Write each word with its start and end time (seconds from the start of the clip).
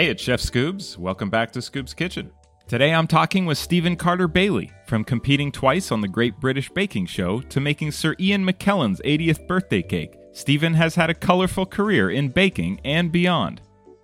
Hey, 0.00 0.08
it's 0.08 0.22
Chef 0.22 0.40
Scubes. 0.40 0.96
Welcome 0.96 1.28
back 1.28 1.52
to 1.52 1.60
Scubes 1.60 1.92
Kitchen. 1.92 2.32
Today 2.66 2.94
I'm 2.94 3.06
talking 3.06 3.44
with 3.44 3.58
Steven 3.58 3.96
Carter-Bailey, 3.96 4.72
from 4.86 5.04
competing 5.04 5.52
twice 5.52 5.92
on 5.92 6.00
the 6.00 6.08
Great 6.08 6.40
British 6.40 6.70
Baking 6.70 7.04
Show 7.04 7.42
to 7.42 7.60
making 7.60 7.92
Sir 7.92 8.16
Ian 8.18 8.42
McKellen's 8.42 9.02
80th 9.04 9.46
birthday 9.46 9.82
cake. 9.82 10.16
Steven 10.32 10.72
has 10.72 10.94
had 10.94 11.10
a 11.10 11.14
colorful 11.14 11.66
career 11.66 12.08
in 12.08 12.30
baking 12.30 12.80
and 12.82 13.12
beyond. 13.12 13.60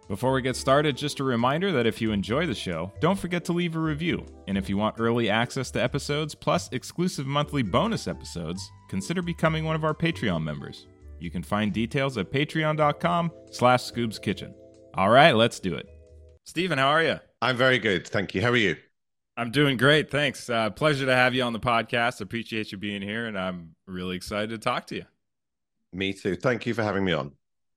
Before 0.06 0.34
we 0.34 0.42
get 0.42 0.54
started, 0.54 0.98
just 0.98 1.20
a 1.20 1.24
reminder 1.24 1.72
that 1.72 1.86
if 1.86 2.02
you 2.02 2.12
enjoy 2.12 2.44
the 2.44 2.54
show, 2.54 2.92
don't 3.00 3.18
forget 3.18 3.46
to 3.46 3.54
leave 3.54 3.74
a 3.74 3.78
review. 3.80 4.26
And 4.48 4.58
if 4.58 4.68
you 4.68 4.76
want 4.76 5.00
early 5.00 5.30
access 5.30 5.70
to 5.70 5.82
episodes 5.82 6.34
plus 6.34 6.68
exclusive 6.72 7.26
monthly 7.26 7.62
bonus 7.62 8.06
episodes, 8.06 8.70
consider 8.90 9.22
becoming 9.22 9.64
one 9.64 9.76
of 9.76 9.84
our 9.84 9.94
Patreon 9.94 10.42
members. 10.42 10.88
You 11.20 11.30
can 11.30 11.42
find 11.42 11.72
details 11.72 12.18
at 12.18 12.30
patreon.com 12.30 13.32
slash 13.50 13.90
scubeskitchen. 13.90 14.52
All 14.96 15.10
right, 15.10 15.32
let's 15.32 15.60
do 15.60 15.74
it. 15.74 15.86
Steven, 16.44 16.78
how 16.78 16.88
are 16.88 17.02
you? 17.02 17.20
I'm 17.42 17.54
very 17.54 17.78
good. 17.78 18.08
Thank 18.08 18.34
you. 18.34 18.40
How 18.40 18.48
are 18.48 18.56
you? 18.56 18.76
I'm 19.36 19.50
doing 19.50 19.76
great. 19.76 20.10
Thanks. 20.10 20.48
Uh, 20.48 20.70
pleasure 20.70 21.04
to 21.04 21.14
have 21.14 21.34
you 21.34 21.42
on 21.42 21.52
the 21.52 21.60
podcast. 21.60 22.22
Appreciate 22.22 22.72
you 22.72 22.78
being 22.78 23.02
here, 23.02 23.26
and 23.26 23.38
I'm 23.38 23.74
really 23.86 24.16
excited 24.16 24.48
to 24.48 24.58
talk 24.58 24.86
to 24.86 24.94
you. 24.94 25.04
Me 25.92 26.14
too. 26.14 26.34
Thank 26.34 26.64
you 26.64 26.72
for 26.72 26.82
having 26.82 27.04
me 27.04 27.12
on. 27.12 27.32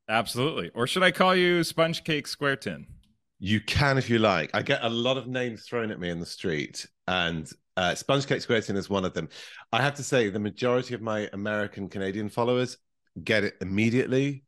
Absolutely. 0.08 0.72
Or 0.74 0.88
should 0.88 1.04
I 1.04 1.12
call 1.12 1.36
you 1.36 1.62
Sponge 1.66 2.06
Cake 2.06 2.26
Square 2.26 2.56
Tin? 2.58 2.88
You 3.38 3.60
can 3.60 3.98
if 3.98 4.10
you 4.10 4.20
like. 4.20 4.52
I 4.54 4.62
get 4.62 4.82
a 4.84 4.90
lot 4.90 5.18
of 5.18 5.28
names 5.28 5.64
thrown 5.64 5.92
at 5.92 6.00
me 6.00 6.10
in 6.10 6.22
the 6.22 6.26
street, 6.26 6.88
and 7.06 7.52
uh, 7.76 7.96
Sponge 7.96 8.28
Cake 8.28 8.42
Square 8.42 8.62
Tin 8.62 8.78
is 8.78 8.90
one 8.90 9.04
of 9.04 9.14
them. 9.14 9.28
I 9.74 9.82
have 9.82 9.96
to 9.96 10.04
say, 10.04 10.30
the 10.30 10.40
majority 10.40 10.94
of 10.94 11.02
my 11.02 11.30
American 11.34 11.90
Canadian 11.90 12.30
followers 12.30 12.78
get 13.22 13.44
it 13.44 13.56
immediately. 13.60 14.46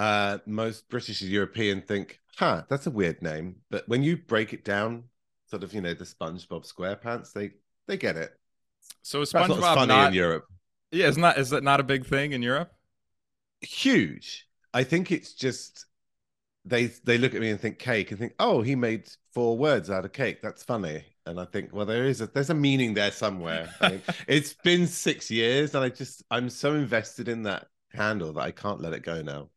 Uh, 0.00 0.38
most 0.46 0.88
British 0.88 1.20
and 1.20 1.30
European 1.30 1.82
think, 1.82 2.20
huh, 2.38 2.62
that's 2.70 2.86
a 2.86 2.90
weird 2.90 3.20
name. 3.20 3.56
But 3.70 3.86
when 3.86 4.02
you 4.02 4.16
break 4.16 4.54
it 4.54 4.64
down, 4.64 5.04
sort 5.50 5.62
of, 5.62 5.74
you 5.74 5.82
know, 5.82 5.92
the 5.92 6.06
SpongeBob 6.06 6.66
SquarePants, 6.66 7.34
they 7.34 7.50
they 7.86 7.98
get 7.98 8.16
it. 8.16 8.32
So 9.02 9.20
is 9.20 9.30
That's 9.30 9.50
not 9.50 9.58
SpongeBob 9.58 9.74
funny 9.74 9.88
not, 9.88 10.08
in 10.08 10.14
Europe. 10.14 10.46
Yeah, 10.90 11.08
is 11.08 11.18
not 11.18 11.36
is 11.36 11.50
that 11.50 11.62
not 11.62 11.80
a 11.80 11.82
big 11.82 12.06
thing 12.06 12.32
in 12.32 12.40
Europe? 12.40 12.72
Huge. 13.60 14.48
I 14.72 14.84
think 14.84 15.12
it's 15.12 15.34
just 15.34 15.84
they 16.64 16.86
they 17.04 17.18
look 17.18 17.34
at 17.34 17.42
me 17.42 17.50
and 17.50 17.60
think 17.60 17.78
cake 17.78 18.10
and 18.10 18.18
think, 18.18 18.32
oh, 18.38 18.62
he 18.62 18.74
made 18.74 19.06
four 19.34 19.58
words 19.58 19.90
out 19.90 20.06
of 20.06 20.14
cake. 20.14 20.40
That's 20.40 20.62
funny. 20.62 21.04
And 21.26 21.38
I 21.38 21.44
think, 21.44 21.74
well, 21.74 21.84
there 21.84 22.06
is 22.06 22.22
a 22.22 22.26
there's 22.26 22.48
a 22.48 22.54
meaning 22.54 22.94
there 22.94 23.10
somewhere. 23.10 23.68
I 23.82 24.00
it's 24.26 24.54
been 24.54 24.86
six 24.86 25.30
years, 25.30 25.74
and 25.74 25.84
I 25.84 25.90
just 25.90 26.22
I'm 26.30 26.48
so 26.48 26.74
invested 26.74 27.28
in 27.28 27.42
that 27.42 27.66
handle 27.92 28.32
that 28.32 28.40
I 28.40 28.50
can't 28.50 28.80
let 28.80 28.94
it 28.94 29.02
go 29.02 29.20
now. 29.20 29.50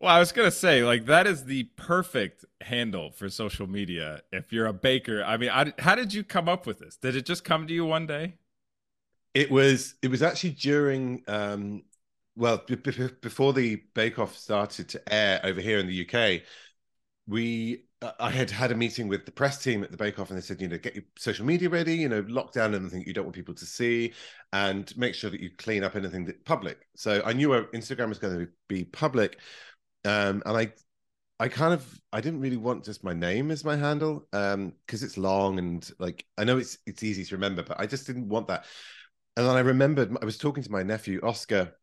Well, 0.00 0.14
I 0.14 0.18
was 0.18 0.32
gonna 0.32 0.50
say, 0.50 0.84
like, 0.84 1.06
that 1.06 1.26
is 1.26 1.44
the 1.44 1.64
perfect 1.76 2.44
handle 2.60 3.10
for 3.10 3.28
social 3.30 3.66
media. 3.66 4.22
If 4.32 4.52
you're 4.52 4.66
a 4.66 4.72
baker, 4.72 5.22
I 5.24 5.36
mean, 5.36 5.50
I, 5.50 5.72
how 5.78 5.94
did 5.94 6.12
you 6.12 6.24
come 6.24 6.48
up 6.48 6.66
with 6.66 6.78
this? 6.78 6.96
Did 6.96 7.16
it 7.16 7.24
just 7.26 7.44
come 7.44 7.66
to 7.66 7.72
you 7.74 7.84
one 7.86 8.06
day? 8.06 8.34
It 9.34 9.50
was 9.50 9.94
it 10.02 10.08
was 10.08 10.22
actually 10.22 10.50
during 10.50 11.22
um 11.26 11.82
well 12.36 12.62
b- 12.66 12.76
b- 12.76 13.08
before 13.20 13.52
the 13.52 13.76
Bake 13.94 14.18
Off 14.18 14.36
started 14.36 14.88
to 14.90 15.12
air 15.12 15.40
over 15.42 15.60
here 15.60 15.78
in 15.78 15.86
the 15.86 15.94
UK, 15.94 16.44
we 17.26 17.84
uh, 18.02 18.12
I 18.20 18.30
had 18.30 18.50
had 18.50 18.70
a 18.72 18.76
meeting 18.76 19.08
with 19.08 19.26
the 19.26 19.32
press 19.32 19.62
team 19.62 19.82
at 19.84 19.90
the 19.90 19.96
Bake 19.96 20.18
Off 20.18 20.30
and 20.30 20.38
they 20.38 20.42
said, 20.42 20.60
you 20.60 20.68
know, 20.68 20.78
get 20.78 20.94
your 20.94 21.04
social 21.18 21.46
media 21.46 21.68
ready, 21.68 21.96
you 21.96 22.08
know, 22.08 22.24
lock 22.28 22.52
down 22.52 22.74
anything 22.74 23.04
you 23.06 23.12
don't 23.12 23.24
want 23.24 23.34
people 23.36 23.54
to 23.54 23.66
see 23.66 24.12
and 24.52 24.96
make 24.96 25.14
sure 25.14 25.30
that 25.30 25.40
you 25.40 25.50
clean 25.58 25.84
up 25.84 25.96
anything 25.96 26.24
that 26.26 26.44
public. 26.44 26.88
So 26.96 27.22
I 27.24 27.32
knew 27.32 27.50
Instagram 27.74 28.08
was 28.10 28.18
going 28.18 28.38
to 28.38 28.48
be 28.68 28.84
public. 28.84 29.38
Um 30.04 30.42
and 30.46 30.56
I 30.56 30.72
I 31.40 31.48
kind 31.48 31.74
of 31.74 32.00
I 32.12 32.20
didn't 32.20 32.40
really 32.40 32.56
want 32.56 32.84
just 32.84 33.04
my 33.04 33.12
name 33.12 33.50
as 33.50 33.64
my 33.64 33.76
handle 33.76 34.26
um 34.32 34.72
because 34.86 35.02
it's 35.02 35.18
long 35.18 35.58
and 35.58 35.90
like 35.98 36.24
I 36.38 36.44
know 36.44 36.58
it's 36.58 36.78
it's 36.86 37.02
easy 37.02 37.24
to 37.24 37.36
remember 37.36 37.62
but 37.62 37.80
I 37.80 37.86
just 37.86 38.06
didn't 38.06 38.28
want 38.28 38.48
that. 38.48 38.66
And 39.36 39.46
then 39.46 39.56
I 39.56 39.60
remembered 39.60 40.16
I 40.20 40.24
was 40.24 40.38
talking 40.38 40.62
to 40.62 40.70
my 40.72 40.82
nephew 40.82 41.20
Oscar. 41.22 41.74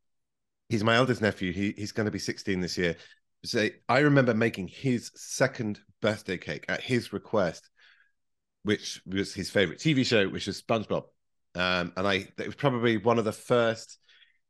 He's 0.70 0.84
my 0.84 0.96
eldest 0.96 1.22
nephew. 1.22 1.52
He 1.52 1.74
he's 1.78 1.92
going 1.92 2.06
to 2.06 2.12
be 2.12 2.20
16 2.20 2.62
this 2.62 2.78
year. 2.78 2.96
So 3.44 3.68
I 3.90 4.00
remember 4.00 4.34
making 4.34 4.68
his 4.68 5.12
second 5.16 5.80
birthday 6.02 6.38
cake 6.38 6.66
at 6.70 6.82
his 6.82 7.12
request, 7.12 7.70
which 8.64 9.02
was 9.06 9.34
his 9.34 9.50
favorite 9.50 9.80
TV 9.80 10.04
show, 10.04 10.28
which 10.30 10.48
was 10.48 10.62
SpongeBob. 10.62 11.06
Um, 11.56 11.92
and 11.98 12.08
I 12.08 12.14
it 12.38 12.46
was 12.46 12.56
probably 12.56 12.98
one 12.98 13.20
of 13.20 13.26
the 13.26 13.32
first 13.32 13.98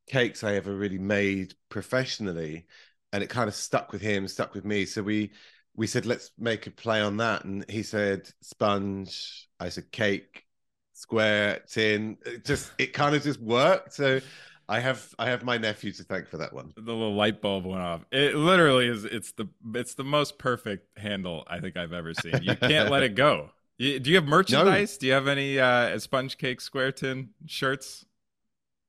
cakes 0.07 0.43
I 0.43 0.55
ever 0.55 0.75
really 0.75 0.99
made 0.99 1.53
professionally, 1.69 2.67
and 3.13 3.23
it 3.23 3.29
kind 3.29 3.47
of 3.47 3.55
stuck 3.55 3.91
with 3.91 4.01
him, 4.01 4.27
stuck 4.27 4.53
with 4.53 4.65
me. 4.65 4.85
So 4.85 5.03
we 5.03 5.31
we 5.75 5.87
said 5.87 6.05
let's 6.05 6.31
make 6.37 6.67
a 6.67 6.71
play 6.71 7.01
on 7.01 7.17
that, 7.17 7.45
and 7.45 7.65
he 7.69 7.83
said 7.83 8.29
sponge. 8.41 9.47
I 9.59 9.69
said 9.69 9.91
cake, 9.91 10.45
square, 10.93 11.61
tin. 11.69 12.17
It 12.25 12.45
just 12.45 12.71
it 12.77 12.93
kind 12.93 13.15
of 13.15 13.23
just 13.23 13.41
worked. 13.41 13.93
So 13.93 14.19
I 14.67 14.79
have 14.79 15.13
I 15.19 15.29
have 15.29 15.43
my 15.43 15.57
nephew 15.57 15.91
to 15.91 16.03
thank 16.03 16.27
for 16.27 16.37
that 16.37 16.53
one. 16.53 16.71
The 16.75 16.81
little 16.81 17.13
light 17.13 17.41
bulb 17.41 17.65
went 17.65 17.81
off. 17.81 18.05
It 18.11 18.35
literally 18.35 18.87
is. 18.87 19.03
It's 19.03 19.33
the 19.33 19.49
it's 19.75 19.95
the 19.95 20.03
most 20.03 20.37
perfect 20.39 20.87
handle 20.97 21.43
I 21.47 21.59
think 21.59 21.77
I've 21.77 21.93
ever 21.93 22.13
seen. 22.13 22.41
You 22.41 22.55
can't 22.55 22.89
let 22.89 23.03
it 23.03 23.15
go. 23.15 23.49
You, 23.77 23.99
do 23.99 24.11
you 24.11 24.17
have 24.17 24.27
merchandise? 24.27 24.99
Do 24.99 25.07
you 25.07 25.13
have 25.13 25.27
any 25.27 25.57
uh, 25.57 25.97
Sponge 25.97 26.37
Cake 26.37 26.61
Square 26.61 26.91
Tin 26.91 27.29
shirts? 27.47 28.05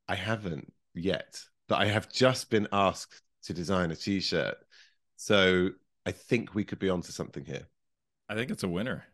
I 0.06 0.16
haven't 0.16 0.70
yet, 0.92 1.40
but 1.66 1.76
I 1.76 1.86
have 1.86 2.12
just 2.12 2.50
been 2.50 2.68
asked 2.70 3.21
to 3.44 3.54
design 3.54 3.90
a 3.90 3.96
t-shirt. 3.96 4.56
So 5.16 5.70
I 6.06 6.12
think 6.12 6.54
we 6.54 6.64
could 6.64 6.78
be 6.78 6.88
onto 6.90 7.12
something 7.12 7.44
here. 7.44 7.66
I 8.28 8.34
think 8.34 8.50
it's 8.50 8.62
a 8.62 8.68
winner. 8.68 9.04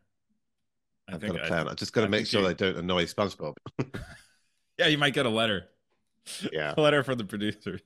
I 1.08 1.14
I've 1.14 1.20
think 1.20 1.34
got 1.36 1.44
a 1.44 1.48
plan. 1.48 1.66
I, 1.66 1.70
have 1.70 1.78
just 1.78 1.92
got 1.92 2.02
to 2.02 2.06
I 2.06 2.10
make 2.10 2.26
sure 2.26 2.40
you- 2.42 2.48
they 2.48 2.54
don't 2.54 2.76
annoy 2.76 3.04
SpongeBob. 3.06 3.54
yeah, 4.78 4.86
you 4.86 4.98
might 4.98 5.14
get 5.14 5.26
a 5.26 5.30
letter. 5.30 5.64
yeah. 6.52 6.74
A 6.76 6.80
letter 6.80 7.02
from 7.02 7.18
the 7.18 7.24
producers. 7.24 7.80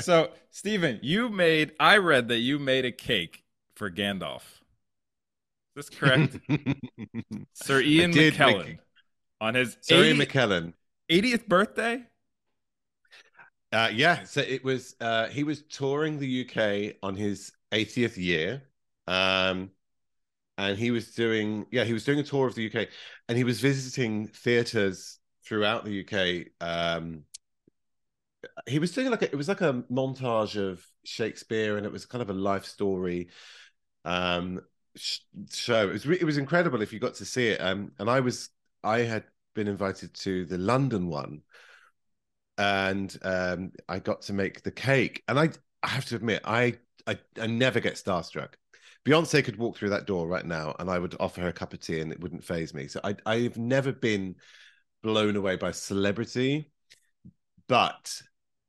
so, 0.00 0.30
Steven, 0.50 1.00
you 1.02 1.28
made, 1.28 1.72
I 1.80 1.98
read 1.98 2.28
that 2.28 2.38
you 2.38 2.58
made 2.58 2.84
a 2.84 2.92
cake 2.92 3.42
for 3.76 3.90
Gandalf. 3.90 4.42
Is 5.76 5.88
this 5.88 5.90
correct? 5.90 6.38
Sir 7.54 7.80
Ian 7.80 8.12
did 8.12 8.38
make 8.38 8.56
McKellen 8.56 8.78
on 9.40 9.54
his 9.54 9.76
Sorry, 9.80 10.10
80 10.10 10.26
McKellen. 10.26 10.72
80th 11.10 11.46
birthday? 11.48 12.04
Uh, 13.74 13.90
yeah, 13.92 14.22
so 14.22 14.40
it 14.40 14.62
was 14.62 14.94
uh, 15.00 15.26
he 15.26 15.42
was 15.42 15.62
touring 15.62 16.20
the 16.20 16.28
UK 16.28 16.96
on 17.02 17.16
his 17.16 17.50
80th 17.72 18.16
year. 18.16 18.62
Um, 19.08 19.70
and 20.58 20.78
he 20.78 20.92
was 20.92 21.14
doing 21.14 21.66
yeah, 21.72 21.84
he 21.84 21.92
was 21.92 22.04
doing 22.04 22.20
a 22.20 22.24
tour 22.24 22.46
of 22.48 22.54
the 22.54 22.62
UK 22.62 22.88
and 23.28 23.36
he 23.38 23.44
was 23.44 23.60
visiting 23.60 24.28
theaters 24.28 25.18
throughout 25.44 25.84
the 25.84 25.92
UK. 25.92 26.46
Um, 26.60 27.24
he 28.66 28.78
was 28.78 28.92
doing 28.92 29.10
like 29.10 29.22
a, 29.22 29.26
it 29.26 29.36
was 29.36 29.48
like 29.48 29.60
a 29.60 29.84
montage 29.90 30.56
of 30.56 30.84
Shakespeare 31.04 31.76
and 31.76 31.86
it 31.86 31.92
was 31.92 32.06
kind 32.06 32.22
of 32.22 32.30
a 32.30 32.34
life 32.34 32.64
story 32.64 33.28
um 34.04 34.60
sh- 34.96 35.20
show. 35.52 35.88
It 35.88 35.92
was 35.92 36.06
re- 36.06 36.18
it 36.20 36.24
was 36.24 36.38
incredible 36.38 36.82
if 36.82 36.92
you 36.92 37.00
got 37.00 37.14
to 37.16 37.24
see 37.24 37.48
it. 37.48 37.60
Um, 37.60 37.92
and 37.98 38.10
I 38.10 38.20
was 38.20 38.50
I 38.82 39.00
had 39.00 39.24
been 39.54 39.68
invited 39.68 40.14
to 40.14 40.44
the 40.46 40.58
London 40.58 41.08
one 41.08 41.42
and 42.58 43.16
um, 43.22 43.72
I 43.88 43.98
got 43.98 44.22
to 44.22 44.32
make 44.32 44.62
the 44.62 44.70
cake. 44.70 45.22
And 45.28 45.38
I, 45.38 45.50
I 45.82 45.88
have 45.88 46.04
to 46.06 46.16
admit, 46.16 46.42
I, 46.44 46.78
I, 47.06 47.18
I 47.40 47.46
never 47.46 47.80
get 47.80 47.94
starstruck. 47.94 48.54
Beyonce 49.04 49.44
could 49.44 49.58
walk 49.58 49.76
through 49.76 49.90
that 49.90 50.06
door 50.06 50.26
right 50.26 50.46
now, 50.46 50.74
and 50.78 50.88
I 50.88 50.98
would 50.98 51.14
offer 51.20 51.42
her 51.42 51.48
a 51.48 51.52
cup 51.52 51.74
of 51.74 51.80
tea, 51.80 52.00
and 52.00 52.10
it 52.10 52.20
wouldn't 52.20 52.44
phase 52.44 52.72
me. 52.72 52.88
So 52.88 53.00
I, 53.04 53.16
I've 53.26 53.58
never 53.58 53.92
been 53.92 54.36
blown 55.02 55.36
away 55.36 55.56
by 55.56 55.72
celebrity, 55.72 56.72
but 57.68 58.22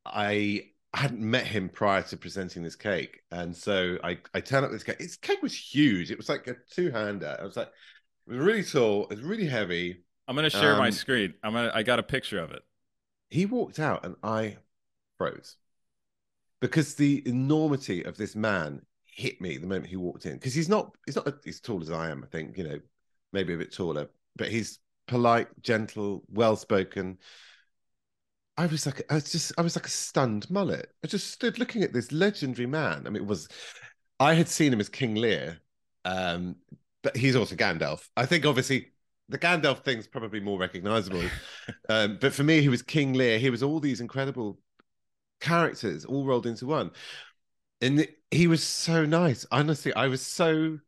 I 0.06 0.72
hadn't 0.94 1.22
met 1.22 1.46
him 1.46 1.70
prior 1.70 2.02
to 2.04 2.18
presenting 2.18 2.64
this 2.64 2.76
cake, 2.76 3.22
and 3.32 3.56
so 3.56 3.98
I, 4.04 4.18
I 4.34 4.42
turned 4.42 4.66
up 4.66 4.72
this 4.72 4.84
cake. 4.84 5.00
This 5.00 5.16
cake 5.16 5.42
was 5.42 5.54
huge. 5.54 6.12
It 6.12 6.18
was 6.18 6.30
like 6.30 6.48
a 6.48 6.56
two 6.70 6.92
hander. 6.92 7.38
I 7.40 7.44
was 7.44 7.56
like, 7.56 7.68
it 7.68 8.32
was 8.32 8.40
really 8.40 8.64
tall. 8.64 9.04
It 9.04 9.16
was 9.16 9.22
really 9.22 9.48
heavy. 9.48 10.04
I'm 10.28 10.36
going 10.36 10.50
to 10.50 10.50
share 10.50 10.76
my 10.76 10.88
Um, 10.88 10.92
screen. 10.92 11.34
I'm 11.44 11.54
gonna, 11.54 11.72
I 11.74 11.84
got 11.84 12.00
a 12.00 12.04
picture 12.04 12.40
of 12.40 12.52
it. 12.52 12.64
He 13.30 13.46
walked 13.46 13.80
out 13.80 14.06
and 14.06 14.16
I 14.24 14.58
froze 15.18 15.58
because 16.62 16.96
the 16.96 17.22
enormity 17.28 18.04
of 18.04 18.18
this 18.18 18.36
man 18.36 18.82
hit 19.06 19.40
me 19.40 19.58
the 19.58 19.68
moment 19.68 19.88
he 19.88 19.96
walked 19.96 20.26
in. 20.26 20.34
Because 20.34 20.54
he's 20.54 20.70
not 20.70 20.96
he's 21.06 21.16
not 21.16 21.28
as 21.46 21.60
tall 21.60 21.82
as 21.82 21.92
I 21.92 22.10
am 22.10 22.24
I 22.24 22.28
think 22.28 22.58
you 22.58 22.64
know 22.64 22.80
maybe 23.34 23.54
a 23.54 23.58
bit 23.58 23.74
taller 23.74 24.10
but 24.36 24.50
he's 24.50 24.80
polite 25.08 25.48
gentle 25.62 26.24
well 26.30 26.56
spoken 26.56 27.18
I 28.58 28.66
was 28.68 28.86
like 28.86 29.02
I 29.10 29.16
was 29.16 29.32
just 29.32 29.52
I 29.58 29.62
was 29.62 29.76
like 29.76 29.86
a 29.86 29.90
stunned 29.90 30.50
mullet. 30.50 30.92
I 31.04 31.08
just 31.08 31.32
stood 31.32 31.60
looking 31.60 31.84
at 31.84 31.94
this 31.94 32.12
legendary 32.12 32.68
man. 32.68 33.04
I 33.06 33.10
mean 33.10 33.24
it 33.24 33.28
was 33.28 33.50
I 34.20 34.34
had 34.34 34.48
seen 34.48 34.72
him 34.72 34.80
as 34.80 34.90
King 34.90 35.16
Lear 35.16 35.60
um 36.06 36.56
but 37.04 37.16
he's 37.16 37.36
also 37.36 37.56
Gandalf. 37.56 38.08
I 38.18 38.26
think 38.26 38.46
obviously 38.46 38.92
the 39.30 39.38
Gandalf 39.40 39.80
thing's 39.84 40.08
probably 40.08 40.40
more 40.40 40.60
recognizable 40.60 41.24
um, 41.90 42.18
but 42.22 42.34
for 42.34 42.44
me, 42.44 42.62
he 42.62 42.70
was 42.70 42.82
King 42.82 43.14
Lear. 43.14 43.40
He 43.40 43.50
was 43.50 43.64
all 43.64 43.80
these 43.80 44.02
incredible 44.02 44.60
characters 45.42 46.06
all 46.06 46.26
rolled 46.26 46.46
into 46.46 46.66
one. 46.66 46.92
And 47.82 48.08
he 48.32 48.48
was 48.48 48.64
so 48.64 49.06
nice. 49.06 49.46
Honestly, 49.52 49.94
I 49.94 50.08
was 50.08 50.22
so 50.22 50.80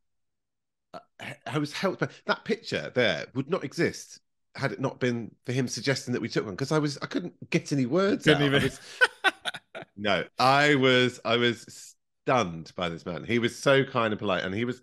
I 1.46 1.58
was 1.58 1.74
helped 1.74 2.00
by 2.00 2.10
that 2.28 2.46
picture 2.46 2.92
there 2.94 3.26
would 3.34 3.50
not 3.50 3.64
exist 3.64 4.20
had 4.56 4.72
it 4.72 4.80
not 4.80 5.00
been 5.00 5.32
for 5.46 5.52
him 5.52 5.68
suggesting 5.68 6.14
that 6.14 6.22
we 6.22 6.30
took 6.30 6.46
one 6.46 6.54
because 6.56 6.72
I 6.72 6.80
was 6.80 6.98
I 7.02 7.06
couldn't 7.08 7.34
get 7.50 7.72
any 7.72 7.86
words 7.86 8.24
Couldn't 8.24 8.44
out. 8.44 8.46
even- 8.46 8.62
I 8.62 8.64
was- 8.66 8.80
no, 9.98 10.24
I 10.40 10.76
was 10.76 11.20
I 11.26 11.38
was 11.38 11.96
stunned 12.24 12.72
by 12.76 12.90
this 12.90 13.06
man. 13.06 13.24
He 13.24 13.40
was 13.40 13.58
so 13.58 13.84
kind 13.84 14.14
and 14.14 14.20
polite, 14.20 14.44
and 14.44 14.54
he 14.56 14.66
was. 14.66 14.82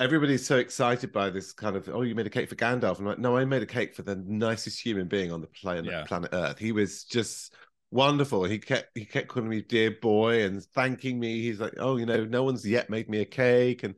Everybody's 0.00 0.46
so 0.46 0.56
excited 0.56 1.12
by 1.12 1.30
this 1.30 1.52
kind 1.52 1.76
of 1.76 1.88
oh, 1.90 2.02
you 2.02 2.14
made 2.14 2.26
a 2.26 2.30
cake 2.30 2.48
for 2.48 2.56
Gandalf. 2.56 2.98
I'm 2.98 3.04
like, 3.04 3.18
no, 3.18 3.36
I 3.36 3.44
made 3.44 3.62
a 3.62 3.66
cake 3.66 3.94
for 3.94 4.02
the 4.02 4.16
nicest 4.16 4.80
human 4.84 5.08
being 5.08 5.30
on 5.30 5.40
the 5.40 5.46
planet 5.46 5.84
Yeah. 5.84 6.04
planet 6.04 6.30
Earth. 6.32 6.58
He 6.58 6.72
was 6.72 7.04
just 7.04 7.54
wonderful. 7.90 8.44
He 8.44 8.58
kept 8.58 8.96
he 8.96 9.04
kept 9.04 9.28
calling 9.28 9.48
me 9.48 9.62
dear 9.62 9.90
boy 9.90 10.44
and 10.44 10.62
thanking 10.62 11.20
me. 11.20 11.42
He's 11.42 11.60
like, 11.60 11.74
oh, 11.78 11.96
you 11.96 12.06
know, 12.06 12.24
no 12.24 12.42
one's 12.42 12.66
yet 12.66 12.88
made 12.90 13.08
me 13.08 13.20
a 13.20 13.24
cake, 13.26 13.82
and 13.82 13.94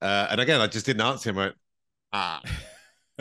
uh, 0.00 0.28
and 0.30 0.40
again, 0.40 0.60
I 0.60 0.66
just 0.66 0.86
didn't 0.86 1.02
answer 1.02 1.30
him. 1.30 1.36
Went, 1.36 1.54
ah. 2.12 2.42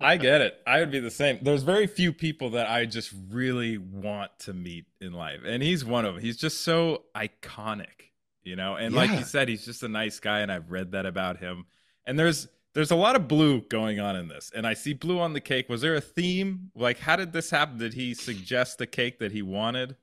I 0.00 0.16
get 0.18 0.42
it. 0.42 0.60
I 0.66 0.80
would 0.80 0.90
be 0.90 1.00
the 1.00 1.10
same. 1.10 1.38
There's 1.40 1.62
very 1.62 1.86
few 1.86 2.12
people 2.12 2.50
that 2.50 2.68
I 2.68 2.84
just 2.84 3.12
really 3.30 3.78
want 3.78 4.30
to 4.40 4.52
meet 4.52 4.86
in 5.00 5.12
life, 5.12 5.40
and 5.46 5.62
he's 5.62 5.84
one 5.84 6.04
of 6.04 6.14
them. 6.14 6.22
He's 6.22 6.36
just 6.36 6.60
so 6.62 7.04
iconic, 7.16 8.10
you 8.44 8.56
know. 8.56 8.76
And 8.76 8.94
like 8.94 9.10
you 9.10 9.24
said, 9.24 9.48
he's 9.48 9.64
just 9.64 9.82
a 9.82 9.88
nice 9.88 10.20
guy, 10.20 10.40
and 10.40 10.52
I've 10.52 10.70
read 10.70 10.92
that 10.92 11.06
about 11.06 11.38
him. 11.38 11.66
And 12.06 12.18
there's 12.18 12.48
there's 12.74 12.90
a 12.90 12.96
lot 12.96 13.16
of 13.16 13.28
blue 13.28 13.62
going 13.62 14.00
on 14.00 14.16
in 14.16 14.28
this, 14.28 14.50
and 14.54 14.66
I 14.66 14.74
see 14.74 14.92
blue 14.92 15.20
on 15.20 15.32
the 15.32 15.40
cake. 15.40 15.68
Was 15.68 15.80
there 15.80 15.94
a 15.94 16.00
theme? 16.00 16.70
Like, 16.74 16.98
how 16.98 17.16
did 17.16 17.32
this 17.32 17.50
happen? 17.50 17.78
Did 17.78 17.94
he 17.94 18.14
suggest 18.14 18.78
the 18.78 18.86
cake 18.86 19.18
that 19.18 19.32
he 19.32 19.42
wanted? 19.42 19.96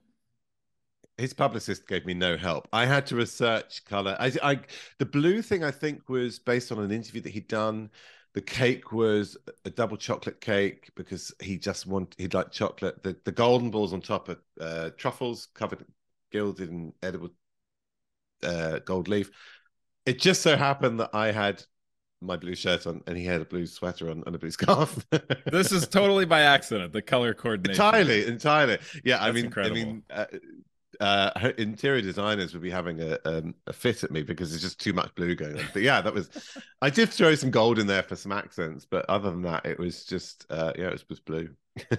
his 1.18 1.32
publicist 1.32 1.86
gave 1.86 2.06
me 2.06 2.14
no 2.14 2.36
help. 2.36 2.68
I 2.72 2.86
had 2.86 3.06
to 3.06 3.16
research 3.16 3.84
color. 3.84 4.16
I, 4.18 4.32
I, 4.42 4.60
the 4.98 5.06
blue 5.06 5.42
thing 5.42 5.62
I 5.62 5.70
think 5.70 6.08
was 6.08 6.38
based 6.38 6.72
on 6.72 6.78
an 6.78 6.90
interview 6.90 7.20
that 7.22 7.30
he'd 7.30 7.48
done. 7.48 7.90
The 8.34 8.40
cake 8.40 8.92
was 8.92 9.36
a 9.64 9.70
double 9.70 9.98
chocolate 9.98 10.40
cake 10.40 10.90
because 10.94 11.32
he 11.40 11.58
just 11.58 11.86
wanted 11.86 12.14
he'd 12.18 12.32
like 12.32 12.50
chocolate. 12.50 13.02
The 13.02 13.14
the 13.24 13.32
golden 13.32 13.70
balls 13.70 13.92
on 13.92 14.00
top 14.00 14.30
are 14.30 14.38
uh, 14.58 14.90
truffles 14.96 15.48
covered, 15.54 15.84
gilded 16.30 16.70
in 16.70 16.94
edible 17.02 17.30
uh, 18.42 18.80
gold 18.80 19.08
leaf. 19.08 19.30
It 20.06 20.20
just 20.20 20.42
so 20.42 20.56
happened 20.56 21.00
that 21.00 21.10
I 21.12 21.30
had 21.30 21.62
my 22.20 22.36
blue 22.36 22.54
shirt 22.54 22.86
on 22.86 23.02
and 23.06 23.16
he 23.16 23.24
had 23.24 23.40
a 23.40 23.44
blue 23.44 23.66
sweater 23.66 24.10
on 24.10 24.22
and 24.26 24.34
a 24.34 24.38
blue 24.38 24.50
scarf. 24.58 25.04
This 25.46 25.72
is 25.72 25.88
totally 25.88 26.24
by 26.24 26.42
accident. 26.42 26.92
The 26.92 27.02
color 27.02 27.34
coordination. 27.34 27.84
entirely 27.84 28.26
entirely 28.26 28.78
yeah 29.04 29.22
i 29.22 29.32
mean 29.32 29.46
incredible. 29.46 29.76
i 29.76 29.84
mean 29.84 30.02
uh, 30.10 30.26
uh 31.00 31.50
interior 31.58 32.00
designers 32.00 32.52
would 32.52 32.62
be 32.62 32.70
having 32.70 33.00
a 33.00 33.18
um, 33.24 33.54
a 33.66 33.72
fit 33.72 34.04
at 34.04 34.12
me 34.12 34.22
because 34.22 34.50
there's 34.50 34.62
just 34.62 34.78
too 34.80 34.92
much 34.92 35.12
blue 35.16 35.34
going 35.34 35.58
on 35.58 35.64
but 35.72 35.82
yeah 35.82 36.00
that 36.00 36.14
was 36.14 36.30
i 36.80 36.88
did 36.88 37.08
throw 37.08 37.34
some 37.34 37.50
gold 37.50 37.80
in 37.80 37.88
there 37.88 38.04
for 38.04 38.14
some 38.14 38.30
accents 38.30 38.86
but 38.88 39.04
other 39.08 39.30
than 39.30 39.42
that 39.42 39.66
it 39.66 39.78
was 39.78 40.04
just 40.04 40.46
uh 40.50 40.72
yeah 40.78 40.86
it 40.86 40.92
was, 40.92 41.08
was 41.08 41.18
blue 41.18 41.48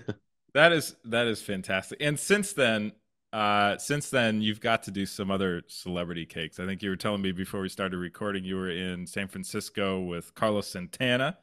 That 0.54 0.72
is 0.72 0.96
that 1.06 1.28
is 1.28 1.42
fantastic. 1.42 2.00
And 2.02 2.20
since 2.20 2.54
then, 2.54 2.92
uh, 3.34 3.78
since 3.80 4.10
then, 4.10 4.42
you've 4.42 4.62
got 4.62 4.84
to 4.84 4.92
do 4.92 5.06
some 5.06 5.32
other 5.32 5.64
celebrity 5.68 6.26
cakes. 6.26 6.60
I 6.60 6.66
think 6.66 6.84
you 6.84 6.90
were 6.92 6.96
telling 6.96 7.22
me 7.22 7.32
before 7.32 7.62
we 7.62 7.70
started 7.70 7.98
recording, 7.98 8.44
you 8.46 8.56
were 8.56 8.70
in 8.70 9.08
San 9.08 9.28
Francisco 9.28 10.02
with 10.02 10.34
Carlos 10.36 10.68
Santana. 10.68 11.38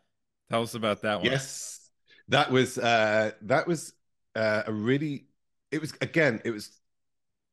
Tell 0.50 0.62
us 0.62 0.74
about 0.74 1.02
that 1.02 1.20
one. 1.20 1.30
yes 1.30 1.90
that 2.28 2.50
was 2.50 2.78
uh 2.78 3.32
that 3.42 3.66
was 3.66 3.92
uh 4.36 4.62
a 4.66 4.72
really 4.72 5.26
it 5.72 5.80
was 5.80 5.92
again 6.00 6.40
it 6.44 6.50
was 6.50 6.70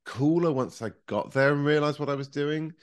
cooler 0.06 0.51
once 0.51 0.81
i 0.81 0.92
got 1.07 1.31
there 1.31 1.51
and 1.51 1.66
realized 1.66 2.00
what 2.00 2.10
i 2.10 2.16
was 2.16 2.28
doing 2.28 2.74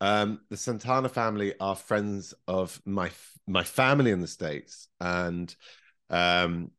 um 0.00 0.40
the 0.48 0.56
santana 0.56 1.08
family 1.08 1.54
are 1.60 1.76
friends 1.76 2.34
of 2.48 2.80
my 2.86 3.10
my 3.46 3.62
family 3.64 4.10
in 4.12 4.20
the 4.20 4.26
states 4.26 4.88
and 5.00 5.54
um 6.08 6.70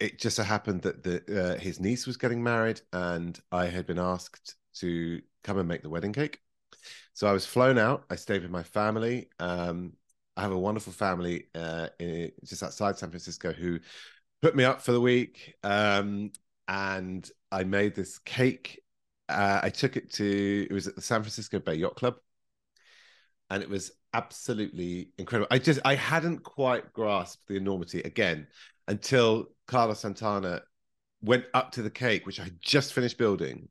it 0.00 0.18
just 0.18 0.36
so 0.36 0.42
happened 0.42 0.82
that 0.82 1.02
the 1.02 1.22
uh, 1.54 1.58
his 1.58 1.78
niece 1.78 2.06
was 2.06 2.16
getting 2.16 2.42
married 2.42 2.80
and 2.92 3.40
i 3.52 3.66
had 3.66 3.86
been 3.86 3.98
asked 3.98 4.56
to 4.74 5.20
come 5.44 5.58
and 5.58 5.68
make 5.68 5.82
the 5.82 5.90
wedding 5.90 6.12
cake 6.12 6.40
so 7.12 7.26
i 7.26 7.32
was 7.32 7.46
flown 7.46 7.78
out 7.78 8.04
i 8.10 8.16
stayed 8.16 8.42
with 8.42 8.50
my 8.50 8.62
family 8.62 9.28
um 9.38 9.92
I 10.40 10.42
have 10.42 10.52
a 10.52 10.58
wonderful 10.58 10.94
family 10.94 11.48
uh, 11.54 11.88
in, 11.98 12.32
just 12.44 12.62
outside 12.62 12.96
San 12.96 13.10
Francisco 13.10 13.52
who 13.52 13.78
put 14.40 14.56
me 14.56 14.64
up 14.64 14.80
for 14.80 14.92
the 14.92 15.00
week, 15.00 15.54
um, 15.62 16.32
and 16.66 17.28
I 17.52 17.64
made 17.64 17.94
this 17.94 18.18
cake. 18.20 18.80
Uh, 19.28 19.60
I 19.62 19.68
took 19.68 19.98
it 19.98 20.12
to 20.14 20.66
it 20.70 20.72
was 20.72 20.86
at 20.88 20.96
the 20.96 21.02
San 21.02 21.20
Francisco 21.20 21.58
Bay 21.58 21.74
Yacht 21.74 21.94
Club, 21.96 22.16
and 23.50 23.62
it 23.62 23.68
was 23.68 23.92
absolutely 24.14 25.10
incredible. 25.18 25.48
I 25.50 25.58
just 25.58 25.80
I 25.84 25.94
hadn't 25.94 26.42
quite 26.42 26.92
grasped 26.94 27.46
the 27.46 27.56
enormity 27.56 28.00
again 28.00 28.46
until 28.88 29.48
Carlos 29.70 30.00
Santana 30.00 30.62
went 31.22 31.44
up 31.54 31.70
to 31.72 31.82
the 31.82 31.90
cake, 31.90 32.26
which 32.26 32.40
I 32.40 32.50
just 32.60 32.92
finished 32.92 33.18
building, 33.18 33.68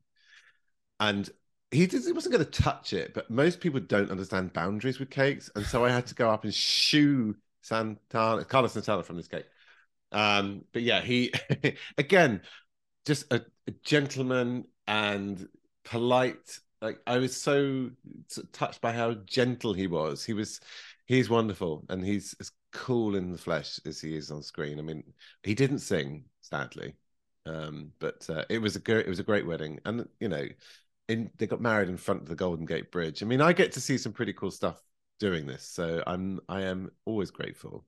and 0.98 1.28
he, 1.70 1.86
did, 1.86 2.04
he 2.04 2.12
wasn't 2.12 2.34
going 2.34 2.44
to 2.44 2.62
touch 2.62 2.94
it, 2.94 3.12
but 3.12 3.30
most 3.30 3.60
people 3.60 3.80
don't 3.80 4.10
understand 4.10 4.54
boundaries 4.54 4.98
with 4.98 5.10
cakes, 5.10 5.50
and 5.54 5.64
so 5.66 5.84
I 5.84 5.90
had 5.90 6.06
to 6.06 6.14
go 6.14 6.30
up 6.30 6.44
and 6.44 6.54
shoo 6.54 7.36
Santana, 7.60 8.46
Carlos 8.46 8.72
Santana 8.72 9.02
from 9.02 9.16
this 9.16 9.28
cake. 9.28 9.44
Um, 10.10 10.64
but 10.72 10.80
yeah, 10.80 11.02
he 11.02 11.32
again, 11.98 12.40
just 13.04 13.30
a, 13.30 13.42
a 13.68 13.72
gentleman 13.84 14.64
and 14.88 15.48
polite. 15.84 16.60
Like 16.80 17.00
I 17.06 17.18
was 17.18 17.36
so 17.36 17.90
t- 18.34 18.42
touched 18.52 18.80
by 18.80 18.92
how 18.92 19.12
gentle 19.26 19.74
he 19.74 19.86
was. 19.86 20.24
He 20.24 20.32
was, 20.32 20.60
he's 21.04 21.28
wonderful, 21.28 21.84
and 21.90 22.02
he's 22.02 22.34
as 22.40 22.52
cool 22.72 23.16
in 23.16 23.32
the 23.32 23.38
flesh 23.38 23.80
as 23.86 24.00
he 24.00 24.16
is 24.16 24.30
on 24.30 24.42
screen. 24.42 24.78
I 24.78 24.82
mean, 24.82 25.02
he 25.42 25.54
didn't 25.54 25.80
sing, 25.80 26.24
sadly, 26.40 26.94
um, 27.46 27.92
but 27.98 28.28
uh, 28.30 28.44
it 28.48 28.58
was 28.58 28.76
a 28.76 28.98
it 28.98 29.08
was 29.08 29.18
a 29.18 29.24
great 29.24 29.46
wedding, 29.46 29.80
and 29.84 30.08
you 30.20 30.28
know 30.28 30.46
in 31.08 31.30
they 31.38 31.46
got 31.46 31.60
married 31.60 31.88
in 31.88 31.96
front 31.96 32.22
of 32.22 32.28
the 32.28 32.36
Golden 32.36 32.66
Gate 32.66 32.90
Bridge. 32.90 33.22
I 33.22 33.26
mean, 33.26 33.40
I 33.40 33.52
get 33.52 33.72
to 33.72 33.80
see 33.80 33.98
some 33.98 34.12
pretty 34.12 34.32
cool 34.32 34.50
stuff 34.50 34.80
doing 35.18 35.46
this, 35.46 35.64
so 35.64 36.02
I'm 36.06 36.40
I 36.48 36.62
am 36.62 36.90
always 37.04 37.30
grateful. 37.30 37.84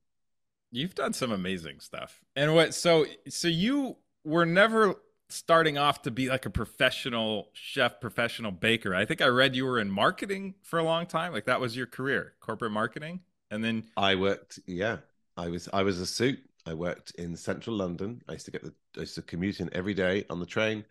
You've 0.71 0.95
done 0.95 1.13
some 1.13 1.31
amazing 1.31 1.79
stuff. 1.79 2.21
And 2.35 2.53
what 2.53 2.73
so 2.73 3.05
so 3.29 3.47
you 3.47 3.97
were 4.23 4.45
never 4.45 4.95
starting 5.29 5.77
off 5.77 6.01
to 6.03 6.11
be 6.11 6.29
like 6.29 6.45
a 6.45 6.49
professional 6.49 7.49
chef, 7.53 7.99
professional 7.99 8.51
baker. 8.51 8.93
I 8.93 9.05
think 9.05 9.21
I 9.21 9.27
read 9.27 9.55
you 9.55 9.65
were 9.65 9.79
in 9.79 9.89
marketing 9.89 10.55
for 10.61 10.79
a 10.79 10.83
long 10.83 11.05
time. 11.05 11.31
Like 11.33 11.45
that 11.45 11.59
was 11.59 11.75
your 11.75 11.87
career, 11.87 12.33
corporate 12.39 12.71
marketing. 12.71 13.21
And 13.53 13.63
then 13.63 13.83
I 13.95 14.15
worked, 14.15 14.59
yeah, 14.65 14.97
I 15.37 15.47
was 15.47 15.69
I 15.71 15.83
was 15.83 15.99
a 15.99 16.07
suit. 16.07 16.39
I 16.65 16.73
worked 16.73 17.11
in 17.11 17.35
central 17.35 17.75
London. 17.75 18.19
I 18.27 18.31
used 18.31 18.45
to 18.45 18.51
get 18.51 18.63
the 18.63 18.73
I 18.97 19.01
used 19.01 19.13
to 19.15 19.21
commute 19.21 19.59
in 19.59 19.69
every 19.73 19.93
day 19.93 20.25
on 20.27 20.39
the 20.39 20.45
train, 20.47 20.83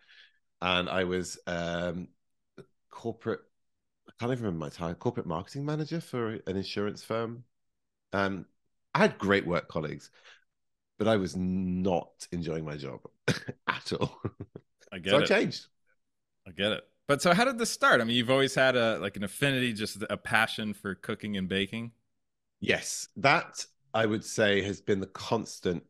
and 0.61 0.87
I 0.87 1.03
was 1.03 1.37
um, 1.45 2.07
corporate. 2.89 3.41
I 4.07 4.13
can't 4.17 4.31
even 4.31 4.45
remember 4.45 4.63
my 4.63 4.69
title. 4.69 4.95
Corporate 4.95 5.27
marketing 5.27 5.65
manager 5.65 5.99
for 5.99 6.39
an 6.47 6.55
insurance 6.55 7.03
firm. 7.03 7.43
Um, 8.13 8.45
I 8.95 8.99
had 8.99 9.17
great 9.17 9.45
work 9.45 9.67
colleagues, 9.67 10.09
but 10.97 11.09
I 11.09 11.17
was 11.17 11.35
not 11.35 12.27
enjoying 12.31 12.63
my 12.63 12.77
job 12.77 13.01
at 13.67 13.91
all. 13.91 14.21
I 14.89 14.99
get 14.99 15.11
so 15.11 15.17
I 15.17 15.25
changed. 15.25 15.67
I 16.47 16.51
get 16.51 16.71
it. 16.71 16.83
But 17.09 17.21
so 17.21 17.33
how 17.33 17.43
did 17.43 17.57
this 17.57 17.71
start? 17.71 17.99
I 17.99 18.05
mean, 18.05 18.15
you've 18.15 18.31
always 18.31 18.55
had 18.55 18.77
a 18.77 18.99
like 18.99 19.17
an 19.17 19.25
affinity, 19.25 19.73
just 19.73 20.01
a 20.09 20.15
passion 20.15 20.73
for 20.73 20.95
cooking 20.95 21.35
and 21.35 21.49
baking. 21.49 21.91
Yes, 22.63 23.09
that 23.17 23.65
I 23.93 24.05
would 24.05 24.23
say 24.23 24.61
has 24.61 24.79
been 24.79 25.01
the 25.01 25.07
constant 25.07 25.83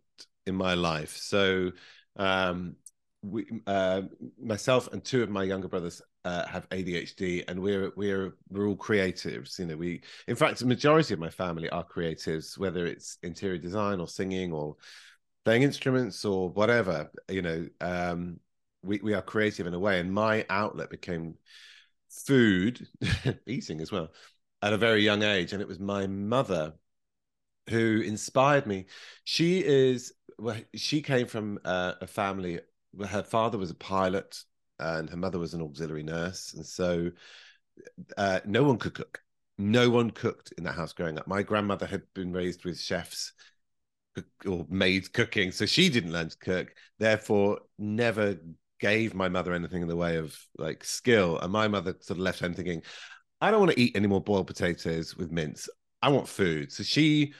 in 0.47 0.55
my 0.55 0.73
life. 0.73 1.15
So, 1.15 1.71
um, 2.15 2.75
we, 3.21 3.45
uh, 3.67 4.01
myself 4.41 4.91
and 4.91 5.03
two 5.03 5.21
of 5.21 5.29
my 5.29 5.43
younger 5.43 5.67
brothers 5.67 6.01
uh, 6.25 6.47
have 6.47 6.67
ADHD, 6.71 7.43
and 7.47 7.61
we're 7.61 7.91
we're 7.95 8.33
we're 8.49 8.67
all 8.67 8.75
creatives. 8.75 9.59
You 9.59 9.67
know, 9.67 9.77
we 9.77 10.01
in 10.27 10.35
fact 10.35 10.57
the 10.59 10.65
majority 10.65 11.13
of 11.13 11.19
my 11.19 11.29
family 11.29 11.69
are 11.69 11.85
creatives, 11.85 12.57
whether 12.57 12.87
it's 12.87 13.19
interior 13.21 13.59
design 13.59 13.99
or 13.99 14.07
singing 14.07 14.51
or 14.51 14.75
playing 15.45 15.61
instruments 15.61 16.25
or 16.25 16.49
whatever. 16.49 17.11
You 17.29 17.43
know, 17.43 17.67
um, 17.81 18.39
we 18.81 18.99
we 19.03 19.13
are 19.13 19.21
creative 19.21 19.67
in 19.67 19.75
a 19.75 19.79
way, 19.79 19.99
and 19.99 20.11
my 20.11 20.43
outlet 20.49 20.89
became 20.89 21.35
food, 22.09 22.87
eating 23.47 23.79
as 23.81 23.91
well, 23.91 24.09
at 24.63 24.73
a 24.73 24.77
very 24.77 25.03
young 25.03 25.23
age, 25.23 25.51
and 25.51 25.61
it 25.61 25.67
was 25.67 25.79
my 25.79 26.07
mother 26.07 26.73
who 27.69 28.01
inspired 28.01 28.65
me. 28.65 28.85
She 29.25 29.63
is 29.63 30.13
well, 30.39 30.57
she 30.73 31.01
came 31.01 31.27
from 31.27 31.59
uh, 31.65 31.93
a 32.01 32.07
family 32.07 32.61
where 32.93 33.09
her 33.09 33.23
father 33.23 33.57
was 33.57 33.71
a 33.71 33.75
pilot 33.75 34.43
and 34.79 35.09
her 35.09 35.17
mother 35.17 35.37
was 35.37 35.53
an 35.53 35.61
auxiliary 35.61 36.03
nurse, 36.03 36.53
and 36.53 36.65
so 36.65 37.11
uh, 38.17 38.39
no 38.45 38.63
one 38.63 38.77
could 38.77 38.93
cook. 38.93 39.21
No 39.57 39.89
one 39.89 40.09
cooked 40.09 40.53
in 40.57 40.63
that 40.63 40.75
house 40.75 40.93
growing 40.93 41.19
up. 41.19 41.27
My 41.27 41.43
grandmother 41.43 41.85
had 41.85 42.01
been 42.15 42.31
raised 42.31 42.65
with 42.65 42.79
chefs 42.79 43.33
or 44.47 44.65
maids 44.69 45.09
cooking, 45.09 45.51
so 45.51 45.65
she 45.65 45.89
didn't 45.89 46.13
learn 46.13 46.29
to 46.29 46.37
cook. 46.37 46.73
Therefore, 46.99 47.59
never 47.77 48.37
gave 48.79 49.13
my 49.13 49.29
mother 49.29 49.53
anything 49.53 49.81
in 49.81 49.87
the 49.87 49.95
way 49.95 50.17
of 50.17 50.37
like 50.57 50.83
skill. 50.83 51.37
And 51.39 51.51
my 51.51 51.67
mother 51.67 51.95
sort 51.99 52.17
of 52.17 52.23
left 52.23 52.39
home 52.39 52.53
thinking, 52.53 52.81
I 53.43 53.51
don't 53.51 53.59
want 53.59 53.73
to 53.73 53.79
eat 53.79 53.97
any 53.97 54.07
more 54.07 54.21
boiled 54.21 54.47
potatoes 54.47 55.17
with 55.17 55.29
mince. 55.29 55.67
I 56.01 56.07
want 56.07 56.29
food. 56.29 56.71
So 56.71 56.81
she 56.81 57.33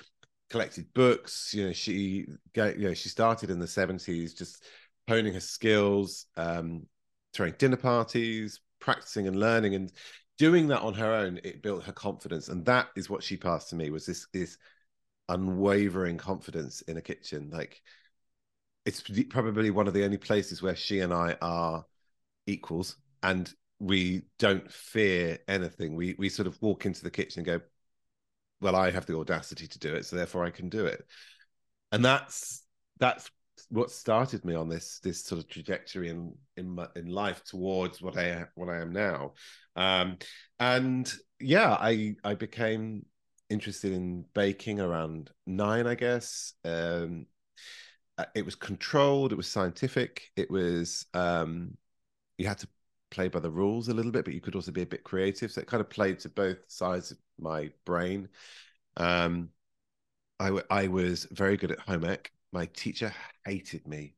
collected 0.49 0.93
books. 0.93 1.53
You 1.53 1.67
know, 1.67 1.71
she 1.71 2.27
you 2.53 2.75
know 2.75 2.93
she 2.93 3.07
started 3.07 3.49
in 3.49 3.57
the 3.57 3.67
seventies, 3.67 4.33
just 4.33 4.65
honing 5.07 5.33
her 5.33 5.39
skills, 5.39 6.25
um, 6.35 6.87
throwing 7.33 7.53
dinner 7.57 7.77
parties, 7.77 8.59
practicing 8.81 9.27
and 9.27 9.39
learning, 9.39 9.75
and 9.75 9.93
doing 10.37 10.67
that 10.67 10.81
on 10.81 10.93
her 10.95 11.13
own. 11.13 11.39
It 11.41 11.63
built 11.63 11.85
her 11.85 11.93
confidence, 11.93 12.49
and 12.49 12.65
that 12.65 12.89
is 12.97 13.09
what 13.09 13.23
she 13.23 13.37
passed 13.37 13.69
to 13.69 13.77
me 13.77 13.89
was 13.89 14.05
this 14.05 14.27
this 14.33 14.57
unwavering 15.29 16.17
confidence 16.17 16.81
in 16.81 16.97
a 16.97 17.01
kitchen. 17.01 17.49
Like 17.49 17.81
it's 18.85 19.01
probably 19.29 19.69
one 19.69 19.87
of 19.87 19.93
the 19.93 20.03
only 20.03 20.17
places 20.17 20.61
where 20.61 20.75
she 20.75 20.99
and 20.99 21.13
I 21.13 21.37
are 21.41 21.85
equals, 22.45 22.97
and 23.23 23.53
we 23.83 24.21
don't 24.39 24.71
fear 24.71 25.39
anything. 25.47 25.95
We 25.95 26.15
we 26.17 26.29
sort 26.29 26.47
of 26.47 26.57
walk 26.61 26.85
into 26.85 27.03
the 27.03 27.11
kitchen 27.11 27.39
and 27.39 27.45
go, 27.45 27.65
well, 28.61 28.75
I 28.75 28.91
have 28.91 29.05
the 29.05 29.17
audacity 29.17 29.67
to 29.67 29.79
do 29.79 29.93
it, 29.93 30.05
so 30.05 30.15
therefore 30.15 30.45
I 30.45 30.51
can 30.51 30.69
do 30.69 30.85
it. 30.85 31.05
And 31.91 32.03
that's 32.03 32.63
that's 32.99 33.29
what 33.69 33.91
started 33.91 34.45
me 34.45 34.55
on 34.55 34.69
this 34.69 34.99
this 35.03 35.25
sort 35.25 35.39
of 35.39 35.49
trajectory 35.49 36.09
in 36.09 36.33
in 36.55 36.69
my, 36.69 36.87
in 36.95 37.07
life 37.07 37.43
towards 37.43 38.01
what 38.01 38.17
I 38.17 38.45
what 38.55 38.69
I 38.69 38.79
am 38.79 38.93
now. 38.93 39.33
Um, 39.75 40.17
and 40.59 41.11
yeah, 41.41 41.73
I 41.73 42.15
I 42.23 42.35
became 42.35 43.05
interested 43.49 43.91
in 43.91 44.23
baking 44.33 44.79
around 44.79 45.29
nine, 45.45 45.87
I 45.87 45.95
guess. 45.95 46.53
Um, 46.63 47.25
uh, 48.17 48.25
it 48.33 48.45
was 48.45 48.55
controlled, 48.55 49.33
it 49.33 49.35
was 49.35 49.47
scientific, 49.47 50.29
it 50.37 50.49
was 50.49 51.05
um, 51.13 51.75
you 52.37 52.47
had 52.47 52.59
to 52.59 52.67
play 53.13 53.27
by 53.27 53.39
the 53.39 53.51
rules 53.51 53.87
a 53.87 53.93
little 53.93 54.11
bit, 54.11 54.25
but 54.25 54.33
you 54.33 54.41
could 54.41 54.55
also 54.55 54.71
be 54.71 54.81
a 54.81 54.85
bit 54.87 55.03
creative. 55.03 55.51
So 55.51 55.61
it 55.61 55.67
kind 55.67 55.81
of 55.81 55.89
played 55.89 56.19
to 56.19 56.29
both 56.29 56.57
sides 56.67 57.11
of 57.11 57.17
my 57.39 57.71
brain. 57.85 58.27
Um, 58.97 59.49
I, 60.39 60.45
w- 60.45 60.65
I 60.69 60.87
was 60.87 61.25
very 61.31 61.57
good 61.57 61.71
at 61.71 61.79
home 61.79 62.05
ec. 62.05 62.31
My 62.51 62.65
teacher 62.67 63.13
hated 63.45 63.87
me, 63.87 64.15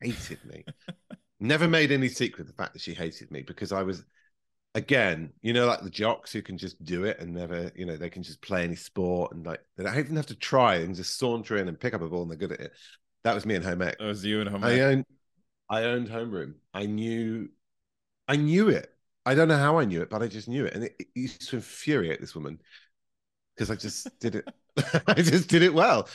hated 0.00 0.44
me. 0.44 0.66
Never 1.40 1.68
made 1.68 1.92
any 1.92 2.08
secret 2.08 2.42
of 2.42 2.46
the 2.48 2.52
fact 2.62 2.74
that 2.74 2.82
she 2.82 2.94
hated 2.94 3.30
me 3.30 3.42
because 3.42 3.72
I 3.72 3.82
was, 3.82 4.04
again, 4.74 5.32
you 5.42 5.52
know, 5.52 5.66
like 5.66 5.82
the 5.82 5.90
jocks 5.90 6.32
who 6.32 6.42
can 6.42 6.58
just 6.58 6.82
do 6.84 7.04
it 7.04 7.18
and 7.20 7.34
never, 7.34 7.72
you 7.76 7.86
know, 7.86 7.96
they 7.96 8.10
can 8.10 8.22
just 8.22 8.42
play 8.42 8.64
any 8.64 8.76
sport 8.76 9.32
and 9.32 9.46
like 9.46 9.60
they 9.76 9.84
don't 9.84 9.98
even 9.98 10.16
have 10.16 10.26
to 10.26 10.36
try 10.36 10.76
and 10.76 10.94
just 10.94 11.18
saunter 11.18 11.56
in 11.56 11.68
and 11.68 11.78
pick 11.80 11.94
up 11.94 12.02
a 12.02 12.08
ball 12.08 12.22
and 12.22 12.30
they're 12.30 12.38
good 12.38 12.52
at 12.52 12.60
it. 12.60 12.72
That 13.24 13.34
was 13.34 13.46
me 13.46 13.54
in 13.56 13.62
home 13.62 13.82
ec. 13.82 13.98
That 13.98 14.06
was 14.06 14.24
you 14.24 14.40
in 14.40 14.46
home 14.46 14.64
I 14.64 14.68
ec. 14.68 14.82
owned, 14.82 15.04
I 15.70 15.84
owned 15.84 16.08
homeroom. 16.08 16.54
I 16.74 16.86
knew 16.86 17.50
I 18.28 18.36
knew 18.36 18.68
it. 18.68 18.90
I 19.26 19.34
don't 19.34 19.48
know 19.48 19.58
how 19.58 19.78
I 19.78 19.84
knew 19.84 20.02
it, 20.02 20.10
but 20.10 20.22
I 20.22 20.28
just 20.28 20.48
knew 20.48 20.66
it. 20.66 20.74
And 20.74 20.84
it, 20.84 20.96
it 20.98 21.06
used 21.14 21.48
to 21.48 21.56
infuriate 21.56 22.20
this 22.20 22.34
woman 22.34 22.60
because 23.54 23.70
I 23.70 23.76
just 23.76 24.18
did 24.20 24.36
it. 24.36 24.48
I 25.06 25.14
just 25.14 25.48
did 25.48 25.62
it 25.62 25.72
well. 25.72 26.08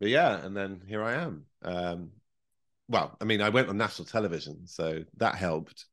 But 0.00 0.10
yeah, 0.10 0.44
and 0.44 0.56
then 0.56 0.82
here 0.86 1.02
I 1.02 1.14
am. 1.14 1.44
Um, 1.62 2.10
well, 2.88 3.16
I 3.20 3.24
mean, 3.24 3.40
I 3.40 3.48
went 3.48 3.68
on 3.68 3.76
national 3.76 4.06
television, 4.06 4.66
so 4.66 5.04
that 5.16 5.36
helped. 5.36 5.86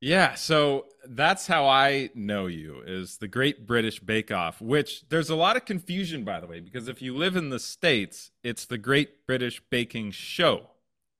Yeah, 0.00 0.34
so 0.34 0.84
that's 1.08 1.46
how 1.46 1.66
I 1.66 2.10
know 2.14 2.46
you 2.46 2.82
is 2.86 3.16
the 3.16 3.28
Great 3.28 3.66
British 3.66 4.00
Bake 4.00 4.30
Off, 4.30 4.60
which 4.60 5.08
there's 5.08 5.30
a 5.30 5.34
lot 5.34 5.56
of 5.56 5.64
confusion 5.64 6.24
by 6.24 6.40
the 6.40 6.46
way 6.46 6.60
because 6.60 6.88
if 6.88 7.00
you 7.00 7.16
live 7.16 7.36
in 7.36 7.48
the 7.48 7.58
states, 7.58 8.30
it's 8.42 8.66
the 8.66 8.76
Great 8.76 9.26
British 9.26 9.62
Baking 9.70 10.10
Show. 10.10 10.68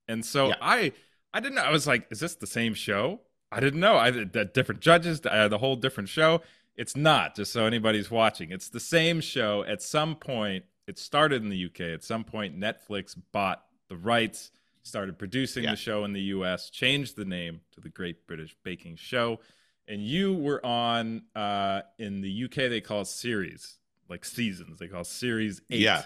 And 0.07 0.23
so 0.23 0.49
yeah. 0.49 0.55
I 0.61 0.91
I 1.33 1.39
didn't 1.39 1.55
know 1.55 1.63
I 1.63 1.71
was 1.71 1.87
like 1.87 2.05
is 2.11 2.19
this 2.19 2.35
the 2.35 2.45
same 2.45 2.75
show? 2.75 3.21
I 3.55 3.61
didn't 3.61 3.79
know. 3.79 3.95
I 3.95 4.11
the 4.11 4.43
different 4.43 4.81
judges, 4.81 5.21
uh, 5.25 5.47
the 5.47 5.57
whole 5.57 5.77
different 5.77 6.09
show. 6.09 6.41
It's 6.75 6.93
not, 6.97 7.35
just 7.35 7.53
so 7.53 7.65
anybody's 7.65 8.11
watching. 8.11 8.51
It's 8.51 8.67
the 8.67 8.81
same 8.81 9.21
show. 9.21 9.63
At 9.63 9.81
some 9.81 10.17
point, 10.17 10.65
it 10.87 10.99
started 10.99 11.41
in 11.41 11.47
the 11.47 11.65
UK. 11.65 11.79
At 11.93 12.03
some 12.03 12.25
point, 12.25 12.59
Netflix 12.59 13.15
bought 13.31 13.63
the 13.87 13.95
rights, 13.95 14.51
started 14.83 15.17
producing 15.17 15.63
yeah. 15.63 15.71
the 15.71 15.77
show 15.77 16.03
in 16.03 16.11
the 16.11 16.21
US, 16.21 16.69
changed 16.69 17.15
the 17.15 17.23
name 17.23 17.61
to 17.71 17.79
the 17.79 17.87
Great 17.87 18.27
British 18.27 18.57
Baking 18.63 18.97
Show. 18.97 19.39
And 19.87 20.01
you 20.01 20.33
were 20.33 20.63
on 20.65 21.21
uh, 21.33 21.83
in 21.97 22.19
the 22.19 22.43
UK, 22.45 22.55
they 22.55 22.81
call 22.81 23.01
it 23.01 23.07
series, 23.07 23.77
like 24.09 24.25
seasons. 24.25 24.79
They 24.79 24.87
call 24.87 25.05
series 25.05 25.61
eight. 25.69 25.79
Yeah. 25.79 26.03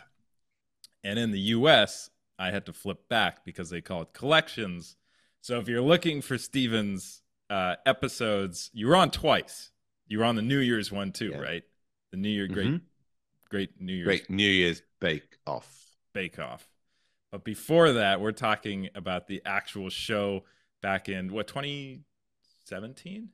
And 1.04 1.18
in 1.18 1.32
the 1.32 1.40
US, 1.40 2.12
I 2.38 2.52
had 2.52 2.68
to 2.68 2.74
flip 2.74 3.10
back 3.10 3.44
because 3.44 3.72
they 3.72 3.82
call 3.82 4.04
it 4.04 4.14
collections. 4.14 4.98
So 5.42 5.58
if 5.58 5.68
you're 5.68 5.82
looking 5.82 6.22
for 6.22 6.38
Steven's 6.38 7.24
uh, 7.50 7.76
episodes. 7.86 8.70
You 8.74 8.88
were 8.88 8.96
on 8.96 9.12
twice. 9.12 9.72
You 10.08 10.20
were 10.20 10.26
on 10.26 10.36
the 10.36 10.42
New 10.42 10.60
Year's 10.60 10.92
one 10.92 11.12
too, 11.12 11.32
yeah. 11.34 11.40
right? 11.40 11.64
The 12.12 12.18
New 12.18 12.30
Year, 12.30 12.48
great, 12.48 12.68
mm-hmm. 12.68 12.86
great 13.50 13.80
New 13.80 13.94
Year's, 13.94 14.06
great 14.06 14.30
New 14.30 14.50
Year's 14.50 14.82
Bake 15.00 15.38
Off, 15.46 15.68
Bake 16.14 16.40
Off. 16.40 16.68
But 17.32 17.44
before 17.44 17.94
that, 17.94 18.20
we're 18.20 18.32
talking 18.32 18.90
about 18.96 19.28
the 19.28 19.42
actual 19.46 19.90
show 19.90 20.46
back 20.82 21.10
in 21.10 21.32
what 21.32 21.48
2017. 21.48 23.30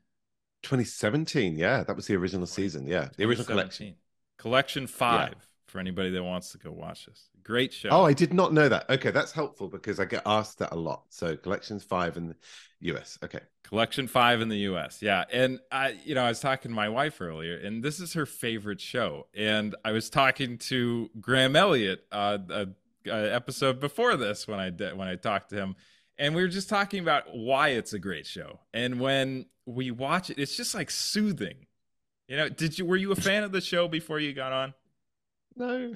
2017, 0.64 1.58
yeah, 1.58 1.84
that 1.84 1.96
was 1.96 2.08
the 2.08 2.16
original 2.16 2.48
season. 2.48 2.88
Yeah, 2.88 3.10
the 3.16 3.24
original 3.24 3.46
collection. 3.46 3.96
Collection 4.38 4.88
five 4.88 5.30
yeah. 5.30 5.55
For 5.68 5.80
anybody 5.80 6.10
that 6.12 6.24
wants 6.24 6.52
to 6.52 6.58
go 6.58 6.72
watch 6.72 7.06
this. 7.06 7.30
Great 7.44 7.74
show. 7.74 7.90
Oh, 7.90 8.06
I 8.06 8.14
did 8.14 8.34
not 8.34 8.54
know 8.54 8.70
that. 8.70 8.90
Okay, 8.90 9.12
that's 9.12 9.32
helpful 9.32 9.68
because 9.68 10.00
I 10.00 10.06
get 10.06 10.24
asked 10.26 10.60
that 10.60 10.72
a 10.72 10.76
lot. 10.76 11.04
So 11.10 11.36
collections 11.36 11.84
five 11.84 12.18
in 12.18 12.28
the 12.28 12.36
US. 12.94 13.18
Okay. 13.24 13.40
Collection 13.64 14.08
five 14.08 14.42
in 14.42 14.50
the 14.50 14.58
US. 14.60 15.02
Yeah. 15.02 15.24
And 15.32 15.60
I, 15.72 15.98
you 16.04 16.16
know, 16.16 16.24
I 16.24 16.30
was 16.30 16.40
talking 16.40 16.70
to 16.70 16.76
my 16.76 16.90
wife 16.90 17.20
earlier, 17.22 17.58
and 17.58 17.84
this 17.84 18.00
is 18.00 18.14
her 18.14 18.26
favorite 18.26 18.82
show. 18.82 19.28
And 19.36 19.76
I 19.84 19.92
was 19.92 20.10
talking 20.10 20.58
to 20.60 21.10
Graham 21.20 21.56
Elliott, 21.56 22.06
uh, 22.12 22.38
a, 22.50 22.68
a 23.08 23.34
episode 23.34 23.80
before 23.80 24.16
this 24.18 24.48
when 24.48 24.60
I 24.60 24.70
did 24.70 24.96
when 24.98 25.08
I 25.08 25.16
talked 25.16 25.50
to 25.50 25.56
him. 25.56 25.76
And 26.18 26.34
we 26.34 26.42
were 26.42 26.48
just 26.48 26.70
talking 26.70 27.02
about 27.02 27.36
why 27.36 27.70
it's 27.70 27.94
a 27.94 28.00
great 28.00 28.26
show. 28.26 28.60
And 28.74 29.00
when 29.00 29.48
we 29.66 29.92
watch 29.92 30.30
it, 30.30 30.40
it's 30.40 30.56
just 30.56 30.74
like 30.74 30.90
soothing. 30.90 31.66
You 32.28 32.38
know, 32.38 32.50
did 32.50 32.80
you 32.80 32.86
were 32.86 32.96
you 32.96 33.12
a 33.12 33.16
fan 33.16 33.44
of 33.44 33.52
the 33.52 33.62
show 33.62 33.88
before 33.88 34.20
you 34.20 34.34
got 34.34 34.52
on? 34.52 34.74
No. 35.56 35.94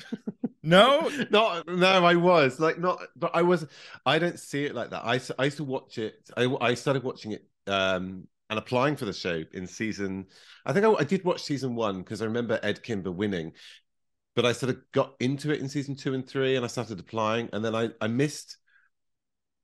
No, 0.63 1.10
not 1.32 1.68
no. 1.68 2.06
I 2.06 2.16
was 2.16 2.60
like 2.60 2.80
not, 2.80 3.01
but 3.16 3.32
I 3.34 3.42
was. 3.42 3.66
I 4.06 4.20
don't 4.20 4.39
see 4.39 4.66
it 4.66 4.75
like 4.75 4.92
that. 4.92 5.06
I, 5.06 5.20
I 5.38 5.46
used 5.46 5.58
to 5.58 5.63
watch 5.63 5.98
it. 5.98 6.30
I, 6.38 6.46
I 6.62 6.74
started 6.74 7.04
watching 7.04 7.34
it 7.34 7.46
um 7.68 8.28
and 8.50 8.58
applying 8.60 8.96
for 8.96 9.06
the 9.06 9.13
show 9.13 9.44
in 9.54 9.68
season. 9.68 10.28
I 10.66 10.74
think 10.74 10.86
I, 10.86 10.92
I 10.94 11.04
did 11.04 11.24
watch 11.24 11.44
season 11.44 11.75
one 11.75 12.00
because 12.00 12.22
I 12.22 12.25
remember 12.25 12.60
Ed 12.63 12.84
Kimber 12.84 13.12
winning, 13.12 13.54
but 14.36 14.46
I 14.46 14.54
sort 14.54 14.72
of 14.72 14.92
got 14.92 15.16
into 15.20 15.51
it 15.51 15.62
in 15.62 15.70
season 15.70 15.96
two 15.96 16.13
and 16.13 16.28
three, 16.28 16.56
and 16.56 16.66
I 16.66 16.70
started 16.70 17.00
applying, 17.00 17.50
and 17.54 17.63
then 17.66 17.75
I 17.75 17.89
I 18.01 18.08
missed. 18.08 18.58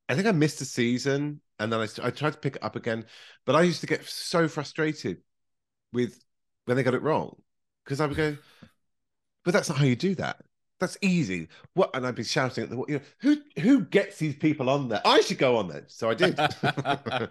I 0.07 0.15
think 0.15 0.27
I 0.27 0.31
missed 0.31 0.61
a 0.61 0.65
season, 0.65 1.41
and 1.59 1.71
then 1.71 1.79
I 1.79 1.87
I 2.03 2.11
tried 2.11 2.33
to 2.33 2.39
pick 2.39 2.57
it 2.57 2.63
up 2.63 2.75
again, 2.75 3.05
but 3.45 3.55
I 3.55 3.63
used 3.63 3.81
to 3.81 3.87
get 3.87 4.05
so 4.05 4.47
frustrated 4.47 5.21
with 5.93 6.23
when 6.65 6.77
they 6.77 6.83
got 6.83 6.95
it 6.95 7.01
wrong 7.01 7.41
because 7.83 8.01
I 8.01 8.07
would 8.07 8.17
go, 8.17 8.37
but 9.45 9.53
that's 9.53 9.69
not 9.69 9.77
how 9.77 9.85
you 9.85 9.95
do 9.95 10.15
that. 10.15 10.41
That's 10.79 10.97
easy. 11.01 11.47
What? 11.73 11.91
And 11.95 12.05
I'd 12.05 12.15
be 12.15 12.23
shouting 12.23 12.65
at 12.65 12.69
the 12.69 12.83
you 12.87 12.95
know 12.95 13.01
who 13.19 13.37
who 13.61 13.81
gets 13.85 14.17
these 14.17 14.35
people 14.35 14.69
on 14.69 14.89
there? 14.89 15.01
I 15.05 15.21
should 15.21 15.37
go 15.37 15.55
on 15.55 15.69
there. 15.69 15.85
So 15.87 16.09
I 16.09 16.15
did. 16.15 16.37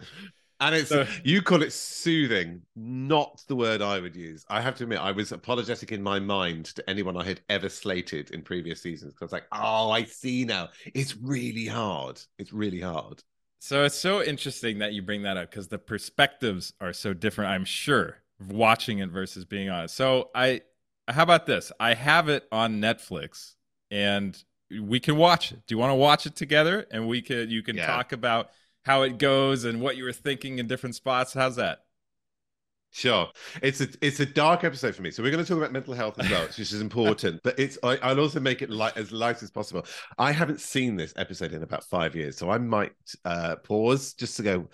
and 0.61 0.75
it's 0.75 0.88
so, 0.88 1.06
you 1.25 1.42
call 1.42 1.62
it 1.62 1.73
soothing, 1.73 2.62
not 2.75 3.42
the 3.49 3.56
word 3.56 3.83
I 3.83 4.00
would 4.00 4.16
use. 4.16 4.47
I 4.49 4.62
have 4.62 4.76
to 4.76 4.85
admit, 4.85 5.00
I 5.00 5.12
was 5.12 5.33
apologetic 5.33 5.92
in 5.92 6.02
my 6.02 6.18
mind 6.21 6.66
to 6.76 6.88
anyone 6.88 7.18
I 7.18 7.25
had 7.25 7.42
ever 7.50 7.68
slated 7.68 8.30
in 8.30 8.40
previous 8.40 8.80
seasons 8.80 9.12
because 9.12 9.25
I 9.25 9.26
was 9.26 9.33
like, 9.33 9.47
oh, 9.52 9.90
I 9.90 10.04
see 10.04 10.47
now. 10.47 10.71
It's 10.94 11.14
really 11.16 11.66
hard. 11.66 12.21
It's 12.38 12.52
really 12.52 12.80
hard. 12.80 13.23
So 13.61 13.85
it's 13.85 13.97
so 13.97 14.23
interesting 14.23 14.78
that 14.78 14.92
you 14.92 15.02
bring 15.02 15.23
that 15.23 15.37
up 15.37 15.50
because 15.50 15.68
the 15.68 15.78
perspectives 15.78 16.73
are 16.80 16.92
so 16.92 17.12
different. 17.12 17.50
I'm 17.50 17.64
sure 17.64 18.18
watching 18.49 18.99
it 18.99 19.11
versus 19.11 19.44
being 19.44 19.71
on 19.71 19.85
it. 19.85 19.90
So 19.90 20.30
I 20.35 20.62
how 21.08 21.23
about 21.23 21.46
this? 21.46 21.73
I 21.78 21.94
have 21.94 22.28
it 22.28 22.44
on 22.50 22.80
Netflix 22.80 23.54
and 23.90 24.37
we 24.82 25.00
can 25.00 25.16
watch 25.16 25.52
it. 25.52 25.61
Do 25.66 25.75
you 25.75 25.78
want 25.78 25.90
to 25.90 25.96
watch 25.96 26.26
it 26.26 26.37
together? 26.37 26.87
And 26.90 27.08
we 27.08 27.23
could 27.23 27.50
you 27.50 27.62
can 27.62 27.76
yeah. 27.76 27.87
talk 27.87 28.12
about 28.12 28.50
how 28.84 29.02
it 29.02 29.18
goes 29.18 29.64
and 29.64 29.80
what 29.80 29.96
you 29.96 30.04
were 30.04 30.12
thinking 30.12 30.58
in 30.58 30.66
different 30.66 30.94
spots. 30.94 31.34
How's 31.34 31.56
that? 31.56 31.80
Sure, 32.90 33.28
it's 33.61 33.80
a 33.80 33.88
it's 34.00 34.20
a 34.20 34.26
dark 34.26 34.62
episode 34.62 34.94
for 34.94 35.02
me. 35.02 35.11
So 35.11 35.20
we're 35.20 35.32
going 35.32 35.44
to 35.44 35.49
talk 35.49 35.58
about 35.58 35.73
mental 35.73 35.94
health 35.94 36.16
as 36.20 36.30
well, 36.30 36.46
which 36.46 36.61
is 36.61 36.80
important. 36.80 37.40
But 37.42 37.58
it's 37.58 37.76
I, 37.82 38.12
will 38.12 38.20
also 38.20 38.38
make 38.38 38.62
it 38.62 38.70
light 38.70 38.96
as 38.96 39.11
light 39.11 39.42
as 39.42 39.50
possible. 39.50 39.84
I 40.16 40.30
haven't 40.30 40.61
seen 40.61 40.94
this 40.94 41.12
episode 41.16 41.52
in 41.52 41.64
about 41.64 41.82
five 41.82 42.14
years, 42.14 42.37
so 42.37 42.50
I 42.50 42.58
might 42.58 42.92
uh, 43.25 43.56
pause 43.56 44.14
just 44.14 44.37
to 44.37 44.44
go. 44.44 44.68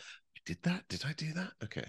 Did 0.45 0.59
that? 0.65 0.85
Did 0.91 1.05
I 1.07 1.15
do 1.15 1.33
that? 1.33 1.53
Okay. 1.65 1.87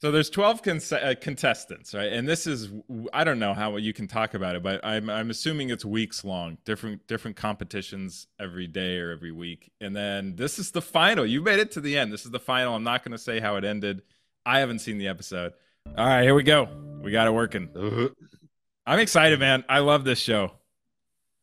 So 0.00 0.12
there's 0.12 0.30
12 0.30 0.62
con- 0.62 0.80
uh, 0.92 1.14
contestants, 1.20 1.92
right? 1.92 2.12
And 2.12 2.28
this 2.28 2.46
is 2.46 2.68
I 3.12 3.24
don't 3.24 3.40
know 3.40 3.52
how 3.52 3.76
you 3.78 3.92
can 3.92 4.06
talk 4.06 4.34
about 4.34 4.54
it, 4.54 4.62
but 4.62 4.84
I'm 4.84 5.10
I'm 5.10 5.28
assuming 5.28 5.70
it's 5.70 5.84
weeks 5.84 6.24
long, 6.24 6.58
different 6.64 7.06
different 7.08 7.36
competitions 7.36 8.28
every 8.38 8.68
day 8.68 8.98
or 8.98 9.10
every 9.10 9.32
week. 9.32 9.72
And 9.80 9.96
then 9.96 10.36
this 10.36 10.60
is 10.60 10.70
the 10.70 10.82
final. 10.82 11.26
You 11.26 11.42
made 11.42 11.58
it 11.58 11.72
to 11.72 11.80
the 11.80 11.98
end. 11.98 12.12
This 12.12 12.24
is 12.24 12.30
the 12.30 12.38
final. 12.38 12.76
I'm 12.76 12.84
not 12.84 13.02
going 13.02 13.12
to 13.12 13.18
say 13.18 13.40
how 13.40 13.56
it 13.56 13.64
ended. 13.64 14.02
I 14.46 14.60
haven't 14.60 14.78
seen 14.78 14.98
the 14.98 15.08
episode. 15.08 15.52
All 15.96 16.06
right, 16.06 16.22
here 16.22 16.34
we 16.34 16.44
go. 16.44 16.68
We 17.02 17.10
got 17.10 17.26
it 17.26 17.32
working. 17.32 17.68
Uh-huh. 17.74 18.08
I'm 18.86 19.00
excited, 19.00 19.40
man. 19.40 19.64
I 19.68 19.80
love 19.80 20.04
this 20.04 20.20
show. 20.20 20.52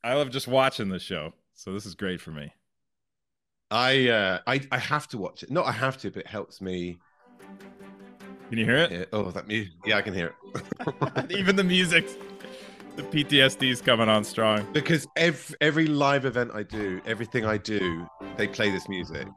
I 0.01 0.13
love 0.13 0.29
just 0.29 0.47
watching 0.47 0.87
this 0.87 1.03
show. 1.03 1.33
So 1.55 1.73
this 1.73 1.85
is 1.85 1.95
great 1.95 2.21
for 2.21 2.31
me. 2.31 2.53
I 3.69 4.07
uh 4.07 4.39
I 4.47 4.61
I 4.71 4.77
have 4.77 5.09
to 5.09 5.17
watch 5.17 5.43
it. 5.43 5.51
Not 5.51 5.65
I 5.65 5.73
have 5.73 5.97
to, 5.97 6.09
but 6.09 6.21
it 6.21 6.27
helps 6.27 6.61
me. 6.61 6.99
Can 8.49 8.59
you 8.59 8.65
hear 8.65 8.77
it? 8.77 8.91
Yeah, 8.91 9.05
oh, 9.11 9.31
that 9.31 9.47
music. 9.47 9.73
Yeah, 9.85 9.97
I 9.97 10.01
can 10.01 10.13
hear 10.13 10.33
it. 10.55 11.31
Even 11.31 11.55
the 11.55 11.63
music. 11.63 12.07
The 12.95 13.03
PTSD 13.03 13.71
is 13.71 13.81
coming 13.81 14.07
on 14.07 14.23
strong. 14.23 14.65
because 14.71 15.05
every 15.17 15.55
every 15.59 15.87
live 15.87 16.23
event 16.23 16.51
I 16.53 16.63
do, 16.63 17.01
everything 17.05 17.45
I 17.45 17.57
do, 17.57 18.07
they 18.37 18.47
play 18.47 18.69
this 18.71 18.87
music. 18.87 19.27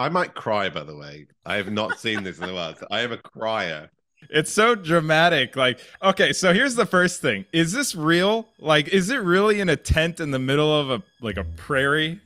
I 0.00 0.08
might 0.08 0.34
cry, 0.34 0.68
by 0.68 0.82
the 0.82 0.96
way. 0.96 1.26
I 1.46 1.56
have 1.56 1.70
not 1.70 2.00
seen 2.00 2.24
this 2.24 2.38
in 2.38 2.48
a 2.48 2.54
while. 2.54 2.74
I 2.90 3.02
am 3.02 3.12
a 3.12 3.18
crier. 3.18 3.90
It's 4.30 4.52
so 4.52 4.74
dramatic. 4.74 5.54
Like, 5.54 5.78
okay, 6.02 6.32
so 6.32 6.52
here's 6.52 6.74
the 6.74 6.86
first 6.86 7.20
thing. 7.22 7.44
Is 7.52 7.72
this 7.72 7.94
real? 7.94 8.48
Like, 8.58 8.88
is 8.88 9.10
it 9.10 9.18
really 9.22 9.60
in 9.60 9.68
a 9.68 9.76
tent 9.76 10.18
in 10.18 10.32
the 10.32 10.40
middle 10.40 10.74
of 10.74 10.90
a 10.90 11.02
like 11.20 11.36
a 11.36 11.44
prairie? 11.44 12.20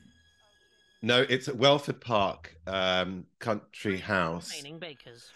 No, 1.02 1.23
it's 1.28 1.49
at 1.49 1.56
Welford 1.56 2.00
Park 2.00 2.56
um, 2.66 3.26
Country 3.40 3.99
House, 3.99 4.50
Remaining 4.56 4.78
bakers. 4.78 5.30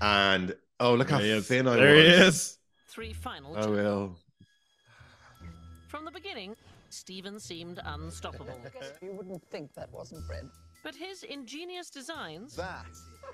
and 0.00 0.54
oh, 0.80 0.94
look 0.94 1.10
how 1.10 1.18
There 1.18 1.26
he 1.26 1.32
is. 1.32 1.48
thin 1.48 1.66
I 1.66 1.76
There 1.76 1.94
was. 1.96 2.04
he 2.04 2.10
is. 2.10 2.58
Three 2.88 3.12
final. 3.12 3.54
Oh 3.56 3.72
well. 3.72 4.16
From 5.88 6.04
the 6.04 6.10
beginning, 6.10 6.54
Steven 6.90 7.40
seemed 7.40 7.80
unstoppable. 7.84 8.58
You 9.02 9.12
wouldn't 9.12 9.42
think 9.50 9.74
that 9.74 9.90
wasn't 9.92 10.26
bread. 10.28 10.48
But 10.84 10.94
his 10.94 11.22
ingenious 11.24 11.90
designs 11.90 12.54
That 12.56 12.86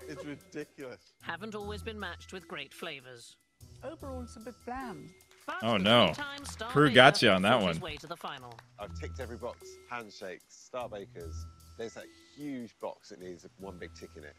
is 0.09 0.17
ridiculous. 0.25 1.13
haven't 1.23 1.55
always 1.55 1.83
been 1.83 1.99
matched 2.01 2.33
with 2.33 2.49
great 2.49 2.73
flavors. 2.73 3.37
Overall, 3.83 4.23
it's 4.23 4.37
a 4.37 4.41
bit 4.41 4.55
bland. 4.65 5.11
But 5.47 5.57
Oh, 5.63 5.77
no. 5.77 6.13
three-time 6.15 6.71
Prue 6.71 6.91
got 6.91 7.21
you 7.23 7.31
on 7.31 7.43
that 7.43 7.61
one. 7.61 7.79
way 7.81 7.97
to 7.97 8.07
the 8.07 8.17
final. 8.17 8.55
I've 8.79 8.95
ticked 8.99 9.21
every 9.21 9.37
box. 9.37 9.69
Handshakes, 9.91 10.45
Star 10.49 10.89
Bakers. 10.89 11.35
There's 11.79 11.95
that 11.95 12.05
huge 12.37 12.79
box 12.81 13.11
that 13.11 13.21
needs 13.21 13.47
one 13.59 13.79
big 13.79 13.95
tick 13.95 14.11
in 14.17 14.25
it. 14.25 14.35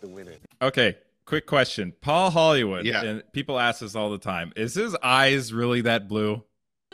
The 0.00 0.08
winner. 0.08 0.34
Okay, 0.62 0.96
quick 1.24 1.46
question. 1.46 1.92
Paul 2.02 2.30
Hollywood, 2.30 2.84
Yeah. 2.84 3.02
and 3.02 3.22
people 3.32 3.58
ask 3.58 3.80
this 3.80 3.96
all 3.96 4.10
the 4.10 4.18
time. 4.18 4.52
Is 4.54 4.74
his 4.74 4.94
eyes 5.02 5.52
really 5.52 5.80
that 5.82 6.08
blue? 6.08 6.44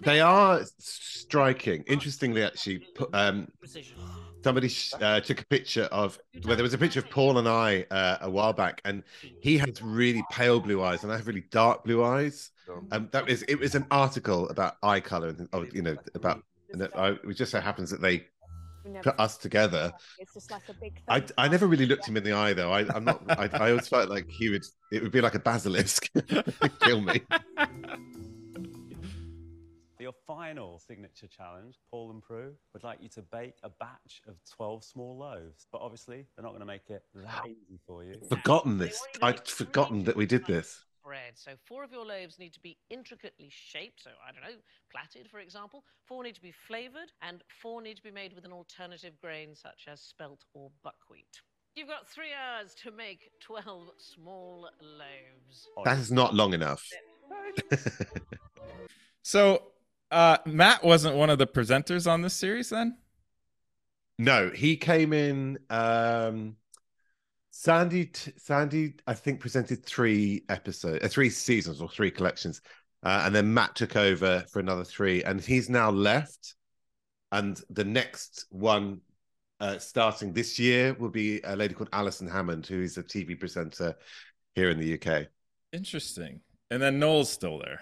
They 0.03 0.21
are 0.21 0.63
striking. 0.79 1.83
Interestingly, 1.87 2.43
actually, 2.43 2.87
um, 3.13 3.49
somebody 4.43 4.71
uh, 5.01 5.21
took 5.21 5.41
a 5.43 5.45
picture 5.47 5.85
of 5.85 6.19
well, 6.45 6.57
there 6.57 6.63
was 6.63 6.73
a 6.75 6.79
picture 6.79 7.01
of 7.01 7.11
Paul 7.11 7.39
and 7.39 7.47
I 7.49 7.83
uh, 7.91 8.19
a 8.23 8.31
while 8.31 8.53
back, 8.55 8.81
and 8.85 9.03
he 9.41 9.59
has 9.59 9.83
really 9.83 10.23
pale 10.31 10.61
blue 10.61 10.83
eyes, 10.83 11.03
and 11.03 11.13
I 11.13 11.17
have 11.17 11.27
really 11.27 11.45
dark 11.51 11.85
blue 11.85 12.03
eyes. 12.03 12.52
Um, 12.91 13.09
that 13.13 13.27
was 13.27 13.43
it 13.43 13.59
was 13.59 13.75
an 13.75 13.87
article 13.91 14.49
about 14.49 14.77
eye 14.83 15.01
color, 15.01 15.29
and 15.29 15.49
oh, 15.53 15.67
you 15.73 15.83
know 15.83 15.97
about. 16.15 16.43
And 16.71 16.81
that 16.81 16.97
I, 16.97 17.11
it 17.11 17.35
just 17.35 17.53
so 17.53 17.61
happens 17.61 17.91
that 17.91 18.01
they 18.01 18.25
put 19.03 19.19
us 19.19 19.37
together. 19.37 19.93
It's 20.19 20.35
just 20.35 20.51
like 20.51 20.69
a 20.69 20.75
big. 20.75 21.01
I. 21.09 21.25
I 21.39 21.49
never 21.49 21.67
really 21.67 21.87
looked 21.87 22.07
him 22.07 22.17
in 22.17 22.25
the 22.25 22.33
eye 22.33 22.53
though. 22.53 22.73
I, 22.73 22.87
I'm 22.95 23.05
not. 23.05 23.23
I, 23.29 23.49
I 23.53 23.71
always 23.71 23.89
felt 23.89 24.09
like 24.09 24.29
he 24.29 24.49
would. 24.49 24.65
It 24.91 25.03
would 25.03 25.13
be 25.13 25.21
like 25.21 25.35
a 25.35 25.39
basilisk, 25.39 26.11
kill 26.81 27.01
me. 27.01 27.21
For 29.97 30.01
your 30.01 30.15
final 30.27 30.79
signature 30.79 31.29
challenge, 31.29 31.79
Paul 31.91 32.11
and 32.11 32.23
Prue 32.23 32.55
would 32.73 32.83
like 32.83 32.99
you 33.03 33.09
to 33.11 33.23
bake 33.23 33.57
a 33.63 33.71
batch 33.71 34.23
of 34.27 34.35
12 34.57 34.85
small 34.85 35.17
loaves. 35.17 35.67
But 35.71 35.81
obviously, 35.81 36.27
they're 36.37 36.43
not 36.43 36.51
going 36.51 36.61
to 36.61 36.67
make 36.67 36.91
it 36.91 37.03
that 37.15 37.47
easy 37.47 37.79
for 37.87 38.05
you. 38.05 38.17
Forgotten 38.29 38.79
this. 38.79 39.01
I'd 39.21 39.47
forgotten 39.47 40.05
that 40.05 40.17
we 40.17 40.27
did 40.27 40.47
this. 40.47 40.85
Bread. 41.05 41.33
So 41.35 41.53
four 41.67 41.85
of 41.85 41.93
your 41.93 42.05
loaves 42.05 42.39
need 42.39 42.53
to 42.55 42.61
be 42.61 42.79
intricately 42.91 43.51
shaped. 43.51 44.03
So 44.03 44.11
I 44.27 44.33
don't 44.33 44.43
know, 44.43 44.59
plaited, 44.91 45.31
for 45.31 45.39
example. 45.41 45.85
Four 46.07 46.25
need 46.25 46.35
to 46.35 46.43
be 46.43 46.53
flavored, 46.67 47.13
and 47.23 47.43
four 47.61 47.83
need 47.83 47.97
to 47.97 48.03
be 48.03 48.11
made 48.11 48.35
with 48.35 48.45
an 48.45 48.53
alternative 48.53 49.15
grain 49.21 49.55
such 49.55 49.87
as 49.91 50.01
spelt 50.01 50.45
or 50.55 50.71
buckwheat. 50.83 51.41
You've 51.75 51.89
got 51.89 52.07
three 52.07 52.33
hours 52.35 52.75
to 52.83 52.91
make 52.91 53.31
12 53.41 53.89
small 53.97 54.69
loaves. 54.81 55.69
That 55.85 55.99
is 55.99 56.13
not 56.13 56.35
long 56.35 56.53
enough. 56.53 56.87
So, 59.23 59.63
uh, 60.11 60.39
Matt 60.45 60.85
wasn't 60.85 61.17
one 61.17 61.31
of 61.31 61.39
the 61.39 61.47
presenters 61.47 62.11
on 62.11 62.23
this 62.23 62.35
series 62.35 62.71
then? 62.71 62.99
No, 64.19 64.51
he 64.51 64.77
came 64.77 65.13
in. 65.13 65.59
Um, 65.71 66.57
Sandy, 67.53 68.07
t- 68.07 68.33
Sandy, 68.39 68.95
I 69.07 69.13
think 69.13 69.39
presented 69.39 69.85
three 69.85 70.43
episodes, 70.49 71.05
uh, 71.05 71.09
three 71.09 71.29
seasons 71.29 71.83
or 71.83 71.89
three 71.89 72.11
collections, 72.11 72.63
uh, 73.03 73.23
and 73.27 73.35
then 73.35 73.53
Matt 73.53 73.77
took 73.77 73.95
over 73.95 74.43
for 74.51 74.59
another 74.59 74.85
three, 74.85 75.23
and 75.23 75.41
he's 75.41 75.69
now 75.69 75.91
left. 75.91 76.55
And 77.31 77.61
the 77.69 77.85
next 77.85 78.47
one, 78.51 79.03
uh, 79.61 79.79
starting 79.79 80.33
this 80.33 80.59
year, 80.59 80.95
will 80.95 81.11
be 81.11 81.41
a 81.45 81.55
lady 81.55 81.75
called 81.75 81.91
Alison 81.93 82.27
Hammond, 82.27 82.67
who 82.67 82.81
is 82.81 82.97
a 82.97 83.03
TV 83.03 83.39
presenter 83.39 83.97
here 84.55 84.71
in 84.71 84.81
the 84.81 84.95
UK. 84.95 85.27
Interesting. 85.73 86.41
And 86.71 86.81
then 86.81 86.99
Noel's 86.99 87.31
still 87.31 87.59
there. 87.59 87.81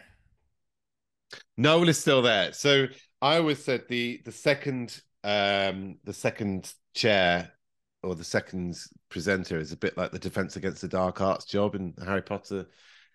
Noel 1.56 1.88
is 1.88 1.98
still 1.98 2.22
there. 2.22 2.52
So 2.52 2.87
I 3.22 3.37
always 3.37 3.62
said 3.62 3.85
the 3.88 4.20
the 4.24 4.33
second 4.33 5.00
um 5.22 5.98
the 6.02 6.12
second 6.12 6.72
chair 6.94 7.52
or 8.02 8.14
the 8.14 8.24
second 8.24 8.78
presenter 9.08 9.58
is 9.58 9.72
a 9.72 9.76
bit 9.76 9.96
like 9.96 10.10
the 10.12 10.18
defense 10.18 10.56
against 10.56 10.80
the 10.82 10.88
dark 10.88 11.20
arts 11.20 11.44
job 11.44 11.74
in 11.74 11.92
the 11.96 12.04
Harry 12.04 12.22
Potter 12.22 12.66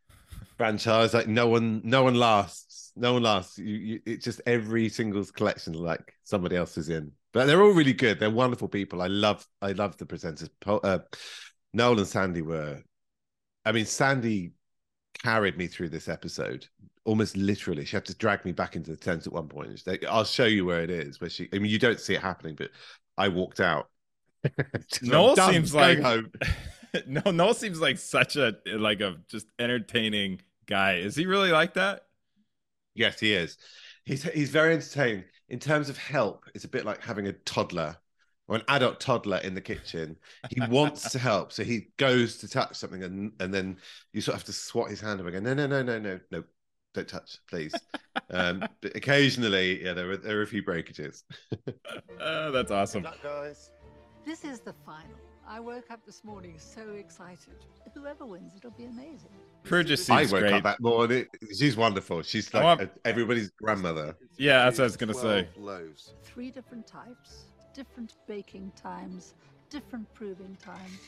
franchise. 0.58 1.14
Like 1.14 1.28
no 1.28 1.48
one 1.48 1.82
no 1.84 2.04
one 2.04 2.16
lasts. 2.16 2.92
No 2.96 3.14
one 3.14 3.24
lasts. 3.24 3.58
You, 3.58 3.76
you 3.76 4.02
it's 4.06 4.24
just 4.24 4.42
every 4.46 4.90
single 4.90 5.24
collection 5.26 5.74
like 5.74 6.14
somebody 6.24 6.56
else 6.56 6.78
is 6.78 6.90
in. 6.90 7.12
But 7.34 7.46
they're 7.48 7.62
all 7.62 7.72
really 7.72 7.94
good. 7.94 8.20
They're 8.20 8.30
wonderful 8.30 8.68
people. 8.70 9.02
I 9.02 9.08
love 9.08 9.46
I 9.62 9.72
love 9.74 9.98
the 9.98 10.06
presenters. 10.06 10.50
Po- 10.62 10.78
Uh, 10.80 11.00
Noel 11.74 12.00
and 12.00 12.08
Sandy 12.08 12.42
were 12.42 12.82
I 13.66 13.72
mean 13.72 13.86
Sandy 13.86 14.54
carried 15.24 15.58
me 15.58 15.68
through 15.68 15.90
this 15.90 16.08
episode 16.10 16.68
almost 17.06 17.38
literally 17.38 17.86
she 17.86 17.96
had 17.96 18.06
to 18.06 18.16
drag 18.16 18.44
me 18.46 18.52
back 18.52 18.76
into 18.76 18.92
the 18.92 18.98
tent 18.98 19.26
at 19.26 19.34
one 19.34 19.48
point 19.48 19.82
i'll 20.10 20.24
show 20.24 20.46
you 20.46 20.66
where 20.66 20.82
it 20.82 20.90
is 20.90 21.22
where 21.22 21.30
she 21.30 21.48
i 21.54 21.60
mean 21.60 21.72
you 21.72 21.80
don't 21.80 22.00
see 22.00 22.16
it 22.16 22.22
happening 22.22 22.56
but 22.56 22.70
i 23.18 23.28
walked 23.28 23.60
out 23.60 23.90
Noel 25.02 25.36
"Done, 25.36 25.54
seems 25.54 25.74
like 25.74 26.00
home 26.00 26.32
no, 27.08 27.22
Noel 27.32 27.54
seems 27.54 27.80
like 27.80 27.98
such 27.98 28.36
a 28.36 28.56
like 28.66 29.02
a 29.02 29.18
just 29.30 29.48
entertaining 29.60 30.42
guy. 30.66 30.96
Is 30.96 31.16
he 31.16 31.26
really 31.26 31.52
like 31.52 31.74
that? 31.76 32.04
yes 32.96 33.20
he 33.20 33.34
is 33.34 33.58
he's 34.06 34.24
he's 34.24 34.50
very 34.50 34.74
entertaining 34.74 35.24
in 35.50 35.60
terms 35.60 35.90
of 35.90 35.98
help 35.98 36.46
it's 36.56 36.64
a 36.64 36.68
bit 36.68 36.86
like 36.86 37.02
having 37.02 37.28
a 37.28 37.34
toddler 37.34 37.98
or 38.48 38.56
an 38.56 38.62
adult 38.70 39.00
toddler 39.00 39.38
in 39.38 39.54
the 39.54 39.62
kitchen 39.62 40.16
he 40.50 40.62
wants 40.70 41.12
to 41.12 41.20
help 41.20 41.52
so 41.52 41.64
he 41.64 41.88
goes 41.98 42.38
to 42.38 42.48
touch 42.48 42.76
something 42.76 43.04
and 43.04 43.34
and 43.40 43.54
then 43.54 43.78
you 44.14 44.22
sort 44.22 44.36
of 44.36 44.42
have 44.42 44.46
to 44.46 44.54
swat 44.54 44.90
his 44.90 45.02
hand 45.02 45.20
away 45.20 45.34
and 45.34 45.46
go, 45.46 45.54
no 45.54 45.68
no 45.68 45.68
no 45.68 45.84
no 45.84 46.00
no 46.00 46.20
no 46.32 46.44
don't 46.94 47.08
touch 47.10 47.40
please 47.50 47.74
um 48.30 48.66
but 48.82 48.96
occasionally 48.96 49.84
yeah 49.84 49.94
there 49.94 50.10
are 50.12 50.18
there 50.18 50.40
are 50.40 50.44
a 50.44 50.48
few 50.48 50.64
breakages 50.64 51.26
Uh, 52.20 52.52
that's 52.52 52.72
awesome. 52.72 53.04
Good 53.04 53.10
luck, 53.10 53.24
guys. 53.24 53.72
This 54.26 54.44
is 54.44 54.60
the 54.60 54.74
final. 54.86 55.18
I 55.48 55.60
woke 55.60 55.92
up 55.92 56.04
this 56.04 56.24
morning 56.24 56.56
so 56.58 56.82
excited. 56.94 57.54
Whoever 57.94 58.26
wins, 58.26 58.54
it'll 58.58 58.72
be 58.72 58.86
amazing. 58.86 59.30
Prue 59.64 59.84
just 59.84 60.10
I 60.10 60.22
seems 60.22 60.32
woke 60.34 60.42
great. 60.42 60.54
up 60.54 60.64
that 60.64 60.80
morning. 60.82 61.28
She's 61.56 61.78
wonderful. 61.78 62.24
She's 62.24 62.52
like 62.52 62.64
want- 62.64 62.92
everybody's 63.06 63.52
grandmother. 63.52 64.18
Yeah, 64.38 64.64
that's 64.66 64.80
what 64.80 64.86
I 64.86 64.88
was 64.88 64.98
gonna 64.98 65.14
say. 65.14 65.48
Loaves. 65.56 66.16
Three 66.24 66.50
different 66.50 66.88
types, 66.88 67.46
different 67.74 68.16
baking 68.26 68.72
times, 68.76 69.36
different 69.70 70.12
proving 70.16 70.58
times. 70.60 71.00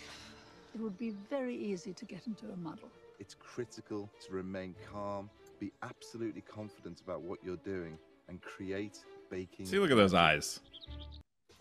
It 0.76 0.82
would 0.82 0.98
be 1.00 1.10
very 1.30 1.56
easy 1.56 1.94
to 1.94 2.06
get 2.06 2.28
into 2.28 2.46
a 2.52 2.58
muddle. 2.58 2.90
It's 3.20 3.34
critical 3.34 4.08
to 4.28 4.34
remain 4.34 4.76
calm, 4.92 5.32
be 5.60 5.72
absolutely 5.82 6.42
confident 6.42 7.02
about 7.02 7.22
what 7.22 7.40
you're 7.44 7.58
doing, 7.58 7.98
and 8.30 8.40
create 8.44 9.00
baking. 9.32 9.66
See, 9.66 9.80
look 9.80 9.90
at 9.90 9.98
those 9.98 10.14
eyes. 10.14 10.60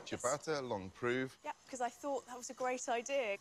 Ciabatta, 0.07 0.67
long 0.67 0.91
prove. 0.95 1.37
Yeah, 1.45 1.53
because 1.65 1.81
I 1.81 1.89
thought 1.89 2.27
that 2.27 2.37
was 2.37 2.51
a 2.51 2.55
great 2.55 2.89
idea. 2.89 3.37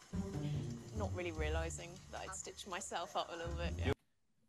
Not 0.97 1.13
really 1.15 1.32
realizing 1.32 1.89
that 2.12 2.21
I'd 2.21 2.36
stitched 2.36 2.67
myself 2.67 3.15
up 3.15 3.30
a 3.34 3.38
little 3.38 3.54
bit. 3.54 3.73
Yeah. 3.86 3.91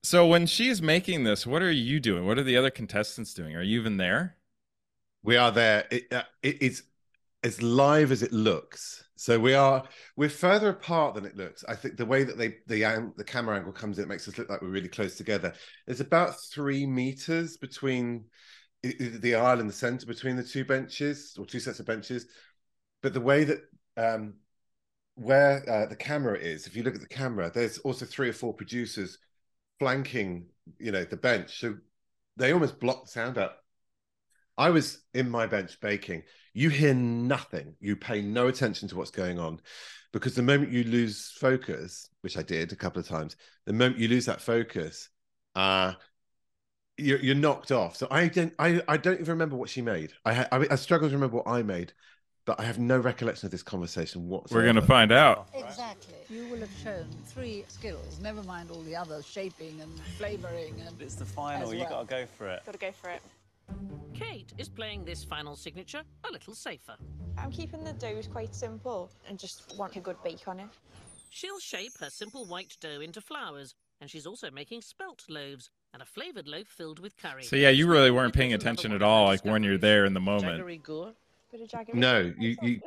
So 0.02 0.26
when 0.26 0.46
she's 0.46 0.80
making 0.80 1.24
this, 1.24 1.46
what 1.46 1.62
are 1.62 1.70
you 1.70 1.98
doing? 1.98 2.26
What 2.26 2.38
are 2.38 2.44
the 2.44 2.56
other 2.56 2.70
contestants 2.70 3.34
doing? 3.34 3.56
Are 3.56 3.62
you 3.62 3.80
even 3.80 3.96
there? 3.96 4.36
We 5.24 5.36
are 5.36 5.50
there. 5.50 5.86
It, 5.90 6.12
uh, 6.12 6.22
it, 6.42 6.62
it's 6.62 6.82
as 7.42 7.60
live 7.60 8.12
as 8.12 8.22
it 8.22 8.32
looks. 8.32 9.02
So 9.16 9.40
we 9.40 9.54
are 9.54 9.82
we're 10.16 10.28
further 10.28 10.68
apart 10.68 11.14
than 11.14 11.24
it 11.24 11.36
looks. 11.36 11.64
I 11.68 11.74
think 11.74 11.96
the 11.96 12.06
way 12.06 12.22
that 12.22 12.38
they 12.38 12.58
the 12.66 13.12
the 13.16 13.24
camera 13.24 13.56
angle 13.56 13.72
comes 13.72 13.98
in 13.98 14.04
it 14.04 14.08
makes 14.08 14.28
us 14.28 14.38
look 14.38 14.48
like 14.48 14.62
we're 14.62 14.68
really 14.68 14.88
close 14.88 15.16
together. 15.16 15.54
There's 15.86 16.00
about 16.00 16.38
three 16.52 16.86
meters 16.86 17.56
between 17.56 18.26
i- 18.26 18.26
i- 18.26 18.26
the 18.92 19.34
aisle 19.34 19.60
in 19.60 19.66
the 19.66 19.72
center 19.72 20.06
between 20.06 20.36
the 20.36 20.44
two 20.44 20.64
benches 20.64 21.36
or 21.38 21.46
two 21.46 21.60
sets 21.60 21.80
of 21.80 21.86
benches. 21.86 22.26
But 23.02 23.14
the 23.14 23.20
way 23.20 23.44
that 23.44 23.60
um, 23.96 24.34
where 25.14 25.68
uh, 25.68 25.86
the 25.86 25.96
camera 25.96 26.38
is, 26.38 26.66
if 26.66 26.76
you 26.76 26.82
look 26.82 26.94
at 26.94 27.00
the 27.00 27.06
camera, 27.06 27.50
there's 27.52 27.78
also 27.78 28.04
three 28.04 28.28
or 28.28 28.32
four 28.32 28.52
producers 28.52 29.18
flanking 29.78 30.46
you 30.78 30.92
know, 30.92 31.04
the 31.04 31.16
bench. 31.16 31.60
So 31.60 31.76
they 32.36 32.52
almost 32.52 32.80
block 32.80 33.04
the 33.04 33.10
sound 33.10 33.38
out. 33.38 33.52
I 34.58 34.70
was 34.70 35.02
in 35.14 35.28
my 35.28 35.46
bench 35.46 35.78
baking. 35.80 36.22
You 36.54 36.70
hear 36.70 36.94
nothing. 36.94 37.74
You 37.80 37.96
pay 37.96 38.22
no 38.22 38.48
attention 38.48 38.88
to 38.88 38.96
what's 38.96 39.10
going 39.10 39.38
on 39.38 39.60
because 40.12 40.34
the 40.34 40.42
moment 40.42 40.72
you 40.72 40.84
lose 40.84 41.32
focus, 41.38 42.08
which 42.22 42.38
I 42.38 42.42
did 42.42 42.72
a 42.72 42.76
couple 42.76 43.00
of 43.00 43.08
times, 43.08 43.36
the 43.66 43.74
moment 43.74 43.98
you 43.98 44.08
lose 44.08 44.26
that 44.26 44.40
focus, 44.40 45.10
uh, 45.54 45.92
you're, 46.98 47.18
you're 47.18 47.34
knocked 47.34 47.72
off. 47.72 47.96
So 47.96 48.06
I 48.10 48.28
don't, 48.28 48.52
I, 48.58 48.80
I 48.88 48.96
don't 48.96 49.14
even 49.20 49.26
remember 49.32 49.56
what 49.56 49.68
she 49.68 49.82
made. 49.82 50.12
I, 50.24 50.34
ha- 50.34 50.48
I, 50.52 50.66
I 50.70 50.74
struggle 50.76 51.08
to 51.08 51.14
remember 51.14 51.36
what 51.36 51.46
I 51.48 51.62
made, 51.62 51.92
but 52.44 52.58
I 52.60 52.64
have 52.64 52.78
no 52.78 52.98
recollection 52.98 53.46
of 53.46 53.50
this 53.52 53.62
conversation 53.62 54.28
whatsoever. 54.28 54.62
We're 54.64 54.72
gonna 54.72 54.86
find 54.86 55.12
out. 55.12 55.48
Exactly. 55.54 56.14
You 56.30 56.46
will 56.48 56.60
have 56.60 56.70
shown 56.82 57.06
three 57.26 57.64
skills, 57.68 58.18
never 58.20 58.42
mind 58.44 58.70
all 58.70 58.82
the 58.82 58.96
others, 58.96 59.26
shaping 59.26 59.80
and 59.80 59.90
flavouring 60.16 60.74
and 60.86 61.00
It's 61.02 61.16
the 61.16 61.24
final. 61.24 61.68
As 61.68 61.72
You 61.74 61.80
well. 61.80 62.04
gotta 62.04 62.06
go 62.06 62.26
for 62.38 62.48
it. 62.48 62.62
Gotta 62.64 62.78
go 62.78 62.92
for 62.92 63.10
it. 63.10 63.22
Kate 64.14 64.52
is 64.58 64.68
playing 64.68 65.04
this 65.04 65.24
final 65.24 65.56
signature 65.56 66.02
a 66.28 66.32
little 66.32 66.54
safer. 66.54 66.94
I'm 67.36 67.50
keeping 67.50 67.84
the 67.84 67.92
doughs 67.92 68.26
quite 68.26 68.54
simple 68.54 69.10
and 69.28 69.38
just 69.38 69.74
want 69.76 69.96
a 69.96 70.00
good 70.00 70.16
bake 70.22 70.46
on 70.48 70.60
it. 70.60 70.68
She'll 71.30 71.58
shape 71.58 71.92
her 72.00 72.08
simple 72.08 72.46
white 72.46 72.76
dough 72.80 73.00
into 73.02 73.20
flowers, 73.20 73.74
and 74.00 74.08
she's 74.08 74.26
also 74.26 74.50
making 74.50 74.80
spelt 74.80 75.24
loaves 75.28 75.68
and 75.96 76.02
a 76.02 76.06
flavoured 76.06 76.46
loaf 76.46 76.66
filled 76.66 76.98
with 76.98 77.16
curry. 77.16 77.42
So 77.42 77.56
yeah, 77.56 77.70
you 77.70 77.86
really 77.86 78.10
weren't 78.10 78.34
paying 78.34 78.52
attention 78.52 78.92
at 78.92 79.00
all, 79.00 79.24
like 79.24 79.42
when 79.46 79.62
you're 79.62 79.78
there 79.78 80.04
in 80.04 80.12
the 80.12 80.20
moment. 80.20 80.62
Jaggery 80.62 80.82
gore. 80.82 81.12
Bit 81.50 81.62
of 81.62 81.68
jaggery. 81.68 81.94
No, 81.94 82.34
you, 82.38 82.54
you, 82.60 82.80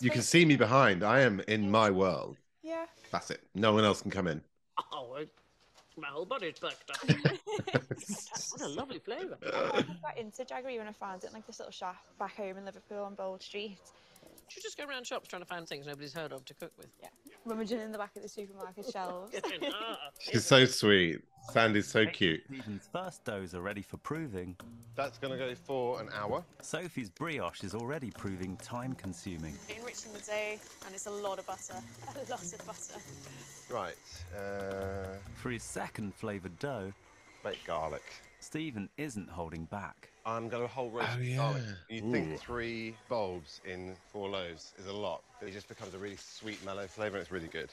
you 0.00 0.10
can 0.10 0.20
see 0.20 0.44
me 0.44 0.56
behind. 0.56 1.02
I 1.02 1.20
am 1.20 1.40
in 1.48 1.70
my 1.70 1.90
world. 1.90 2.36
Yeah. 2.62 2.84
That's 3.10 3.30
it. 3.30 3.40
No 3.54 3.72
one 3.72 3.84
else 3.84 4.02
can 4.02 4.10
come 4.10 4.26
in. 4.26 4.42
Oh, 4.92 5.16
my 5.96 6.08
whole 6.08 6.26
body's 6.26 6.58
perked 6.58 6.90
up. 6.90 7.08
what 8.50 8.60
a 8.60 8.68
lovely 8.68 8.98
flavour. 8.98 9.38
I 9.42 9.82
got 10.02 10.18
into 10.18 10.44
jaggery 10.44 10.76
when 10.76 10.88
I 10.88 10.92
found 10.92 11.24
it 11.24 11.28
in 11.28 11.32
like 11.32 11.46
this 11.46 11.58
little 11.58 11.72
shop 11.72 11.96
back 12.18 12.36
home 12.36 12.58
in 12.58 12.66
Liverpool 12.66 13.04
on 13.04 13.14
Bold 13.14 13.42
Street. 13.42 13.78
You 14.54 14.60
just 14.60 14.76
go 14.76 14.84
around 14.84 15.06
shops 15.06 15.28
trying 15.28 15.40
to 15.40 15.48
find 15.48 15.66
things 15.66 15.86
nobody's 15.86 16.12
heard 16.12 16.32
of 16.32 16.44
to 16.44 16.52
cook 16.52 16.72
with. 16.76 16.88
Yeah. 17.00 17.08
Rummaging 17.46 17.80
in 17.80 17.92
the 17.92 17.98
back 17.98 18.14
of 18.14 18.22
the 18.22 18.28
supermarket 18.28 18.90
shelves. 18.92 19.34
Ah, 19.72 20.10
She's 20.20 20.44
so 20.44 20.66
sweet. 20.66 21.22
Sandy's 21.50 21.88
so 21.88 22.06
cute. 22.06 22.42
Steven's 22.46 22.88
first 22.92 23.24
doughs 23.24 23.54
are 23.54 23.60
ready 23.60 23.82
for 23.82 23.96
proving. 23.98 24.56
That's 24.94 25.18
going 25.18 25.32
to 25.32 25.38
go 25.38 25.54
for 25.54 26.00
an 26.00 26.08
hour. 26.14 26.44
Sophie's 26.62 27.10
brioche 27.10 27.62
is 27.64 27.74
already 27.74 28.10
proving 28.10 28.56
time 28.58 28.94
consuming. 28.94 29.54
Enriching 29.68 30.12
the 30.12 30.20
day, 30.20 30.58
and 30.86 30.94
it's 30.94 31.06
a 31.06 31.10
lot 31.10 31.38
of 31.38 31.46
butter. 31.46 31.74
A 32.14 32.30
lot 32.30 32.42
of 32.42 32.66
butter. 32.66 33.00
Right. 33.70 33.96
Uh, 34.36 35.16
For 35.34 35.50
his 35.50 35.62
second 35.62 36.14
flavoured 36.14 36.58
dough, 36.58 36.92
baked 37.42 37.66
garlic. 37.66 38.02
Steven 38.40 38.88
isn't 38.96 39.28
holding 39.28 39.64
back. 39.66 40.10
I'm 40.24 40.48
going 40.48 40.62
to 40.62 40.68
whole 40.68 40.90
roast 40.90 41.08
Oh, 41.16 41.20
of 41.20 41.36
garlic. 41.36 41.62
You 41.88 42.04
Ooh. 42.04 42.12
think 42.12 42.40
three 42.40 42.94
bulbs 43.08 43.60
in 43.64 43.94
four 44.12 44.28
loaves 44.28 44.72
is 44.78 44.86
a 44.86 44.92
lot, 44.92 45.22
but 45.40 45.48
it 45.48 45.52
just 45.52 45.68
becomes 45.68 45.94
a 45.94 45.98
really 45.98 46.16
sweet, 46.16 46.64
mellow 46.64 46.86
flavour, 46.86 47.16
and 47.16 47.22
it's 47.22 47.32
really 47.32 47.48
good. 47.48 47.70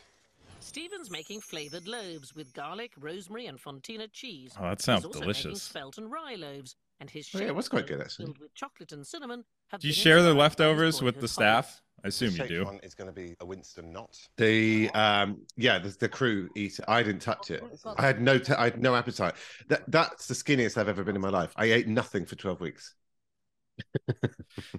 Steven's 0.62 1.10
making 1.10 1.42
flavoured 1.42 1.88
loaves 1.88 2.36
with 2.36 2.54
garlic, 2.54 2.94
rosemary, 2.98 3.46
and 3.48 3.60
fontina 3.60 4.12
cheese. 4.12 4.54
Oh, 4.60 4.64
that 4.64 4.82
sounds 4.82 5.00
He's 5.00 5.06
also 5.06 5.20
making 5.26 5.34
delicious. 5.44 5.62
spelt 5.64 5.98
and 5.98 6.12
rye 6.12 6.36
loaves, 6.36 6.76
and 7.00 7.10
his 7.10 7.30
Oh, 7.34 7.40
yeah, 7.40 7.48
it 7.48 7.56
was 7.56 7.70
quite 7.70 7.88
good, 7.88 8.02
actually. 8.02 8.26
filled 8.26 8.40
with 8.40 8.54
chocolate 8.56 8.92
and 8.92 9.06
cinnamon. 9.06 9.46
Have 9.70 9.82
Do 9.82 9.88
you 9.88 9.94
share 9.94 10.22
the 10.22 10.30
inspired 10.30 10.58
by 10.58 10.76
his 10.84 10.98
leftovers 10.98 11.02
with 11.02 11.16
the 11.16 11.22
hobby. 11.22 11.28
staff? 11.28 11.82
I 12.04 12.08
assume 12.10 12.36
you 12.36 12.44
do. 12.44 12.66
one 12.66 12.80
is 12.82 12.94
going 12.96 13.08
to 13.08 13.14
be 13.14 13.36
a 13.40 13.46
Winston 13.46 13.92
knot. 13.92 14.18
The 14.38 14.90
um, 14.92 15.46
yeah, 15.58 15.80
the, 15.80 15.90
the 15.90 16.08
crew 16.10 16.50
eat 16.56 16.80
it. 16.80 16.86
I 16.88 17.04
didn't 17.04 17.22
touch 17.22 17.52
it. 17.52 17.62
I 17.98 18.02
had 18.06 18.22
no, 18.22 18.38
t- 18.40 18.54
I 18.54 18.66
had 18.66 18.82
no 18.82 18.96
appetite. 18.96 19.36
That 19.68 19.84
that's 19.92 20.28
the 20.28 20.34
skinniest 20.34 20.78
I've 20.78 20.88
ever 20.88 21.04
been 21.04 21.16
in 21.16 21.22
my 21.22 21.30
life. 21.30 21.54
I 21.58 21.66
ate 21.66 21.88
nothing 21.88 22.26
for 22.26 22.36
twelve 22.36 22.62
weeks. 22.62 22.96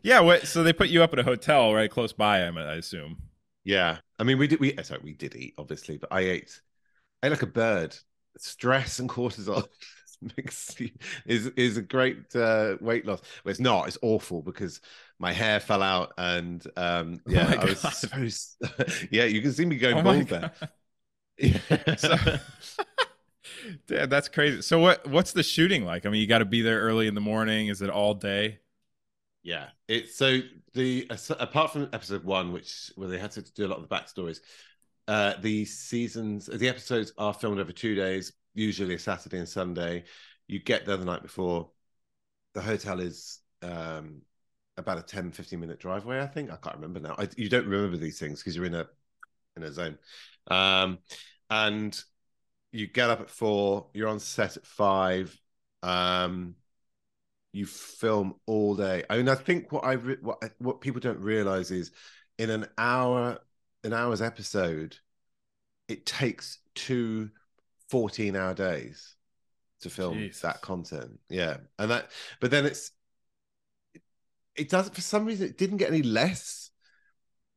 Yeah, 0.02 0.20
what, 0.20 0.46
so 0.46 0.62
they 0.62 0.72
put 0.72 0.88
you 0.88 1.02
up 1.02 1.12
at 1.12 1.18
a 1.18 1.22
hotel 1.22 1.72
right 1.74 1.90
close 1.90 2.12
by, 2.12 2.42
I 2.42 2.48
I 2.48 2.74
assume. 2.74 3.18
Yeah, 3.64 3.98
I 4.18 4.24
mean, 4.24 4.38
we 4.38 4.46
did. 4.46 4.60
We 4.60 4.74
sorry, 4.82 5.00
we 5.02 5.12
did 5.12 5.34
eat, 5.36 5.54
obviously, 5.58 5.98
but 5.98 6.12
I 6.12 6.20
ate. 6.20 6.60
I 7.22 7.26
ate 7.26 7.30
like 7.30 7.42
a 7.42 7.46
bird. 7.46 7.96
Stress 8.38 9.00
and 9.00 9.08
cortisol 9.08 9.66
makes 10.36 10.76
is 11.26 11.46
is 11.48 11.76
a 11.76 11.82
great 11.82 12.34
uh, 12.34 12.76
weight 12.80 13.06
loss. 13.06 13.20
Well, 13.44 13.50
it's 13.50 13.60
not. 13.60 13.88
It's 13.88 13.98
awful 14.02 14.42
because 14.42 14.80
my 15.18 15.32
hair 15.32 15.60
fell 15.60 15.82
out, 15.82 16.12
and 16.16 16.64
um, 16.76 17.20
Oh 17.28 17.30
yeah, 17.30 17.40
my 17.40 17.56
I 17.58 17.64
was 17.66 17.82
God. 17.82 17.90
so. 17.90 18.08
yeah, 19.10 19.24
you 19.24 19.42
can 19.42 19.52
see 19.52 19.66
me 19.66 19.76
going 19.76 19.96
Oh 19.96 20.02
bald 20.02 20.28
there. 20.28 20.52
Yeah. 21.38 21.96
So, 21.96 22.16
that's 23.86 24.28
crazy. 24.28 24.62
So 24.62 24.78
what 24.78 25.06
what's 25.08 25.32
the 25.32 25.42
shooting 25.42 25.84
like? 25.84 26.06
I 26.06 26.10
mean, 26.10 26.20
you 26.20 26.26
got 26.26 26.38
to 26.38 26.44
be 26.44 26.62
there 26.62 26.80
early 26.80 27.06
in 27.06 27.14
the 27.14 27.20
morning. 27.20 27.68
Is 27.68 27.82
it 27.82 27.90
all 27.90 28.14
day? 28.14 28.58
Yeah, 29.42 29.68
it's 29.88 30.16
so 30.16 30.40
the 30.74 31.10
apart 31.38 31.72
from 31.72 31.88
episode 31.92 32.24
one, 32.24 32.52
which 32.52 32.92
where 32.96 33.08
they 33.08 33.18
had 33.18 33.30
to 33.32 33.42
do 33.42 33.66
a 33.66 33.68
lot 33.68 33.78
of 33.78 33.88
the 33.88 33.94
backstories, 33.94 34.40
uh, 35.08 35.34
the 35.40 35.64
seasons, 35.64 36.46
the 36.46 36.68
episodes 36.68 37.12
are 37.16 37.32
filmed 37.32 37.58
over 37.58 37.72
two 37.72 37.94
days, 37.94 38.32
usually 38.54 38.94
a 38.94 38.98
Saturday 38.98 39.38
and 39.38 39.48
Sunday. 39.48 40.04
You 40.46 40.58
get 40.58 40.84
there 40.84 40.96
the 40.96 41.04
night 41.04 41.22
before. 41.22 41.70
The 42.52 42.60
hotel 42.60 43.00
is 43.00 43.40
um, 43.62 44.22
about 44.76 44.98
a 44.98 45.02
10, 45.02 45.30
15 45.32 45.58
minute 45.58 45.78
driveway, 45.78 46.20
I 46.20 46.26
think. 46.26 46.50
I 46.50 46.56
can't 46.56 46.76
remember 46.76 47.00
now. 47.00 47.14
I, 47.16 47.28
you 47.36 47.48
don't 47.48 47.66
remember 47.66 47.96
these 47.96 48.18
things 48.18 48.40
because 48.40 48.56
you're 48.56 48.66
in 48.66 48.74
a 48.74 48.86
in 49.56 49.62
a 49.62 49.72
zone. 49.72 49.98
Um, 50.48 50.98
and 51.48 51.98
you 52.72 52.86
get 52.86 53.10
up 53.10 53.20
at 53.20 53.30
four, 53.30 53.88
you're 53.94 54.08
on 54.08 54.20
set 54.20 54.56
at 54.56 54.66
five. 54.66 55.36
Um, 55.82 56.56
you 57.52 57.66
film 57.66 58.34
all 58.46 58.74
day. 58.74 59.04
I 59.10 59.16
mean, 59.16 59.28
I 59.28 59.34
think 59.34 59.72
what 59.72 59.84
I 59.84 59.92
re- 59.92 60.16
what 60.20 60.42
what 60.58 60.80
people 60.80 61.00
don't 61.00 61.20
realize 61.20 61.70
is 61.70 61.90
in 62.38 62.50
an 62.50 62.66
hour 62.78 63.38
an 63.84 63.92
hour's 63.92 64.22
episode, 64.22 64.96
it 65.88 66.06
takes 66.06 66.58
two 66.74 67.30
14 67.88 68.36
hour 68.36 68.54
days 68.54 69.16
to 69.80 69.90
film 69.90 70.18
Jesus. 70.18 70.42
that 70.42 70.60
content. 70.60 71.18
Yeah. 71.28 71.58
And 71.78 71.90
that 71.90 72.10
but 72.40 72.50
then 72.50 72.66
it's 72.66 72.92
it 74.54 74.68
doesn't 74.68 74.94
for 74.94 75.00
some 75.00 75.24
reason 75.24 75.48
it 75.48 75.58
didn't 75.58 75.78
get 75.78 75.90
any 75.90 76.02
less 76.02 76.70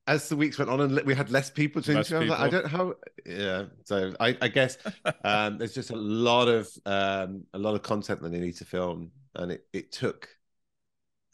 as 0.05 0.27
the 0.27 0.35
weeks 0.35 0.57
went 0.57 0.69
on 0.69 0.81
and 0.81 1.01
we 1.05 1.15
had 1.15 1.31
less 1.31 1.49
people 1.49 1.81
to 1.81 1.93
Less 1.93 2.11
interview. 2.11 2.33
I 2.33 2.37
like, 2.37 2.47
I 2.47 2.49
don't 2.49 2.67
how 2.67 2.93
yeah. 3.25 3.65
So 3.85 4.13
I, 4.19 4.37
I 4.41 4.47
guess 4.49 4.77
um, 5.23 5.57
there's 5.57 5.73
just 5.73 5.91
a 5.91 5.95
lot 5.95 6.47
of 6.47 6.69
um, 6.85 7.43
a 7.53 7.59
lot 7.59 7.75
of 7.75 7.83
content 7.83 8.21
that 8.21 8.31
they 8.31 8.39
need 8.39 8.57
to 8.57 8.65
film, 8.65 9.11
and 9.35 9.51
it, 9.51 9.65
it 9.73 9.91
took 9.91 10.29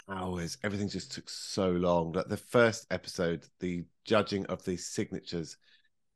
hours. 0.10 0.58
Everything 0.64 0.90
just 0.90 1.12
took 1.12 1.30
so 1.30 1.70
long. 1.72 2.12
Like 2.14 2.28
the 2.28 2.38
first 2.38 2.88
episode, 2.92 3.46
the 3.60 3.86
judging 4.06 4.46
of 4.48 4.64
the 4.64 4.78
signatures 4.78 5.58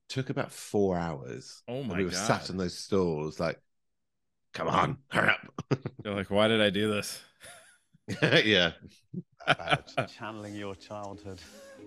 took 0.09 0.29
about 0.29 0.51
four 0.51 0.97
hours. 0.97 1.63
Oh 1.67 1.83
And 1.87 1.87
my 1.89 1.97
we 1.97 2.05
were 2.05 2.11
God. 2.11 2.17
sat 2.17 2.49
in 2.49 2.57
those 2.57 2.77
stalls, 2.77 3.39
like, 3.39 3.59
come 4.53 4.67
on, 4.67 4.97
hurry 5.09 5.29
up. 5.29 5.79
You're 6.05 6.15
like, 6.15 6.31
why 6.31 6.47
did 6.47 6.61
I 6.61 6.69
do 6.69 6.89
this? 6.91 7.21
yeah, 8.21 8.71
Badge. 9.47 9.93
Channeling 10.17 10.55
your 10.55 10.75
childhood. 10.75 11.39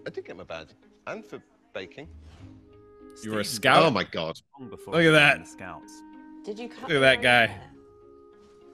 I 0.07 0.11
did 0.11 0.25
get 0.25 0.37
my 0.37 0.45
badge, 0.45 0.69
and 1.07 1.25
for 1.25 1.43
baking. 1.75 2.09
You 3.25 3.33
were 3.33 3.41
a 3.41 3.45
scout? 3.45 3.83
Oh 3.83 3.91
my 3.91 4.05
god. 4.05 4.39
Look 4.61 4.89
at 4.95 5.11
that. 5.13 5.47
Scouts. 5.47 5.93
Did 6.45 6.59
you 6.59 6.69
cut 6.69 6.83
Look 6.89 6.93
at 6.93 7.01
that 7.01 7.23
guy. 7.23 7.55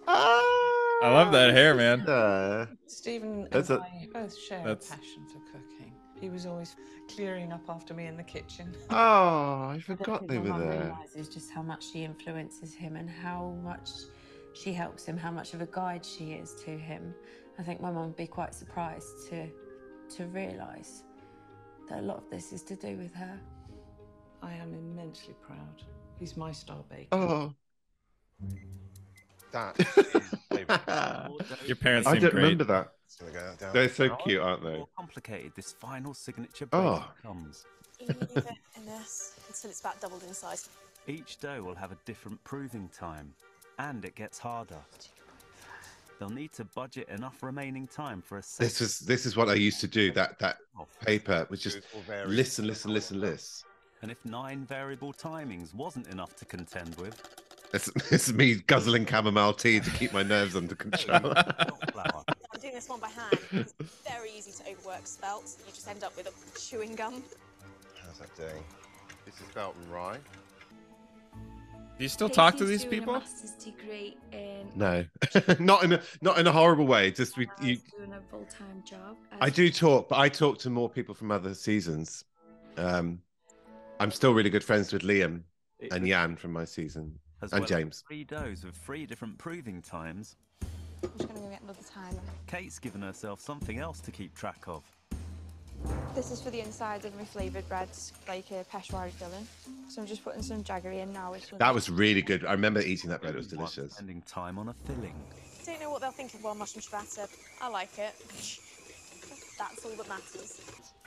Ah! 0.07 0.72
I 1.03 1.11
love 1.11 1.33
that 1.33 1.53
hair, 1.53 1.75
man. 1.75 2.01
Uh, 2.03 2.67
Steven 2.87 3.49
That's 3.51 3.71
and 3.71 3.81
a- 3.81 3.83
I 3.83 4.09
both 4.13 4.39
share 4.39 4.63
that's- 4.65 4.89
a 4.91 4.97
passion 4.97 5.27
for 5.27 5.41
cooking. 5.53 5.93
He 6.21 6.31
was 6.31 6.47
always 6.47 6.77
clearing 7.09 7.51
up 7.53 7.69
after 7.69 7.95
me 7.95 8.07
in 8.07 8.17
the 8.17 8.23
kitchen. 8.23 8.73
oh, 8.91 8.95
I 8.95 9.75
I 9.75 9.81
forgot 9.81 10.07
don't 10.21 10.29
they 10.29 10.35
think 10.37 10.45
were 10.45 10.51
my 10.53 10.59
mum 10.59 10.69
there. 10.69 10.81
realises 10.85 11.29
just 11.29 11.51
how 11.51 11.63
much 11.63 11.85
she 11.91 12.05
influences 12.05 12.73
him 12.73 12.95
and 12.95 13.11
how 13.11 13.57
much 13.65 13.91
she 14.55 14.73
helps 14.73 15.05
him, 15.05 15.17
how 15.17 15.33
much 15.33 15.53
of 15.55 15.61
a 15.63 15.67
guide 15.67 16.05
she 16.05 16.33
is 16.35 16.55
to 16.65 16.71
him. 16.79 17.13
I 17.59 17.63
think 17.65 17.81
my 17.81 17.91
mum 17.91 18.07
would 18.07 18.17
be 18.17 18.27
quite 18.29 18.55
surprised 18.55 19.29
to 19.31 19.49
to 20.17 20.27
realise 20.27 21.03
that 21.89 21.99
a 22.01 22.03
lot 22.03 22.19
of 22.19 22.31
this 22.31 22.53
is 22.53 22.63
to 22.65 22.77
do 22.77 22.97
with 22.97 23.13
her. 23.15 23.41
I 24.43 24.53
am 24.55 24.73
immensely 24.75 25.35
proud. 25.41 25.83
He's 26.21 26.37
my 26.37 26.53
star 26.53 26.85
baker. 26.89 27.09
Oh, 27.13 27.55
That 29.53 29.79
is 29.81 29.87
favourite. 30.51 31.31
Your 31.67 31.77
parents 31.77 32.09
I 32.09 32.13
seem 32.13 32.23
don't 32.23 32.31
great. 32.33 32.43
remember 32.43 32.65
that. 32.65 32.93
Go. 33.33 33.71
They're 33.73 33.89
so 33.89 34.09
How 34.09 34.15
cute, 34.17 34.41
aren't 34.43 34.65
they? 34.65 34.79
More 34.79 34.89
complicated 34.97 35.53
this 35.55 35.73
final 35.73 36.13
signature 36.15 36.67
Oh. 36.73 36.95
baking 36.97 37.07
becomes. 37.23 37.67
You 38.01 38.07
leave 38.09 38.37
it 38.39 38.47
in 38.77 38.87
this 38.87 39.35
until 39.49 39.71
it's 39.71 39.81
about 39.81 40.01
doubled 40.01 40.25
in 40.27 40.35
size. 40.35 40.69
Each 41.07 41.39
dough 41.39 41.63
will 41.63 41.75
have 41.77 41.93
a 41.93 41.97
different 42.05 42.43
proving 42.43 42.89
time, 42.89 43.33
and 43.79 44.05
it 44.05 44.17
gets 44.17 44.39
harder. 44.39 44.79
They'll 46.19 46.31
need 46.31 46.53
to 46.55 46.65
budget 46.65 47.09
enough 47.11 47.43
remaining 47.43 47.87
time 47.87 48.23
for 48.23 48.39
a 48.39 48.43
set 48.43 48.65
This 48.65 48.81
is 48.81 48.99
this 49.01 49.27
is 49.27 49.37
what 49.37 49.49
I 49.49 49.55
used 49.55 49.81
to 49.81 49.89
do. 49.89 50.11
That 50.13 50.39
that 50.41 50.59
paper 51.05 51.47
was 51.51 51.61
just 51.61 51.77
It 51.79 51.85
will 51.95 52.03
vary. 52.03 52.27
listen, 52.29 52.67
listen, 52.67 52.93
listen, 52.93 53.21
listen. 53.21 53.69
And 54.03 54.11
if 54.11 54.25
nine 54.25 54.65
variable 54.65 55.13
timings 55.13 55.73
wasn't 55.75 56.09
enough 56.09 56.35
to 56.37 56.45
contend 56.45 56.97
with, 56.97 57.42
It's, 57.73 57.91
it's 58.13 58.33
me 58.33 58.57
guzzling 58.67 59.07
chamomile 59.07 59.55
tea 59.55 59.81
to 59.81 59.91
keep 59.91 60.13
my 60.13 60.23
nerves 60.23 60.57
under 60.57 60.75
control. 60.75 61.33
I'm 61.37 62.61
doing 62.61 62.75
this 62.75 62.89
one 62.89 63.01
by 63.01 63.09
hand. 63.09 63.39
It's 63.53 63.75
very 64.07 64.31
easy 64.37 64.53
to 64.53 64.71
overwork 64.71 65.07
spelt. 65.07 65.57
You 65.67 65.73
just 65.73 65.89
end 65.89 66.05
up 66.05 66.17
with 66.17 66.27
a 66.27 66.59
chewing 66.59 66.95
gum. 66.95 67.23
How's 68.05 68.19
that 68.19 68.35
doing? 68.37 68.63
This 69.25 69.35
is 69.41 69.47
spelt 69.47 69.77
and 69.77 69.93
rye. 69.93 70.19
Do 71.99 72.05
you 72.05 72.09
still 72.09 72.29
talk 72.29 72.57
to 72.57 72.65
these 72.65 72.85
people? 72.85 73.23
Degree 73.63 74.17
in. 74.33 74.67
no, 74.75 75.05
not 75.61 75.85
in 75.85 75.93
a 75.93 76.03
not 76.21 76.39
in 76.39 76.47
a 76.47 76.53
horrible 76.53 76.87
way. 76.87 77.11
Just 77.11 77.37
we, 77.37 77.49
you, 77.61 77.77
doing 77.97 78.13
a 78.13 78.21
full 78.31 78.47
time 78.47 78.83
job. 78.85 79.17
I 79.41 79.51
do 79.51 79.71
talk, 79.71 80.09
but 80.09 80.19
I 80.19 80.29
talk 80.29 80.59
to 80.61 80.71
more 80.71 80.89
people 80.89 81.15
from 81.15 81.31
other 81.31 81.55
seasons. 81.55 82.25
Um, 82.77 83.21
I'm 84.01 84.11
still 84.11 84.33
really 84.33 84.51
good 84.51 84.65
friends 84.65 84.93
with 84.93 85.03
Liam 85.03 85.43
and 85.93 86.07
Yan 86.09 86.35
from 86.37 86.53
my 86.53 86.65
season, 86.65 87.19
As 87.43 87.53
and 87.53 87.61
well 87.61 87.65
as 87.65 87.69
James. 87.71 88.05
Three 88.07 88.25
doughs 88.25 88.65
with 88.65 88.77
three 88.77 89.05
different 89.05 89.37
proving 89.37 89.83
times. 89.83 90.37
I'm 91.03 91.11
just 91.19 91.29
gonna 91.29 91.41
go 91.41 91.49
get 91.51 91.61
another 91.63 91.83
timer. 91.93 92.21
Kate's 92.47 92.79
given 92.79 93.03
herself 93.03 93.41
something 93.41 93.79
else 93.79 94.01
to 94.01 94.13
keep 94.13 94.35
track 94.37 94.63
of. 94.69 94.85
This 96.15 96.31
is 96.31 96.41
for 96.41 96.51
the 96.51 96.61
inside 96.61 97.05
of 97.05 97.17
my 97.17 97.25
flavoured 97.25 97.69
breads, 97.69 98.13
like 98.29 98.49
a 98.53 98.65
Peshwari 98.73 99.11
filling. 99.11 99.47
So 99.89 100.01
I'm 100.01 100.07
just 100.07 100.23
putting 100.23 100.43
some 100.43 100.63
jaggery 100.63 101.03
in 101.03 101.13
now. 101.13 101.33
Which 101.33 101.51
That 101.59 101.75
was 101.75 101.91
really 101.91 102.23
good. 102.23 102.45
I 102.47 102.53
remember 102.53 102.81
eating 102.81 103.11
that 103.11 103.21
bread; 103.21 103.35
it 103.35 103.39
was 103.39 103.49
delicious. 103.49 103.95
Spending 103.95 104.23
time 104.23 104.59
on 104.59 104.69
a 104.69 104.75
filling. 104.87 105.15
I 105.61 105.65
Don't 105.67 105.81
know 105.81 105.91
what 105.91 106.01
they'll 106.03 106.13
think 106.13 106.33
of 106.35 106.45
well 106.45 106.55
mushroom 106.55 106.83
ciabatta. 106.83 107.29
I 107.61 107.69
like 107.69 107.99
it. 107.99 108.15
That's 109.59 109.85
all 109.85 109.97
that 109.97 110.09
matters. 110.09 110.61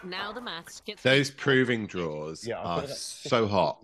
Now 0.04 0.34
the 0.34 0.42
maths 0.42 0.82
gets 0.82 1.02
Those 1.02 1.32
proving 1.32 1.88
drawers 1.88 2.46
Yeah, 2.46 2.58
are 2.58 2.86
so 2.88 3.48
hot. 3.48 3.80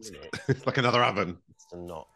it's 0.49 0.65
like 0.65 0.77
another 0.77 1.03
oven. 1.03 1.37
Winston 1.47 1.87
knot. 1.87 2.07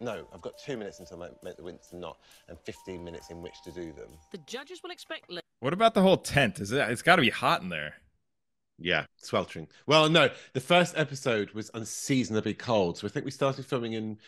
No, 0.00 0.26
I've 0.32 0.40
got 0.40 0.58
two 0.58 0.76
minutes 0.76 1.00
until 1.00 1.22
I 1.22 1.28
make 1.42 1.56
the 1.56 1.62
Winston 1.62 2.00
knot 2.00 2.18
and 2.48 2.58
15 2.58 3.02
minutes 3.02 3.30
in 3.30 3.42
which 3.42 3.62
to 3.64 3.70
do 3.70 3.92
them. 3.92 4.10
The 4.32 4.38
judges 4.46 4.82
will 4.82 4.90
expect. 4.90 5.30
What 5.60 5.72
about 5.72 5.94
the 5.94 6.02
whole 6.02 6.16
tent? 6.16 6.60
Is 6.60 6.72
it? 6.72 6.90
It's 6.90 7.02
got 7.02 7.16
to 7.16 7.22
be 7.22 7.30
hot 7.30 7.62
in 7.62 7.68
there. 7.68 7.94
Yeah, 8.78 9.06
sweltering. 9.18 9.68
Well, 9.86 10.08
no, 10.10 10.30
the 10.52 10.60
first 10.60 10.94
episode 10.98 11.52
was 11.52 11.70
unseasonably 11.74 12.54
cold, 12.54 12.98
so 12.98 13.06
I 13.06 13.10
think 13.10 13.24
we 13.24 13.30
started 13.30 13.64
filming 13.64 13.92
in. 13.92 14.18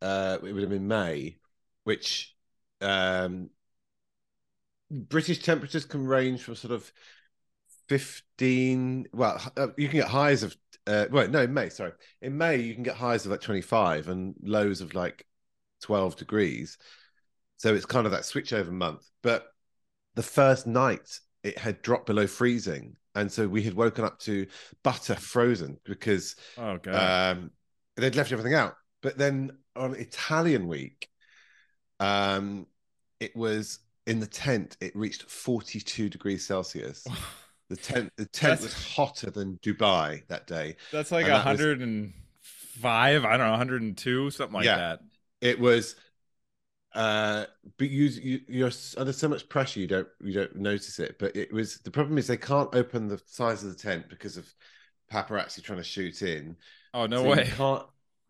Uh, 0.00 0.38
it 0.42 0.52
would 0.52 0.62
have 0.62 0.70
been 0.70 0.88
May, 0.88 1.36
which 1.84 2.34
um, 2.80 3.50
British 4.90 5.42
temperatures 5.42 5.84
can 5.84 6.06
range 6.06 6.42
from 6.42 6.56
sort 6.56 6.72
of 6.72 6.90
fifteen. 7.88 9.06
Well, 9.12 9.40
uh, 9.56 9.68
you 9.76 9.88
can 9.88 10.00
get 10.00 10.08
highs 10.08 10.42
of. 10.42 10.56
Uh, 10.86 11.06
well, 11.10 11.28
no, 11.28 11.42
in 11.42 11.54
May. 11.54 11.68
Sorry, 11.68 11.92
in 12.20 12.36
May 12.36 12.56
you 12.56 12.74
can 12.74 12.82
get 12.82 12.96
highs 12.96 13.24
of 13.24 13.30
like 13.30 13.40
twenty-five 13.40 14.08
and 14.08 14.34
lows 14.42 14.80
of 14.80 14.94
like 14.94 15.26
twelve 15.80 16.16
degrees. 16.16 16.78
So 17.58 17.74
it's 17.74 17.86
kind 17.86 18.06
of 18.06 18.12
that 18.12 18.22
switchover 18.22 18.72
month. 18.72 19.08
But 19.22 19.46
the 20.14 20.22
first 20.22 20.66
night 20.66 21.20
it 21.44 21.58
had 21.58 21.82
dropped 21.82 22.06
below 22.06 22.26
freezing, 22.26 22.96
and 23.14 23.30
so 23.30 23.46
we 23.46 23.62
had 23.62 23.74
woken 23.74 24.04
up 24.04 24.18
to 24.20 24.46
butter 24.82 25.14
frozen 25.14 25.78
because 25.84 26.36
Oh 26.58 26.78
um, 26.90 27.50
they'd 27.96 28.16
left 28.16 28.32
everything 28.32 28.54
out. 28.54 28.74
But 29.02 29.18
then 29.18 29.52
on 29.76 29.94
Italian 29.94 30.66
week, 30.66 31.08
um, 32.00 32.66
it 33.20 33.36
was 33.36 33.78
in 34.06 34.18
the 34.18 34.26
tent. 34.26 34.76
It 34.80 34.96
reached 34.96 35.30
forty-two 35.30 36.08
degrees 36.08 36.44
Celsius. 36.46 37.06
The 37.72 37.80
tent, 37.82 38.12
the 38.16 38.26
tent 38.26 38.60
That's- 38.60 38.62
was 38.62 38.94
hotter 38.94 39.30
than 39.30 39.56
Dubai 39.62 40.26
that 40.28 40.46
day. 40.46 40.76
That's 40.90 41.10
like 41.10 41.24
and 41.24 41.32
a 41.32 41.36
that 41.36 41.46
was- 41.46 41.58
hundred 41.58 41.80
and 41.80 42.12
five. 42.80 43.24
I 43.24 43.36
don't 43.38 43.46
know, 43.46 43.52
102, 43.52 44.30
something 44.30 44.54
like 44.54 44.64
Yeah. 44.66 44.76
that. 44.76 45.00
It 45.40 45.58
was, 45.58 45.96
uh, 46.94 47.46
but 47.78 47.88
you, 47.88 48.04
you 48.04 48.40
you're 48.48 48.70
under 48.98 49.12
so 49.12 49.28
much 49.28 49.48
pressure 49.48 49.80
you 49.80 49.86
don't 49.86 50.08
you 50.22 50.34
don't 50.34 50.54
notice 50.56 50.98
it. 50.98 51.18
But 51.18 51.34
it 51.34 51.50
was 51.52 51.78
the 51.78 51.90
problem 51.90 52.18
is 52.18 52.26
they 52.26 52.36
can't 52.36 52.68
open 52.74 53.08
the 53.08 53.20
size 53.26 53.64
of 53.64 53.70
the 53.70 53.78
tent 53.78 54.08
because 54.10 54.36
of 54.36 54.46
paparazzi 55.10 55.62
trying 55.62 55.78
to 55.78 55.84
shoot 55.84 56.20
in. 56.22 56.56
Oh 56.92 57.06
no 57.06 57.22
So 57.22 57.30
way. 57.30 57.46
You 57.46 57.52
can't. 57.52 57.82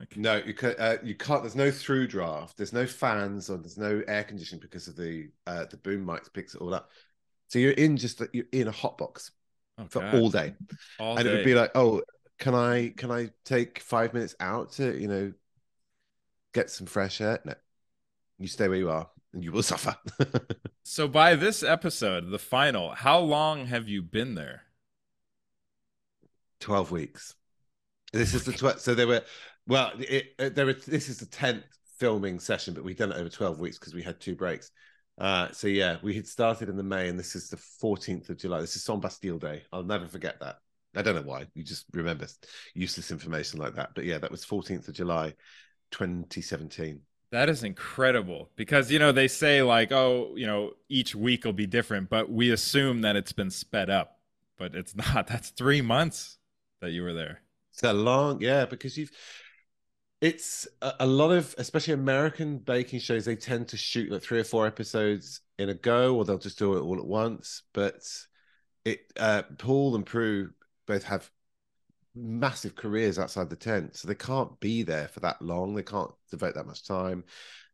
Okay. 0.04 0.20
No, 0.20 0.36
you 0.36 0.54
can't. 0.54 0.78
Uh, 0.78 0.96
you 1.02 1.14
can't. 1.16 1.42
There's 1.42 1.56
no 1.56 1.70
through 1.70 2.06
draft. 2.08 2.56
There's 2.56 2.72
no 2.72 2.86
fans, 2.86 3.50
or 3.50 3.58
there's 3.58 3.78
no 3.78 4.02
air 4.06 4.24
conditioning 4.24 4.60
because 4.60 4.86
of 4.88 4.96
the 4.96 5.28
uh, 5.46 5.64
the 5.66 5.76
boom 5.76 6.06
mics 6.06 6.32
picks 6.32 6.54
it 6.54 6.60
all 6.60 6.74
up. 6.74 6.90
So 7.52 7.58
you're 7.58 7.72
in 7.72 7.98
just 7.98 8.22
you're 8.32 8.46
in 8.50 8.66
a 8.66 8.72
hot 8.72 8.96
box 8.96 9.30
Oh, 9.78 9.84
for 9.90 10.00
God. 10.00 10.14
all 10.14 10.30
day, 10.30 10.54
All 10.98 11.18
and 11.18 11.28
it 11.28 11.32
would 11.32 11.44
be 11.44 11.54
like, 11.54 11.72
oh, 11.74 12.00
can 12.38 12.54
I 12.54 12.94
can 12.96 13.10
I 13.10 13.28
take 13.44 13.80
five 13.80 14.14
minutes 14.14 14.34
out 14.40 14.72
to 14.72 14.98
you 14.98 15.06
know 15.06 15.32
get 16.54 16.70
some 16.70 16.86
fresh 16.86 17.20
air? 17.20 17.40
No, 17.44 17.52
you 18.38 18.48
stay 18.48 18.68
where 18.68 18.78
you 18.78 18.88
are, 18.88 19.10
and 19.34 19.44
you 19.44 19.52
will 19.52 19.62
suffer. 19.74 19.94
So 20.82 21.06
by 21.06 21.34
this 21.34 21.62
episode, 21.62 22.30
the 22.30 22.38
final, 22.38 22.94
how 22.94 23.18
long 23.18 23.66
have 23.66 23.86
you 23.86 24.00
been 24.00 24.34
there? 24.34 24.62
Twelve 26.58 26.90
weeks. 26.90 27.34
This 28.14 28.32
is 28.32 28.44
the 28.44 28.52
tw- 28.52 28.80
so 28.80 28.94
there 28.94 29.06
were 29.06 29.24
well, 29.66 29.92
it, 29.98 30.34
it, 30.38 30.54
there 30.54 30.64
were 30.64 30.72
this 30.72 31.10
is 31.10 31.18
the 31.18 31.26
tenth 31.26 31.64
filming 31.98 32.40
session, 32.40 32.72
but 32.72 32.82
we've 32.82 32.96
done 32.96 33.12
it 33.12 33.18
over 33.18 33.28
twelve 33.28 33.60
weeks 33.60 33.78
because 33.78 33.92
we 33.92 34.02
had 34.02 34.20
two 34.20 34.36
breaks. 34.36 34.70
Uh, 35.22 35.48
so 35.52 35.68
yeah, 35.68 35.98
we 36.02 36.14
had 36.14 36.26
started 36.26 36.68
in 36.68 36.76
the 36.76 36.82
May, 36.82 37.08
and 37.08 37.16
this 37.16 37.36
is 37.36 37.48
the 37.48 37.56
fourteenth 37.56 38.28
of 38.28 38.38
July. 38.38 38.60
This 38.60 38.74
is 38.74 38.82
Saint 38.82 39.00
Bastille 39.00 39.38
Day. 39.38 39.62
I'll 39.72 39.84
never 39.84 40.08
forget 40.08 40.40
that. 40.40 40.56
I 40.96 41.02
don't 41.02 41.14
know 41.14 41.22
why. 41.22 41.46
You 41.54 41.62
just 41.62 41.86
remember 41.92 42.26
useless 42.74 43.12
information 43.12 43.60
like 43.60 43.76
that. 43.76 43.90
But 43.94 44.04
yeah, 44.04 44.18
that 44.18 44.32
was 44.32 44.44
fourteenth 44.44 44.88
of 44.88 44.94
July, 44.94 45.34
twenty 45.92 46.40
seventeen. 46.40 47.02
That 47.30 47.48
is 47.48 47.62
incredible 47.62 48.50
because 48.56 48.90
you 48.90 48.98
know 48.98 49.12
they 49.12 49.28
say 49.28 49.62
like 49.62 49.92
oh 49.92 50.32
you 50.34 50.46
know 50.48 50.72
each 50.88 51.14
week 51.14 51.44
will 51.44 51.52
be 51.52 51.68
different, 51.68 52.10
but 52.10 52.28
we 52.28 52.50
assume 52.50 53.02
that 53.02 53.14
it's 53.14 53.32
been 53.32 53.50
sped 53.50 53.90
up, 53.90 54.18
but 54.58 54.74
it's 54.74 54.96
not. 55.14 55.28
That's 55.28 55.50
three 55.50 55.82
months 55.82 56.38
that 56.80 56.90
you 56.90 57.04
were 57.04 57.14
there. 57.14 57.42
It's 57.72 57.84
a 57.84 57.92
long, 57.92 58.40
yeah, 58.40 58.64
because 58.64 58.98
you've. 58.98 59.12
It's 60.22 60.68
a, 60.80 60.92
a 61.00 61.06
lot 61.06 61.32
of, 61.32 61.52
especially 61.58 61.94
American 61.94 62.58
baking 62.58 63.00
shows. 63.00 63.24
They 63.24 63.36
tend 63.36 63.68
to 63.68 63.76
shoot 63.76 64.10
like 64.10 64.22
three 64.22 64.38
or 64.38 64.44
four 64.44 64.66
episodes 64.68 65.40
in 65.58 65.68
a 65.68 65.74
go, 65.74 66.16
or 66.16 66.24
they'll 66.24 66.38
just 66.38 66.58
do 66.58 66.76
it 66.76 66.80
all 66.80 66.98
at 66.98 67.04
once. 67.04 67.64
But 67.74 68.08
it, 68.84 69.12
uh, 69.18 69.42
Paul 69.58 69.96
and 69.96 70.06
Prue 70.06 70.50
both 70.86 71.02
have 71.02 71.28
massive 72.14 72.76
careers 72.76 73.18
outside 73.18 73.50
the 73.50 73.56
tent, 73.56 73.96
so 73.96 74.06
they 74.06 74.14
can't 74.14 74.58
be 74.60 74.84
there 74.84 75.08
for 75.08 75.20
that 75.20 75.42
long. 75.42 75.74
They 75.74 75.82
can't 75.82 76.12
devote 76.30 76.54
that 76.54 76.66
much 76.66 76.86
time. 76.86 77.24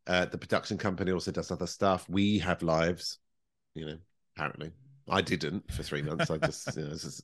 Uh, 0.07 0.25
the 0.25 0.39
production 0.39 0.79
company 0.79 1.13
also 1.13 1.31
does 1.31 1.51
other 1.51 1.67
stuff. 1.67 2.09
We 2.09 2.39
have 2.39 2.63
lives, 2.63 3.19
you 3.75 3.85
know. 3.85 3.99
Apparently, 4.37 4.71
I 5.07 5.21
didn't 5.21 5.71
for 5.71 5.83
three 5.83 6.01
months. 6.01 6.31
I 6.31 6.39
just, 6.39 6.77
you 6.77 6.85
know, 6.85 6.91
this 6.91 7.23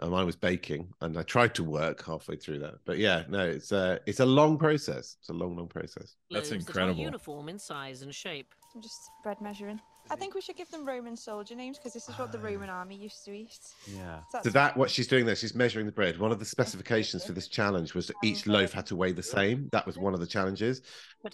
is 0.00 0.06
and 0.06 0.14
I 0.14 0.24
was 0.24 0.36
baking, 0.36 0.88
and 1.00 1.18
I 1.18 1.22
tried 1.22 1.54
to 1.56 1.64
work 1.64 2.04
halfway 2.04 2.36
through 2.36 2.60
that. 2.60 2.76
But 2.84 2.98
yeah, 2.98 3.24
no, 3.28 3.40
it's 3.40 3.72
a 3.72 4.00
it's 4.06 4.20
a 4.20 4.26
long 4.26 4.58
process. 4.58 5.16
It's 5.20 5.28
a 5.28 5.34
long, 5.34 5.56
long 5.56 5.68
process. 5.68 6.16
That's 6.30 6.50
loaves 6.50 6.64
that 6.64 6.70
incredible. 6.70 7.00
are 7.00 7.04
uniform 7.04 7.48
in 7.48 7.58
size 7.58 8.02
and 8.02 8.14
shape. 8.14 8.54
I'm 8.74 8.82
just 8.82 9.10
bread 9.22 9.40
measuring. 9.40 9.80
I 10.10 10.16
think 10.16 10.34
we 10.34 10.40
should 10.40 10.56
give 10.56 10.70
them 10.70 10.86
Roman 10.86 11.16
soldier 11.16 11.54
names 11.54 11.76
because 11.76 11.92
this 11.92 12.08
is 12.08 12.18
what 12.18 12.32
the 12.32 12.38
oh. 12.38 12.42
Roman 12.42 12.70
army 12.70 12.96
used 12.96 13.24
to 13.26 13.32
eat. 13.32 13.58
Yeah. 13.86 14.20
So 14.30 14.40
So 14.44 14.50
that 14.50 14.76
what 14.76 14.90
she's 14.90 15.06
doing 15.06 15.26
there, 15.26 15.36
she's 15.36 15.54
measuring 15.54 15.86
the 15.86 15.92
bread. 15.92 16.18
One 16.18 16.32
of 16.32 16.38
the 16.38 16.44
specifications 16.44 17.24
for 17.24 17.32
this 17.32 17.48
challenge 17.48 17.94
was 17.94 18.06
that 18.06 18.16
each 18.24 18.46
loaf 18.46 18.72
had 18.72 18.86
to 18.86 18.96
weigh 18.96 19.12
the 19.12 19.22
same. 19.22 19.68
That 19.72 19.86
was 19.86 19.98
one 19.98 20.14
of 20.14 20.20
the 20.20 20.26
challenges. 20.26 20.82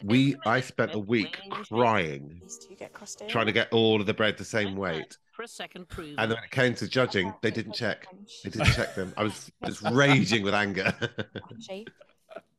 We 0.03 0.35
I 0.45 0.61
spent 0.61 0.95
a 0.95 0.99
week 0.99 1.39
crying 1.69 2.41
These 2.43 2.67
get 2.77 2.93
trying 3.29 3.47
to 3.47 3.53
get 3.53 3.73
all 3.73 4.01
of 4.01 4.07
the 4.07 4.15
bread 4.15 4.39
the 4.39 4.45
same 4.45 4.75
weight. 4.77 5.19
For 5.35 5.43
a 5.43 5.49
second 5.49 5.89
prove. 5.89 6.15
And 6.17 6.31
then 6.31 6.37
when 6.37 6.45
it 6.45 6.53
came 6.53 6.75
to 6.77 6.87
judging, 6.87 7.35
they 7.41 7.51
didn't 7.51 7.73
check. 7.73 8.07
They 8.45 8.51
didn't 8.51 8.73
check 8.73 8.95
them. 8.95 9.13
I 9.17 9.25
was 9.25 9.51
just 9.65 9.83
raging 9.91 10.45
with 10.45 10.55
anger. 10.55 10.95
shape. 11.61 11.91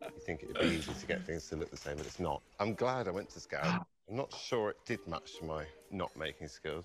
You 0.01 0.21
think 0.25 0.43
it'd 0.43 0.59
be 0.59 0.75
easy 0.75 0.91
to 0.93 1.07
get 1.07 1.25
things 1.25 1.47
to 1.49 1.55
look 1.55 1.71
the 1.71 1.77
same, 1.77 1.95
but 1.95 2.05
it's 2.05 2.19
not. 2.19 2.41
I'm 2.59 2.73
glad 2.73 3.07
I 3.07 3.11
went 3.11 3.29
to 3.29 3.39
Scout. 3.39 3.63
I'm 4.09 4.15
knot 4.17 4.33
sure 4.33 4.71
it 4.71 4.77
did 4.85 4.99
much 5.07 5.37
to 5.39 5.45
my 5.45 5.63
not 5.89 6.15
making 6.17 6.49
skills. 6.49 6.83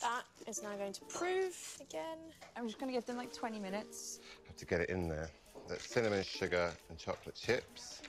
That 0.00 0.24
is 0.48 0.64
now 0.64 0.74
going 0.74 0.94
to 0.94 1.00
prove 1.02 1.78
again. 1.80 2.18
I'm 2.56 2.66
just 2.66 2.80
going 2.80 2.90
to 2.90 2.96
give 2.96 3.06
them 3.06 3.16
like 3.16 3.32
20 3.32 3.60
minutes. 3.60 4.18
Have 4.48 4.56
to 4.56 4.66
get 4.66 4.80
it 4.80 4.90
in 4.90 5.06
there. 5.06 5.30
That's 5.68 5.88
cinnamon, 5.88 6.24
sugar, 6.24 6.72
and 6.88 6.98
chocolate 6.98 7.36
chips. 7.36 8.02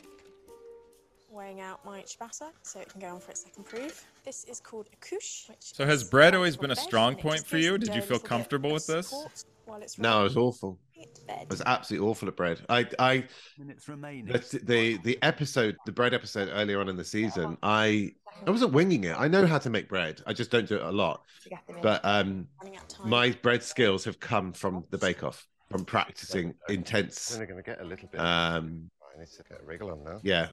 Weighing 1.32 1.62
out 1.62 1.84
my 1.86 2.02
ciabatta 2.02 2.50
so 2.62 2.82
it 2.82 2.90
can 2.90 3.00
go 3.00 3.08
on 3.08 3.20
for 3.22 3.32
its 3.32 3.44
second 3.44 3.64
proof. 3.66 4.06
This 4.26 4.44
is 4.46 4.60
called 4.60 4.90
a 4.92 4.96
couche. 4.98 5.48
Which 5.48 5.74
So 5.76 5.86
has 5.86 6.04
bread 6.04 6.36
always 6.36 6.58
been 6.58 6.72
a 6.72 6.76
strong 6.76 7.16
point 7.16 7.46
for 7.46 7.58
you? 7.58 7.78
Did 7.78 7.96
you 7.96 8.02
feel 8.02 8.20
comfortable 8.20 8.72
with 8.74 8.86
this? 8.86 9.08
support 9.08 9.46
while 9.66 9.82
it's 9.82 9.98
no, 9.98 10.22
it 10.22 10.24
was 10.24 10.36
awful. 10.38 10.78
It. 10.96 11.20
I 11.30 11.46
was 11.50 11.62
absolutely 11.66 12.06
awful 12.10 12.28
at 12.28 12.36
bread. 12.36 12.60
I 12.68 12.86
I 13.00 13.24
Minutes 13.58 13.88
remaining. 13.88 14.26
the, 14.26 14.60
the 14.64 14.98
the 15.06 15.20
episode, 15.24 15.78
the 15.86 15.92
bread 15.94 16.14
episode 16.14 16.50
earlier 16.52 16.82
on 16.82 16.90
in 16.90 16.98
the 16.98 17.06
season, 17.06 17.58
I 17.64 18.12
I 18.46 18.50
wasn't 18.50 18.74
winging 18.74 19.06
it. 19.06 19.16
I 19.18 19.30
know 19.30 19.46
how 19.46 19.58
to 19.60 19.70
make 19.70 19.88
bread. 19.88 20.22
I 20.28 20.34
just 20.34 20.52
don't 20.52 20.68
do 20.68 20.76
it 20.76 20.82
a 20.84 20.92
lot. 20.92 21.22
To 21.44 21.50
get 21.50 21.66
them 21.66 21.78
in. 21.78 21.82
But 21.82 22.02
um, 22.04 22.48
Running 22.62 22.78
out 22.78 22.84
of 22.92 22.98
time. 22.98 23.10
my 23.10 23.32
bread 23.42 23.64
skills 23.64 24.04
have 24.04 24.20
come 24.20 24.52
from 24.52 24.84
the 24.90 24.98
Bake 24.98 25.24
Off, 25.24 25.48
from 25.70 25.86
practicing 25.86 26.54
I'm 26.68 26.76
intense. 26.76 27.34
only 27.34 27.46
going 27.46 27.58
to 27.58 27.64
get 27.64 27.80
a 27.80 27.86
little 27.86 28.10
bit. 28.12 28.20
Um, 28.20 28.90
I 29.16 29.20
need 29.20 29.28
to 29.28 29.44
get 29.50 29.62
a 29.62 29.66
wriggle 29.66 29.92
on 29.92 30.04
now. 30.04 30.20
yeah, 30.24 30.48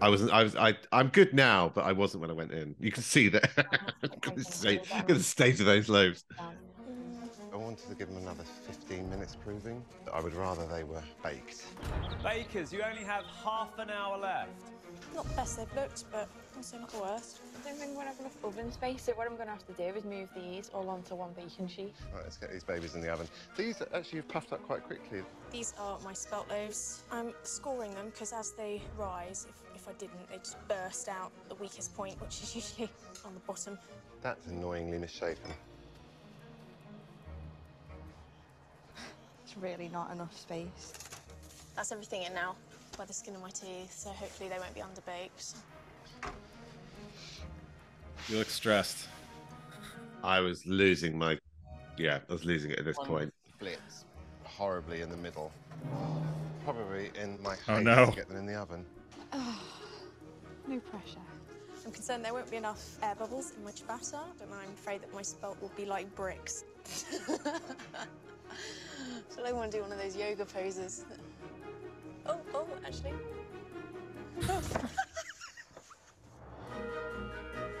I 0.00 0.08
wasn't. 0.08 0.32
I 0.32 0.42
was. 0.42 0.56
I. 0.56 0.76
I'm 0.90 1.08
good 1.08 1.32
now, 1.32 1.70
but 1.74 1.84
I 1.84 1.92
wasn't 1.92 2.22
when 2.22 2.30
I 2.30 2.34
went 2.34 2.52
in. 2.52 2.74
You 2.80 2.90
can 2.90 3.02
see 3.02 3.28
that. 3.28 3.50
the 4.34 4.44
state. 4.44 4.84
The 5.06 5.22
state 5.22 5.60
of 5.60 5.66
those 5.66 5.88
loaves. 5.88 6.24
I 7.52 7.56
wanted 7.56 7.86
to 7.90 7.94
give 7.94 8.08
them 8.08 8.16
another 8.16 8.44
15 8.66 9.10
minutes 9.10 9.36
proving. 9.36 9.84
I 10.10 10.20
would 10.22 10.34
rather 10.34 10.66
they 10.66 10.84
were 10.84 11.02
baked. 11.22 11.66
Bakers, 12.22 12.72
you 12.72 12.82
only 12.82 13.04
have 13.04 13.24
half 13.44 13.78
an 13.78 13.90
hour 13.90 14.16
left. 14.16 14.48
Not 15.14 15.28
the 15.28 15.34
best 15.34 15.58
they've 15.58 15.74
looked, 15.76 16.04
but 16.10 16.28
also 16.56 16.78
not 16.78 16.88
the 16.88 17.00
worst. 17.00 17.40
I 17.60 17.68
don't 17.68 17.78
think 17.78 17.90
we're 17.90 18.04
going 18.04 18.06
to 18.06 18.12
have 18.12 18.20
enough 18.20 18.44
oven 18.44 18.72
space, 18.72 19.02
so 19.02 19.12
what 19.12 19.26
I'm 19.26 19.36
going 19.36 19.48
to 19.48 19.52
have 19.52 19.66
to 19.66 19.72
do 19.74 19.98
is 19.98 20.04
move 20.04 20.30
these 20.34 20.70
all 20.72 20.88
onto 20.88 21.14
one 21.14 21.32
baking 21.36 21.68
sheet. 21.68 21.94
Right, 22.14 22.22
let's 22.22 22.38
get 22.38 22.50
these 22.50 22.64
babies 22.64 22.94
in 22.94 23.02
the 23.02 23.12
oven. 23.12 23.28
These 23.56 23.82
actually 23.94 24.20
have 24.20 24.28
puffed 24.28 24.54
up 24.54 24.62
quite 24.62 24.84
quickly. 24.84 25.20
These 25.50 25.74
are 25.78 25.98
my 26.02 26.14
spelt 26.14 26.48
loaves. 26.48 27.02
I'm 27.10 27.34
scoring 27.42 27.94
them 27.94 28.06
because 28.06 28.32
as 28.32 28.52
they 28.52 28.80
rise, 28.96 29.46
if, 29.50 29.82
if 29.82 29.88
I 29.88 29.92
didn't, 29.98 30.30
they 30.30 30.38
just 30.38 30.56
burst 30.68 31.08
out 31.08 31.32
the 31.50 31.56
weakest 31.56 31.94
point, 31.94 32.18
which 32.22 32.42
is 32.42 32.54
usually 32.56 32.90
on 33.26 33.34
the 33.34 33.40
bottom. 33.40 33.78
That's 34.22 34.46
annoyingly 34.46 34.98
misshapen. 34.98 35.52
It's 39.52 39.62
really 39.62 39.88
not 39.88 40.10
enough 40.10 40.34
space. 40.38 40.94
That's 41.76 41.92
everything 41.92 42.22
in 42.22 42.32
now 42.32 42.56
by 42.96 43.04
the 43.04 43.12
skin 43.12 43.34
of 43.34 43.42
my 43.42 43.50
teeth, 43.50 43.92
so 43.92 44.08
hopefully 44.08 44.48
they 44.48 44.58
won't 44.58 44.74
be 44.74 44.80
underbaked. 44.80 45.56
You 48.28 48.38
look 48.38 48.48
stressed. 48.48 49.08
I 50.24 50.40
was 50.40 50.64
losing 50.66 51.18
my. 51.18 51.38
Yeah, 51.98 52.20
I 52.30 52.32
was 52.32 52.46
losing 52.46 52.70
it 52.70 52.78
at 52.78 52.86
this 52.86 52.96
One 52.96 53.06
point. 53.06 53.34
Flips 53.58 54.06
horribly 54.44 55.02
in 55.02 55.10
the 55.10 55.18
middle. 55.18 55.52
Probably 56.64 57.10
in 57.20 57.38
my 57.42 57.56
Oh, 57.68 57.74
haste 57.74 57.84
no. 57.84 58.06
to 58.06 58.16
get 58.16 58.28
them 58.28 58.38
in 58.38 58.46
the 58.46 58.54
oven. 58.54 58.86
No 60.66 60.78
pressure. 60.78 61.18
I'm 61.84 61.92
concerned 61.92 62.24
there 62.24 62.32
won't 62.32 62.50
be 62.50 62.56
enough 62.56 62.96
air 63.02 63.16
bubbles 63.16 63.52
in 63.58 63.64
my 63.64 63.72
ciabatta, 63.72 64.20
and 64.40 64.54
I'm 64.54 64.70
afraid 64.72 65.02
that 65.02 65.12
my 65.12 65.20
spelt 65.22 65.60
will 65.60 65.72
be 65.76 65.84
like 65.84 66.14
bricks. 66.14 66.64
so 69.28 69.44
I 69.44 69.52
want 69.52 69.70
to 69.72 69.78
do 69.78 69.82
one 69.82 69.92
of 69.92 69.98
those 69.98 70.16
yoga 70.16 70.44
poses. 70.44 71.04
Oh, 72.26 72.38
oh, 72.54 72.66
actually. 72.86 73.12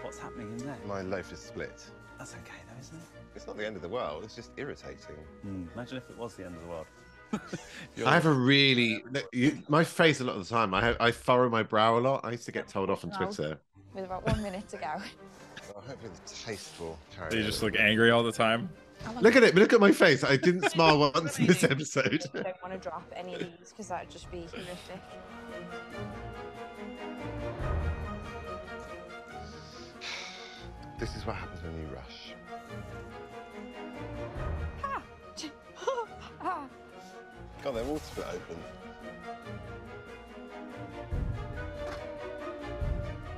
What's 0.02 0.18
happening 0.18 0.52
in 0.52 0.58
there? 0.58 0.76
My 0.86 1.02
loaf 1.02 1.32
is 1.32 1.38
split. 1.38 1.84
That's 2.18 2.34
okay 2.34 2.60
though, 2.68 2.80
isn't 2.80 2.96
it? 2.96 3.02
It's 3.34 3.46
not 3.46 3.56
the 3.56 3.66
end 3.66 3.76
of 3.76 3.82
the 3.82 3.88
world, 3.88 4.24
it's 4.24 4.34
just 4.36 4.50
irritating. 4.56 5.16
Hmm, 5.42 5.64
Imagine 5.74 5.96
if 5.96 6.10
it 6.10 6.18
was 6.18 6.34
the 6.34 6.44
end 6.44 6.56
of 6.56 6.62
the 6.62 6.68
world. 6.68 6.86
I 8.06 8.12
have 8.12 8.26
a 8.26 8.32
really 8.32 9.02
you, 9.32 9.62
my 9.68 9.84
face 9.84 10.20
a 10.20 10.24
lot 10.24 10.36
of 10.36 10.46
the 10.46 10.54
time. 10.54 10.74
I 10.74 10.94
I 11.00 11.10
furrow 11.10 11.48
my 11.48 11.62
brow 11.62 11.96
a 11.98 12.00
lot. 12.00 12.20
I 12.24 12.32
used 12.32 12.44
to 12.44 12.52
get 12.52 12.68
told 12.68 12.90
off 12.90 13.04
on 13.04 13.10
Twitter. 13.10 13.58
With 13.94 14.04
about 14.04 14.26
one 14.26 14.42
minute 14.42 14.68
to 14.68 14.76
go. 14.76 14.86
Well, 15.74 15.82
hopefully 15.86 16.10
the 16.12 16.34
taste 16.34 16.78
will 16.78 16.98
carry 17.16 17.38
you 17.38 17.42
just 17.44 17.62
look 17.62 17.76
angry 17.78 18.10
all 18.10 18.22
the 18.22 18.32
time? 18.32 18.68
Look 19.20 19.36
at 19.36 19.42
it. 19.42 19.54
Look 19.54 19.72
at 19.72 19.80
my 19.80 19.92
face. 19.92 20.24
I 20.24 20.36
didn't 20.36 20.70
smile 20.70 20.98
once 20.98 21.38
in 21.38 21.46
this 21.46 21.64
episode. 21.64 22.24
I 22.34 22.42
don't 22.42 22.62
want 22.62 22.74
to 22.74 22.78
drop 22.78 23.10
any 23.14 23.34
of 23.34 23.40
these 23.40 23.70
because 23.70 23.88
that 23.88 24.04
would 24.04 24.10
just 24.10 24.30
be 24.30 24.46
horrific. 24.50 25.02
This 30.98 31.16
is 31.16 31.26
what 31.26 31.36
happens 31.36 31.62
when 31.62 31.72
you 31.80 31.86
rush. 31.94 32.34
God, 37.62 37.76
they're 37.76 37.84
all 37.84 37.98
split 37.98 38.26
open. 38.26 38.56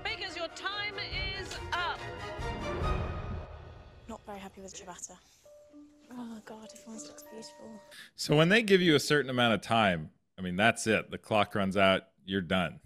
Bakers, 0.03 0.35
your 0.35 0.49
time 0.49 0.95
is 1.39 1.59
up. 1.75 2.01
Not 4.09 4.21
very 4.25 4.39
happy 4.39 4.63
with 4.63 4.75
ciabatta. 4.75 5.19
Oh 6.13 6.39
god, 6.45 6.69
everyone's 6.75 7.07
looks 7.09 7.23
beautiful. 7.31 7.81
So 8.17 8.37
when 8.37 8.49
they 8.49 8.63
give 8.63 8.81
you 8.81 8.95
a 8.95 9.01
certain 9.01 9.31
amount 9.31 9.55
of 9.55 9.61
time, 9.63 10.11
I 10.39 10.43
mean 10.43 10.57
that's 10.57 10.87
it. 10.87 11.11
The 11.11 11.19
clock 11.19 11.55
runs 11.55 11.77
out. 11.77 12.03
You're 12.25 12.41
done. 12.41 12.81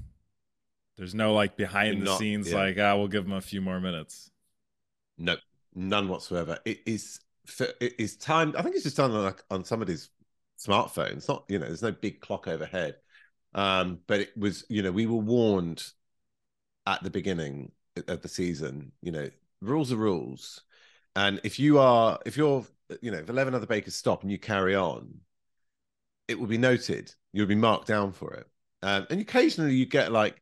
There's 0.96 1.14
no 1.14 1.32
like 1.32 1.56
behind 1.56 1.98
You're 1.98 2.04
the 2.04 2.10
not- 2.12 2.18
scenes 2.18 2.50
yeah. 2.50 2.56
like 2.56 2.78
ah 2.78 2.96
we'll 2.96 3.08
give 3.08 3.24
them 3.24 3.34
a 3.34 3.40
few 3.40 3.60
more 3.60 3.80
minutes. 3.80 4.30
No, 5.16 5.36
none 5.74 6.08
whatsoever. 6.08 6.58
It 6.64 6.80
is 6.86 7.20
it 7.80 7.94
is 7.98 8.16
timed. 8.16 8.56
I 8.56 8.62
think 8.62 8.74
it's 8.74 8.84
just 8.84 8.96
done 8.96 9.12
on 9.12 9.22
like 9.24 9.42
on 9.50 9.64
somebody's 9.64 10.10
smartphone. 10.58 11.16
It's 11.16 11.28
not 11.28 11.44
you 11.48 11.58
know. 11.58 11.66
There's 11.66 11.82
no 11.82 11.92
big 11.92 12.20
clock 12.20 12.48
overhead. 12.48 12.96
Um, 13.54 14.00
but 14.06 14.20
it 14.20 14.36
was 14.36 14.64
you 14.68 14.82
know 14.82 14.92
we 14.92 15.06
were 15.06 15.16
warned 15.16 15.82
at 16.86 17.02
the 17.02 17.10
beginning 17.10 17.72
of 18.06 18.22
the 18.22 18.28
season. 18.28 18.92
You 19.02 19.12
know, 19.12 19.30
rules 19.62 19.92
are 19.92 19.96
rules, 19.96 20.62
and 21.16 21.40
if 21.44 21.58
you 21.58 21.78
are 21.78 22.18
if 22.26 22.36
you're 22.36 22.66
you 23.02 23.10
know 23.10 23.18
if 23.18 23.28
eleven 23.28 23.54
other 23.54 23.66
bakers 23.66 23.94
stop 23.94 24.22
and 24.22 24.30
you 24.30 24.38
carry 24.38 24.74
on, 24.74 25.08
it 26.26 26.38
will 26.38 26.46
be 26.46 26.58
noted. 26.58 27.14
You'll 27.32 27.46
be 27.46 27.54
marked 27.54 27.86
down 27.86 28.12
for 28.12 28.34
it. 28.34 28.46
Um, 28.82 29.06
and 29.10 29.20
occasionally 29.20 29.74
you 29.74 29.86
get 29.86 30.12
like 30.12 30.40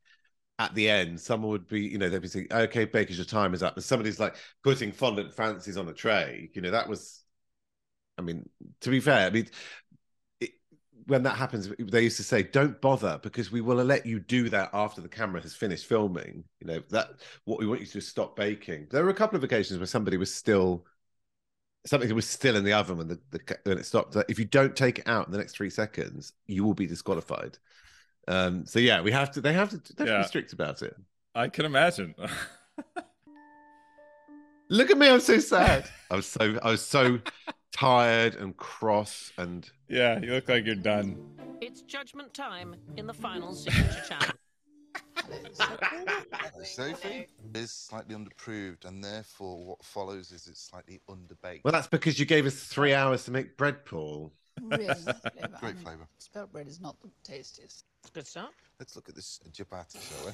at 0.59 0.75
the 0.75 0.89
end, 0.89 1.21
someone 1.21 1.51
would 1.51 1.69
be, 1.69 1.83
you 1.83 1.99
know, 1.99 2.09
they'd 2.09 2.23
be 2.23 2.29
saying, 2.29 2.47
okay, 2.51 2.87
Bakers, 2.87 3.19
your 3.19 3.27
time 3.27 3.53
is 3.53 3.63
up. 3.63 3.77
And 3.77 3.85
somebody's 3.85 4.19
like 4.19 4.37
putting 4.65 4.91
fondant 4.91 5.35
fancies 5.35 5.77
on 5.77 5.89
a 5.89 5.93
tray. 5.93 6.51
You 6.55 6.63
know, 6.63 6.71
that 6.71 6.89
was, 6.89 7.23
I 8.17 8.23
mean, 8.23 8.49
to 8.81 8.91
be 8.91 9.01
fair, 9.01 9.27
I 9.27 9.31
mean, 9.31 9.49
it, 10.41 10.53
when 11.07 11.25
that 11.25 11.37
happens, 11.37 11.71
they 11.79 12.05
used 12.05 12.17
to 12.17 12.23
say, 12.23 12.43
don't 12.43 12.81
bother 12.81 13.21
because 13.23 13.53
we 13.53 13.61
will 13.61 13.77
let 13.85 14.07
you 14.07 14.19
do 14.19 14.49
that 14.49 14.71
after 14.73 15.03
the 15.03 15.09
camera 15.09 15.43
has 15.43 15.55
finished 15.55 15.85
filming. 15.85 16.45
You 16.61 16.69
know, 16.69 16.83
that 16.89 17.11
what 17.45 17.59
we 17.59 17.67
want 17.67 17.81
you 17.81 17.87
to 17.87 17.93
do 17.93 17.99
is 17.99 18.09
stop 18.09 18.35
baking. 18.35 18.87
There 18.91 19.05
were 19.05 19.11
a 19.11 19.15
couple 19.15 19.37
of 19.37 19.45
occasions 19.45 19.79
where 19.79 19.87
somebody 19.87 20.17
was 20.17 20.35
still, 20.35 20.87
something 21.87 22.09
that 22.09 22.15
was 22.15 22.29
still 22.29 22.57
in 22.57 22.65
the 22.65 22.73
oven 22.73 22.99
when, 22.99 23.09
the, 23.09 23.19
the, 23.31 23.59
when 23.65 23.79
it 23.79 23.87
stopped. 23.87 24.15
Like, 24.15 24.27
if 24.29 24.39
you 24.39 24.45
don't 24.45 24.77
take 24.77 24.99
it 24.99 25.09
out 25.09 25.27
in 25.27 25.33
the 25.33 25.39
next 25.39 25.57
three 25.57 25.71
seconds, 25.71 26.33
you 26.47 26.65
will 26.65 26.75
be 26.75 26.87
disqualified. 26.87 27.59
Um, 28.29 28.67
so 28.67 28.79
yeah, 28.79 29.01
we 29.01 29.13
have 29.13 29.31
to. 29.33 29.41
They 29.41 29.53
have 29.53 29.71
to. 29.71 29.77
They 29.77 30.05
have 30.05 30.07
to 30.09 30.13
Yeah. 30.13 30.19
be 30.23 30.27
strict 30.29 30.53
about 30.53 30.83
it. 30.83 30.95
I 31.35 31.49
can 31.49 31.65
imagine. 31.65 32.15
Look 34.69 34.91
at 34.91 34.99
me, 34.99 35.09
I'm 35.09 35.21
so 35.21 35.39
sad. 35.39 35.89
I 36.11 36.17
was 36.17 36.27
so 36.27 36.59
I 36.63 36.71
was 36.71 36.83
so 36.85 37.21
tired 37.73 38.35
and 38.35 38.57
cross 38.57 39.31
and 39.39 39.69
yeah, 39.89 40.19
you 40.19 40.33
look 40.33 40.49
like 40.49 40.65
you're 40.67 40.75
done. 40.75 41.19
It's 41.61 41.83
judgment 41.83 42.35
time 42.35 42.75
in 42.97 43.07
the 43.07 43.15
final 43.15 43.55
signature 43.55 44.03
challenge. 44.09 44.33
Sophie 46.65 47.27
is 47.55 47.71
slightly 47.71 48.15
underproved, 48.15 48.85
and 48.85 49.03
therefore 49.03 49.65
what 49.65 49.85
follows 49.85 50.33
is 50.33 50.47
it's 50.47 50.61
slightly 50.61 51.01
underbaked. 51.09 51.63
well 51.65 51.73
that's 51.73 51.87
because 51.87 52.19
you 52.19 52.27
gave 52.27 52.47
us 52.47 52.55
three 52.55 52.93
hours 52.95 53.25
to 53.25 53.31
make 53.31 53.57
bread, 53.57 53.85
Paul. 53.85 54.33
Really 54.63 54.87
nice 54.87 55.03
flavour. 55.03 55.21
I 55.43 55.61
Great 55.61 55.75
mean, 55.77 55.85
flavour. 55.85 56.09
Spelt 56.19 56.53
bread 56.53 56.67
is 56.67 56.81
not 56.81 56.97
the 57.01 57.11
tastiest. 57.25 57.85
Good 58.13 58.27
start. 58.27 58.53
Let's 58.79 58.97
look 58.97 59.09
at 59.09 59.15
this 59.15 59.41
ciabatta, 59.53 60.01
shall 60.09 60.27
we? 60.27 60.33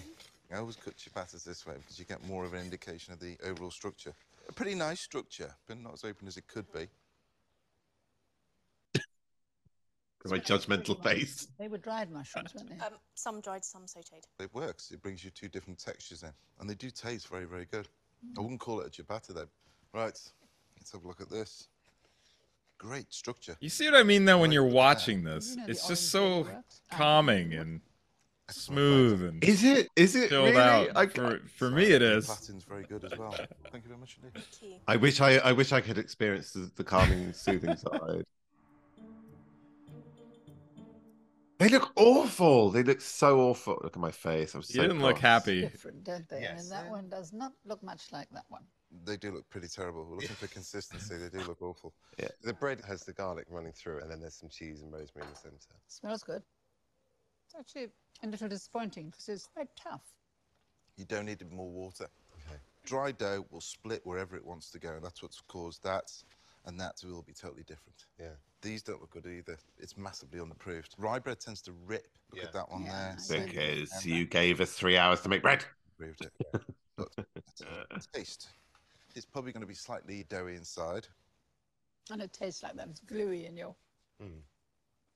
I 0.54 0.58
always 0.58 0.76
cook 0.76 0.94
ciabattas 0.96 1.44
this 1.44 1.66
way 1.66 1.74
because 1.78 1.98
you 1.98 2.04
get 2.04 2.24
more 2.26 2.44
of 2.44 2.52
an 2.54 2.60
indication 2.60 3.12
of 3.12 3.20
the 3.20 3.36
overall 3.44 3.70
structure. 3.70 4.12
A 4.48 4.52
pretty 4.52 4.74
nice 4.74 5.00
structure, 5.00 5.54
but 5.66 5.78
not 5.80 5.94
as 5.94 6.04
open 6.04 6.28
as 6.28 6.36
it 6.36 6.46
could 6.46 6.70
be. 6.72 6.88
My 10.26 10.38
judgmental 10.38 11.02
face. 11.02 11.48
They 11.58 11.68
were 11.68 11.78
dried 11.78 12.10
mushrooms, 12.10 12.54
weren't 12.54 12.70
they? 12.70 12.76
Um, 12.84 12.92
some 13.14 13.40
dried, 13.40 13.64
some 13.64 13.82
sauteed. 13.86 14.22
It 14.40 14.54
works. 14.54 14.90
It 14.92 15.02
brings 15.02 15.24
you 15.24 15.30
two 15.30 15.48
different 15.48 15.78
textures 15.78 16.22
in, 16.22 16.30
and 16.60 16.70
they 16.70 16.74
do 16.74 16.90
taste 16.90 17.28
very, 17.28 17.44
very 17.44 17.64
good. 17.64 17.88
I 18.38 18.40
wouldn't 18.40 18.60
call 18.60 18.80
it 18.80 18.86
a 18.86 19.02
ciabatta 19.02 19.34
though. 19.34 19.48
Right, 19.92 20.16
let's 20.78 20.92
have 20.92 21.02
a 21.04 21.06
look 21.08 21.20
at 21.20 21.28
this. 21.28 21.68
Great 22.78 23.12
structure. 23.12 23.56
You 23.60 23.68
see 23.68 23.84
what 23.90 23.94
I 23.98 24.04
mean 24.04 24.24
though 24.24 24.38
when 24.38 24.52
you're 24.52 24.64
watching 24.64 25.20
You 25.22 25.34
this? 25.34 25.56
know 25.56 25.64
It's 25.66 25.86
just 25.88 26.10
so 26.10 26.44
paper 26.44 26.54
works? 26.56 26.80
calming 26.90 27.54
and 27.54 27.80
smooth 28.50 29.22
and 29.22 29.42
Is 29.44 29.64
it? 29.64 29.88
Is 29.96 30.14
it 30.16 30.30
really? 30.30 30.56
out. 30.56 30.88
I, 30.96 31.06
For 31.06 31.40
for 31.56 31.70
me 31.70 31.84
it 31.84 32.02
is. 32.02 32.26
Platin's 32.26 32.64
very 32.64 32.84
good 32.84 33.04
as 33.04 33.16
well. 33.18 33.32
Thank 33.70 33.84
you 33.84 33.88
very 33.88 33.98
much 34.00 34.18
indeed. 34.22 34.80
I 34.86 34.96
wish 34.96 35.20
I 35.20 35.38
I 35.38 35.52
wish 35.52 35.72
I 35.72 35.80
could 35.80 35.98
experience 35.98 36.52
the, 36.52 36.70
the 36.76 36.84
calming, 36.84 37.32
soothing 37.32 37.76
side. 37.76 38.24
They 41.62 41.68
look 41.68 41.92
awful. 41.94 42.70
They 42.70 42.82
look 42.82 43.00
so 43.00 43.40
awful. 43.40 43.78
Look 43.84 43.96
at 43.96 44.00
my 44.00 44.10
face. 44.10 44.54
I'm 44.54 44.62
so 44.62 44.82
You 44.82 44.88
didn't 44.88 45.02
look 45.02 45.18
happy. 45.18 45.60
Different, 45.60 46.02
don't 46.02 46.28
they? 46.28 46.38
I 46.38 46.40
Yes. 46.40 46.60
mean, 46.62 46.70
that 46.70 46.90
one 46.90 47.08
does 47.08 47.32
not 47.32 47.52
look 47.64 47.82
much 47.84 48.10
like 48.10 48.28
that 48.30 48.44
one. 48.48 48.64
They 49.04 49.16
do 49.16 49.30
look 49.30 49.48
pretty 49.48 49.68
terrible. 49.68 50.04
We're 50.04 50.16
looking 50.16 50.34
for 50.34 50.46
consistency. 50.60 51.16
They 51.16 51.28
do 51.28 51.44
look 51.46 51.62
awful. 51.62 51.94
Yeah. 52.18 52.28
The 52.42 52.52
bread 52.52 52.80
has 52.86 53.04
the 53.04 53.12
garlic 53.12 53.46
running 53.48 53.72
through 53.72 53.98
it, 53.98 54.02
and 54.02 54.10
then 54.10 54.20
there's 54.20 54.34
some 54.34 54.48
cheese 54.48 54.82
and 54.82 54.92
rosemary 54.92 55.28
in 55.28 55.32
the 55.34 55.38
centre. 55.38 55.76
Smells 55.86 56.24
good. 56.24 56.42
It's 57.46 57.54
actually 57.54 57.90
a 58.24 58.26
little 58.26 58.48
disappointing 58.48 59.10
because 59.10 59.28
it's 59.28 59.46
quite 59.46 59.68
tough. 59.76 60.02
You 60.96 61.04
don't 61.04 61.26
need 61.26 61.48
more 61.52 61.70
water. 61.70 62.08
Okay. 62.48 62.58
Dry 62.84 63.12
dough 63.12 63.46
will 63.50 63.60
split 63.60 64.00
wherever 64.04 64.34
it 64.36 64.44
wants 64.44 64.70
to 64.72 64.80
go. 64.80 64.94
And 64.94 65.04
that's 65.04 65.22
what's 65.22 65.40
caused 65.46 65.84
that, 65.84 66.10
and 66.66 66.78
that 66.80 66.96
will 67.04 67.22
be 67.22 67.32
totally 67.32 67.62
different. 67.62 68.06
Yeah. 68.18 68.34
These 68.62 68.82
don't 68.82 69.00
look 69.00 69.10
good 69.10 69.26
either. 69.26 69.58
It's 69.78 69.96
massively 69.96 70.38
underproofed. 70.38 70.90
Rye 70.96 71.18
bread 71.18 71.40
tends 71.40 71.60
to 71.62 71.72
rip. 71.84 72.06
Look 72.32 72.44
at 72.44 72.52
that 72.52 72.70
one 72.70 72.84
there. 72.84 73.16
Because 73.28 74.06
you 74.06 74.24
gave 74.24 74.60
us 74.60 74.72
three 74.72 74.96
hours 74.96 75.20
to 75.22 75.28
make 75.28 75.42
bread. 75.42 75.64
Proved 75.98 76.22
it. 76.22 76.32
But 76.94 77.08
taste. 78.12 78.50
It's 79.16 79.24
probably 79.24 79.50
going 79.50 79.62
to 79.62 79.66
be 79.66 79.74
slightly 79.74 80.24
doughy 80.28 80.56
inside. 80.56 81.08
And 82.10 82.20
it 82.20 82.32
tastes 82.34 82.62
like 82.62 82.74
that. 82.76 82.88
It's 82.90 83.00
gluey 83.00 83.46
in 83.46 83.56
your 83.56 83.74
Mm. 84.22 84.42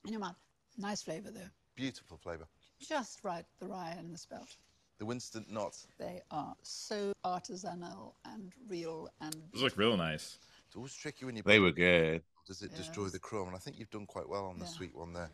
in 0.07 0.12
your 0.12 0.20
mouth. 0.20 0.36
Nice 0.78 1.03
flavour 1.03 1.30
though. 1.30 1.51
Beautiful 1.76 2.16
flavour. 2.16 2.49
Just 2.80 3.22
right, 3.22 3.44
the 3.61 3.66
rye 3.66 3.94
and 3.99 4.12
the 4.12 4.18
spelt. 4.18 4.57
The 4.99 5.05
Winston 5.05 5.44
not. 5.51 5.76
They 5.99 6.22
are 6.30 6.57
so 6.62 7.12
artisanal 7.24 8.14
and 8.24 8.53
real 8.68 9.11
and 9.20 9.34
Those 9.53 9.62
look 9.62 9.76
real 9.76 9.97
nice. 9.97 10.38
It's 10.66 10.74
always 10.76 10.94
tricky 10.94 11.26
when 11.26 11.36
you. 11.36 11.42
They 11.42 11.61
were 11.61 11.72
good. 11.72 12.22
Does 12.47 12.62
it 12.62 12.74
destroy 12.76 13.07
the 13.09 13.18
crumb? 13.18 13.49
And 13.49 13.57
I 13.57 13.59
think 13.59 13.78
you've 13.78 13.90
done 13.90 14.07
quite 14.07 14.28
well 14.28 14.47
on 14.47 14.59
the 14.59 14.64
Yeah. 14.64 14.70
sweet 14.70 14.94
one 14.94 15.12
there. 15.12 15.30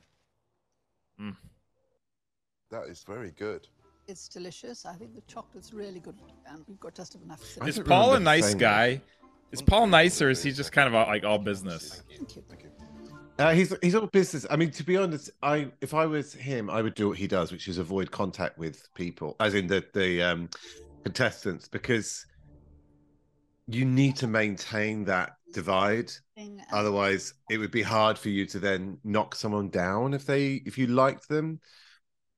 Mm. 1.20 1.36
That 2.70 2.88
is 2.88 3.02
very 3.04 3.30
good. 3.32 3.68
it's 4.08 4.28
delicious. 4.28 4.84
I 4.84 4.94
think 4.94 5.14
the 5.14 5.20
chocolate's 5.22 5.72
really 5.72 6.00
good 6.00 6.16
and 6.46 6.64
we've 6.66 6.80
got 6.80 6.92
just 6.94 7.14
enough 7.14 7.40
Is 7.64 7.76
don't 7.76 7.86
Paul 7.86 8.14
a 8.14 8.20
nice 8.20 8.46
saying 8.46 8.58
guy? 8.58 9.00
Is 9.52 9.62
Paul 9.62 9.86
nice 9.86 10.20
or 10.20 10.28
is 10.28 10.42
he 10.42 10.50
just 10.50 10.72
kind 10.72 10.88
of 10.88 10.94
all- 10.94 11.06
like 11.06 11.22
all 11.24 11.38
business? 11.38 12.02
Thank 12.08 12.34
you. 12.36 12.44
Uh, 13.38 13.54
he's 13.54 13.72
he's 13.80 13.94
all 13.94 14.08
business. 14.08 14.44
I 14.50 14.56
mean, 14.56 14.70
to 14.72 14.82
be 14.84 14.96
honest, 14.96 15.30
I 15.42 15.70
if 15.80 15.94
I 15.94 16.06
was 16.06 16.32
him, 16.34 16.68
I 16.68 16.82
would 16.82 16.94
do 16.94 17.08
what 17.08 17.18
he 17.18 17.26
does, 17.28 17.52
which 17.52 17.68
is 17.68 17.78
avoid 17.78 18.10
contact 18.10 18.58
with 18.58 18.92
people, 18.94 19.36
as 19.40 19.54
in 19.54 19.68
the 19.68 19.84
the 19.94 20.20
um, 20.22 20.50
contestants, 21.04 21.68
because 21.68 22.26
you 23.68 23.84
need 23.84 24.16
to 24.16 24.26
maintain 24.26 25.04
that 25.04 25.36
divide. 25.53 26.11
Otherwise, 26.72 27.34
it 27.50 27.59
would 27.59 27.70
be 27.70 27.82
hard 27.82 28.18
for 28.18 28.28
you 28.28 28.46
to 28.46 28.59
then 28.59 28.98
knock 29.05 29.34
someone 29.34 29.68
down 29.68 30.14
if 30.14 30.26
they 30.26 30.55
if 30.66 30.78
you 30.78 30.86
liked 30.86 31.28
them. 31.28 31.61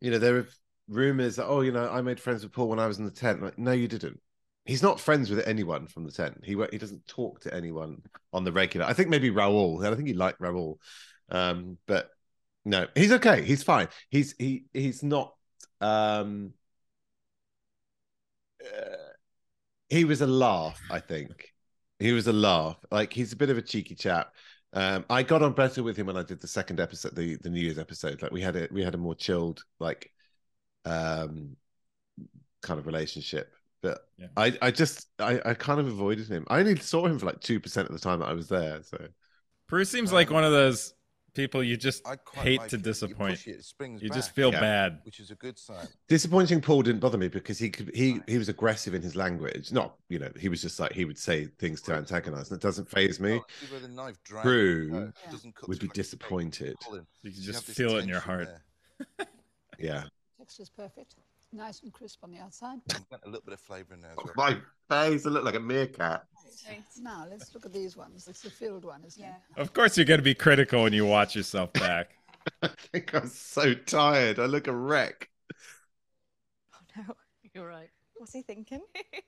You 0.00 0.10
know, 0.10 0.18
there 0.18 0.36
are 0.36 0.48
rumors 0.88 1.36
that 1.36 1.46
oh, 1.46 1.60
you 1.60 1.72
know, 1.72 1.88
I 1.88 2.02
made 2.02 2.20
friends 2.20 2.42
with 2.42 2.52
Paul 2.52 2.68
when 2.68 2.78
I 2.80 2.86
was 2.86 2.98
in 2.98 3.04
the 3.04 3.10
tent. 3.10 3.42
Like, 3.42 3.58
no, 3.58 3.72
you 3.72 3.88
didn't. 3.88 4.20
He's 4.64 4.82
not 4.82 5.00
friends 5.00 5.30
with 5.30 5.46
anyone 5.46 5.86
from 5.86 6.04
the 6.04 6.12
tent. 6.12 6.40
He 6.42 6.56
he 6.70 6.78
doesn't 6.78 7.06
talk 7.06 7.40
to 7.40 7.54
anyone 7.54 8.02
on 8.32 8.44
the 8.44 8.52
regular. 8.52 8.86
I 8.86 8.92
think 8.92 9.08
maybe 9.08 9.30
Raul. 9.30 9.84
I 9.86 9.94
think 9.94 10.08
he 10.08 10.14
liked 10.14 10.40
Raul, 10.40 10.76
um, 11.28 11.78
but 11.86 12.10
no, 12.64 12.86
he's 12.94 13.12
okay. 13.12 13.42
He's 13.42 13.62
fine. 13.62 13.88
He's 14.08 14.34
he 14.38 14.64
he's 14.72 15.02
not. 15.02 15.34
Um, 15.80 16.54
uh, 18.64 18.96
he 19.88 20.04
was 20.04 20.22
a 20.22 20.26
laugh. 20.26 20.80
I 20.90 21.00
think 21.00 21.53
he 22.04 22.12
was 22.12 22.26
a 22.26 22.32
laugh. 22.32 22.76
Like 22.90 23.12
he's 23.12 23.32
a 23.32 23.36
bit 23.36 23.50
of 23.50 23.56
a 23.56 23.62
cheeky 23.62 23.94
chap. 23.94 24.34
Um, 24.74 25.04
I 25.08 25.22
got 25.22 25.42
on 25.42 25.52
better 25.52 25.82
with 25.82 25.96
him 25.96 26.06
when 26.06 26.16
I 26.16 26.22
did 26.22 26.40
the 26.40 26.48
second 26.48 26.80
episode, 26.80 27.14
the 27.16 27.36
the 27.36 27.48
New 27.48 27.60
Year's 27.60 27.78
episode. 27.78 28.20
Like 28.20 28.32
we 28.32 28.42
had 28.42 28.56
it, 28.56 28.70
we 28.72 28.82
had 28.82 28.94
a 28.94 28.98
more 28.98 29.14
chilled, 29.14 29.64
like, 29.78 30.10
um, 30.84 31.56
kind 32.62 32.78
of 32.78 32.86
relationship. 32.86 33.52
But 33.80 34.00
Yeah. 34.18 34.26
I 34.36 34.58
I 34.60 34.70
just 34.70 35.08
I 35.18 35.40
I 35.44 35.54
kind 35.54 35.80
of 35.80 35.86
avoided 35.86 36.28
him. 36.28 36.44
I 36.48 36.58
only 36.58 36.76
saw 36.76 37.06
him 37.06 37.18
for 37.18 37.26
like 37.26 37.40
two 37.40 37.60
percent 37.60 37.88
of 37.88 37.94
the 37.94 38.00
time 38.00 38.20
that 38.20 38.28
I 38.28 38.34
was 38.34 38.48
there. 38.48 38.82
So 38.82 38.98
Bruce 39.68 39.90
seems 39.90 40.12
like 40.12 40.30
one 40.30 40.44
of 40.44 40.52
those 40.52 40.92
people 41.34 41.62
you 41.62 41.76
just 41.76 42.06
I 42.06 42.16
quite 42.16 42.42
hate 42.42 42.60
like 42.60 42.70
to 42.70 42.76
it. 42.76 42.78
You 42.78 42.84
disappoint. 42.84 43.36
push 43.38 43.46
it, 43.48 43.56
it 43.56 43.64
springs 43.64 44.02
You 44.02 44.08
just 44.10 44.30
feel 44.32 44.52
Yeah. 44.52 44.60
bad. 44.60 45.00
which 45.04 45.20
is 45.20 45.30
a 45.30 45.34
good 45.34 45.58
sign. 45.58 45.86
disappointing 46.08 46.60
Paul 46.60 46.82
didn't 46.82 47.00
bother 47.00 47.18
me 47.18 47.28
because 47.28 47.58
he 47.58 47.70
could 47.70 47.90
he 47.94 48.20
he 48.26 48.38
was 48.38 48.48
aggressive 48.48 48.94
in 48.94 49.02
his 49.02 49.16
language. 49.16 49.72
Not 49.72 49.96
you 50.08 50.18
know 50.18 50.30
he 50.38 50.48
was 50.48 50.62
just 50.62 50.78
like 50.80 50.92
he 50.92 51.04
would 51.04 51.18
say 51.18 51.46
things 51.58 51.80
to 51.82 51.94
antagonize, 51.94 52.50
and 52.50 52.58
it 52.58 52.62
doesn't 52.62 52.88
phase 52.88 53.20
me. 53.20 53.40
Oh, 53.40 53.44
see 53.60 53.88
knife 53.88 54.16
True 54.24 55.12
it, 55.28 55.34
uh, 55.34 55.36
would 55.66 55.78
be 55.78 55.86
like 55.86 55.94
disappointed. 55.94 56.76
You 57.22 57.30
can 57.32 57.42
just 57.42 57.58
have 57.60 57.66
this 57.66 57.76
feel 57.76 57.96
it 57.96 58.02
in 58.04 58.08
your 58.08 58.20
heart. 58.20 58.48
Yeah, 59.78 60.04
Texture's 60.38 60.70
perfect. 60.70 61.16
Nice 61.52 61.82
and 61.82 61.92
crisp 61.92 62.18
on 62.22 62.30
the 62.30 62.38
outside. 62.38 62.78
A 63.10 63.26
little 63.26 63.42
bit 63.44 63.54
of 63.54 63.60
flavour 63.60 63.94
in 63.94 64.00
there 64.00 64.12
as 64.12 64.18
well. 64.24 64.34
my 64.36 64.56
face, 64.88 65.26
I 65.26 65.30
look 65.30 65.44
like 65.44 65.54
a 65.56 65.60
meerkat. 65.60 66.24
Now 67.00 67.26
let's 67.30 67.52
look 67.54 67.66
at 67.66 67.72
these 67.72 67.96
ones. 67.96 68.26
It's 68.28 68.42
the 68.42 68.50
filled 68.50 68.84
one, 68.84 69.02
isn't 69.04 69.22
it? 69.22 69.34
Of 69.56 69.72
course, 69.72 69.96
you're 69.96 70.06
going 70.06 70.18
to 70.18 70.24
be 70.24 70.34
critical 70.34 70.82
when 70.82 70.92
you 70.92 71.06
watch 71.06 71.36
yourself 71.36 71.72
back. 71.72 72.10
I 72.62 72.68
think 72.92 73.14
I'm 73.14 73.28
so 73.28 73.74
tired. 73.74 74.38
I 74.38 74.46
look 74.46 74.66
a 74.66 74.72
wreck. 74.72 75.30
Oh 76.74 76.78
no. 76.96 77.14
You're 77.54 77.68
right. 77.68 77.90
What's 78.16 78.32
he 78.32 78.42
thinking? 78.42 78.80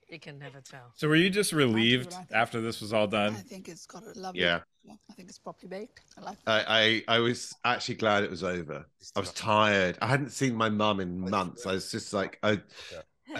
You 0.08 0.20
can 0.20 0.38
never 0.38 0.60
tell. 0.60 0.92
So, 0.94 1.08
were 1.08 1.16
you 1.16 1.28
just 1.28 1.52
relieved 1.52 2.14
after 2.32 2.60
this 2.60 2.80
was 2.80 2.92
all 2.92 3.06
done? 3.06 3.34
I 3.34 3.40
think 3.40 3.68
it's 3.68 3.84
got 3.84 4.04
a 4.04 4.18
lovely. 4.18 4.40
Yeah. 4.40 4.60
I 4.88 5.12
think 5.14 5.28
it's 5.28 5.38
properly 5.38 5.68
baked. 5.68 6.00
I 6.16 6.20
like. 6.22 6.38
I, 6.46 7.02
I 7.08 7.16
I 7.16 7.18
was 7.18 7.54
actually 7.64 7.96
glad 7.96 8.22
it 8.22 8.30
was 8.30 8.44
over. 8.44 8.86
I 9.14 9.20
was 9.20 9.32
tired. 9.32 9.98
I 10.00 10.06
hadn't 10.06 10.30
seen 10.30 10.54
my 10.54 10.68
mum 10.68 11.00
in 11.00 11.28
months. 11.28 11.66
I 11.66 11.72
was 11.72 11.90
just 11.90 12.12
like, 12.12 12.38
I, 12.42 12.60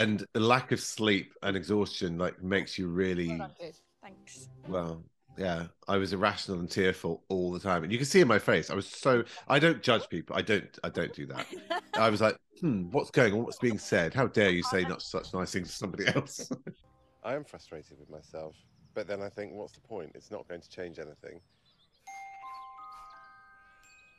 and 0.01 0.25
the 0.33 0.41
lack 0.41 0.73
of 0.73 0.81
sleep 0.81 1.33
and 1.43 1.57
exhaustion 1.57 2.19
like 2.19 2.43
makes 2.43 2.79
you 2.79 2.89
really 2.89 3.41
Thanks. 4.03 4.49
well. 4.69 5.03
Yeah, 5.39 5.67
I 5.87 5.99
was 5.99 6.15
irrational 6.15 6.61
and 6.61 6.71
tearful 6.71 7.23
all 7.29 7.53
the 7.53 7.61
time, 7.61 7.83
and 7.83 7.93
you 7.93 7.99
can 7.99 8.07
see 8.07 8.23
in 8.23 8.29
my 8.29 8.39
face. 8.39 8.71
I 8.71 8.75
was 8.75 8.87
so. 8.87 9.23
I 9.49 9.59
don't 9.59 9.83
judge 9.83 10.09
people. 10.09 10.35
I 10.35 10.41
don't. 10.41 10.79
I 10.83 10.89
don't 10.89 11.13
do 11.13 11.27
that. 11.27 11.47
I 11.95 12.09
was 12.09 12.23
like, 12.23 12.39
hmm, 12.61 12.85
what's 12.91 13.11
going 13.11 13.35
on? 13.35 13.45
What's 13.45 13.59
being 13.59 13.79
said? 13.79 14.15
How 14.15 14.29
dare 14.29 14.49
you 14.49 14.63
say 14.63 14.83
not 14.83 15.03
such 15.03 15.35
nice 15.35 15.53
things 15.53 15.69
to 15.69 15.75
somebody 15.75 16.07
else? 16.07 16.51
I 17.23 17.35
am 17.35 17.45
frustrated 17.45 17.99
with 17.99 18.09
myself, 18.09 18.55
but 18.95 19.07
then 19.07 19.21
I 19.21 19.29
think, 19.29 19.53
what's 19.53 19.73
the 19.73 19.81
point? 19.81 20.13
It's 20.15 20.31
not 20.31 20.49
going 20.49 20.63
to 20.63 20.69
change 20.71 20.99
anything. 20.99 21.41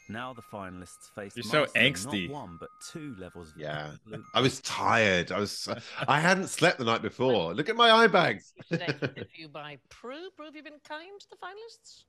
Now 0.10 0.34
the 0.34 0.42
finalists 0.42 1.10
face 1.16 1.36
You're 1.36 1.44
so 1.44 1.66
angsty. 1.76 2.30
not 2.30 2.34
one 2.34 2.58
but 2.60 2.70
two 2.92 3.16
levels 3.20 3.52
of 3.52 3.58
Yeah, 3.60 3.92
I 4.34 4.40
was 4.42 4.62
tired. 4.62 5.32
I 5.32 5.40
was. 5.40 5.68
I 6.08 6.20
hadn't 6.20 6.48
slept 6.48 6.78
the 6.80 6.86
night 6.86 7.02
before. 7.02 7.54
Look 7.54 7.68
at 7.70 7.76
my 7.76 7.92
eye 7.92 8.08
bags. 8.08 8.54
If 8.72 9.38
you 9.38 9.50
buy 9.50 9.78
Prue, 9.90 10.30
Prue, 10.36 10.46
have 10.46 10.56
you 10.56 10.64
been 10.64 10.80
kind 10.88 11.20
to 11.20 11.28
the 11.30 11.38
finalists? 11.38 12.04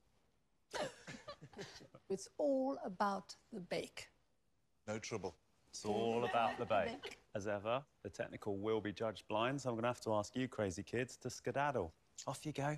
It's 2.09 2.27
all 2.39 2.77
about 2.83 3.35
the 3.53 3.59
bake. 3.59 4.07
No 4.87 4.97
trouble. 4.97 5.35
It's 5.69 5.85
all 5.85 6.25
about 6.25 6.57
the 6.57 6.65
bake. 6.65 7.19
As 7.35 7.47
ever, 7.47 7.83
the 8.01 8.09
technical 8.09 8.57
will 8.57 8.81
be 8.81 8.91
judged 8.91 9.27
blind, 9.27 9.61
so 9.61 9.69
I'm 9.69 9.75
going 9.75 9.83
to 9.83 9.89
have 9.89 10.01
to 10.01 10.15
ask 10.15 10.35
you, 10.35 10.47
crazy 10.47 10.81
kids, 10.81 11.17
to 11.17 11.29
skedaddle. 11.29 11.93
Off 12.25 12.45
you 12.47 12.51
go. 12.51 12.75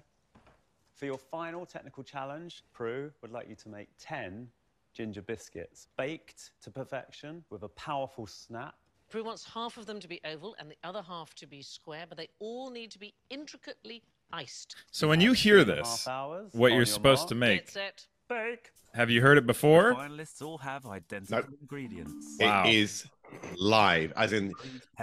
For 0.96 1.06
your 1.06 1.18
final 1.18 1.66
technical 1.66 2.04
challenge, 2.04 2.64
Prue 2.74 3.12
would 3.22 3.32
like 3.32 3.48
you 3.48 3.56
to 3.56 3.70
make 3.70 3.88
10 4.00 4.50
ginger 4.94 5.22
biscuits, 5.22 5.88
baked 5.98 6.52
to 6.64 6.72
perfection 6.72 7.44
with 7.50 7.64
a 7.64 7.70
powerful 7.70 8.28
snap. 8.28 8.76
Prue 9.10 9.24
wants 9.24 9.44
half 9.46 9.78
of 9.78 9.86
them 9.86 10.00
to 10.00 10.08
be 10.08 10.22
oval 10.26 10.56
and 10.60 10.70
the 10.72 10.78
other 10.84 11.02
half 11.02 11.34
to 11.36 11.48
be 11.48 11.62
square, 11.62 12.06
but 12.08 12.18
they 12.18 12.30
all 12.40 12.70
need 12.70 12.92
to 12.92 13.00
be 13.00 13.14
intricately 13.30 14.02
iced. 14.32 14.76
So, 14.92 15.08
when 15.08 15.20
you 15.20 15.34
hear 15.34 15.64
Three 15.64 15.74
and 15.74 15.82
a 15.82 15.84
this, 15.84 16.08
what 16.54 16.68
you're 16.70 16.78
your 16.78 16.86
supposed 16.86 17.22
mark. 17.22 17.30
to 17.30 17.36
Get 17.36 17.40
make, 17.40 17.70
set. 17.70 18.06
Bake. 18.30 18.72
have 18.94 19.10
you 19.10 19.22
heard 19.22 19.38
it 19.38 19.46
before? 19.46 19.94
finalists 19.94 20.42
all 20.42 20.58
have 20.60 20.86
identical 20.86 21.54
ingredients. 21.60 22.38
Wow. 22.40 22.64
It 22.66 22.76
is 22.76 23.06
live, 23.58 24.14
as 24.16 24.32
in 24.32 24.54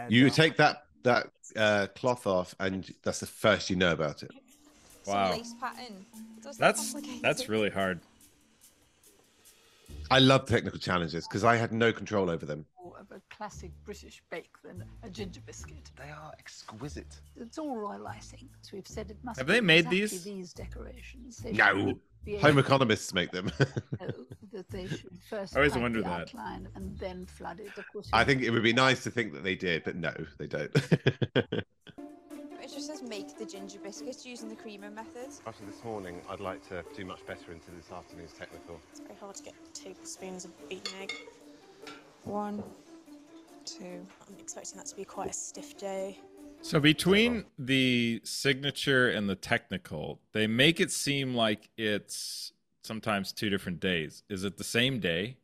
you 0.08 0.30
take 0.30 0.56
that 0.56 0.84
that 1.02 1.28
uh, 1.56 1.88
cloth 1.94 2.26
off, 2.26 2.54
and 2.58 2.90
that's 3.02 3.20
the 3.20 3.26
first 3.26 3.68
you 3.68 3.76
know 3.76 3.92
about 3.92 4.22
it. 4.22 4.30
Wow. 5.06 5.32
Lace 5.32 5.54
pattern. 5.60 6.06
That's 6.58 6.92
complicate 6.92 7.22
that's 7.22 7.48
really 7.50 7.70
hard. 7.70 8.00
I 10.10 10.18
love 10.20 10.46
technical 10.46 10.78
challenges 10.78 11.26
because 11.28 11.44
I 11.44 11.56
had 11.56 11.72
no 11.72 11.92
control 11.92 12.30
over 12.30 12.46
them. 12.46 12.64
More 12.82 12.98
of 12.98 13.10
a 13.10 13.20
classic 13.34 13.72
British 13.84 14.22
bake 14.30 14.54
than 14.64 14.82
a 15.02 15.10
ginger 15.10 15.40
biscuit. 15.44 15.90
They 15.96 16.10
are 16.10 16.32
exquisite. 16.38 17.20
It's 17.36 17.58
all 17.58 17.76
royal 17.76 18.06
icing, 18.06 18.48
so 18.62 18.70
we've 18.72 18.86
said 18.86 19.10
it 19.10 19.18
must. 19.22 19.38
Have 19.38 19.46
be 19.46 19.52
they 19.54 19.60
made 19.60 19.80
exactly 19.80 20.00
these? 20.00 20.24
These 20.24 20.52
decorations. 20.54 21.36
They 21.38 21.52
No, 21.52 21.74
should 21.88 22.00
be 22.24 22.32
able 22.32 22.42
home 22.42 22.58
economists 22.58 23.12
make 23.12 23.30
them. 23.32 23.50
that 24.52 24.68
they 24.70 24.86
should 24.86 25.10
first. 25.28 25.54
I 25.54 25.60
always 25.60 25.76
wonder 25.76 26.00
the 26.00 26.08
that. 26.08 26.32
And 26.74 26.98
then 26.98 27.26
flood 27.26 27.60
it. 27.60 27.76
Of 27.76 27.84
course. 27.92 28.08
I 28.12 28.24
think 28.24 28.42
it 28.42 28.50
would 28.50 28.62
be 28.62 28.72
nice 28.72 29.02
to 29.04 29.10
think 29.10 29.34
that 29.34 29.44
they 29.44 29.56
did, 29.56 29.84
but 29.84 29.96
no, 29.96 30.14
they 30.38 30.46
don't. 30.46 30.74
It 32.68 32.74
just 32.74 32.88
says 32.88 33.02
make 33.02 33.38
the 33.38 33.46
ginger 33.46 33.78
biscuits 33.78 34.26
using 34.26 34.50
the 34.50 34.54
creamer 34.54 34.90
method. 34.90 35.28
After 35.46 35.64
this 35.64 35.82
morning, 35.84 36.20
I'd 36.28 36.40
like 36.40 36.68
to 36.68 36.84
do 36.94 37.06
much 37.06 37.24
better 37.24 37.50
into 37.50 37.70
this 37.70 37.90
afternoon's 37.90 38.34
technical. 38.34 38.78
It's 38.90 39.00
very 39.00 39.14
hard 39.18 39.36
to 39.36 39.42
get 39.42 39.54
tablespoons 39.72 40.44
of 40.44 40.68
beaten 40.68 40.92
egg. 41.00 41.14
One, 42.24 42.62
two. 43.64 44.06
I'm 44.20 44.38
expecting 44.38 44.76
that 44.76 44.84
to 44.84 44.96
be 44.96 45.06
quite 45.06 45.30
a 45.30 45.32
stiff 45.32 45.78
dough. 45.78 46.14
So 46.60 46.78
between 46.78 47.46
the 47.58 48.20
signature 48.24 49.08
and 49.08 49.30
the 49.30 49.34
technical, 49.34 50.20
they 50.32 50.46
make 50.46 50.78
it 50.78 50.90
seem 50.92 51.34
like 51.34 51.70
it's 51.78 52.52
sometimes 52.82 53.32
two 53.32 53.48
different 53.48 53.80
days. 53.80 54.24
Is 54.28 54.44
it 54.44 54.58
the 54.58 54.64
same 54.64 55.00
day? 55.00 55.38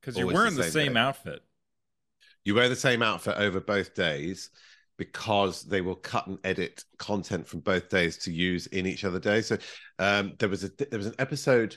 Because 0.00 0.16
you're 0.16 0.24
Always 0.24 0.34
the 0.34 0.40
wearing 0.40 0.56
the 0.56 0.62
same 0.62 0.72
same 0.72 0.96
outfit. 0.96 1.42
you 2.42 2.54
wear 2.54 2.70
the 2.70 2.76
same 2.76 3.02
outfit 3.02 3.36
over 3.36 3.60
both 3.60 3.92
days 3.94 4.48
because 4.96 5.64
they 5.64 5.80
will 5.80 5.96
cut 5.96 6.26
and 6.26 6.38
edit 6.44 6.84
content 6.98 7.46
from 7.46 7.60
both 7.60 7.88
days 7.88 8.16
to 8.18 8.32
use 8.32 8.66
in 8.68 8.86
each 8.86 9.04
other 9.04 9.18
day. 9.18 9.42
So 9.42 9.58
um, 9.98 10.34
there 10.38 10.48
was 10.48 10.64
a 10.64 10.70
there 10.90 10.98
was 10.98 11.06
an 11.06 11.14
episode 11.18 11.76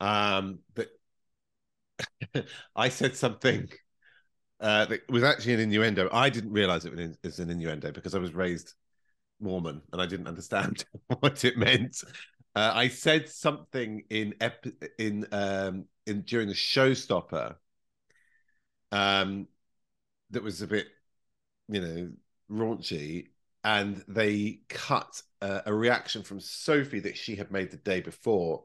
Um, 0.00 0.60
but 0.74 0.88
I 2.76 2.88
said 2.88 3.16
something 3.16 3.68
uh, 4.60 4.86
that 4.86 5.02
was 5.10 5.22
actually 5.24 5.54
an 5.54 5.60
innuendo. 5.60 6.08
I 6.12 6.30
didn't 6.30 6.52
realize 6.52 6.84
it 6.84 6.94
was 7.24 7.38
an 7.40 7.50
innuendo 7.50 7.92
because 7.92 8.14
I 8.14 8.18
was 8.18 8.34
raised 8.34 8.74
Mormon 9.40 9.82
and 9.92 10.02
I 10.02 10.06
didn't 10.06 10.28
understand 10.28 10.84
what 11.20 11.44
it 11.44 11.58
meant. 11.58 12.02
Uh, 12.56 12.72
I 12.74 12.88
said 12.88 13.28
something 13.28 14.04
in 14.10 14.34
ep- 14.40 14.66
in 14.98 15.26
um 15.32 15.86
in 16.06 16.22
during 16.22 16.48
the 16.48 16.54
showstopper 16.54 17.56
um 18.90 19.46
that 20.30 20.42
was 20.42 20.62
a 20.62 20.66
bit 20.66 20.86
you 21.68 21.80
know 21.80 22.10
raunchy 22.52 23.28
and 23.64 24.04
they 24.08 24.60
cut 24.68 25.22
uh, 25.40 25.60
a 25.66 25.74
reaction 25.74 26.22
from 26.22 26.40
Sophie 26.40 27.00
that 27.00 27.16
she 27.16 27.36
had 27.36 27.50
made 27.50 27.70
the 27.70 27.76
day 27.78 28.00
before 28.00 28.62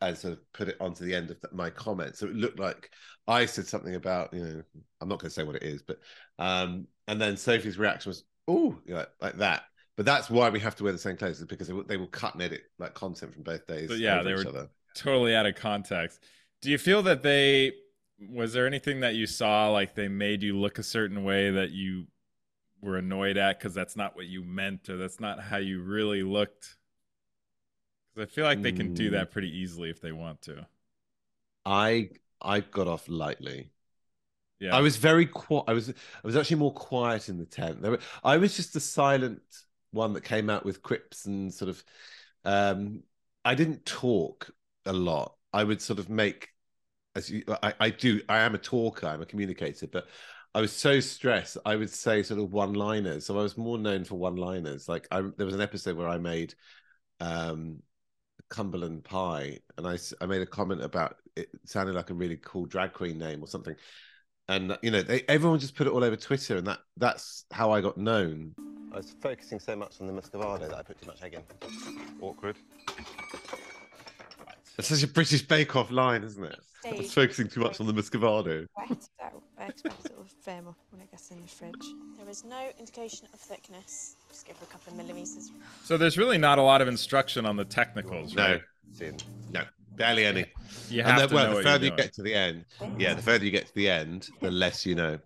and 0.00 0.16
sort 0.16 0.34
of 0.34 0.52
put 0.52 0.68
it 0.68 0.76
onto 0.80 1.04
the 1.04 1.14
end 1.14 1.30
of 1.30 1.40
the, 1.40 1.48
my 1.52 1.70
comment. 1.70 2.16
So 2.16 2.26
it 2.26 2.34
looked 2.34 2.58
like 2.58 2.90
I 3.26 3.46
said 3.46 3.66
something 3.66 3.94
about, 3.94 4.32
you 4.32 4.44
know, 4.44 4.62
I'm 5.00 5.08
not 5.08 5.18
going 5.18 5.28
to 5.28 5.34
say 5.34 5.42
what 5.42 5.56
it 5.56 5.64
is, 5.64 5.82
but 5.82 5.98
um, 6.38 6.86
and 7.06 7.20
then 7.20 7.36
Sophie's 7.36 7.78
reaction 7.78 8.10
was, 8.10 8.24
oh, 8.46 8.76
you 8.86 8.94
know, 8.94 9.04
like 9.20 9.38
that. 9.38 9.64
But 9.96 10.06
that's 10.06 10.30
why 10.30 10.48
we 10.48 10.60
have 10.60 10.76
to 10.76 10.84
wear 10.84 10.92
the 10.92 10.98
same 10.98 11.16
clothes 11.16 11.42
because 11.44 11.66
they 11.66 11.72
will, 11.72 11.84
they 11.84 11.96
will 11.96 12.06
cut 12.06 12.34
and 12.34 12.42
edit 12.42 12.62
like 12.78 12.94
content 12.94 13.34
from 13.34 13.42
both 13.42 13.66
days. 13.66 13.88
But 13.88 13.98
yeah, 13.98 14.22
they 14.22 14.30
each 14.32 14.44
were 14.44 14.48
other. 14.48 14.68
totally 14.94 15.34
out 15.34 15.46
of 15.46 15.56
context. 15.56 16.24
Do 16.62 16.70
you 16.70 16.78
feel 16.78 17.02
that 17.02 17.22
they 17.22 17.72
was 18.30 18.52
there 18.52 18.66
anything 18.66 19.00
that 19.00 19.14
you 19.14 19.26
saw 19.26 19.70
like 19.70 19.94
they 19.94 20.08
made 20.08 20.42
you 20.42 20.58
look 20.58 20.78
a 20.78 20.82
certain 20.82 21.24
way 21.24 21.50
that 21.50 21.70
you 21.70 22.06
were 22.80 22.96
annoyed 22.98 23.36
at 23.36 23.58
because 23.58 23.74
that's 23.74 23.96
not 23.96 24.16
what 24.16 24.26
you 24.26 24.42
meant 24.44 24.88
or 24.88 24.96
that's 24.96 25.20
not 25.20 25.40
how 25.40 25.58
you 25.58 25.82
really 25.82 26.22
looked? 26.22 26.76
Because 28.14 28.28
I 28.30 28.34
feel 28.34 28.44
like 28.44 28.60
they 28.60 28.72
can 28.72 28.90
do 28.90 29.08
Mm. 29.08 29.12
that 29.12 29.30
pretty 29.30 29.48
easily 29.56 29.88
if 29.88 30.00
they 30.00 30.12
want 30.12 30.42
to. 30.42 30.66
I 31.64 32.10
I 32.40 32.60
got 32.60 32.88
off 32.88 33.08
lightly. 33.08 33.70
Yeah. 34.60 34.76
I 34.76 34.80
was 34.80 34.96
very 34.96 35.26
quiet. 35.26 35.64
I 35.68 35.72
was 35.72 35.88
I 35.90 35.94
was 36.24 36.36
actually 36.36 36.58
more 36.58 36.72
quiet 36.74 37.28
in 37.28 37.38
the 37.38 37.46
tent. 37.46 37.80
There 37.82 37.92
were, 37.92 38.00
I 38.22 38.36
was 38.36 38.56
just 38.56 38.74
the 38.74 38.80
silent 38.80 39.42
one 39.92 40.12
that 40.14 40.22
came 40.24 40.50
out 40.50 40.64
with 40.64 40.82
quips 40.82 41.26
and 41.26 41.52
sort 41.52 41.70
of. 41.70 41.84
Um, 42.44 43.02
I 43.44 43.54
didn't 43.54 43.86
talk 43.86 44.50
a 44.86 44.92
lot. 44.92 45.34
I 45.52 45.64
would 45.64 45.82
sort 45.82 45.98
of 45.98 46.10
make, 46.10 46.50
as 47.16 47.30
you, 47.30 47.44
I, 47.62 47.74
I 47.80 47.90
do. 47.90 48.22
I 48.28 48.40
am 48.40 48.54
a 48.54 48.58
talker. 48.58 49.06
I'm 49.06 49.22
a 49.22 49.26
communicator, 49.26 49.86
but 49.88 50.08
I 50.54 50.60
was 50.60 50.72
so 50.72 51.00
stressed. 51.00 51.58
I 51.64 51.76
would 51.76 51.90
say 51.90 52.22
sort 52.22 52.40
of 52.40 52.52
one-liners. 52.52 53.26
So 53.26 53.38
I 53.38 53.42
was 53.42 53.56
more 53.56 53.78
known 53.78 54.04
for 54.04 54.16
one-liners. 54.16 54.88
Like 54.88 55.06
I, 55.10 55.22
there 55.36 55.46
was 55.46 55.54
an 55.54 55.60
episode 55.60 55.96
where 55.96 56.08
I 56.08 56.18
made, 56.18 56.54
um, 57.20 57.82
Cumberland 58.48 59.04
Pie, 59.04 59.58
and 59.76 59.86
I 59.86 59.98
I 60.20 60.26
made 60.26 60.40
a 60.40 60.46
comment 60.46 60.82
about 60.82 61.16
it 61.36 61.48
sounded 61.64 61.94
like 61.94 62.10
a 62.10 62.14
really 62.14 62.38
cool 62.38 62.66
drag 62.66 62.92
queen 62.92 63.18
name 63.18 63.42
or 63.42 63.46
something, 63.46 63.76
and 64.48 64.76
you 64.82 64.90
know 64.90 65.02
they, 65.02 65.22
everyone 65.28 65.58
just 65.58 65.74
put 65.74 65.86
it 65.86 65.92
all 65.92 66.04
over 66.04 66.16
Twitter, 66.16 66.56
and 66.56 66.66
that 66.66 66.78
that's 66.96 67.44
how 67.50 67.70
I 67.70 67.80
got 67.80 67.98
known. 67.98 68.54
I 68.92 68.96
was 68.96 69.14
focusing 69.20 69.60
so 69.60 69.76
much 69.76 70.00
on 70.00 70.06
the 70.06 70.12
muscovado 70.14 70.60
that 70.60 70.74
I 70.78 70.82
put 70.82 71.00
too 71.00 71.06
much 71.06 71.22
egg 71.22 71.34
in. 71.34 71.42
Awkward. 72.20 72.56
It's 74.78 74.88
such 74.88 75.02
a 75.02 75.08
British 75.08 75.42
Bake 75.42 75.76
Off 75.76 75.90
line, 75.90 76.24
isn't 76.24 76.44
it? 76.44 76.58
I 76.86 76.92
was 76.92 77.12
focusing 77.12 77.48
too 77.48 77.60
much 77.60 77.80
on 77.80 77.86
the 77.86 77.92
Muscovado. 77.92 78.66
Wet, 78.76 79.02
so 79.02 79.42
I 79.58 79.66
expect 79.66 80.06
it 80.06 80.16
will 80.16 80.26
firm 80.42 80.68
up 80.68 80.76
when 80.90 81.02
it 81.02 81.10
gets 81.10 81.30
in 81.30 81.42
the 81.42 81.48
fridge. 81.48 81.74
There 82.18 82.28
is 82.28 82.44
no 82.44 82.68
indication 82.78 83.26
of 83.32 83.40
thickness. 83.40 84.16
Just 84.30 84.46
give 84.46 84.56
it 84.56 84.62
a 84.62 84.66
couple 84.66 84.92
of 84.92 84.96
millimeters. 84.96 85.50
So 85.84 85.96
there's 85.96 86.16
really 86.16 86.38
not 86.38 86.58
a 86.58 86.62
lot 86.62 86.80
of 86.80 86.88
instruction 86.88 87.46
on 87.46 87.56
the 87.56 87.64
technicals, 87.64 88.34
No, 88.34 88.42
right? 88.42 88.62
no, 89.00 89.10
no, 89.52 89.62
barely 89.96 90.24
any. 90.24 90.46
You 90.88 91.00
and 91.00 91.10
have 91.10 91.18
then, 91.20 91.28
to 91.30 91.34
well, 91.34 91.50
know 91.50 91.56
the 91.58 91.62
further 91.62 91.84
you 91.86 91.96
get 91.96 92.12
to 92.14 92.22
the 92.22 92.34
end, 92.34 92.64
yeah, 92.96 93.14
the 93.14 93.22
further 93.22 93.44
you 93.44 93.50
get 93.50 93.66
to 93.66 93.74
the 93.74 93.88
end, 93.90 94.28
the 94.40 94.50
less 94.50 94.86
you 94.86 94.94
know. 94.94 95.18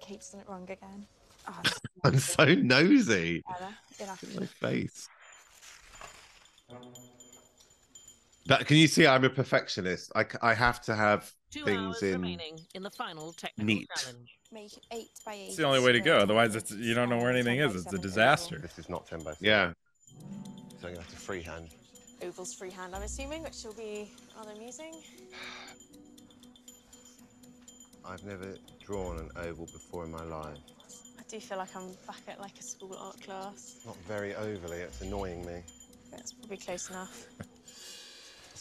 Kate's 0.00 0.30
done 0.30 0.40
it 0.40 0.48
wrong 0.48 0.64
again. 0.64 1.06
Oh, 1.48 1.62
I'm 2.04 2.18
so 2.18 2.44
nosy. 2.44 3.42
Ella, 3.48 3.76
in 3.98 4.08
action. 4.08 4.28
Look 4.34 4.42
at 4.42 4.62
my 4.62 4.68
face. 4.68 5.08
But 8.46 8.66
can 8.66 8.76
you 8.76 8.86
see 8.88 9.06
I'm 9.06 9.24
a 9.24 9.30
perfectionist? 9.30 10.12
I, 10.14 10.24
I 10.40 10.54
have 10.54 10.80
to 10.82 10.94
have 10.94 11.32
Two 11.50 11.64
things 11.64 11.80
hours 11.80 12.02
in 12.02 12.12
remaining 12.14 12.58
in 12.74 12.82
the 12.82 12.90
final 12.90 13.32
technical 13.32 13.64
neat. 13.66 13.88
challenge. 13.96 14.38
Make 14.50 14.76
it 14.76 14.86
eight 14.92 15.10
by 15.24 15.34
eight. 15.34 15.46
It's 15.48 15.56
the 15.56 15.64
only 15.64 15.80
way 15.80 15.92
to 15.92 16.00
go. 16.00 16.18
Otherwise, 16.18 16.56
it's 16.56 16.70
you 16.72 16.94
don't 16.94 17.08
know 17.08 17.18
where 17.18 17.30
anything 17.30 17.58
is. 17.58 17.74
It's 17.74 17.92
a 17.92 17.98
disaster. 17.98 18.58
This 18.58 18.78
is 18.78 18.88
not 18.88 19.06
10 19.06 19.20
by 19.20 19.32
7. 19.32 19.36
Yeah. 19.40 19.72
So 20.80 20.88
I'm 20.88 20.94
going 20.94 20.94
to 20.96 21.00
have 21.02 21.10
to 21.10 21.16
freehand. 21.16 21.68
Oval's 22.22 22.54
freehand, 22.54 22.94
I'm 22.94 23.02
assuming, 23.02 23.42
which 23.42 23.62
will 23.64 23.72
be 23.74 24.10
rather 24.36 24.52
amusing. 24.52 24.94
I've 28.04 28.24
never 28.24 28.56
drawn 28.84 29.18
an 29.18 29.30
oval 29.36 29.66
before 29.66 30.04
in 30.04 30.10
my 30.10 30.24
life. 30.24 30.58
I 31.18 31.22
do 31.28 31.40
feel 31.40 31.58
like 31.58 31.74
I'm 31.74 31.92
back 32.06 32.20
at 32.28 32.40
like 32.40 32.58
a 32.58 32.62
school 32.62 32.96
art 33.00 33.20
class. 33.22 33.76
Not 33.86 33.96
very 34.08 34.34
overly, 34.34 34.78
it's 34.78 35.00
annoying 35.00 35.46
me. 35.46 35.62
That's 36.10 36.32
probably 36.32 36.58
close 36.58 36.90
enough. 36.90 37.26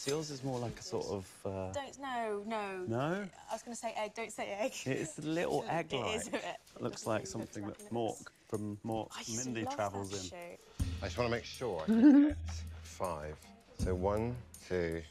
So 0.02 0.16
yours 0.16 0.32
is 0.32 0.44
more 0.44 0.58
like 0.58 0.80
a 0.80 0.82
sort 0.82 1.06
of. 1.06 1.32
Uh, 1.46 1.72
Don't, 1.74 2.02
no, 2.02 2.42
no. 2.48 2.86
No? 2.88 3.24
I 3.52 3.54
was 3.54 3.62
going 3.62 3.76
to 3.76 3.80
say 3.80 3.94
egg, 3.96 4.16
don't 4.16 4.32
say 4.32 4.48
egg. 4.60 4.72
it's 4.88 5.20
a 5.20 5.22
little 5.22 5.64
egg 5.70 5.88
It 5.94 5.98
like. 5.98 6.16
is 6.16 6.28
a 6.30 6.32
bit. 6.32 6.44
Looks 6.80 7.06
like 7.06 7.28
something 7.28 7.68
that 7.68 7.78
Mork 7.92 8.18
from 8.50 8.80
Mork 8.84 9.10
I 9.16 9.24
Mindy 9.46 9.64
travels 9.76 10.12
in. 10.12 10.28
show. 10.32 10.86
I 11.04 11.06
just 11.06 11.20
want 11.20 11.28
to 11.30 11.36
make 11.36 11.46
sure 11.46 11.82
I 11.84 11.86
can 11.86 12.28
get 12.30 12.38
five. 12.82 13.36
So 13.78 13.94
one, 13.94 14.36
two, 14.68 15.04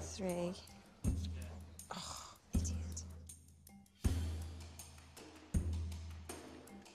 Three. 0.00 0.52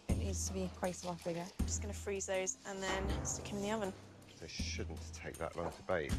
It 0.09 0.17
needs 0.17 0.47
to 0.49 0.53
be 0.53 0.69
quite 0.77 1.01
a 1.01 1.07
lot 1.07 1.23
bigger. 1.23 1.39
I'm 1.59 1.65
just 1.65 1.81
going 1.81 1.93
to 1.93 1.97
freeze 1.97 2.25
those 2.25 2.57
and 2.67 2.83
then 2.83 3.23
stick 3.23 3.45
them 3.45 3.59
in 3.59 3.63
the 3.63 3.71
oven. 3.71 3.93
They 4.41 4.49
shouldn't 4.49 4.99
take 5.13 5.37
that 5.37 5.55
long 5.55 5.71
to 5.71 5.81
bake. 5.87 6.11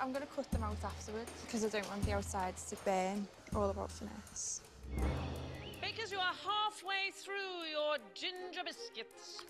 I'm 0.00 0.12
going 0.12 0.22
to 0.22 0.32
cut 0.34 0.50
them 0.50 0.62
out 0.62 0.76
afterwards 0.84 1.30
because 1.44 1.64
I 1.64 1.68
don't 1.68 1.88
want 1.88 2.04
the 2.04 2.12
outsides 2.12 2.64
to 2.70 2.76
burn. 2.84 3.26
All 3.54 3.70
about 3.70 3.90
finesse. 3.90 4.60
Bakers, 5.80 6.10
you 6.10 6.18
are 6.18 6.24
halfway 6.24 7.10
through 7.12 7.70
your 7.70 7.96
ginger 8.14 8.62
biscuits. 8.64 9.44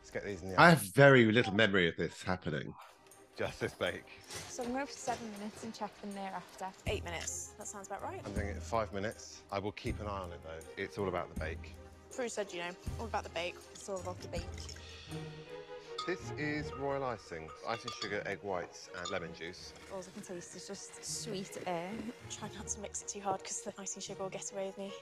Let's 0.00 0.10
get 0.10 0.24
these 0.24 0.42
in 0.42 0.48
the 0.48 0.54
oven. 0.54 0.64
I 0.64 0.70
have 0.70 0.80
very 0.94 1.30
little 1.30 1.54
memory 1.54 1.88
of 1.88 1.96
this 1.96 2.22
happening. 2.22 2.74
Just 3.36 3.60
this 3.60 3.72
bake. 3.72 4.04
So 4.48 4.62
I'm 4.62 4.72
going 4.72 4.86
to 4.86 4.92
put 4.92 4.94
seven 4.94 5.30
minutes 5.38 5.64
and 5.64 5.74
check 5.74 5.98
them 6.02 6.12
thereafter. 6.12 6.66
Eight 6.86 7.04
minutes. 7.04 7.54
That 7.58 7.66
sounds 7.66 7.86
about 7.86 8.02
right. 8.02 8.20
I'm 8.24 8.32
doing 8.34 8.48
it 8.48 8.56
in 8.56 8.60
five 8.60 8.92
minutes. 8.92 9.42
I 9.50 9.58
will 9.58 9.72
keep 9.72 9.98
an 10.00 10.06
eye 10.06 10.10
on 10.20 10.30
it 10.32 10.40
though. 10.44 10.82
It's 10.82 10.98
all 10.98 11.08
about 11.08 11.32
the 11.32 11.40
bake. 11.40 11.74
Prue 12.14 12.28
said, 12.28 12.52
you 12.52 12.58
know, 12.58 12.70
all 13.00 13.06
about 13.06 13.24
the 13.24 13.30
bake. 13.30 13.56
It's 13.74 13.88
all 13.88 14.00
about 14.00 14.20
the 14.20 14.28
bake. 14.28 14.42
This 16.06 16.32
is 16.36 16.72
royal 16.74 17.04
icing. 17.04 17.48
Icing 17.68 17.92
sugar, 18.00 18.22
egg 18.26 18.38
whites, 18.42 18.88
and 18.98 19.08
lemon 19.10 19.30
juice. 19.38 19.72
All 19.92 20.00
I 20.00 20.02
can 20.12 20.22
taste 20.22 20.56
is 20.56 20.66
just 20.66 21.04
sweet 21.04 21.58
air. 21.66 21.90
Try 22.28 22.48
not 22.56 22.66
to 22.68 22.80
mix 22.80 23.02
it 23.02 23.08
too 23.08 23.20
hard 23.20 23.40
because 23.40 23.60
the 23.60 23.72
icing 23.78 24.02
sugar 24.02 24.22
will 24.22 24.30
get 24.30 24.50
away 24.52 24.66
with 24.66 24.78
me. 24.78 24.92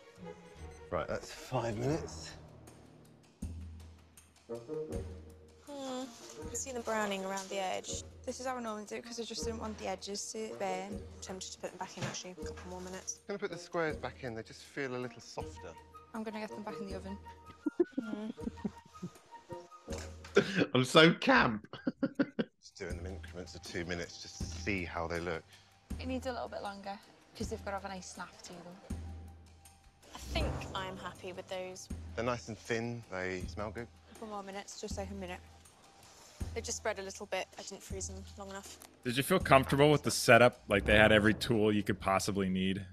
Right, 0.90 1.08
that's 1.08 1.32
five 1.32 1.76
minutes. 1.78 2.32
Hmm. 4.48 4.54
I 5.68 6.46
can 6.46 6.54
see 6.54 6.72
the 6.72 6.80
browning 6.80 7.24
around 7.24 7.48
the 7.48 7.58
edge. 7.58 8.02
This 8.26 8.40
is 8.40 8.46
how 8.46 8.56
I 8.56 8.62
normally 8.62 8.84
do 8.84 8.96
it 8.96 9.02
because 9.02 9.18
I 9.18 9.22
just 9.22 9.44
didn't 9.44 9.60
want 9.60 9.78
the 9.78 9.88
edges 9.88 10.30
to 10.32 10.50
burn. 10.58 10.88
I'm 10.90 11.00
tempted 11.22 11.52
to 11.52 11.58
put 11.60 11.70
them 11.70 11.78
back 11.78 11.96
in 11.96 12.04
actually. 12.04 12.34
For 12.34 12.42
a 12.42 12.46
couple 12.46 12.70
more 12.70 12.80
minutes. 12.82 13.20
I'm 13.20 13.36
gonna 13.36 13.38
put 13.38 13.50
the 13.50 13.58
squares 13.58 13.96
back 13.96 14.22
in. 14.22 14.34
They 14.34 14.42
just 14.42 14.64
feel 14.64 14.94
a 14.94 14.98
little 14.98 15.20
softer. 15.20 15.72
I'm 16.14 16.22
going 16.22 16.34
to 16.34 16.40
get 16.40 16.50
them 16.50 16.62
back 16.62 16.74
in 16.80 16.88
the 16.88 16.96
oven. 16.96 17.18
I'm 20.74 20.84
so 20.84 21.12
camp. 21.14 21.66
Just 22.60 22.76
doing 22.76 22.96
them 22.96 23.06
increments 23.06 23.54
of 23.54 23.62
two 23.62 23.84
minutes 23.84 24.22
just 24.22 24.38
to 24.38 24.44
see 24.44 24.84
how 24.84 25.06
they 25.06 25.20
look. 25.20 25.42
It 25.98 26.06
needs 26.06 26.26
a 26.26 26.32
little 26.32 26.48
bit 26.48 26.62
longer 26.62 26.98
because 27.32 27.48
they've 27.48 27.64
got 27.64 27.72
to 27.72 27.76
have 27.78 27.84
a 27.84 27.88
nice 27.88 28.12
snap 28.12 28.30
to 28.42 28.48
them. 28.48 28.98
I 30.14 30.18
think 30.18 30.46
I'm 30.74 30.96
happy 30.96 31.32
with 31.32 31.48
those. 31.48 31.88
They're 32.14 32.24
nice 32.24 32.48
and 32.48 32.58
thin. 32.58 33.02
They 33.10 33.42
smell 33.48 33.70
good. 33.70 33.86
couple 34.12 34.28
more 34.28 34.42
minutes, 34.42 34.80
just 34.80 34.96
like 34.98 35.10
a 35.10 35.14
minute. 35.14 35.40
They 36.54 36.60
just 36.60 36.78
spread 36.78 36.98
a 36.98 37.02
little 37.02 37.26
bit. 37.26 37.46
I 37.58 37.62
didn't 37.62 37.82
freeze 37.82 38.08
them 38.08 38.22
long 38.38 38.50
enough. 38.50 38.78
Did 39.04 39.16
you 39.16 39.22
feel 39.22 39.38
comfortable 39.38 39.90
with 39.90 40.02
the 40.02 40.10
setup? 40.10 40.60
Like 40.68 40.84
they 40.84 40.96
had 40.96 41.12
every 41.12 41.34
tool 41.34 41.72
you 41.72 41.82
could 41.82 42.00
possibly 42.00 42.48
need. 42.48 42.84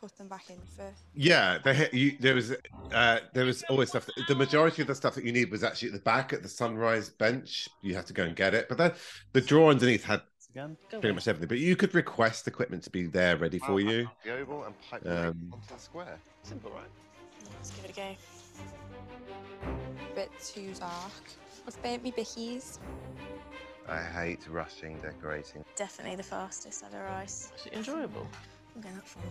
Put 0.00 0.16
them 0.16 0.28
back 0.28 0.48
in 0.48 0.56
for. 0.76 0.92
Yeah, 1.14 1.58
they, 1.64 1.88
you, 1.92 2.16
there 2.20 2.34
was 2.36 2.54
uh, 2.92 3.18
there 3.34 3.44
was 3.44 3.64
always 3.64 3.88
stuff. 3.88 4.08
the 4.28 4.34
majority 4.36 4.80
of 4.82 4.86
the 4.88 4.94
stuff 4.94 5.16
that 5.16 5.24
you 5.24 5.32
need 5.32 5.50
was 5.50 5.64
actually 5.64 5.88
at 5.88 5.94
the 5.94 6.00
back 6.00 6.32
at 6.32 6.42
the 6.42 6.48
sunrise 6.48 7.08
bench. 7.10 7.68
You 7.82 7.96
had 7.96 8.06
to 8.06 8.12
go 8.12 8.22
and 8.22 8.36
get 8.36 8.54
it, 8.54 8.68
but 8.68 8.78
then 8.78 8.92
the 9.32 9.40
drawer 9.40 9.70
underneath 9.70 10.04
had 10.04 10.22
Again? 10.50 10.76
pretty 10.90 11.12
much 11.12 11.26
everything. 11.26 11.48
But 11.48 11.58
you 11.58 11.74
could 11.74 11.94
request 11.94 12.46
equipment 12.46 12.84
to 12.84 12.90
be 12.90 13.06
there 13.06 13.36
ready 13.36 13.58
for 13.58 13.80
you. 13.80 14.08
The 14.24 14.38
oval 14.38 14.64
and 14.64 14.74
pipe 14.88 15.02
the 15.02 15.10
egg 15.10 15.26
Um, 15.26 15.50
onto 15.52 15.74
the 15.74 15.80
square. 15.80 16.18
Simple, 16.44 16.70
right? 16.70 16.86
Let's 17.56 17.70
give 17.72 17.84
it 17.86 17.90
a 17.90 17.94
go. 17.94 18.16
A 20.12 20.14
bit 20.14 20.30
too 20.42 20.72
dark. 20.78 21.12
I've 21.66 21.82
burnt 21.82 22.02
me 22.04 22.12
bickies. 22.12 22.78
I 23.88 24.00
hate 24.00 24.46
rushing 24.48 24.98
decorating. 25.00 25.64
Definitely 25.76 26.16
the 26.16 26.22
fastest 26.22 26.84
out 26.84 26.92
of 26.94 27.00
rice. 27.00 27.52
Is 27.58 27.66
it 27.66 27.72
enjoyable? 27.74 28.26
I'm 28.78 28.82
going 28.82 28.96
up 28.96 29.08
further. 29.08 29.26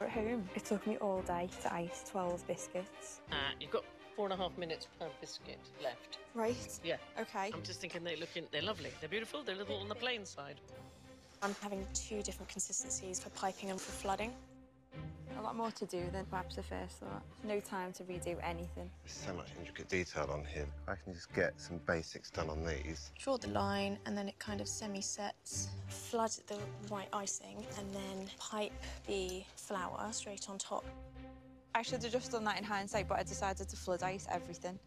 At 0.00 0.10
home, 0.10 0.48
it 0.54 0.64
took 0.64 0.86
me 0.86 0.96
all 0.98 1.20
day 1.22 1.48
to 1.62 1.74
ice 1.74 2.04
12 2.12 2.46
biscuits. 2.46 3.22
Uh, 3.32 3.34
you've 3.58 3.72
got 3.72 3.82
four 4.14 4.26
and 4.26 4.34
a 4.34 4.36
half 4.36 4.56
minutes 4.56 4.86
per 5.00 5.08
biscuit 5.20 5.58
left. 5.82 6.18
Right? 6.32 6.78
Yeah. 6.84 6.98
Okay. 7.18 7.50
I'm 7.52 7.62
just 7.64 7.80
thinking 7.80 8.04
they 8.04 8.14
look 8.14 8.36
in, 8.36 8.44
they're 8.52 8.62
lovely. 8.62 8.90
They're 9.00 9.08
beautiful. 9.08 9.42
They're 9.42 9.56
a 9.56 9.58
little 9.58 9.78
on 9.78 9.88
the 9.88 9.96
plain 9.96 10.24
side. 10.24 10.60
I'm 11.42 11.56
having 11.60 11.84
two 11.92 12.22
different 12.22 12.48
consistencies 12.50 13.18
for 13.18 13.30
piping 13.30 13.70
and 13.70 13.80
for 13.80 13.90
flooding. 13.90 14.32
A 15.38 15.42
lot 15.42 15.56
more 15.56 15.70
to 15.72 15.86
do 15.86 16.02
than 16.12 16.24
perhaps 16.26 16.56
the 16.56 16.62
first 16.62 16.98
thought. 16.98 17.22
No 17.42 17.60
time 17.60 17.92
to 17.94 18.04
redo 18.04 18.36
anything. 18.42 18.88
There's 19.04 19.18
so 19.26 19.34
much 19.34 19.48
intricate 19.58 19.88
detail 19.88 20.30
on 20.30 20.44
here. 20.44 20.66
I 20.86 20.94
can 20.94 21.12
just 21.12 21.32
get 21.34 21.60
some 21.60 21.78
basics 21.86 22.30
done 22.30 22.48
on 22.48 22.64
these. 22.64 23.10
Draw 23.18 23.38
the 23.38 23.48
line 23.48 23.98
and 24.06 24.16
then 24.16 24.28
it 24.28 24.38
kind 24.38 24.60
of 24.60 24.68
semi-sets. 24.68 25.68
Flood 25.88 26.30
the 26.46 26.58
white 26.88 27.08
icing 27.12 27.64
and 27.78 27.92
then 27.92 28.30
pipe 28.38 28.72
the 29.06 29.42
flour 29.56 30.08
straight 30.12 30.48
on 30.48 30.58
top. 30.58 30.84
I 31.74 31.82
should 31.82 32.02
have 32.04 32.12
just 32.12 32.30
done 32.30 32.44
that 32.44 32.56
in 32.56 32.64
hindsight, 32.64 33.08
but 33.08 33.18
I 33.18 33.24
decided 33.24 33.68
to 33.68 33.76
flood 33.76 34.02
ice 34.04 34.28
everything. 34.30 34.78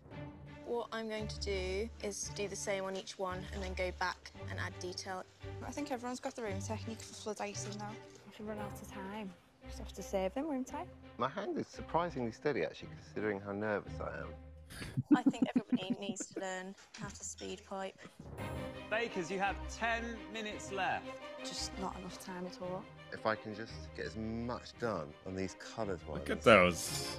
What 0.66 0.88
I'm 0.92 1.10
going 1.10 1.28
to 1.28 1.40
do 1.40 1.90
is 2.04 2.32
do 2.36 2.48
the 2.48 2.56
same 2.56 2.86
on 2.86 2.96
each 2.96 3.20
one 3.20 3.40
and 3.54 3.62
then 3.62 3.74
go 3.74 3.92
back 4.00 4.32
and 4.50 4.60
add 4.60 4.78
detail. 4.80 5.24
I 5.66 5.72
think 5.72 5.92
everyone's 5.92 6.20
got 6.20 6.36
their 6.36 6.48
own 6.48 6.62
technique 6.62 7.02
for 7.02 7.14
flood 7.14 7.42
icing 7.42 7.78
now. 7.80 7.90
I 7.90 8.36
should 8.36 8.48
run 8.48 8.60
out 8.60 8.72
of 8.72 8.92
time. 8.92 9.32
Just 9.68 9.80
have 9.80 9.94
to 9.94 10.04
save 10.04 10.34
them, 10.34 10.48
won't 10.48 10.74
I? 10.74 10.86
My 11.18 11.30
hand 11.30 11.58
is 11.58 11.68
surprisingly 11.68 12.32
steady, 12.32 12.64
actually, 12.64 12.90
considering 13.02 13.40
how 13.40 13.52
nervous 13.52 13.94
I 14.02 14.20
am. 14.20 14.28
I 15.16 15.24
think 15.24 15.48
everybody 15.56 15.96
needs 16.08 16.28
to 16.28 16.40
learn 16.40 16.76
how 17.00 17.08
to 17.08 17.24
speed 17.24 17.62
pipe. 17.70 17.98
Bakers, 18.90 19.30
you 19.32 19.40
have 19.40 19.56
10 19.78 20.04
minutes 20.34 20.72
left. 20.72 21.06
Just 21.44 21.78
not 21.80 21.98
enough 22.00 22.24
time 22.24 22.46
at 22.46 22.62
all. 22.62 22.84
If 23.12 23.26
I 23.26 23.36
can 23.36 23.56
just 23.56 23.74
get 23.96 24.06
as 24.06 24.16
much 24.16 24.78
done 24.80 25.08
on 25.26 25.36
these 25.36 25.56
coloured 25.60 26.06
ones. 26.08 26.20
Look 26.22 26.30
at 26.30 26.42
those. 26.42 27.18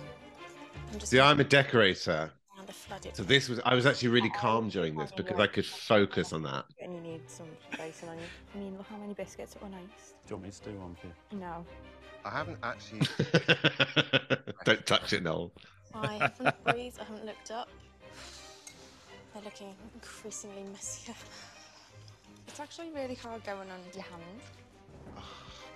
I'm 0.93 1.01
See, 1.01 1.21
I'm 1.21 1.41
a 1.41 1.45
decorator. 1.45 2.31
around 2.57 2.67
the 2.67 2.73
flooded. 2.73 3.17
So 3.17 3.23
this 3.23 3.49
was 3.49 3.61
I 3.65 3.75
was 3.75 3.87
actually 3.87 4.09
really 4.09 4.31
calm 4.31 4.69
during 4.69 4.95
this 4.97 5.11
because 5.11 5.39
I 5.41 5.47
could 5.47 5.67
focus 5.67 6.33
on 6.33 6.43
that. 6.45 6.67
And 6.81 6.95
you 6.95 7.01
need 7.01 7.29
some 7.29 7.47
icing 7.81 8.09
on 8.11 8.19
you. 8.19 8.25
I 8.55 8.59
mean, 8.59 8.77
look 8.77 8.87
how 8.87 8.97
many 8.99 9.15
biscuits 9.15 9.57
are 9.61 9.67
iced. 9.67 10.15
Do 10.27 10.35
you 10.35 10.37
want 10.37 10.45
me 10.45 10.51
to 10.51 10.71
do 10.71 10.79
one 10.79 10.95
for 10.95 11.07
you? 11.07 11.41
No. 11.41 11.65
I 12.29 12.31
haven't 12.31 12.59
actually. 12.63 13.01
Don't 14.65 14.87
touch 14.87 15.15
it, 15.15 15.23
Noel. 15.23 15.51
I 15.95 16.19
haven't 16.19 16.65
breathed, 16.65 17.01
I 17.01 17.05
haven't 17.05 17.25
looked 17.25 17.51
up. 17.51 17.71
They're 19.33 19.43
looking 19.43 19.75
increasingly 19.95 20.63
messier. 20.71 21.15
It's 22.47 22.61
actually 22.61 22.91
really 22.91 23.15
hard 23.15 23.43
going 23.45 23.71
on 23.71 23.79
your 23.95 24.03
hand. 24.03 24.23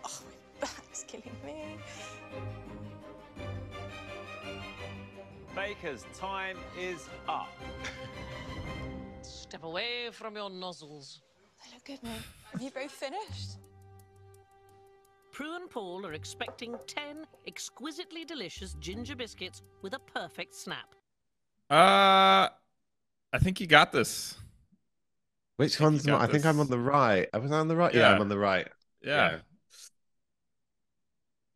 Oh, 0.05 0.20
my 0.61 0.66
back's 0.66 1.05
killing 1.05 1.30
me. 1.46 1.78
Bakers, 5.55 6.05
time 6.12 6.57
is 6.76 7.09
up. 7.28 7.53
Step 9.22 9.62
away 9.62 10.11
from 10.11 10.34
your 10.34 10.50
nozzles. 10.50 11.20
They 11.62 11.74
look 11.74 11.84
good, 11.84 12.03
mate. 12.03 12.20
Have 12.50 12.61
you 12.61 12.70
both 12.70 12.90
finished? 12.90 13.61
Prue 15.33 15.57
and 15.57 15.68
Paul 15.70 16.07
are 16.07 16.12
expecting 16.12 16.76
10 16.87 17.26
exquisitely 17.47 18.24
delicious 18.24 18.74
ginger 18.74 19.16
biscuits 19.16 19.62
with 19.80 19.95
a 19.95 19.99
perfect 19.99 20.55
snap. 20.55 20.95
Uh, 21.70 22.49
I 23.33 23.39
think 23.41 23.59
you 23.59 23.66
got 23.66 23.93
this. 23.93 24.37
Which 25.57 25.80
one's 25.80 26.05
got 26.05 26.18
my, 26.18 26.24
I 26.24 26.28
think 26.28 26.45
I'm 26.45 26.61
on 26.61 26.68
the 26.68 26.78
right. 26.78 27.28
I 27.33 27.39
was 27.39 27.51
on 27.51 27.68
the 27.68 27.76
right. 27.76 27.95
Yeah, 27.95 28.01
Yeah. 28.01 28.14
I'm 28.14 28.20
on 28.20 28.28
the 28.28 28.39
right. 28.39 28.68
Yeah. 29.03 29.39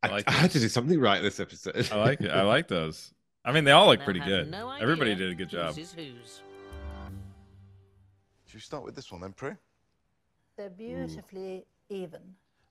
I, 0.03 0.09
I 0.09 0.11
like 0.11 0.29
I 0.29 0.33
had 0.33 0.51
to 0.53 0.61
do 0.61 0.69
something 0.69 0.99
right 0.99 1.21
this 1.23 1.41
episode. 1.41 1.89
I 1.93 1.97
like 1.97 2.21
it. 2.21 2.31
I 2.31 2.43
like 2.43 2.69
those. 2.69 3.13
I 3.45 3.53
mean, 3.53 3.65
they 3.65 3.73
all 3.73 3.87
look 3.89 4.01
pretty 4.01 4.21
good. 4.21 4.51
no 4.51 4.71
Everybody 4.71 5.15
did 5.15 5.31
a 5.31 5.35
good 5.35 5.51
job. 5.51 5.75
Who's 5.75 5.89
is 5.89 5.93
whose. 5.93 6.43
Should 8.47 8.55
we 8.55 8.61
start 8.61 8.85
with 8.85 8.95
this 8.95 9.11
one 9.13 9.21
then, 9.21 9.33
Prue? 9.33 9.57
They're 10.57 10.71
beautifully 10.71 11.67
even. 11.91 12.21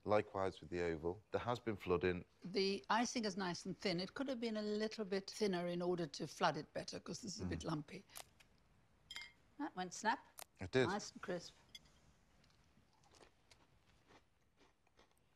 Likewise 0.06 0.60
with 0.60 0.70
the 0.70 0.82
oval. 0.82 1.18
There 1.32 1.40
has 1.40 1.58
been 1.58 1.76
flooding. 1.76 2.24
The 2.52 2.82
icing 2.90 3.24
is 3.24 3.36
nice 3.36 3.66
and 3.66 3.76
thin. 3.80 3.98
It 3.98 4.14
could 4.14 4.28
have 4.28 4.40
been 4.40 4.56
a 4.56 4.62
little 4.62 5.04
bit 5.04 5.28
thinner 5.28 5.66
in 5.66 5.82
order 5.82 6.06
to 6.06 6.28
flood 6.28 6.56
it 6.56 6.66
better 6.74 6.98
because 6.98 7.18
this 7.18 7.34
is 7.34 7.40
a 7.42 7.44
bit 7.44 7.60
mm. 7.60 7.70
lumpy. 7.70 8.04
That 9.58 9.70
went 9.76 9.92
snap. 9.92 10.20
It 10.60 10.70
did. 10.70 10.86
Nice 10.86 11.10
and 11.10 11.20
crisp. 11.20 11.52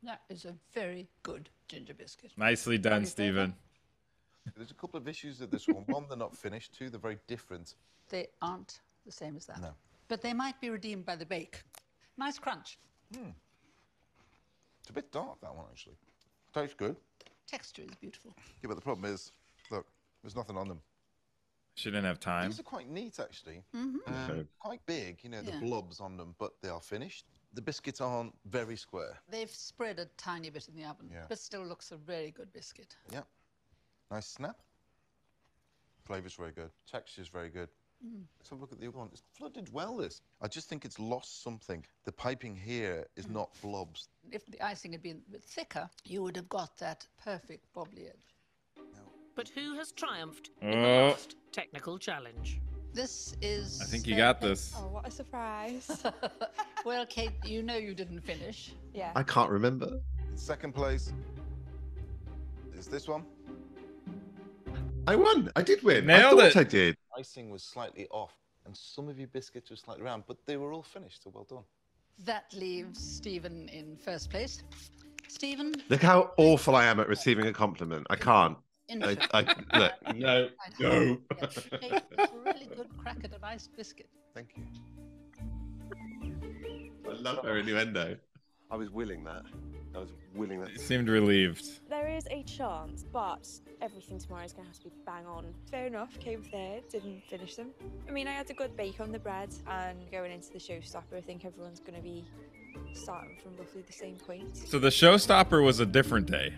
That 0.05 0.21
is 0.31 0.45
a 0.45 0.55
very 0.73 1.09
good 1.25 1.51
ginger 1.69 1.95
biscuit. 1.95 2.33
Nicely 2.37 2.79
done, 2.79 3.05
Steven. 3.05 3.55
There's 4.57 4.71
a 4.71 4.75
couple 4.75 4.99
of 4.99 5.09
issues 5.09 5.41
with 5.41 5.51
this 5.51 5.67
one. 5.67 5.85
One, 5.87 6.07
they're 6.09 6.17
not 6.17 6.37
finished. 6.37 6.75
Two, 6.79 6.91
they're 6.91 7.01
very 7.01 7.19
different. 7.27 7.75
They 8.09 8.29
aren't 8.41 8.81
the 9.05 9.13
same 9.13 9.37
as 9.37 9.47
that. 9.47 9.61
No. 9.61 9.73
But 10.09 10.23
they 10.23 10.33
might 10.33 10.61
be 10.61 10.71
redeemed 10.71 11.05
by 11.05 11.17
the 11.17 11.27
bake. 11.27 11.63
Nice 12.17 12.39
crunch. 12.39 12.79
Hmm. 13.15 13.31
It's 14.91 14.99
a 14.99 15.03
bit 15.03 15.13
dark, 15.13 15.41
that 15.41 15.55
one, 15.55 15.67
actually. 15.71 15.95
Tastes 16.53 16.75
good. 16.75 16.97
Texture 17.47 17.83
is 17.83 17.95
beautiful. 18.01 18.35
Yeah, 18.61 18.67
but 18.67 18.75
the 18.75 18.81
problem 18.81 19.13
is, 19.13 19.31
look, 19.71 19.87
there's 20.21 20.35
nothing 20.35 20.57
on 20.57 20.67
them. 20.67 20.81
She 21.77 21.91
didn't 21.91 22.07
have 22.07 22.19
time. 22.19 22.51
These 22.51 22.59
are 22.59 22.65
quite 22.65 22.89
neat, 22.89 23.21
actually. 23.21 23.63
Mm 23.73 23.93
-hmm. 23.93 24.09
Um, 24.09 24.31
Okay. 24.31 24.49
quite 24.59 24.85
big, 24.87 25.23
you 25.23 25.31
know, 25.31 25.43
the 25.45 25.53
Yeah. 25.53 25.61
blobs 25.61 26.01
on 26.01 26.17
them, 26.17 26.35
but 26.39 26.61
they 26.61 26.71
are 26.71 26.81
finished. 26.81 27.25
The 27.55 27.63
biscuits 27.63 28.01
aren't 28.01 28.35
very 28.45 28.77
square. 28.77 29.21
They've 29.29 29.55
spread 29.55 29.99
a 30.01 30.07
tiny 30.17 30.51
bit 30.51 30.69
in 30.69 30.75
the 30.75 30.89
oven, 30.91 31.09
Yeah. 31.11 31.29
but 31.29 31.39
still 31.39 31.65
looks 31.67 31.93
a 31.93 31.97
very 31.97 32.33
good 32.33 32.53
biscuit. 32.53 32.97
Yeah. 33.13 33.25
Nice 34.11 34.29
snap. 34.29 34.61
Flavour's 36.05 36.37
very 36.37 36.53
good. 36.53 36.73
Texture's 36.85 37.31
very 37.33 37.51
good. 37.51 37.69
Mm. 38.07 38.23
Let's 38.39 38.49
have 38.51 38.59
a 38.59 38.61
look 38.63 38.73
at 38.73 38.81
the 38.81 38.89
other 38.89 38.99
one. 38.99 39.09
It's 39.13 39.23
flooded 39.37 39.71
well, 39.73 39.97
this. 39.97 40.23
I 40.41 40.49
just 40.49 40.69
think 40.69 40.85
it's 40.85 40.99
lost 40.99 41.43
something. 41.43 41.85
The 42.05 42.13
piping 42.13 42.57
here 42.57 43.07
is 43.17 43.27
Mm. 43.27 43.33
not 43.33 43.51
blobs. 43.61 44.09
If 44.31 44.47
the 44.47 44.61
icing 44.63 44.93
had 44.93 45.03
been 45.03 45.23
a 45.29 45.33
bit 45.33 45.45
thicker, 45.45 45.89
you 46.05 46.23
would 46.23 46.37
have 46.37 46.49
got 46.49 46.77
that 46.79 47.07
perfect 47.23 47.67
bobbly 47.75 48.07
edge. 48.09 48.37
But 49.37 49.49
who 49.49 49.75
has 49.77 49.93
triumphed 49.93 50.51
in 50.61 50.69
Oh. 50.69 50.73
the 50.73 50.89
last 51.11 51.37
technical 51.53 51.99
challenge? 51.99 52.61
This 52.93 53.37
is. 53.41 53.81
I 53.81 53.85
think 53.85 54.07
you 54.07 54.17
got 54.17 54.41
this. 54.41 54.73
Oh, 54.77 54.89
what 54.89 55.07
a 55.07 55.11
surprise. 55.11 56.03
well, 56.85 57.07
Kate, 57.07 57.33
you 57.45 57.63
know 57.63 57.77
you 57.77 57.95
didn't 57.95 58.21
finish. 58.21 58.73
yeah. 58.93 59.13
I 59.15 59.23
can't 59.23 59.51
remember. 59.51 60.01
Second 60.35 60.75
place 60.75 61.13
is 62.77 62.87
this 62.89 63.07
one. 63.07 63.25
I 65.07 65.17
won. 65.17 65.51
I 65.55 65.63
did 65.63 65.83
win. 65.83 66.07
Nailed 66.07 66.41
I 66.41 66.51
thought 66.51 66.57
it. 66.57 66.57
I 66.57 66.65
did. 66.65 66.97
Icing 67.21 67.51
was 67.51 67.63
slightly 67.63 68.09
off, 68.11 68.35
and 68.65 68.75
some 68.75 69.07
of 69.11 69.19
your 69.19 69.29
biscuits 69.29 69.69
were 69.69 69.77
slightly 69.77 70.03
round, 70.03 70.25
but 70.27 70.39
they 70.47 70.57
were 70.57 70.73
all 70.73 70.83
finished, 70.83 71.23
so 71.23 71.31
well 71.35 71.45
done. 71.45 71.65
That 72.25 72.45
leaves 72.55 72.99
Steven 72.99 73.69
in 73.69 73.99
first 73.99 74.31
place. 74.31 74.63
Steven, 75.29 75.75
Look 75.91 76.01
how 76.01 76.33
awful 76.39 76.75
I 76.75 76.87
am 76.87 76.99
at 76.99 77.09
receiving 77.09 77.47
a 77.47 77.53
compliment. 77.53 78.07
I 78.09 78.17
can't. 78.17 78.57
I, 78.91 79.19
I, 79.35 79.79
look, 79.79 79.93
no, 80.17 80.49
no. 80.81 81.19
Kate, 81.79 82.03
it's 82.11 82.33
a 82.33 82.39
really 82.43 82.69
good 82.75 82.89
cracker, 82.97 83.27
at 83.27 83.33
an 83.33 83.45
iced 83.45 83.77
biscuit. 83.77 84.09
Thank 84.35 84.55
you. 84.57 84.65
I 87.07 87.13
love 87.13 87.45
her 87.45 87.59
innuendo. 87.59 88.17
I 88.71 88.77
was 88.77 88.91
willing 88.91 89.25
that. 89.25 89.43
I 89.95 89.99
was 89.99 90.11
willing 90.35 90.61
that. 90.61 90.73
You 90.73 90.79
seemed 90.79 91.09
relieved. 91.09 91.65
There 91.89 92.09
is 92.09 92.27
a 92.31 92.43
chance, 92.45 93.05
but 93.13 93.49
everything 93.81 94.19
tomorrow 94.19 94.45
is 94.45 94.53
going 94.53 94.67
to 94.67 94.71
have 94.71 94.79
to 94.79 94.85
be 94.85 94.93
bang 95.05 95.27
on. 95.27 95.47
Fair 95.71 95.87
enough, 95.87 96.19
came 96.21 96.43
third, 96.43 96.83
didn't 96.91 97.23
finish 97.29 97.57
them. 97.57 97.71
I 98.09 98.13
mean, 98.13 98.29
I 98.29 98.33
had 98.33 98.49
a 98.51 98.55
good 98.55 98.77
bake 98.77 99.01
on 99.01 99.11
the 99.11 99.19
bread, 99.19 99.51
and 99.67 99.99
going 100.11 100.33
into 100.33 100.53
the 100.53 100.59
showstopper, 100.59 101.17
I 101.17 101.21
think 101.21 101.45
everyone's 101.45 101.81
going 101.81 101.97
to 101.97 102.03
be 102.03 102.25
starting 102.95 103.37
from 103.43 103.57
roughly 103.57 103.83
the 103.83 103.93
same 103.93 104.17
point. 104.17 104.57
So 104.57 104.79
the 104.79 104.89
showstopper 104.89 105.65
was 105.65 105.81
a 105.81 105.87
different 105.87 106.31
day. 106.31 106.55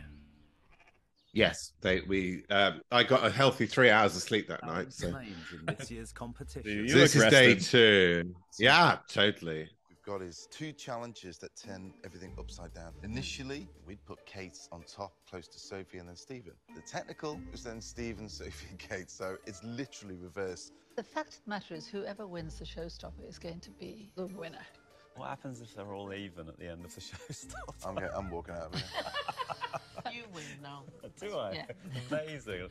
Yes, 1.35 1.73
they 1.81 2.03
we. 2.07 2.45
Um, 2.51 2.83
I 2.91 3.05
got 3.05 3.25
a 3.25 3.31
healthy 3.31 3.65
three 3.65 3.89
hours 3.89 4.15
of 4.15 4.21
sleep 4.23 4.49
that 4.49 4.67
night. 4.67 4.93
So, 4.93 5.11
Names 5.13 5.35
in 5.67 5.75
this 5.75 5.91
year's 5.91 6.13
competition. 6.13 6.71
You 6.71 6.89
so 6.89 6.99
this 6.99 7.17
is 7.17 7.25
day 7.31 7.55
two. 7.55 8.35
Yeah, 8.59 8.99
totally. 9.09 9.71
We've 10.05 10.19
got 10.19 10.23
is 10.23 10.49
two 10.51 10.73
challenges 10.73 11.39
that 11.39 11.55
turn 11.55 11.93
everything 12.05 12.33
upside 12.37 12.75
down. 12.75 12.93
Initially, 13.05 13.69
we'd 13.87 14.05
put 14.05 14.25
Kate 14.27 14.59
on 14.73 14.83
top, 14.83 15.13
close 15.31 15.47
to 15.47 15.61
Sophie 15.61 15.99
and 15.99 16.09
then 16.09 16.17
Steven. 16.17 16.55
The 16.75 16.81
technical 16.81 17.39
was 17.53 17.63
then 17.63 17.81
Steven, 17.81 18.29
Sophie, 18.29 18.67
and 18.71 18.79
Kate, 18.81 19.09
so 19.09 19.37
it's 19.47 19.63
literally 19.63 20.17
reversed. 20.17 20.73
The 20.97 21.05
fact 21.05 21.35
of 21.37 21.45
the 21.45 21.51
matter 21.51 21.75
is, 21.75 21.87
whoever 21.87 22.27
wins 22.27 22.59
the 22.59 22.65
showstopper 22.65 23.29
is 23.29 23.39
going 23.39 23.61
to 23.61 23.71
be 23.71 24.11
the 24.17 24.27
winner. 24.27 24.67
What 25.15 25.29
happens 25.29 25.61
if 25.61 25.73
they're 25.77 25.95
all 25.95 26.13
even 26.13 26.49
at 26.49 26.59
the 26.59 26.69
end 26.69 26.85
of 26.85 26.93
the 26.93 27.01
showstopper? 27.01 27.87
I'm, 27.87 27.95
get- 27.95 28.11
I'm 28.17 28.29
walking 28.29 28.55
out 28.55 28.75
of 28.75 28.81
here. 28.81 28.89
You 30.13 30.25
win 30.35 30.43
now. 30.63 30.83
Do 31.21 31.37
I? 31.37 31.53
Yeah. 31.53 31.67
Amazing. 32.11 32.69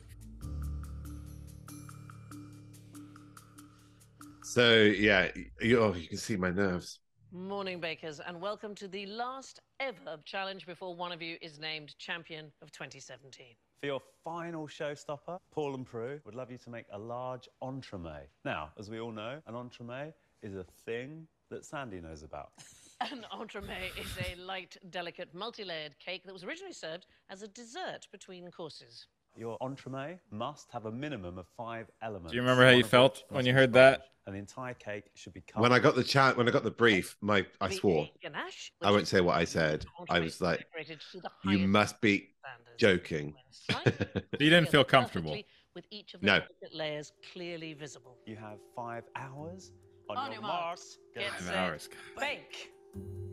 So 4.42 4.82
yeah, 4.82 5.28
you, 5.62 5.80
oh, 5.80 5.94
you 5.94 6.08
can 6.08 6.18
see 6.18 6.36
my 6.36 6.50
nerves. 6.50 6.98
Morning, 7.34 7.80
bakers, 7.80 8.20
and 8.20 8.38
welcome 8.42 8.74
to 8.74 8.86
the 8.86 9.06
last 9.06 9.58
ever 9.80 10.18
challenge 10.26 10.66
before 10.66 10.94
one 10.94 11.12
of 11.12 11.22
you 11.22 11.38
is 11.40 11.58
named 11.58 11.96
champion 11.96 12.52
of 12.60 12.70
2017. 12.72 13.46
For 13.80 13.86
your 13.86 14.02
final 14.22 14.66
showstopper, 14.68 15.38
Paul 15.50 15.74
and 15.74 15.86
Prue 15.86 16.20
would 16.26 16.34
love 16.34 16.50
you 16.50 16.58
to 16.58 16.68
make 16.68 16.84
a 16.92 16.98
large 16.98 17.48
entremet. 17.62 18.26
Now, 18.44 18.72
as 18.78 18.90
we 18.90 19.00
all 19.00 19.12
know, 19.12 19.40
an 19.46 19.54
entremet 19.54 20.12
is 20.42 20.56
a 20.56 20.64
thing 20.84 21.26
that 21.48 21.64
Sandy 21.64 22.02
knows 22.02 22.22
about. 22.22 22.52
An 23.00 23.24
entremet 23.32 23.98
is 23.98 24.14
a 24.30 24.38
light, 24.38 24.76
delicate, 24.90 25.34
multi-layered 25.34 25.98
cake 25.98 26.24
that 26.24 26.34
was 26.34 26.44
originally 26.44 26.74
served 26.74 27.06
as 27.30 27.42
a 27.42 27.48
dessert 27.48 28.06
between 28.12 28.50
courses. 28.50 29.06
Your 29.36 29.58
entremet 29.60 30.18
must 30.30 30.70
have 30.72 30.84
a 30.86 30.92
minimum 30.92 31.38
of 31.38 31.46
five 31.56 31.86
elements. 32.02 32.32
Do 32.32 32.36
you 32.36 32.42
remember 32.42 32.64
how 32.64 32.70
you 32.70 32.84
felt 32.84 33.24
when 33.30 33.46
you 33.46 33.52
heard 33.54 33.72
that? 33.72 33.94
sponge, 34.00 34.08
And 34.26 34.34
the 34.34 34.38
entire 34.40 34.74
cake 34.74 35.04
should 35.14 35.32
be 35.32 35.40
covered. 35.40 35.62
When 35.62 35.72
I 35.72 35.78
got 35.78 35.94
the 35.94 36.04
chat, 36.04 36.36
when 36.36 36.46
I 36.48 36.50
got 36.50 36.64
the 36.64 36.70
brief, 36.70 37.16
my 37.22 37.46
I 37.60 37.70
swore. 37.70 38.08
ganache, 38.22 38.72
I 38.82 38.90
won't 38.90 39.08
say 39.08 39.20
what 39.22 39.36
I 39.36 39.44
said. 39.44 39.86
I 40.10 40.20
was 40.20 40.40
like, 40.40 40.58
decorated 40.58 41.00
to 41.12 41.20
the 41.20 41.30
"You 41.50 41.66
must 41.66 42.00
be 42.00 42.28
standards. 42.40 42.78
joking." 42.78 43.34
You 44.40 44.50
didn't 44.50 44.68
feel 44.68 44.84
comfortable. 44.84 45.36
With 45.74 45.86
each 45.90 46.12
of 46.12 46.20
the 46.20 46.26
No. 46.26 46.40
layers 46.74 47.12
clearly 47.32 47.72
visible. 47.72 48.18
You 48.26 48.36
have 48.36 48.58
five 48.76 49.04
hours 49.16 49.72
on, 50.10 50.18
On 50.18 50.24
your, 50.26 50.34
your 50.34 50.42
mark. 50.42 50.64
marks, 50.64 50.98
get 51.14 51.30
Five 51.30 51.40
set, 51.42 51.54
hours. 51.54 51.88
bake. 52.18 52.70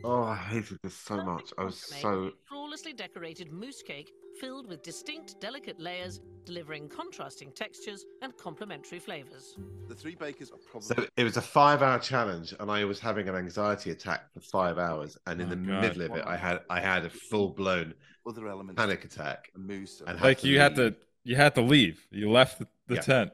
Oh, 0.02 0.22
I 0.22 0.36
hated 0.36 0.78
this 0.82 0.94
so 0.94 1.22
much. 1.22 1.52
I 1.58 1.64
was 1.64 1.76
so. 1.76 2.32
flawlessly 2.48 2.92
decorated 2.94 3.52
mousse 3.52 3.82
cake 3.82 4.10
filled 4.40 4.66
with 4.66 4.82
distinct, 4.82 5.38
delicate 5.40 5.78
layers, 5.78 6.20
delivering 6.46 6.88
contrasting 6.88 7.52
textures 7.52 8.06
and 8.22 8.34
complementary 8.38 8.98
flavors. 8.98 9.56
The 9.88 9.94
three 9.94 10.14
bakers 10.14 10.50
are 10.50 10.58
probably. 10.70 11.04
So 11.04 11.06
it 11.18 11.24
was 11.24 11.36
a 11.36 11.42
five-hour 11.42 11.98
challenge, 11.98 12.54
and 12.58 12.70
I 12.70 12.84
was 12.86 12.98
having 12.98 13.28
an 13.28 13.34
anxiety 13.36 13.90
attack 13.90 14.32
for 14.32 14.40
five 14.40 14.78
hours. 14.78 15.18
And 15.26 15.40
in 15.40 15.48
Oh, 15.48 15.50
the 15.50 15.56
God. 15.56 15.80
middle 15.82 16.02
of 16.02 16.16
it, 16.16 16.24
I 16.26 16.36
had 16.36 16.60
I 16.70 16.80
had 16.80 17.04
a 17.04 17.10
full-blown 17.10 17.92
other 18.26 18.48
elements. 18.48 18.80
panic 18.80 19.04
attack. 19.04 19.50
Mousse. 19.54 20.02
And 20.06 20.18
Like 20.20 20.42
you 20.44 20.58
had 20.60 20.76
to, 20.76 20.94
you 21.24 21.36
had 21.36 21.54
to 21.56 21.60
leave. 21.62 22.06
You 22.10 22.30
left 22.30 22.58
the, 22.60 22.68
the 22.86 22.94
Yeah. 22.94 23.00
tent. 23.02 23.32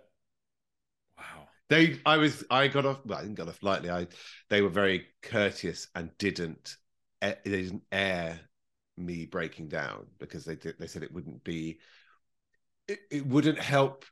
They, 1.68 1.98
I 2.06 2.16
was, 2.16 2.44
I 2.50 2.68
got 2.68 2.86
off. 2.86 3.00
Well, 3.04 3.18
I 3.18 3.22
didn't 3.22 3.36
get 3.36 3.48
off 3.48 3.62
lightly. 3.62 3.90
I, 3.90 4.06
they 4.48 4.62
were 4.62 4.68
very 4.68 5.06
courteous 5.22 5.88
and 5.94 6.10
didn't, 6.18 6.76
eh, 7.22 7.34
they 7.44 7.62
didn't 7.62 7.82
air 7.90 8.40
me 8.96 9.26
breaking 9.26 9.68
down 9.68 10.06
because 10.18 10.44
they 10.44 10.54
did. 10.54 10.78
They 10.78 10.86
said 10.86 11.02
it 11.02 11.12
wouldn't 11.12 11.42
be, 11.44 11.78
it, 12.88 13.00
it 13.10 13.26
wouldn't 13.26 13.58
help 13.58 14.04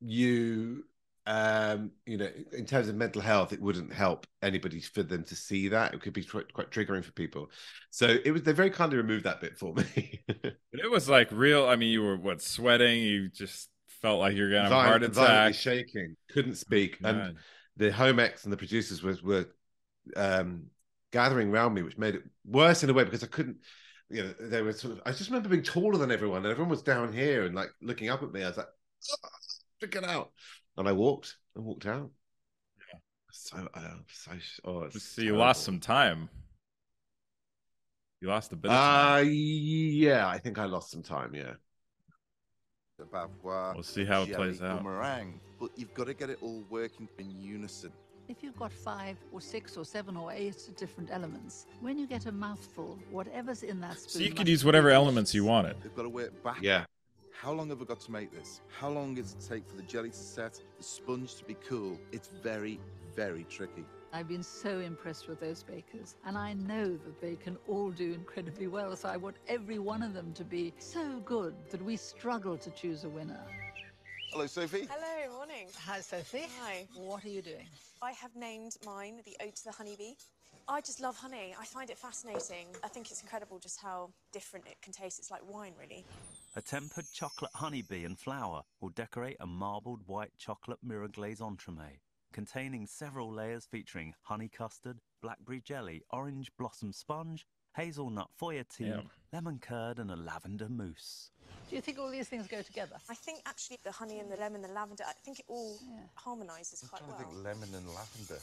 you. 0.00 0.84
Um, 1.26 1.90
you 2.06 2.16
know, 2.16 2.30
in 2.52 2.64
terms 2.64 2.88
of 2.88 2.94
mental 2.94 3.20
health, 3.20 3.52
it 3.52 3.60
wouldn't 3.60 3.92
help 3.92 4.26
anybody 4.42 4.80
for 4.80 5.02
them 5.02 5.24
to 5.24 5.36
see 5.36 5.68
that. 5.68 5.92
It 5.92 6.00
could 6.00 6.14
be 6.14 6.24
quite, 6.24 6.50
quite 6.54 6.70
triggering 6.70 7.04
for 7.04 7.12
people. 7.12 7.50
So 7.90 8.06
it 8.24 8.30
was. 8.30 8.42
They 8.42 8.52
very 8.52 8.70
kindly 8.70 8.96
removed 8.96 9.24
that 9.24 9.40
bit 9.40 9.58
for 9.58 9.74
me. 9.74 10.22
It 10.72 10.90
was 10.90 11.08
like 11.08 11.28
real. 11.32 11.66
I 11.66 11.76
mean, 11.76 11.90
you 11.90 12.02
were 12.02 12.16
what 12.16 12.40
sweating. 12.40 13.02
You 13.02 13.28
just 13.28 13.68
felt 14.00 14.20
like 14.20 14.36
you're 14.36 14.50
gonna 14.50 14.62
have 14.62 14.72
a 14.72 14.82
heart 14.82 15.02
attack. 15.02 15.54
shaking, 15.54 16.16
couldn't 16.30 16.56
speak, 16.56 16.98
and 17.02 17.36
the 17.76 17.92
home 17.92 18.18
ex 18.18 18.44
and 18.44 18.52
the 18.52 18.56
producers 18.56 19.02
was 19.02 19.22
were 19.22 19.46
um, 20.16 20.64
gathering 21.12 21.50
around 21.50 21.74
me, 21.74 21.82
which 21.82 21.98
made 21.98 22.14
it 22.14 22.22
worse 22.44 22.82
in 22.82 22.90
a 22.90 22.92
way 22.92 23.04
because 23.04 23.22
I 23.22 23.28
couldn't. 23.28 23.58
You 24.10 24.22
know, 24.24 24.34
they 24.40 24.62
were 24.62 24.72
sort 24.72 24.94
of. 24.94 25.02
I 25.04 25.12
just 25.12 25.28
remember 25.28 25.50
being 25.50 25.62
taller 25.62 25.98
than 25.98 26.10
everyone, 26.10 26.38
and 26.38 26.46
everyone 26.46 26.70
was 26.70 26.82
down 26.82 27.12
here 27.12 27.44
and 27.44 27.54
like 27.54 27.70
looking 27.82 28.08
up 28.08 28.22
at 28.22 28.32
me. 28.32 28.42
I 28.42 28.48
was 28.48 28.56
like, 28.56 28.68
"Ah, 29.24 29.28
"Freaking 29.82 30.04
out!" 30.04 30.32
And 30.76 30.88
I 30.88 30.92
walked 30.92 31.36
and 31.54 31.64
walked 31.64 31.86
out. 31.86 32.10
Yeah, 32.78 32.98
so 33.30 33.68
uh, 33.74 33.80
so. 34.10 34.32
Oh, 34.64 34.88
So 34.90 35.22
you 35.22 35.36
lost 35.36 35.64
some 35.64 35.78
time. 35.78 36.30
You 38.20 38.28
lost 38.28 38.52
a 38.52 38.56
bit. 38.56 38.70
Of 38.70 38.76
time. 38.76 39.26
Uh, 39.26 39.28
yeah, 39.28 40.26
I 40.26 40.38
think 40.38 40.58
I 40.58 40.64
lost 40.64 40.90
some 40.90 41.02
time. 41.02 41.34
Yeah. 41.34 41.54
Bavarois, 43.06 43.74
We'll 43.74 43.82
see 43.82 44.04
how 44.04 44.22
it 44.22 44.26
jelly, 44.26 44.36
plays 44.36 44.62
out. 44.62 44.80
or 44.80 44.84
meringue, 44.84 45.40
but 45.60 45.70
you've 45.76 45.94
got 45.94 46.06
to 46.06 46.14
get 46.14 46.30
it 46.30 46.38
all 46.42 46.62
working 46.70 47.08
in 47.18 47.30
unison. 47.40 47.92
If 48.28 48.42
you've 48.42 48.58
got 48.58 48.72
five 48.72 49.16
or 49.32 49.40
six 49.40 49.76
or 49.76 49.84
seven 49.84 50.16
or 50.16 50.30
eight 50.32 50.68
different 50.76 51.08
elements, 51.10 51.66
when 51.80 51.98
you 51.98 52.06
get 52.06 52.26
a 52.26 52.32
mouthful, 52.32 52.98
whatever's 53.10 53.62
in 53.62 53.80
that 53.80 53.98
spoon. 53.98 54.08
So 54.10 54.18
you 54.20 54.32
could 54.34 54.48
use 54.48 54.64
whatever 54.64 54.88
delicious. 54.90 55.04
elements 55.06 55.34
you 55.34 55.44
wanted. 55.44 55.76
They've 55.82 55.94
got 55.94 56.02
to 56.02 56.08
work 56.10 56.42
back. 56.44 56.58
Yeah. 56.60 56.84
How 57.32 57.52
long 57.52 57.68
have 57.70 57.80
I 57.80 57.84
got 57.84 58.00
to 58.00 58.10
make 58.12 58.32
this? 58.32 58.60
How 58.78 58.88
long 58.90 59.14
does 59.14 59.32
it 59.32 59.46
take 59.48 59.66
for 59.66 59.76
the 59.76 59.82
jelly 59.82 60.10
to 60.10 60.16
set, 60.16 60.60
the 60.76 60.82
sponge 60.82 61.36
to 61.36 61.44
be 61.44 61.54
cool? 61.66 61.98
It's 62.12 62.28
very, 62.42 62.80
very 63.14 63.44
tricky. 63.48 63.84
I've 64.12 64.28
been 64.28 64.42
so 64.42 64.80
impressed 64.80 65.28
with 65.28 65.38
those 65.38 65.62
bakers, 65.62 66.16
and 66.24 66.38
I 66.38 66.54
know 66.54 66.86
that 66.86 67.20
they 67.20 67.36
can 67.36 67.58
all 67.68 67.90
do 67.90 68.14
incredibly 68.14 68.66
well. 68.66 68.96
So 68.96 69.08
I 69.08 69.18
want 69.18 69.36
every 69.48 69.78
one 69.78 70.02
of 70.02 70.14
them 70.14 70.32
to 70.34 70.44
be 70.44 70.72
so 70.78 71.20
good 71.26 71.54
that 71.70 71.82
we 71.82 71.96
struggle 71.96 72.56
to 72.56 72.70
choose 72.70 73.04
a 73.04 73.08
winner. 73.08 73.40
Hello, 74.32 74.46
Sophie. 74.46 74.88
Hello, 74.90 75.36
morning. 75.36 75.66
Hi, 75.84 76.00
Sophie. 76.00 76.46
Hi. 76.60 76.86
What 76.94 77.24
are 77.24 77.28
you 77.28 77.42
doing? 77.42 77.66
I 78.00 78.12
have 78.12 78.34
named 78.34 78.76
mine 78.84 79.20
the 79.24 79.36
Ode 79.44 79.56
to 79.56 79.64
the 79.64 79.72
Honeybee. 79.72 80.14
I 80.68 80.80
just 80.80 81.00
love 81.00 81.16
honey. 81.16 81.54
I 81.58 81.64
find 81.64 81.90
it 81.90 81.98
fascinating. 81.98 82.66
I 82.84 82.88
think 82.88 83.10
it's 83.10 83.22
incredible 83.22 83.58
just 83.58 83.80
how 83.80 84.10
different 84.32 84.66
it 84.66 84.76
can 84.82 84.92
taste. 84.92 85.18
It's 85.18 85.30
like 85.30 85.40
wine, 85.50 85.72
really. 85.78 86.04
A 86.56 86.62
tempered 86.62 87.06
chocolate 87.12 87.50
honeybee 87.54 88.04
and 88.04 88.18
flour 88.18 88.62
will 88.80 88.90
decorate 88.90 89.36
a 89.40 89.46
marbled 89.46 90.00
white 90.06 90.32
chocolate 90.38 90.78
mirror 90.82 91.08
glaze 91.08 91.40
entremet, 91.40 92.00
containing 92.42 92.86
several 92.86 93.32
layers 93.32 93.66
featuring 93.66 94.14
honey 94.22 94.48
custard, 94.48 94.96
blackberry 95.20 95.60
jelly, 95.60 96.04
orange 96.10 96.52
blossom 96.56 96.92
sponge, 96.92 97.44
hazelnut 97.74 98.28
feuilletine, 98.40 99.02
Yeah. 99.02 99.10
lemon 99.32 99.58
curd, 99.58 99.98
and 99.98 100.08
a 100.12 100.14
lavender 100.14 100.68
mousse. 100.68 101.32
Do 101.68 101.74
you 101.74 101.82
think 101.82 101.98
all 101.98 102.08
these 102.08 102.28
things 102.28 102.46
go 102.46 102.62
together? 102.62 102.96
I 103.10 103.16
think 103.16 103.40
actually 103.44 103.80
the 103.82 103.90
honey 103.90 104.20
and 104.20 104.30
the 104.30 104.36
lemon, 104.36 104.62
the 104.62 104.68
lavender, 104.68 105.02
I 105.04 105.14
think 105.14 105.40
it 105.40 105.46
all 105.48 105.80
harmonises 106.14 106.84
quite 106.88 107.02
well. 107.08 107.16
I 107.18 107.22
well. 107.24 107.32
think 107.32 107.44
lemon 107.44 107.74
and 107.74 107.88
lavender. 107.88 108.40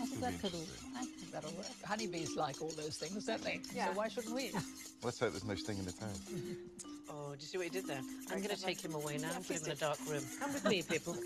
I 0.00 0.06
think 0.06 0.20
that 0.20 0.40
could 0.42 0.54
all, 0.54 0.66
I 0.96 1.04
think 1.04 1.30
that'll 1.30 1.52
work. 1.52 1.66
Honeybees 1.84 2.34
like 2.34 2.60
all 2.60 2.70
those 2.70 2.96
things, 2.96 3.24
don't 3.24 3.44
they? 3.44 3.60
Yeah. 3.72 3.86
So 3.86 3.92
why 3.92 4.08
shouldn't 4.08 4.34
we? 4.34 4.50
Let's 5.04 5.20
hope 5.20 5.30
there's 5.30 5.44
no 5.44 5.54
sting 5.54 5.78
in 5.78 5.84
the 5.84 5.92
tail. 5.92 6.08
Oh, 7.08 7.34
do 7.36 7.40
you 7.40 7.46
see 7.46 7.56
what 7.58 7.64
he 7.66 7.70
did 7.70 7.86
there? 7.86 8.00
I'm 8.32 8.38
going 8.42 8.56
to 8.56 8.60
take 8.60 8.80
him 8.84 8.94
away 8.96 9.18
now 9.18 9.28
Yeah, 9.28 9.36
and 9.36 9.46
put 9.46 9.56
him 9.58 9.66
in 9.66 9.70
a 9.72 9.76
dark 9.76 9.98
room. 10.08 10.24
Come 10.40 10.52
with 10.54 10.64
me, 10.64 10.82
people. 10.82 11.16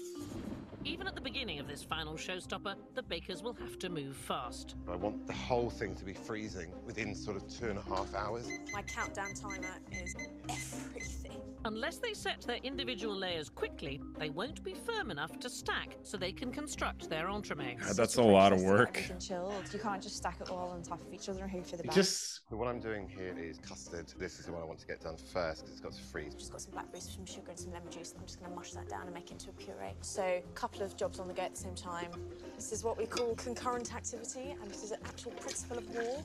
Even 0.84 1.06
at 1.06 1.14
the 1.14 1.20
beginning 1.20 1.58
of 1.60 1.66
this 1.66 1.82
final 1.82 2.14
showstopper, 2.14 2.74
the 2.94 3.02
bakers 3.02 3.42
will 3.42 3.54
have 3.54 3.78
to 3.78 3.88
move 3.88 4.14
fast. 4.16 4.74
I 4.86 4.96
want 4.96 5.26
the 5.26 5.32
whole 5.32 5.70
thing 5.70 5.94
to 5.94 6.04
be 6.04 6.12
freezing 6.12 6.70
within 6.84 7.14
sort 7.14 7.36
of 7.38 7.48
two 7.48 7.70
and 7.70 7.78
a 7.78 7.82
half 7.82 8.14
hours. 8.14 8.46
My 8.72 8.82
countdown 8.82 9.32
timer 9.32 9.78
is 9.90 10.14
everything. 10.48 11.40
Unless 11.64 11.98
they 11.98 12.12
set 12.12 12.42
their 12.42 12.58
individual 12.62 13.16
layers 13.16 13.48
quickly, 13.48 13.98
they 14.18 14.28
won't 14.28 14.62
be 14.62 14.74
firm 14.74 15.10
enough 15.10 15.38
to 15.40 15.48
stack 15.48 15.96
so 16.02 16.18
they 16.18 16.32
can 16.32 16.52
construct 16.52 17.08
their 17.08 17.28
entremet. 17.28 17.80
God, 17.80 17.96
that's 17.96 18.16
a 18.16 18.22
lot 18.22 18.52
of 18.52 18.58
Process 18.62 19.28
to 19.28 19.28
get 19.28 19.42
work. 19.42 19.72
You 19.72 19.78
can't 19.78 20.02
just 20.02 20.16
stack 20.18 20.38
it 20.42 20.50
all 20.50 20.68
on 20.68 20.82
top 20.82 21.00
of 21.00 21.14
each 21.14 21.30
other 21.30 21.42
and 21.42 21.50
hope 21.50 21.66
for 21.66 21.78
the 21.78 21.84
best. 21.84 21.96
just 21.96 22.33
what 22.50 22.68
I'm 22.68 22.80
doing 22.80 23.08
here 23.08 23.34
is 23.36 23.58
custard. 23.58 24.06
This 24.18 24.38
is 24.38 24.46
the 24.46 24.52
one 24.52 24.62
I 24.62 24.64
want 24.64 24.78
to 24.80 24.86
get 24.86 25.00
done 25.00 25.16
first 25.16 25.62
because 25.62 25.72
it's 25.72 25.80
got 25.80 25.92
to 25.92 26.02
freeze. 26.02 26.34
Just 26.34 26.52
got 26.52 26.60
some 26.60 26.72
blackberries, 26.72 27.10
some 27.14 27.26
sugar, 27.26 27.50
and 27.50 27.58
some 27.58 27.72
lemon 27.72 27.90
juice. 27.90 28.14
I'm 28.18 28.24
just 28.26 28.38
going 28.38 28.50
to 28.50 28.56
mush 28.56 28.72
that 28.72 28.88
down 28.88 29.02
and 29.02 29.14
make 29.14 29.26
it 29.26 29.32
into 29.32 29.50
a 29.50 29.52
puree. 29.52 29.94
So, 30.02 30.22
a 30.22 30.42
couple 30.54 30.82
of 30.82 30.96
jobs 30.96 31.18
on 31.18 31.28
the 31.28 31.34
go 31.34 31.42
at 31.42 31.54
the 31.54 31.60
same 31.60 31.74
time. 31.74 32.10
This 32.54 32.72
is 32.72 32.84
what 32.84 32.96
we 32.98 33.06
call 33.06 33.34
concurrent 33.34 33.94
activity, 33.94 34.54
and 34.60 34.70
this 34.70 34.84
is 34.84 34.92
an 34.92 35.00
actual 35.04 35.32
principle 35.32 35.78
of 35.78 35.90
war. 35.94 36.22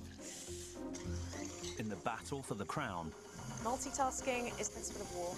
In 1.79 1.89
the 1.89 1.95
battle 1.97 2.43
for 2.43 2.55
the 2.55 2.65
crown, 2.65 3.11
Multitasking 3.63 4.57
is 4.59 4.69
principle 4.69 5.01
of 5.01 5.15
war. 5.15 5.35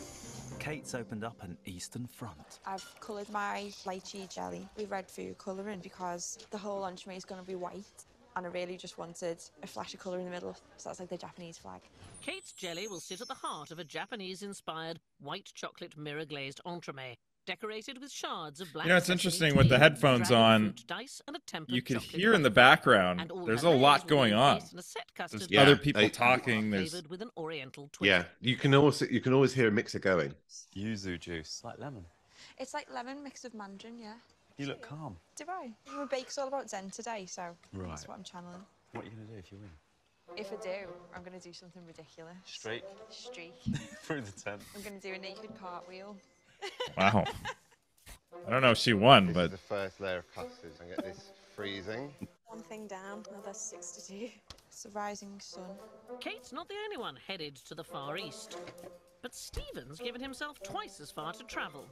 Kate's 0.60 0.94
opened 0.94 1.24
up 1.24 1.42
an 1.42 1.58
eastern 1.66 2.06
front. 2.06 2.60
I've 2.68 2.86
coloured 3.00 3.30
my 3.32 3.72
lychee 3.86 4.32
jelly 4.32 4.68
with 4.78 4.92
red 4.92 5.10
food 5.10 5.38
colouring 5.40 5.80
because 5.80 6.38
the 6.52 6.58
whole 6.58 6.84
entremet 6.84 7.18
is 7.18 7.26
going 7.26 7.42
to 7.42 7.48
be 7.48 7.56
white. 7.56 8.06
And 8.36 8.46
I 8.46 8.50
really 8.50 8.78
just 8.78 8.98
wanted 8.98 9.40
a 9.62 9.68
flash 9.68 9.94
of 9.94 10.00
colour 10.00 10.18
in 10.20 10.26
the 10.26 10.32
middle, 10.32 10.56
so 10.78 10.88
that's 10.90 11.02
like 11.02 11.10
the 11.10 11.18
Japanese 11.18 11.58
flag. 11.58 11.82
Kate's 12.22 12.54
jelly 12.54 12.88
will 12.88 13.02
sit 13.02 13.20
at 13.20 13.28
the 13.28 13.34
heart 13.34 13.72
of 13.72 13.80
a 13.80 13.84
Japanese-inspired 13.84 15.00
white 15.20 15.52
chocolate 15.54 15.98
mirror-glazed 15.98 16.62
entremet, 16.66 17.18
decorated 17.46 18.00
with 18.00 18.10
shards 18.10 18.62
of 18.62 18.72
black. 18.72 18.86
You 18.86 18.92
know, 18.94 18.98
it's 18.98 19.10
interesting 19.10 19.58
with 19.58 19.68
the 19.68 19.78
headphones 19.78 20.32
on. 20.32 20.76
dice, 20.88 21.22
and 21.28 21.36
a 21.36 21.40
You 21.68 21.82
could 21.82 21.98
chocolate 22.00 22.22
hear 22.22 22.34
in 22.34 22.42
the 22.42 22.50
background. 22.50 23.30
There's 23.46 23.64
a 23.64 23.70
lot 23.70 24.08
going 24.08 24.34
on. 24.34 24.62
a 24.78 24.82
set 24.82 25.12
There's 25.30 25.52
Yeah, 25.52 25.64
other 25.64 25.76
people 25.76 26.04
I- 26.06 26.08
talking. 26.08 26.70
There's 26.72 27.06
with 27.10 27.22
an 27.22 27.32
oriental 27.36 27.90
twist. 27.92 28.08
Yeah, 28.08 28.24
you 28.40 28.56
can 28.56 28.74
also 28.74 29.06
you 29.08 29.20
can 29.20 29.34
always 29.34 29.54
hear 29.54 29.68
a 29.68 29.72
mixer 29.72 30.00
going. 30.00 30.34
Yuzu 30.74 31.20
juice, 31.20 31.62
like 31.66 31.80
lemon. 31.80 32.06
It's 32.58 32.74
like 32.74 32.88
lemon 32.90 33.24
mixed 33.24 33.44
with 33.44 33.54
mandarin, 33.54 34.00
yeah. 34.00 34.14
You 34.62 34.68
look 34.68 34.82
calm. 34.84 35.16
Do 35.36 35.46
I? 35.50 35.72
My 35.92 36.06
bake's 36.06 36.38
all 36.38 36.48
about 36.48 36.70
Zen 36.70 36.92
today, 36.92 37.26
so 37.26 37.42
Right. 37.74 37.90
that's 37.90 38.08
what 38.08 38.16
I'm 38.16 38.24
channeling. 38.24 38.64
What 38.92 39.06
are 39.06 39.08
you 39.08 39.12
going 39.16 39.26
to 39.28 39.34
do 39.34 39.40
if 39.40 39.52
you 39.52 39.58
win? 39.58 40.38
If 40.38 40.54
I 40.54 40.56
do, 40.58 40.88
I'm 41.16 41.24
going 41.24 41.38
to 41.38 41.44
do 41.44 41.52
something 41.52 41.82
ridiculous. 41.88 42.36
Streak 42.46 42.84
Streak. 43.10 43.56
through 44.04 44.22
the 44.22 44.32
tent. 44.40 44.62
I'm 44.76 44.84
going 44.84 45.00
to 45.00 45.02
do 45.02 45.16
a 45.16 45.18
naked 45.18 45.50
cartwheel. 45.60 46.16
wow. 46.98 47.26
I 48.46 48.52
don't 48.52 48.62
know 48.62 48.70
if 48.70 48.78
she 48.78 48.94
won, 48.94 49.26
This 49.28 49.36
but 49.36 49.46
is 49.46 49.52
the 49.52 49.58
first 49.58 50.00
layer 50.00 50.20
of 50.20 50.32
custard. 50.36 50.74
I 50.80 50.90
get 50.90 51.04
this 51.04 51.32
freezing. 51.56 52.14
One 52.46 52.62
thing 52.62 52.86
down, 52.86 53.24
another 53.32 53.54
six 53.54 53.94
to 53.94 54.12
do. 54.14 54.30
It's 54.68 54.84
the 54.84 54.90
rising 54.92 55.40
sun. 55.40 55.64
Kate's 56.20 56.54
not 56.54 56.68
the 56.68 56.76
only 56.86 56.98
one 56.98 57.18
headed 57.28 57.56
to 57.68 57.74
the 57.74 57.84
Far 57.84 58.16
East. 58.16 58.58
But 59.22 59.36
Steven's 59.36 60.00
given 60.00 60.22
himself 60.22 60.62
twice 60.64 61.00
as 61.00 61.12
far 61.12 61.32
to 61.34 61.44
travel. 61.44 61.86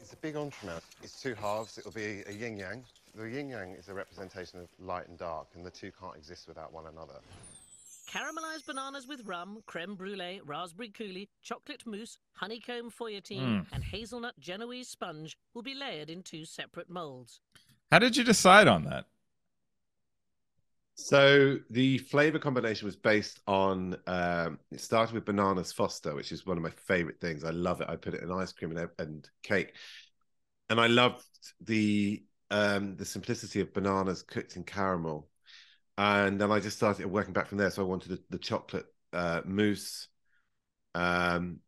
It's 0.00 0.12
a 0.12 0.16
big 0.16 0.34
entremet. 0.34 0.80
It's 1.02 1.20
two 1.20 1.34
halves. 1.34 1.78
It'll 1.78 1.92
be 1.92 2.22
a 2.26 2.32
yin 2.32 2.56
yang. 2.56 2.84
The 3.14 3.24
yin 3.28 3.48
yang 3.48 3.70
is 3.72 3.88
a 3.88 3.94
representation 3.94 4.60
of 4.60 4.68
light 4.78 5.08
and 5.08 5.16
dark, 5.18 5.46
and 5.54 5.64
the 5.64 5.70
two 5.70 5.92
can't 6.00 6.16
exist 6.16 6.48
without 6.48 6.72
one 6.72 6.86
another. 6.86 7.14
Caramelized 8.10 8.66
bananas 8.66 9.06
with 9.06 9.26
rum, 9.26 9.62
creme 9.66 9.94
brulee, 9.94 10.40
raspberry 10.44 10.88
coulis, 10.88 11.28
chocolate 11.42 11.86
mousse, 11.86 12.18
honeycomb 12.32 12.90
feuilletine, 12.90 13.40
Mm. 13.62 13.66
and 13.72 13.84
hazelnut 13.84 14.38
Genoese 14.40 14.88
sponge 14.88 15.36
will 15.52 15.62
be 15.62 15.74
layered 15.74 16.08
in 16.10 16.22
two 16.22 16.44
separate 16.44 16.88
molds. 16.88 17.40
how 17.92 17.98
did 17.98 18.16
you 18.16 18.24
decide 18.24 18.66
on 18.66 18.84
that? 18.84 19.06
So 21.00 21.58
the 21.70 21.98
flavor 21.98 22.40
combination 22.40 22.86
was 22.86 22.96
based 22.96 23.40
on. 23.46 23.96
Um, 24.08 24.58
it 24.72 24.80
started 24.80 25.14
with 25.14 25.24
bananas 25.24 25.72
Foster, 25.72 26.12
which 26.12 26.32
is 26.32 26.44
one 26.44 26.56
of 26.56 26.62
my 26.62 26.70
favorite 26.70 27.20
things. 27.20 27.44
I 27.44 27.50
love 27.50 27.80
it. 27.80 27.88
I 27.88 27.94
put 27.94 28.14
it 28.14 28.22
in 28.22 28.32
ice 28.32 28.50
cream 28.50 28.76
and, 28.76 28.90
and 28.98 29.30
cake, 29.44 29.74
and 30.68 30.80
I 30.80 30.88
loved 30.88 31.24
the 31.60 32.24
um, 32.50 32.96
the 32.96 33.04
simplicity 33.04 33.60
of 33.60 33.72
bananas 33.72 34.24
cooked 34.24 34.56
in 34.56 34.64
caramel. 34.64 35.28
And 35.96 36.40
then 36.40 36.50
I 36.50 36.58
just 36.58 36.76
started 36.76 37.06
working 37.06 37.32
back 37.32 37.46
from 37.46 37.58
there. 37.58 37.70
So 37.70 37.82
I 37.82 37.86
wanted 37.86 38.08
the, 38.08 38.20
the 38.30 38.38
chocolate 38.38 38.86
uh, 39.12 39.42
mousse. 39.44 40.08
Um, 40.96 41.60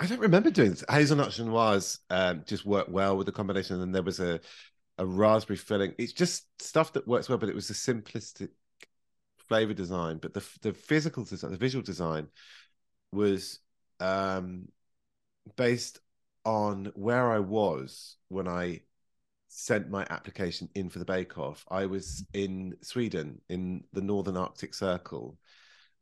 I 0.00 0.06
don't 0.06 0.18
remember 0.18 0.50
doing 0.50 0.70
this. 0.70 0.84
Hazelnut 0.90 1.28
genoise 1.28 2.00
um, 2.10 2.42
just 2.44 2.66
worked 2.66 2.90
well 2.90 3.16
with 3.16 3.26
the 3.26 3.32
combination. 3.32 3.74
And 3.74 3.82
then 3.82 3.92
there 3.92 4.02
was 4.02 4.18
a 4.18 4.40
a 5.00 5.06
raspberry 5.06 5.56
filling. 5.56 5.94
It's 5.98 6.12
just 6.12 6.44
stuff 6.60 6.92
that 6.92 7.08
works 7.08 7.28
well, 7.28 7.38
but 7.38 7.48
it 7.48 7.54
was 7.54 7.70
a 7.70 7.72
simplistic 7.72 8.50
flavor 9.48 9.72
design. 9.72 10.18
But 10.18 10.34
the 10.34 10.46
the 10.60 10.74
physical 10.74 11.24
design, 11.24 11.50
the 11.50 11.56
visual 11.56 11.82
design, 11.82 12.28
was 13.10 13.60
um, 13.98 14.68
based 15.56 16.00
on 16.44 16.92
where 16.94 17.32
I 17.32 17.38
was 17.38 18.16
when 18.28 18.46
I 18.46 18.82
sent 19.48 19.90
my 19.90 20.06
application 20.10 20.68
in 20.74 20.90
for 20.90 20.98
the 20.98 21.04
Bake 21.06 21.38
Off. 21.38 21.64
I 21.70 21.86
was 21.86 22.22
in 22.34 22.76
Sweden 22.82 23.40
in 23.48 23.84
the 23.94 24.02
Northern 24.02 24.36
Arctic 24.36 24.74
Circle. 24.74 25.38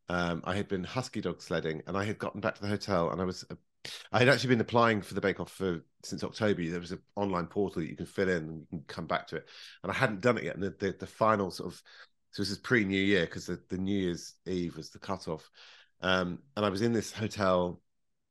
Um, 0.08 0.42
I 0.44 0.56
had 0.56 0.66
been 0.66 0.82
husky 0.82 1.20
dog 1.20 1.40
sledding, 1.40 1.82
and 1.86 1.96
I 1.96 2.02
had 2.02 2.18
gotten 2.18 2.40
back 2.40 2.56
to 2.56 2.62
the 2.62 2.68
hotel, 2.68 3.10
and 3.10 3.20
I 3.20 3.24
was. 3.24 3.44
I 4.12 4.18
had 4.18 4.28
actually 4.28 4.50
been 4.50 4.60
applying 4.60 5.02
for 5.02 5.14
the 5.14 5.20
Bake 5.20 5.40
Off 5.40 5.50
for 5.50 5.80
since 6.02 6.24
October. 6.24 6.64
There 6.68 6.80
was 6.80 6.92
an 6.92 7.02
online 7.16 7.46
portal 7.46 7.82
that 7.82 7.88
you 7.88 7.96
can 7.96 8.06
fill 8.06 8.28
in 8.28 8.36
and 8.36 8.60
you 8.60 8.66
can 8.70 8.84
come 8.86 9.06
back 9.06 9.26
to 9.28 9.36
it, 9.36 9.48
and 9.82 9.92
I 9.92 9.94
hadn't 9.94 10.20
done 10.20 10.38
it 10.38 10.44
yet. 10.44 10.54
And 10.54 10.62
the 10.62 10.70
the, 10.78 10.96
the 11.00 11.06
final 11.06 11.50
sort 11.50 11.72
of 11.72 11.82
so 12.30 12.42
this 12.42 12.50
is 12.50 12.58
pre 12.58 12.84
New 12.84 13.00
Year 13.00 13.24
because 13.24 13.46
the, 13.46 13.60
the 13.68 13.78
New 13.78 13.98
Year's 13.98 14.34
Eve 14.46 14.76
was 14.76 14.90
the 14.90 14.98
cutoff, 14.98 15.48
um, 16.00 16.40
and 16.56 16.64
I 16.64 16.68
was 16.68 16.82
in 16.82 16.92
this 16.92 17.12
hotel, 17.12 17.80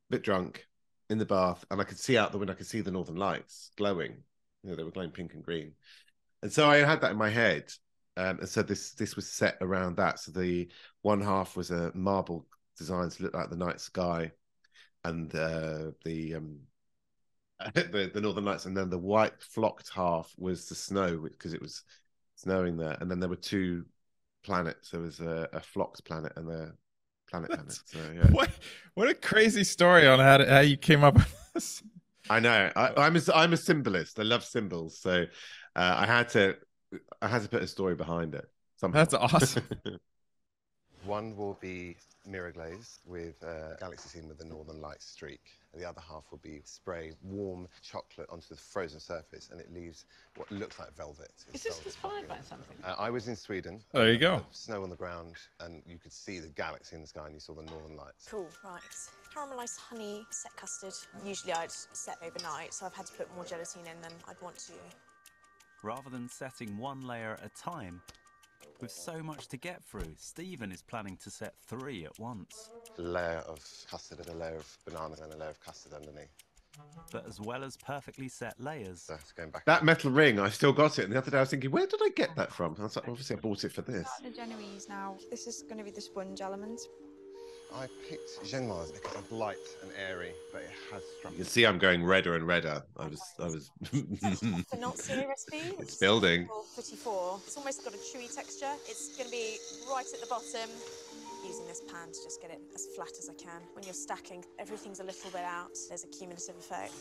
a 0.09 0.13
bit 0.13 0.23
drunk, 0.23 0.65
in 1.09 1.17
the 1.17 1.25
bath, 1.25 1.65
and 1.71 1.81
I 1.81 1.83
could 1.83 1.99
see 1.99 2.17
out 2.17 2.31
the 2.31 2.37
window. 2.37 2.53
I 2.53 2.57
could 2.57 2.67
see 2.67 2.81
the 2.81 2.91
Northern 2.91 3.15
Lights 3.15 3.71
glowing. 3.77 4.23
You 4.63 4.71
know, 4.71 4.75
they 4.75 4.83
were 4.83 4.91
glowing 4.91 5.11
pink 5.11 5.33
and 5.33 5.43
green, 5.43 5.73
and 6.41 6.51
so 6.51 6.69
I 6.69 6.77
had 6.77 7.01
that 7.01 7.11
in 7.11 7.17
my 7.17 7.29
head. 7.29 7.71
Um, 8.15 8.39
and 8.39 8.49
so 8.49 8.63
this 8.63 8.93
this 8.93 9.15
was 9.15 9.31
set 9.31 9.57
around 9.61 9.97
that. 9.97 10.19
So 10.19 10.31
the 10.31 10.69
one 11.01 11.21
half 11.21 11.55
was 11.55 11.71
a 11.71 11.91
marble 11.93 12.47
design 12.77 13.09
to 13.09 13.23
look 13.23 13.33
like 13.35 13.49
the 13.49 13.55
night 13.55 13.79
sky, 13.79 14.31
and 15.07 15.33
uh, 15.35 15.91
the 16.03 16.35
um, 16.35 16.59
the 17.73 18.11
the 18.13 18.21
northern 18.21 18.45
lights, 18.45 18.65
and 18.65 18.75
then 18.75 18.89
the 18.89 18.97
white 18.97 19.41
flocked 19.41 19.89
half 19.93 20.33
was 20.37 20.67
the 20.67 20.75
snow 20.75 21.17
because 21.17 21.53
it 21.53 21.61
was 21.61 21.83
snowing 22.35 22.77
there, 22.77 22.97
and 23.01 23.09
then 23.09 23.19
there 23.19 23.29
were 23.29 23.35
two 23.35 23.85
planets. 24.43 24.91
There 24.91 25.01
was 25.01 25.19
a, 25.19 25.49
a 25.53 25.59
flocked 25.59 26.05
planet 26.05 26.33
and 26.35 26.49
a 26.49 26.73
planet 27.29 27.51
planet. 27.51 27.77
So 27.85 27.99
yeah, 28.15 28.27
What 28.31 28.49
what 28.93 29.09
a 29.09 29.13
crazy 29.13 29.63
story 29.63 30.07
on 30.07 30.19
how 30.19 30.37
to, 30.37 30.49
how 30.49 30.59
you 30.59 30.77
came 30.77 31.03
up 31.03 31.15
with 31.15 31.53
this. 31.53 31.83
I 32.29 32.39
know. 32.39 32.71
I, 32.75 32.93
I'm 32.97 33.15
a, 33.15 33.21
I'm 33.33 33.53
a 33.53 33.57
symbolist. 33.57 34.19
I 34.19 34.23
love 34.23 34.43
symbols, 34.43 34.99
so 34.99 35.25
uh, 35.75 35.95
I 35.97 36.05
had 36.05 36.29
to 36.29 36.57
I 37.21 37.27
had 37.27 37.43
to 37.43 37.49
put 37.49 37.63
a 37.63 37.67
story 37.67 37.95
behind 37.95 38.35
it. 38.35 38.45
Somehow. 38.77 38.99
That's 38.99 39.13
awesome. 39.13 39.63
One 41.05 41.35
will 41.35 41.57
be 41.61 41.95
mirror 42.27 42.51
glaze 42.51 42.99
with 43.05 43.41
a 43.43 43.77
galaxy 43.79 44.09
scene 44.09 44.27
with 44.27 44.37
the 44.37 44.45
northern 44.45 44.81
light 44.81 45.01
streak. 45.01 45.39
And 45.73 45.81
the 45.81 45.87
other 45.87 46.01
half 46.01 46.23
will 46.31 46.39
be 46.39 46.61
spray 46.65 47.13
warm 47.23 47.67
chocolate 47.81 48.27
onto 48.29 48.47
the 48.49 48.55
frozen 48.55 48.99
surface, 48.99 49.49
and 49.51 49.59
it 49.59 49.73
leaves 49.73 50.05
what 50.35 50.51
looks 50.51 50.79
like 50.79 50.93
velvet. 50.95 51.31
Is 51.53 51.63
this 51.63 51.75
velvet. 51.75 51.85
inspired 51.85 52.27
by 52.27 52.37
something? 52.43 52.77
Uh, 52.83 52.95
I 52.97 53.09
was 53.09 53.27
in 53.27 53.35
Sweden. 53.35 53.81
There 53.93 54.11
you 54.11 54.17
go. 54.17 54.41
Snow 54.51 54.83
on 54.83 54.89
the 54.89 54.95
ground, 54.95 55.35
and 55.59 55.81
you 55.87 55.97
could 55.97 56.13
see 56.13 56.39
the 56.39 56.49
galaxy 56.49 56.95
in 56.95 57.01
the 57.01 57.07
sky, 57.07 57.25
and 57.25 57.33
you 57.33 57.39
saw 57.39 57.53
the 57.53 57.63
northern 57.63 57.95
lights. 57.95 58.27
Cool, 58.29 58.49
right. 58.63 58.81
Caramelised 59.33 59.79
honey 59.79 60.25
set 60.31 60.55
custard. 60.55 60.93
Usually 61.25 61.53
I'd 61.53 61.71
set 61.71 62.17
overnight, 62.25 62.73
so 62.73 62.85
I've 62.85 62.95
had 62.95 63.05
to 63.05 63.13
put 63.13 63.33
more 63.35 63.45
gelatine 63.45 63.83
in 63.83 64.01
than 64.01 64.11
I'd 64.27 64.41
want 64.41 64.57
to. 64.59 64.73
Rather 65.83 66.09
than 66.09 66.27
setting 66.27 66.77
one 66.77 67.05
layer 67.05 67.33
at 67.33 67.45
a 67.45 67.49
time, 67.49 68.01
with 68.81 68.91
so 68.91 69.23
much 69.23 69.47
to 69.49 69.57
get 69.57 69.83
through, 69.83 70.13
Steven 70.17 70.71
is 70.71 70.81
planning 70.81 71.17
to 71.23 71.29
set 71.29 71.55
three 71.65 72.05
at 72.05 72.17
once. 72.19 72.69
A 72.97 73.01
layer 73.01 73.43
of 73.47 73.59
custard 73.89 74.19
and 74.19 74.29
a 74.29 74.37
layer 74.37 74.55
of 74.55 74.77
bananas 74.85 75.19
and 75.19 75.33
a 75.33 75.37
layer 75.37 75.49
of 75.49 75.59
custard 75.59 75.93
underneath. 75.93 76.33
But 77.11 77.27
as 77.27 77.39
well 77.39 77.63
as 77.63 77.75
perfectly 77.77 78.27
set 78.27 78.59
layers, 78.59 79.05
That's 79.07 79.31
going 79.31 79.49
back. 79.49 79.65
That 79.65 79.83
metal 79.83 80.11
ring, 80.11 80.39
I 80.39 80.49
still 80.49 80.73
got 80.73 80.99
it. 80.99 81.05
And 81.05 81.13
the 81.13 81.17
other 81.17 81.31
day 81.31 81.37
I 81.37 81.41
was 81.41 81.49
thinking, 81.49 81.71
where 81.71 81.87
did 81.87 81.99
I 82.03 82.09
get 82.09 82.35
that 82.35 82.51
from? 82.51 82.75
I 82.77 82.83
was 82.83 82.95
like, 82.95 83.07
obviously 83.07 83.35
I 83.35 83.39
bought 83.39 83.63
it 83.63 83.71
for 83.71 83.81
this. 83.81 84.07
The 84.21 84.29
Genoese 84.29 84.87
now. 84.87 85.17
This 85.31 85.47
is 85.47 85.63
going 85.63 85.77
to 85.77 85.83
be 85.83 85.91
the 85.91 86.01
sponge 86.01 86.41
element. 86.41 86.79
I 87.75 87.87
picked 88.09 88.43
Genmars 88.43 88.93
because 88.93 89.17
it's 89.17 89.31
light 89.31 89.57
and 89.81 89.91
airy, 90.09 90.31
but 90.51 90.61
it 90.61 90.69
has 90.91 91.03
You 91.31 91.37
can 91.37 91.45
see 91.45 91.65
I'm 91.65 91.77
going 91.77 92.03
redder 92.03 92.35
and 92.35 92.47
redder. 92.47 92.81
I 92.97 93.07
was, 93.07 93.21
I 93.39 93.45
was. 93.45 93.71
The 93.91 94.77
not 94.79 94.97
silly 94.97 95.25
recipe. 95.27 95.61
It's 95.79 95.95
building. 95.95 96.47
54. 96.75 97.39
It's 97.45 97.57
almost 97.57 97.83
got 97.83 97.93
a 97.93 97.97
chewy 97.97 98.33
texture. 98.33 98.71
It's 98.87 99.15
going 99.17 99.25
to 99.25 99.31
be 99.31 99.57
right 99.91 100.05
at 100.11 100.19
the 100.21 100.27
bottom. 100.27 100.69
Using 101.45 101.67
this 101.67 101.81
pan 101.81 102.07
to 102.07 102.23
just 102.23 102.41
get 102.41 102.51
it 102.51 102.61
as 102.73 102.87
flat 102.95 103.11
as 103.19 103.29
I 103.29 103.33
can. 103.33 103.61
When 103.73 103.83
you're 103.83 103.93
stacking, 103.93 104.43
everything's 104.57 104.99
a 104.99 105.03
little 105.03 105.29
bit 105.29 105.43
out. 105.43 105.77
There's 105.87 106.03
a 106.03 106.07
cumulative 106.07 106.55
effect. 106.57 106.93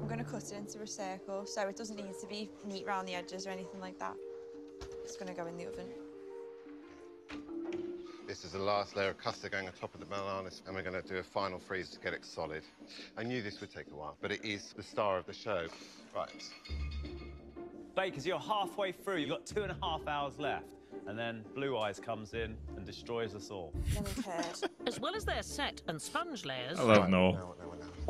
I'm 0.00 0.06
going 0.06 0.18
to 0.18 0.24
cut 0.24 0.44
it 0.44 0.52
into 0.52 0.80
a 0.80 0.86
circle, 0.86 1.46
so 1.46 1.66
it 1.68 1.76
doesn't 1.76 1.96
need 1.96 2.18
to 2.20 2.26
be 2.26 2.50
neat 2.64 2.86
round 2.86 3.08
the 3.08 3.14
edges 3.14 3.46
or 3.46 3.50
anything 3.50 3.80
like 3.80 3.98
that. 3.98 4.14
It's 5.04 5.16
going 5.16 5.28
to 5.28 5.34
go 5.34 5.46
in 5.46 5.56
the 5.56 5.66
oven. 5.66 5.86
This 8.30 8.44
is 8.44 8.52
the 8.52 8.60
last 8.60 8.94
layer 8.94 9.08
of 9.08 9.18
custard 9.18 9.50
going 9.50 9.66
on 9.66 9.72
top 9.72 9.92
of 9.92 9.98
the 9.98 10.06
bananas, 10.06 10.62
and 10.64 10.76
we're 10.76 10.84
going 10.84 10.94
to 10.94 11.02
do 11.02 11.16
a 11.16 11.22
final 11.22 11.58
freeze 11.58 11.90
to 11.90 11.98
get 11.98 12.14
it 12.14 12.24
solid. 12.24 12.62
I 13.18 13.24
knew 13.24 13.42
this 13.42 13.60
would 13.60 13.74
take 13.74 13.88
a 13.90 13.96
while, 13.96 14.16
but 14.20 14.30
it 14.30 14.44
is 14.44 14.72
the 14.72 14.84
star 14.84 15.18
of 15.18 15.26
the 15.26 15.32
show. 15.32 15.66
Right. 16.14 16.30
Bakers, 17.96 18.24
you're 18.24 18.38
halfway 18.38 18.92
through. 18.92 19.16
You've 19.16 19.30
got 19.30 19.46
two 19.46 19.64
and 19.64 19.72
a 19.72 19.76
half 19.82 20.06
hours 20.06 20.38
left. 20.38 20.66
And 21.08 21.18
then 21.18 21.44
Blue 21.56 21.76
Eyes 21.76 21.98
comes 21.98 22.34
in 22.34 22.56
and 22.76 22.86
destroys 22.86 23.34
us 23.34 23.50
all. 23.50 23.72
As 24.86 25.00
well 25.00 25.16
as 25.16 25.24
their 25.24 25.42
set 25.42 25.82
and 25.88 26.00
sponge 26.00 26.44
layers, 26.44 26.78
I 26.78 26.84
love 26.84 27.08
Noel. 27.08 27.56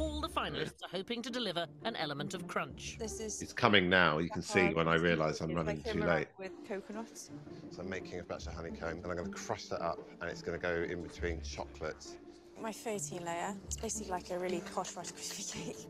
All 0.01 0.23
the 0.23 0.29
finalists 0.31 0.83
are 0.83 0.89
hoping 0.91 1.21
to 1.21 1.29
deliver 1.29 1.67
an 1.85 1.95
element 1.97 2.33
of 2.33 2.49
crunch. 2.49 2.97
This 2.99 3.21
is. 3.21 3.43
It's 3.43 3.53
coming 3.53 3.91
now. 3.91 4.17
You 4.17 4.31
can 4.31 4.41
see 4.41 4.73
when 4.73 4.89
I 4.89 4.95
realise 4.95 5.43
I'm 5.43 5.51
It's 5.51 5.57
running 5.59 5.77
like 5.77 5.85
too 5.85 5.99
Himalaya 5.99 6.19
late. 6.21 6.29
With 6.39 6.53
coconuts. 6.67 7.31
So 7.71 7.83
I'm 7.83 7.91
making 7.91 8.19
a 8.19 8.23
batch 8.23 8.47
of 8.47 8.55
honeycomb, 8.55 9.01
and 9.03 9.07
I'm 9.07 9.17
going 9.19 9.31
to 9.31 9.39
crush 9.39 9.67
that 9.67 9.83
up, 9.83 9.99
and 10.23 10.31
it's 10.31 10.41
going 10.41 10.59
to 10.59 10.63
go 10.63 10.91
in 10.91 11.03
between 11.03 11.43
chocolates. 11.43 12.17
My 12.59 12.73
13 12.73 13.27
layer. 13.27 13.55
It's 13.67 13.77
basically 13.77 14.11
like 14.11 14.31
a 14.31 14.39
really 14.39 14.63
posh 14.75 14.97
Rice 14.97 15.13
Krispie 15.13 15.53
cake. 15.53 15.87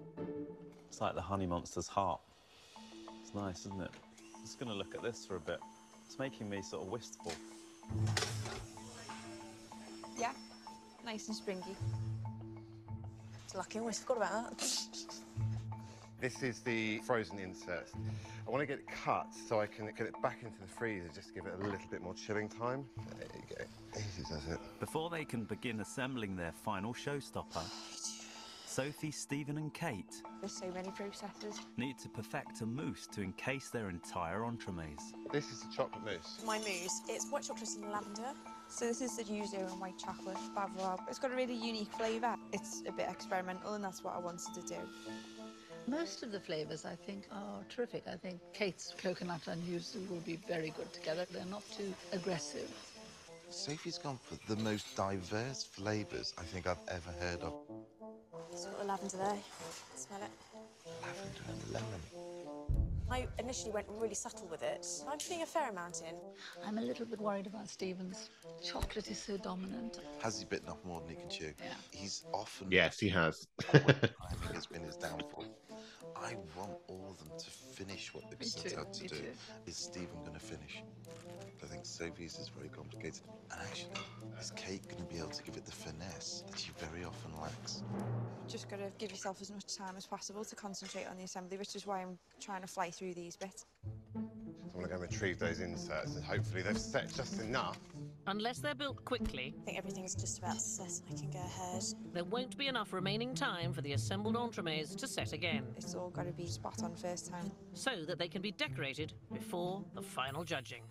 It's 0.88 1.00
like 1.00 1.14
the 1.14 1.22
Honey 1.22 1.46
Monster's 1.46 1.86
heart. 1.86 2.20
It's 3.22 3.32
nice, 3.32 3.61
isn't 3.61 3.80
it? 3.80 3.90
I'm 4.34 4.42
just 4.42 4.58
going 4.58 4.72
to 4.72 4.76
look 4.76 4.92
at 4.96 5.04
this 5.04 5.24
for 5.24 5.36
a 5.36 5.40
bit. 5.40 5.61
It's 6.04 6.18
making 6.18 6.50
me 6.50 6.62
sort 6.62 6.82
of 6.82 6.88
wistful. 6.90 7.32
Yeah. 10.18 10.32
Nice 11.04 11.28
and 11.28 11.36
springy. 11.36 11.76
It's 13.51 13.57
lucky. 13.57 13.78
I 13.78 13.80
almost 13.80 14.03
forgot 14.03 14.16
about 14.18 14.59
that. 14.59 14.78
This 16.20 16.40
is 16.44 16.61
the 16.61 16.98
frozen 16.98 17.40
insert. 17.40 17.88
I 18.46 18.48
want 18.51 18.62
to 18.62 18.66
get 18.66 18.78
it 18.78 18.86
cut 18.86 19.26
so 19.48 19.61
I 19.61 19.66
can 19.66 19.86
get 19.86 20.07
it 20.07 20.14
back 20.22 20.44
into 20.44 20.61
the 20.61 20.68
freezer 20.68 21.09
just 21.12 21.30
to 21.30 21.34
give 21.34 21.46
it 21.46 21.55
a 21.55 21.57
little 21.57 21.80
bit 21.90 22.01
more 22.01 22.14
chilling 22.14 22.48
time. 22.48 22.84
There 23.18 23.26
you 23.34 23.57
go. 23.57 23.64
Easy 23.98 24.22
does 24.22 24.46
it. 24.46 24.61
before 24.78 25.11
they 25.11 25.24
can 25.24 25.42
begin 25.42 25.80
assembling 25.80 26.36
their 26.36 26.53
final 26.53 26.94
showstopper, 26.94 27.64
Sophie, 28.66 29.11
Steven, 29.11 29.59
and 29.59 29.74
Kate 29.74 30.22
There's 30.38 30.53
so 30.53 30.70
many 30.70 30.92
processes. 30.92 31.59
need 31.76 31.98
to 31.98 32.09
perfect 32.09 32.61
a 32.61 32.66
mousse 32.66 33.09
to 33.09 33.20
encase 33.20 33.70
their 33.70 33.90
entire 33.90 34.44
entremets. 34.44 35.12
This 35.32 35.51
is 35.51 35.62
the 35.62 35.74
chocolate 35.74 36.05
mousse. 36.05 36.40
My 36.46 36.59
mousse. 36.59 37.01
It's 37.09 37.28
white 37.30 37.42
chocolate 37.42 37.68
and 37.82 37.90
lavender. 37.90 38.32
So 38.71 38.87
this 38.87 39.03
is 39.03 39.16
the 39.16 39.25
yuzu 39.25 39.71
and 39.71 39.81
white 39.81 39.99
chocolate 39.99 40.39
bavarois. 40.57 41.01
It's 41.09 41.18
got 41.18 41.33
a 41.33 41.35
really 41.35 41.55
unique 41.55 41.93
flavour. 41.93 42.37
It's 42.53 42.83
a 42.87 42.93
bit 42.93 43.09
experimental 43.11 43.75
and 43.75 43.85
that's 43.85 44.05
what 44.05 44.14
I 44.14 44.18
wanted 44.18 44.55
to 44.55 44.62
do. 44.62 44.77
Most 45.89 46.23
of 46.23 46.31
the 46.31 46.39
flavours, 46.39 46.85
I 46.85 46.95
think, 46.95 47.25
are 47.33 47.64
terrific. 47.68 48.05
I 48.07 48.14
think 48.14 48.41
Kate's 48.55 48.95
coconut 48.97 49.49
and 49.49 49.61
yuzu 49.64 50.09
will 50.09 50.21
be 50.25 50.37
very 50.47 50.71
good 50.71 50.91
together. 50.93 51.27
They're 51.33 51.45
not 51.47 51.64
too 51.77 51.93
aggressive. 52.12 52.71
Sophie's 53.51 53.99
gone 53.99 54.21
for 54.23 54.39
the 54.55 54.62
most 54.62 54.95
diverse 54.95 55.64
flavours 55.64 56.33
I 56.39 56.43
think 56.43 56.68
I've 56.68 56.79
ever 56.89 57.11
heard 57.18 57.43
of. 57.43 57.55
It's 58.53 58.66
got 58.66 58.79
the 58.79 58.85
lavender 58.85 59.16
there. 59.16 59.39
Smell 59.97 60.21
it. 60.23 60.31
Lavender 61.03 61.43
and 61.49 61.73
lemon. 61.73 62.30
I 63.11 63.26
initially 63.38 63.72
went 63.72 63.86
really 63.88 64.14
subtle 64.14 64.46
with 64.48 64.62
it. 64.62 64.86
I'm 65.08 65.18
putting 65.18 65.42
a 65.42 65.46
fair 65.46 65.68
amount 65.70 66.02
in. 66.08 66.14
I'm 66.64 66.78
a 66.78 66.80
little 66.80 67.06
bit 67.06 67.20
worried 67.20 67.46
about 67.48 67.68
Stevens. 67.68 68.30
Chocolate 68.62 69.11
is 69.11 69.18
so 69.18 69.36
dominant. 69.36 69.98
Has 70.22 70.38
he 70.38 70.44
bitten 70.44 70.68
off 70.68 70.78
more 70.84 71.00
than 71.00 71.11
he 71.11 71.16
can 71.16 71.28
chew? 71.28 71.52
Yeah. 71.58 71.74
He's 71.90 72.24
often. 72.32 72.70
Yes, 72.70 73.00
he 73.00 73.08
has. 73.08 73.48
timing 73.72 74.54
has 74.54 74.66
been 74.66 74.84
his 74.84 74.96
downfall. 74.96 75.44
I 76.16 76.36
want 76.57 76.72
all 76.88 77.07
of 77.11 77.18
them 77.18 77.30
to 77.38 77.51
finish 77.51 78.12
what 78.14 78.24
they've 78.30 78.40
Me 78.40 78.46
set 78.46 78.72
too, 78.72 78.78
out 78.80 78.92
to 78.94 79.03
me 79.03 79.09
do. 79.09 79.16
too. 79.16 79.24
Is 79.66 79.76
Steven 79.76 80.18
going 80.20 80.34
to 80.34 80.40
finish? 80.40 80.82
I 81.62 81.66
think 81.66 81.84
Sophie's 81.84 82.38
is 82.38 82.48
very 82.48 82.68
complicated. 82.68 83.22
And 83.53 83.61
actually, 83.61 83.90
is 84.40 84.51
Kate 84.57 84.86
going 84.88 85.07
to 85.07 85.12
be 85.12 85.18
able 85.18 85.30
to 85.30 85.42
give 85.42 85.57
it 85.57 85.64
the 85.66 85.72
finesse 85.72 86.44
that 86.48 86.59
she 86.59 86.70
very 86.78 87.05
often 87.05 87.32
lacks? 87.40 87.82
you 87.92 88.48
Just 88.48 88.68
got 88.68 88.78
to 88.78 88.90
give 88.98 89.11
yourself 89.11 89.40
as 89.40 89.51
much 89.51 89.76
time 89.76 89.94
as 89.96 90.07
possible 90.07 90.44
to 90.44 90.57
concentrate 90.57 91.07
on 91.11 91.16
the 91.16 91.24
assembly, 91.24 91.59
which 91.59 91.74
is 91.76 91.86
why 91.86 92.01
I'm 92.03 92.18
trying 92.40 92.62
to 92.62 92.66
fly 92.66 92.90
through 92.90 93.14
these 93.14 93.36
bits. 93.36 93.66
I 94.16 94.20
want 94.74 94.84
to 94.84 94.88
go 94.88 94.94
and 94.94 95.03
retrieve 95.03 95.38
those 95.38 95.61
inserts 95.61 96.14
and 96.16 96.24
hopefully 96.24 96.62
they've 96.62 96.78
set 96.78 97.12
just 97.14 97.40
enough. 97.40 97.78
Unless 98.27 98.59
they're 98.59 98.75
built 98.75 99.05
quickly, 99.05 99.55
I 99.62 99.64
think 99.64 99.79
everything's 99.79 100.14
just 100.14 100.39
about 100.39 100.61
set. 100.61 101.01
I 101.11 101.18
can 101.18 101.31
go 101.31 101.39
ahead. 101.39 101.83
there 102.12 102.25
won't 102.25 102.57
be 102.57 102.68
enough 102.68 102.93
remaining 102.93 103.35
time 103.35 103.73
for 103.73 103.81
the 103.81 103.93
assembled 103.93 104.37
entremets 104.37 104.95
to 104.97 105.07
set 105.07 105.33
again, 105.33 105.64
It's 105.77 105.95
all 105.95 106.11
got 106.11 106.27
to 106.27 106.33
be 106.33 106.47
spot 106.47 106.83
on 106.83 106.95
first 106.95 107.31
time. 107.31 107.51
so 107.73 108.05
that 108.07 108.18
they 108.18 108.29
can 108.29 108.43
be 108.43 108.53
decorated 108.53 109.14
before 109.33 109.83
the 109.95 110.03
final 110.03 110.45
judging. 110.45 110.83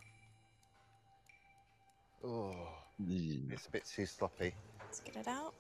Oh, 2.24 2.54
mm. 3.02 3.52
it's 3.52 3.68
a 3.68 3.72
bit 3.72 3.86
too 3.86 4.06
sloppy. 4.06 4.54
Let's 4.82 5.00
get 5.00 5.16
it 5.16 5.28
out. 5.28 5.54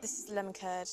This 0.00 0.24
is 0.24 0.30
lemon 0.30 0.52
curd. 0.52 0.88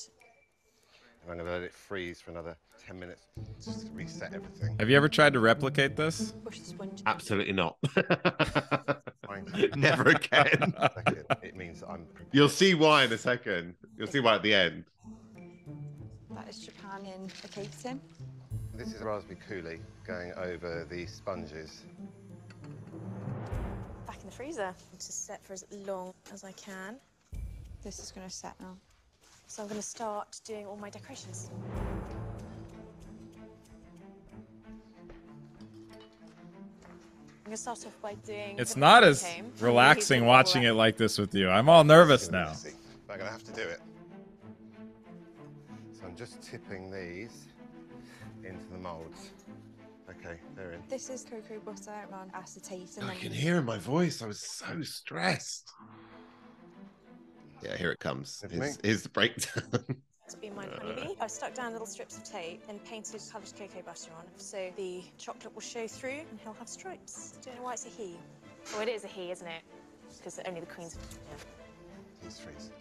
I'm 1.29 1.35
going 1.35 1.45
to 1.45 1.51
let 1.51 1.61
it 1.61 1.73
freeze 1.73 2.19
for 2.19 2.31
another 2.31 2.55
10 2.87 2.99
minutes 2.99 3.27
just 3.63 3.85
to 3.85 3.91
reset 3.91 4.33
everything. 4.33 4.75
Have 4.79 4.89
you 4.89 4.97
ever 4.97 5.07
tried 5.07 5.33
to 5.33 5.39
replicate 5.39 5.95
this? 5.95 6.33
Push 6.43 6.59
the 6.59 6.65
sponge. 6.65 7.03
Absolutely 7.05 7.53
not. 7.53 7.77
Fine. 9.71 9.81
Never 9.81 10.09
again. 10.09 10.73
It 11.41 11.55
means 11.55 11.83
I'm 11.87 12.05
prepared. 12.05 12.29
You'll 12.31 12.49
see 12.49 12.73
why 12.73 13.03
in 13.03 13.11
a 13.11 13.17
second. 13.17 13.75
You'll 13.97 14.07
see 14.07 14.19
why 14.19 14.35
at 14.35 14.43
the 14.43 14.53
end. 14.53 14.85
That 16.35 16.47
is 16.49 16.59
Japan 16.59 17.05
in 17.05 17.29
a 17.43 17.47
cake 17.47 17.69
tin. 17.81 17.99
This 18.75 18.93
is 18.93 19.01
raspberry 19.01 19.37
coulis 19.49 19.79
going 20.05 20.33
over 20.33 20.85
the 20.89 21.05
sponges. 21.05 21.83
Back 24.07 24.19
in 24.21 24.27
the 24.27 24.31
freezer. 24.31 24.73
To 24.97 25.11
set 25.11 25.43
for 25.43 25.53
as 25.53 25.65
long 25.71 26.13
as 26.33 26.43
I 26.43 26.51
can. 26.53 26.97
This 27.83 27.99
is 27.99 28.11
going 28.11 28.27
to 28.27 28.33
set 28.33 28.59
now. 28.59 28.77
So 29.47 29.63
I'm 29.63 29.67
going 29.67 29.81
to 29.81 29.87
start 29.87 30.39
doing 30.45 30.65
all 30.65 30.77
my 30.77 30.89
decorations. 30.89 31.49
It's 38.57 38.75
not 38.77 39.03
as 39.03 39.23
came. 39.23 39.51
relaxing 39.59 40.25
watching 40.25 40.63
it 40.63 40.71
like 40.73 40.97
this 40.97 41.17
with 41.17 41.33
you. 41.35 41.49
I'm 41.49 41.67
all 41.69 41.83
nervous 41.83 42.23
It's 42.23 42.31
now. 42.31 42.45
messy, 42.49 42.71
But 43.07 43.13
I'm 43.13 43.19
going 43.19 43.27
to 43.27 43.31
have 43.33 43.43
to 43.43 43.51
do 43.53 43.61
it. 43.67 43.79
So 45.99 46.05
I'm 46.05 46.15
just 46.15 46.41
tipping 46.41 46.91
these 46.91 47.45
into 48.43 48.65
the 48.71 48.77
molds. 48.77 49.31
Okay, 50.09 50.37
they're 50.55 50.71
in. 50.73 50.81
This 50.89 51.09
is 51.09 51.23
cocoa 51.23 51.59
butter 51.59 52.07
on 52.13 52.31
acetate. 52.33 52.89
And 52.97 53.05
I 53.05 53.13
then 53.13 53.17
can 53.17 53.31
hear 53.31 53.57
in 53.57 53.65
my 53.65 53.77
voice. 53.77 54.21
I 54.21 54.27
was 54.27 54.39
so 54.41 54.81
stressed. 54.81 55.71
Mm. 55.81 55.87
Yeah, 57.63 57.77
here 57.77 57.91
it 57.91 57.99
comes. 57.99 58.39
With 58.43 58.51
Here's, 58.51 58.75
me? 58.77 58.81
here's 58.83 59.03
the 59.03 59.09
breakdown. 59.09 59.63
To 60.31 60.37
be 60.37 60.49
my 60.49 60.65
honeybee, 60.79 61.15
I 61.19 61.27
stuck 61.27 61.53
down 61.53 61.73
little 61.73 61.85
strips 61.85 62.15
of 62.15 62.23
tape 62.23 62.63
and 62.69 62.81
painted 62.85 63.21
coloured 63.29 63.51
cocoa 63.59 63.81
butter 63.85 64.11
on, 64.17 64.23
so 64.37 64.71
the 64.77 65.03
chocolate 65.17 65.53
will 65.53 65.61
show 65.61 65.87
through 65.87 66.21
and 66.29 66.39
he'll 66.41 66.53
have 66.53 66.69
stripes. 66.69 67.33
Don't 67.43 67.57
know 67.57 67.63
why 67.63 67.73
it's 67.73 67.85
a 67.85 67.89
he. 67.89 68.15
Oh, 68.73 68.81
it 68.81 68.87
is 68.87 69.03
a 69.03 69.07
he, 69.07 69.29
isn't 69.31 69.45
it? 69.45 69.61
Because 70.15 70.39
only 70.47 70.61
the 70.61 70.67
queens. 70.67 70.97
Yeah. 71.11 71.35
Please 72.21 72.39
freeze. 72.39 72.71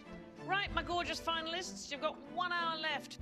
Right, 0.45 0.73
my 0.73 0.81
gorgeous 0.81 1.19
finalists, 1.19 1.91
you've 1.91 1.99
got 1.99 2.15
one 2.33 2.53
hour 2.53 2.77
left. 2.79 3.17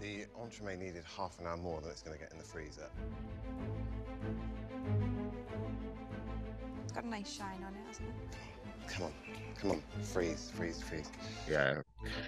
The 0.00 0.26
entremet 0.42 0.80
needed 0.80 1.04
half 1.16 1.38
an 1.38 1.46
hour 1.46 1.56
more 1.56 1.80
than 1.80 1.90
it's 1.90 2.02
going 2.02 2.18
to 2.18 2.20
get 2.20 2.32
in 2.32 2.38
the 2.38 2.44
freezer. 2.44 2.90
it's 6.82 6.92
got 6.92 7.04
a 7.04 7.08
nice 7.08 7.32
shine 7.32 7.64
on 7.64 7.74
it, 7.74 7.86
hasn't 7.86 8.08
it? 8.08 8.14
Come 8.94 9.04
on, 9.06 9.12
come 9.60 9.70
on, 9.72 9.82
freeze, 10.02 10.50
freeze, 10.54 10.82
freeze. 10.82 11.10
yeah. 11.48 11.80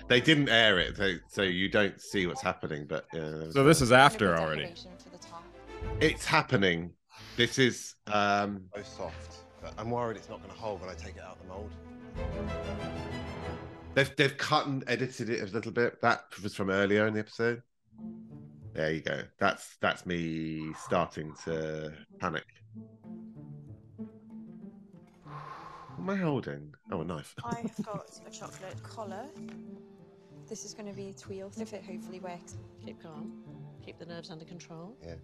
They 0.09 0.21
didn't 0.21 0.49
air 0.49 0.79
it, 0.79 0.97
so, 0.97 1.15
so 1.29 1.43
you 1.43 1.69
don't 1.69 2.01
see 2.01 2.27
what's 2.27 2.43
happening. 2.43 2.87
But 2.89 3.07
uh, 3.15 3.51
So 3.53 3.65
this 3.65 3.81
is 3.81 3.93
after 3.93 4.29
Gonna 4.35 4.41
already. 4.43 4.63
decoration 4.63 4.91
For 4.99 5.11
the 5.11 5.19
top. 5.19 5.45
it's 6.01 6.25
happening. 6.25 6.93
This 7.37 7.59
is 7.59 7.95
um, 8.09 8.65
So 8.77 8.83
soft, 8.83 9.37
but 9.63 9.73
I'm 9.79 9.91
worried 9.91 10.17
it's 10.17 10.29
not 10.29 10.39
going 10.43 10.53
to 10.55 10.61
hold 10.61 10.81
when 10.81 10.91
I 10.91 10.95
take 10.95 11.17
it 11.17 11.23
out 11.23 11.39
of 11.39 11.43
the 11.43 11.49
mold. 11.49 11.71
they've 13.95 14.15
they've 14.17 14.37
cut 14.37 14.67
and 14.67 14.85
edited 14.87 15.31
it 15.31 15.41
a 15.49 15.53
little 15.53 15.73
bit. 15.73 16.01
That 16.03 16.25
was 16.43 16.55
from 16.55 16.71
earlier 16.71 17.07
in 17.07 17.15
the 17.15 17.21
episode. 17.21 17.63
There 18.75 18.93
you 18.93 19.01
go. 19.01 19.23
That's 19.39 19.77
that's 19.81 20.07
me 20.07 20.73
starting 20.85 21.35
to 21.45 21.93
panic. 22.19 22.45
Am 26.01 26.09
I 26.09 26.17
holding? 26.17 26.73
Oh, 26.91 27.03
a 27.03 27.05
knife. 27.05 27.35
I 27.45 27.61
have 27.77 27.85
got 27.85 28.11
a 28.27 28.31
chocolate 28.31 28.83
collar. 28.83 29.27
This 30.49 30.65
is 30.65 30.73
going 30.73 30.89
to 30.89 30.95
be 30.97 31.13
tuile 31.13 31.53
if 31.61 31.75
it 31.75 31.85
hopefully 31.85 32.21
works. 32.21 32.57
Keep 32.83 33.03
calm. 33.03 33.33
Keep 33.85 33.99
the 33.99 34.07
nerves 34.07 34.31
under 34.31 34.47
control. 34.47 34.97
Yeah. 35.05 35.17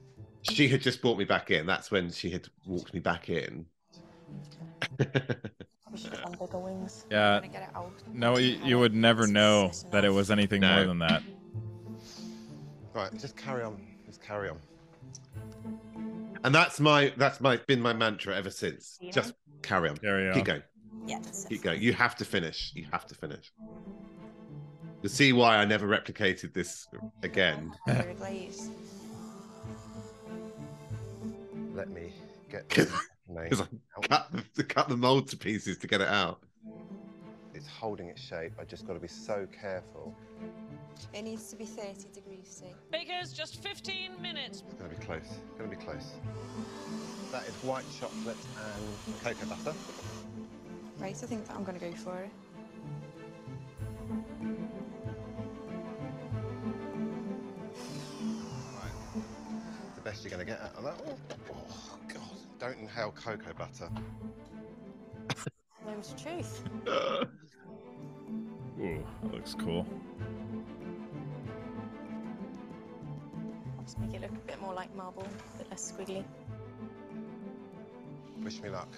She 0.42 0.68
had 0.68 0.82
just 0.82 1.00
brought 1.00 1.16
me 1.16 1.24
back 1.24 1.50
in. 1.50 1.64
That's 1.64 1.90
when 1.90 2.10
she 2.10 2.30
had 2.30 2.46
walked 2.66 2.92
me 2.92 3.00
back 3.00 3.30
in. 3.30 3.64
We 4.98 5.06
should 5.96 6.12
have 6.12 6.22
done 6.24 6.36
bigger 6.38 6.58
wings. 6.58 7.06
Yeah. 7.10 7.40
Get 7.40 7.62
it 7.62 7.68
out. 7.74 7.92
No, 8.12 8.36
you, 8.36 8.58
you 8.62 8.78
would 8.78 8.94
never 8.94 9.26
know 9.26 9.72
that 9.92 10.04
it 10.04 10.10
was 10.10 10.30
anything 10.30 10.60
No. 10.60 10.74
more 10.76 10.84
than 10.84 10.98
that. 10.98 11.22
Right, 12.92 13.18
just 13.18 13.34
carry 13.34 13.62
on. 13.62 13.80
Just 14.04 14.22
carry 14.22 14.50
on. 14.50 14.58
And 16.44 16.54
that's 16.54 16.80
my 16.80 17.12
that's 17.16 17.40
my 17.40 17.56
been 17.66 17.80
my 17.80 17.92
mantra 17.92 18.36
ever 18.36 18.50
since. 18.50 18.98
Yeah. 19.00 19.10
Just 19.12 19.34
carry 19.62 19.88
on. 19.88 19.96
Carry 19.96 20.28
on. 20.28 20.34
Keep 20.34 20.44
going. 20.44 20.62
Yeah. 21.06 21.20
Keep 21.48 21.62
going. 21.62 21.82
You 21.82 21.92
have 21.92 22.16
to 22.16 22.24
finish. 22.24 22.72
You 22.74 22.86
have 22.92 23.06
to 23.06 23.14
finish. 23.14 23.52
To 25.02 25.08
see 25.08 25.32
why 25.32 25.56
I 25.56 25.64
never 25.64 25.86
replicated 25.86 26.52
this 26.52 26.88
again. 27.22 27.72
Let 31.74 31.90
me 31.90 32.12
get 32.50 32.68
Because 33.28 33.60
I 33.60 33.66
cut 34.02 34.28
the, 34.54 34.64
cut 34.64 34.88
the 34.88 34.96
mold 34.96 35.28
to 35.28 35.36
pieces 35.36 35.78
to 35.78 35.86
get 35.86 36.00
it 36.00 36.08
out. 36.08 36.40
It's 37.56 37.66
holding 37.66 38.08
its 38.08 38.20
shape. 38.20 38.52
I 38.60 38.64
just 38.64 38.86
got 38.86 38.92
to 38.92 39.00
be 39.00 39.08
so 39.08 39.48
careful. 39.50 40.14
It 41.14 41.22
needs 41.22 41.48
to 41.48 41.56
be 41.56 41.64
30 41.64 42.08
degrees 42.12 42.44
C. 42.44 42.66
Bakers, 42.92 43.32
just 43.32 43.62
15 43.62 44.20
minutes. 44.20 44.62
It's 44.68 44.74
going 44.74 44.90
to 44.90 44.96
be 44.98 45.02
close. 45.02 45.22
It's 45.22 45.58
Going 45.58 45.70
to 45.70 45.76
be 45.76 45.82
close. 45.82 46.12
That 47.32 47.44
is 47.48 47.54
white 47.62 47.84
chocolate 47.98 48.36
and 48.62 49.24
cocoa 49.24 49.46
butter. 49.46 49.74
Right, 50.98 51.10
I 51.10 51.26
think 51.26 51.46
that 51.46 51.56
I'm 51.56 51.64
going 51.64 51.78
to 51.78 51.86
go 51.86 51.92
for 51.92 52.18
it. 52.18 52.30
Right. 58.74 59.24
The 59.94 60.00
best 60.02 60.22
you're 60.22 60.30
going 60.30 60.44
to 60.44 60.52
get 60.52 60.60
out 60.60 60.74
of 60.76 60.84
that. 60.84 61.00
Oh, 61.06 61.54
oh, 61.54 61.98
God. 62.12 62.22
Don't 62.58 62.78
inhale 62.78 63.12
cocoa 63.12 63.54
butter. 63.56 63.88
Moment 65.86 66.08
of 66.08 66.22
truth. 66.22 66.62
Ooh, 68.80 69.04
that 69.22 69.32
looks 69.32 69.54
cool. 69.54 69.86
Just 73.84 73.98
make 74.00 74.12
it 74.14 74.20
look 74.20 74.32
a 74.32 74.46
bit 74.46 74.60
more 74.60 74.74
like 74.74 74.94
marble, 74.96 75.22
a 75.54 75.58
bit 75.58 75.70
less 75.70 75.92
squiggly. 75.96 76.24
Wish 78.42 78.60
me 78.60 78.68
luck. 78.68 78.88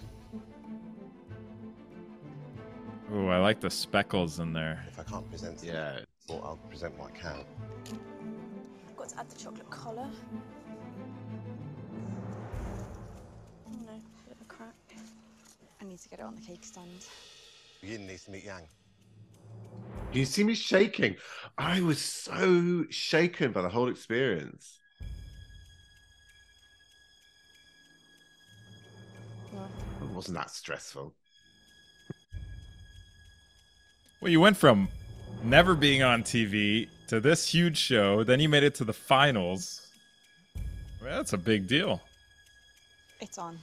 Ooh, 3.14 3.28
I 3.28 3.38
like 3.38 3.60
the 3.60 3.70
speckles 3.70 4.40
in 4.40 4.52
there. 4.54 4.82
If 4.88 4.98
I 4.98 5.02
can't 5.02 5.28
present 5.30 5.58
something, 5.60 5.74
Yeah. 5.74 6.00
well, 6.28 6.40
I'll 6.42 6.56
present 6.68 6.98
what 6.98 7.10
I 7.14 7.18
can. 7.18 7.44
I've 8.88 8.96
got 8.96 9.08
to 9.10 9.18
add 9.20 9.28
the 9.30 9.38
chocolate 9.38 9.70
collar. 9.70 10.08
Need 15.98 16.02
to 16.02 16.08
get 16.08 16.20
it 16.20 16.22
on 16.22 16.34
the 16.34 16.40
cake 16.40 16.64
stand. 16.64 17.06
Yin 17.82 18.06
needs 18.06 18.24
to 18.24 18.30
meet 18.30 18.44
Yang. 18.44 18.68
You 20.12 20.24
see 20.24 20.44
me 20.44 20.54
shaking? 20.54 21.16
I 21.56 21.80
was 21.80 22.00
so 22.00 22.84
shaken 22.88 23.52
by 23.52 23.62
the 23.62 23.68
whole 23.68 23.88
experience. 23.88 24.78
It 30.00 30.08
wasn't 30.14 30.38
that 30.38 30.50
stressful. 30.50 31.14
Well, 34.20 34.30
you 34.30 34.40
went 34.40 34.56
from 34.56 34.88
never 35.42 35.74
being 35.74 36.02
on 36.02 36.22
TV 36.22 36.88
to 37.08 37.20
this 37.20 37.48
huge 37.48 37.76
show, 37.76 38.24
then 38.24 38.40
you 38.40 38.48
made 38.48 38.62
it 38.62 38.74
to 38.76 38.84
the 38.84 38.92
finals. 38.92 39.88
Well, 41.02 41.16
that's 41.16 41.32
a 41.32 41.38
big 41.38 41.66
deal. 41.66 42.00
It's 43.20 43.38
on. 43.38 43.58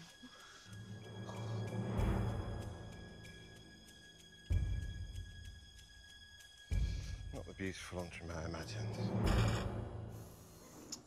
Beautiful 7.57 7.99
entremet 7.99 8.43
I 8.43 8.49
imagined. 8.49 8.87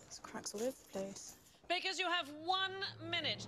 There's 0.00 0.18
cracks 0.22 0.54
all 0.54 0.62
over 0.62 0.70
the 0.70 0.98
place. 0.98 1.34
Bakers, 1.68 1.98
you 1.98 2.06
have 2.06 2.28
one 2.44 2.72
minute. 3.10 3.46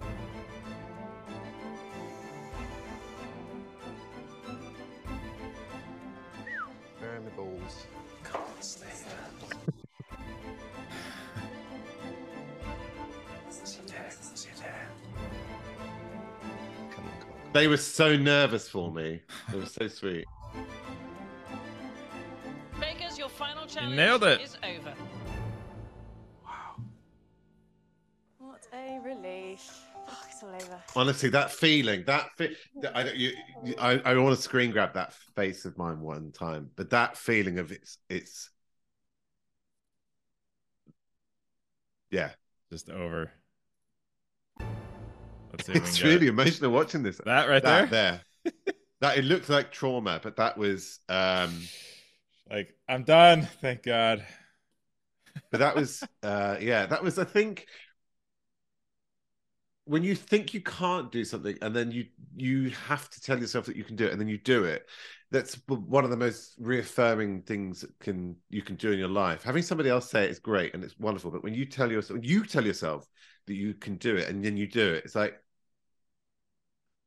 Bury 7.00 7.20
my 7.20 7.30
balls. 7.30 7.86
Come 8.22 8.42
on, 8.42 8.62
Steve. 8.62 8.88
Sit 13.48 13.86
down, 13.86 14.10
sit 14.10 14.56
down. 14.56 14.74
Come 16.90 17.04
on, 17.04 17.20
come 17.20 17.30
on. 17.30 17.52
They 17.54 17.66
were 17.66 17.78
so 17.78 18.16
nervous 18.16 18.68
for 18.68 18.92
me. 18.92 19.20
It 19.48 19.56
was 19.56 19.72
so 19.72 19.88
sweet. 19.88 20.26
Challenge 23.74 23.96
nailed 23.96 24.24
it. 24.24 24.40
is 24.40 24.56
over. 24.62 24.94
What 28.38 28.66
a 28.72 28.98
relief. 29.04 29.80
Oh, 30.08 30.18
it's 30.28 30.42
all 30.42 30.54
over. 30.54 30.80
Honestly, 30.96 31.28
that 31.30 31.50
feeling, 31.52 32.04
that 32.06 32.30
fe- 32.36 32.56
I 32.94 33.02
don't, 33.04 33.16
you, 33.16 33.32
you- 33.64 33.74
I, 33.78 33.98
I 34.04 34.16
want 34.16 34.34
to 34.36 34.42
screen 34.42 34.70
grab 34.70 34.94
that 34.94 35.12
face 35.36 35.64
of 35.64 35.76
mine 35.78 36.00
one 36.00 36.32
time, 36.32 36.70
but 36.76 36.90
that 36.90 37.16
feeling 37.16 37.58
of 37.58 37.70
it's, 37.70 37.98
it's, 38.08 38.50
yeah, 42.10 42.30
Just 42.70 42.90
over. 42.90 43.30
Let's 45.52 45.66
see. 45.66 45.72
it's 45.74 46.02
really 46.02 46.26
it. 46.26 46.30
emotional 46.30 46.72
watching 46.72 47.02
this. 47.02 47.20
That 47.24 47.48
right 47.48 47.62
that 47.62 47.90
there? 47.90 48.22
there, 48.44 48.62
that 49.00 49.18
it 49.18 49.24
looked 49.24 49.48
like 49.48 49.70
trauma, 49.70 50.18
but 50.22 50.36
that 50.36 50.56
was, 50.58 50.98
um, 51.08 51.60
Like, 52.50 52.74
I'm 52.88 53.04
done. 53.04 53.42
Thank 53.60 53.84
God. 53.84 54.24
but 55.50 55.60
that 55.60 55.76
was, 55.76 56.02
uh, 56.22 56.56
yeah, 56.60 56.86
that 56.86 57.02
was, 57.02 57.18
I 57.18 57.24
think, 57.24 57.66
when 59.84 60.04
you 60.04 60.14
think 60.14 60.54
you 60.54 60.60
can't 60.60 61.10
do 61.10 61.24
something 61.24 61.56
and 61.62 61.74
then 61.74 61.90
you 61.90 62.06
you 62.36 62.70
have 62.70 63.08
to 63.10 63.20
tell 63.20 63.38
yourself 63.40 63.66
that 63.66 63.74
you 63.76 63.82
can 63.82 63.96
do 63.96 64.04
it 64.06 64.12
and 64.12 64.20
then 64.20 64.28
you 64.28 64.38
do 64.38 64.62
it 64.64 64.86
that's 65.32 65.56
one 65.66 66.04
of 66.04 66.10
the 66.10 66.16
most 66.16 66.54
reaffirming 66.60 67.42
things 67.42 67.80
that 67.80 67.98
can 67.98 68.36
you 68.50 68.62
can 68.62 68.76
do 68.76 68.92
in 68.92 68.98
your 69.00 69.08
life 69.08 69.42
having 69.42 69.62
somebody 69.62 69.88
else 69.88 70.08
say 70.08 70.24
it 70.24 70.30
is 70.30 70.38
great 70.38 70.74
and 70.74 70.84
it's 70.84 70.96
wonderful 70.98 71.30
but 71.32 71.42
when 71.42 71.54
you 71.54 71.64
tell 71.64 71.90
yourself 71.90 72.20
you 72.22 72.44
tell 72.44 72.64
yourself 72.64 73.04
that 73.46 73.54
you 73.54 73.74
can 73.74 73.96
do 73.96 74.14
it 74.16 74.28
and 74.28 74.44
then 74.44 74.56
you 74.56 74.66
do 74.68 74.92
it 74.92 75.02
it's 75.04 75.16
like 75.16 75.42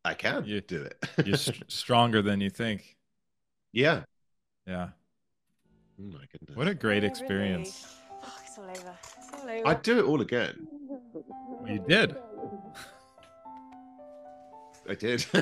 i 0.03 0.13
can 0.13 0.43
You- 0.43 0.59
do 0.59 0.81
it 0.81 0.97
You're 1.25 1.37
st- 1.47 1.71
stronger 1.71 2.21
than 2.21 2.41
you 2.41 2.49
think. 2.49 2.97
yeah 3.71 4.01
Yeah. 4.67 4.89
Oh 6.03 6.07
my 6.11 6.25
goodness 6.31 6.55
What 6.55 6.67
a 6.67 6.73
great 6.73 7.03
Oh, 7.03 7.07
experience. 7.07 7.85
relief. 7.85 8.25
Oh, 8.25 8.39
it's 8.45 8.57
all 8.57 8.65
over. 8.65 8.97
It's 9.17 9.33
all 9.33 9.49
over. 9.49 9.67
i'd 9.67 9.81
do 9.83 9.99
it 9.99 10.03
all 10.05 10.21
again 10.21 10.67
You 11.67 11.79
did. 11.87 12.15
i 14.89 14.95
did 14.95 15.25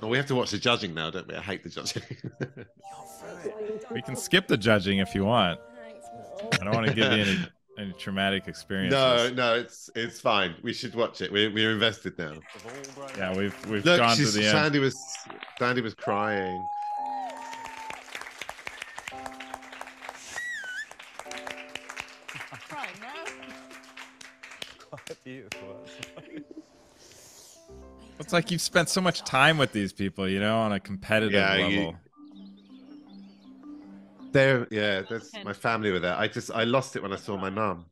well, 0.00 0.10
we 0.10 0.16
have 0.16 0.26
to 0.26 0.34
watch 0.34 0.50
the 0.50 0.58
judging 0.58 0.92
now 0.94 1.10
don't 1.10 1.26
we 1.28 1.34
i 1.34 1.40
hate 1.40 1.62
the 1.62 1.70
judging 1.70 2.02
We 3.90 4.02
can 4.02 4.16
skip 4.16 4.46
the 4.46 4.56
judging 4.56 4.98
if 4.98 5.14
you 5.14 5.24
want. 5.24 5.60
I 6.54 6.64
don't 6.64 6.74
want 6.74 6.86
to 6.86 6.94
give 6.94 7.12
you 7.12 7.18
any 7.22 7.38
any 7.78 7.92
traumatic 7.94 8.48
experiences. 8.48 8.98
No, 8.98 9.30
no, 9.34 9.54
it's 9.56 9.90
it's 9.94 10.20
fine. 10.20 10.54
We 10.62 10.72
should 10.72 10.94
watch 10.94 11.20
it. 11.20 11.30
We're 11.32 11.52
we're 11.52 11.72
invested 11.72 12.16
now. 12.18 12.34
Yeah, 13.18 13.36
we've 13.36 13.54
we've 13.66 13.84
Look, 13.84 13.98
gone 13.98 14.16
to 14.16 14.22
she's, 14.22 14.34
the 14.34 14.42
end. 14.44 14.50
Sandy 14.52 14.78
was 14.78 14.96
Sandy 15.58 15.80
was 15.82 15.94
crying. 15.94 16.64
Quite 25.30 25.50
beautiful. 25.50 25.76
It's 28.18 28.34
like 28.34 28.50
you've 28.50 28.60
spent 28.60 28.90
so 28.90 29.00
much 29.00 29.22
time 29.22 29.56
with 29.56 29.72
these 29.72 29.94
people, 29.94 30.28
you 30.28 30.40
know, 30.40 30.58
on 30.58 30.72
a 30.72 30.78
competitive 30.80 31.32
Yeah, 31.32 31.54
level. 31.54 31.70
you- 31.70 31.98
There, 34.32 34.68
yeah, 34.70 35.00
that's 35.08 35.32
my 35.42 35.54
family 35.54 35.90
were 35.90 36.00
there. 36.00 36.14
I 36.14 36.28
just 36.28 36.50
I 36.50 36.64
lost 36.64 36.96
it 36.96 37.02
when 37.02 37.14
I 37.14 37.16
saw 37.16 37.38
my 37.38 37.48
mum. 37.48 37.86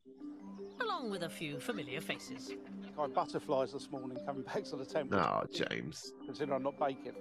Along 0.82 1.10
with 1.10 1.22
a 1.22 1.30
few 1.30 1.58
familiar 1.58 2.02
faces. 2.02 2.52
I 2.98 3.02
had 3.02 3.14
butterflies 3.14 3.72
this 3.72 3.90
morning 3.90 4.18
coming 4.26 4.42
back 4.52 4.64
to 4.64 4.76
the 4.76 4.84
temple. 4.84 5.18
Oh, 5.18 5.44
James. 5.50 6.12
Considering 6.26 6.56
I'm 6.56 6.62
not 6.62 6.78
baking. 6.78 7.14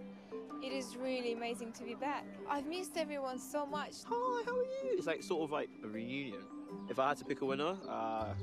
It 0.62 0.74
is 0.74 0.98
really 0.98 1.32
amazing 1.32 1.72
to 1.74 1.84
be 1.84 1.96
back. 1.96 2.26
I've 2.50 2.66
missed 2.68 2.98
everyone 2.98 3.40
so 3.40 3.66
much. 3.66 3.94
Hi, 4.10 4.44
how 4.46 4.52
are 4.52 4.64
you? 4.64 4.98
It's 4.98 5.08
like 5.08 5.24
sort 5.24 5.44
of 5.44 5.52
like 5.52 5.70
a 5.84 5.88
reunion. 5.88 6.42
If 6.90 7.00
I 7.00 7.08
had 7.08 7.18
to 7.18 7.26
pick 7.26 7.40
a 7.42 7.46
winner, 7.46 7.78
uh, 7.88 8.34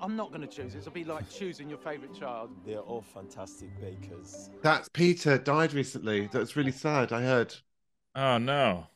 I'm 0.00 0.16
not 0.16 0.28
going 0.30 0.42
to 0.42 0.46
choose 0.46 0.74
it. 0.74 0.78
It'll 0.78 0.92
be 0.92 1.04
like 1.04 1.28
choosing 1.30 1.68
your 1.68 1.78
favourite 1.78 2.14
child. 2.14 2.50
They're 2.64 2.78
all 2.78 3.02
fantastic 3.02 3.68
bakers. 3.80 4.50
That 4.62 4.88
Peter 4.92 5.38
died 5.38 5.72
recently. 5.72 6.28
That's 6.32 6.56
really 6.56 6.72
sad. 6.72 7.12
I 7.12 7.22
heard. 7.22 7.54
Oh 8.14 8.38
no. 8.38 8.86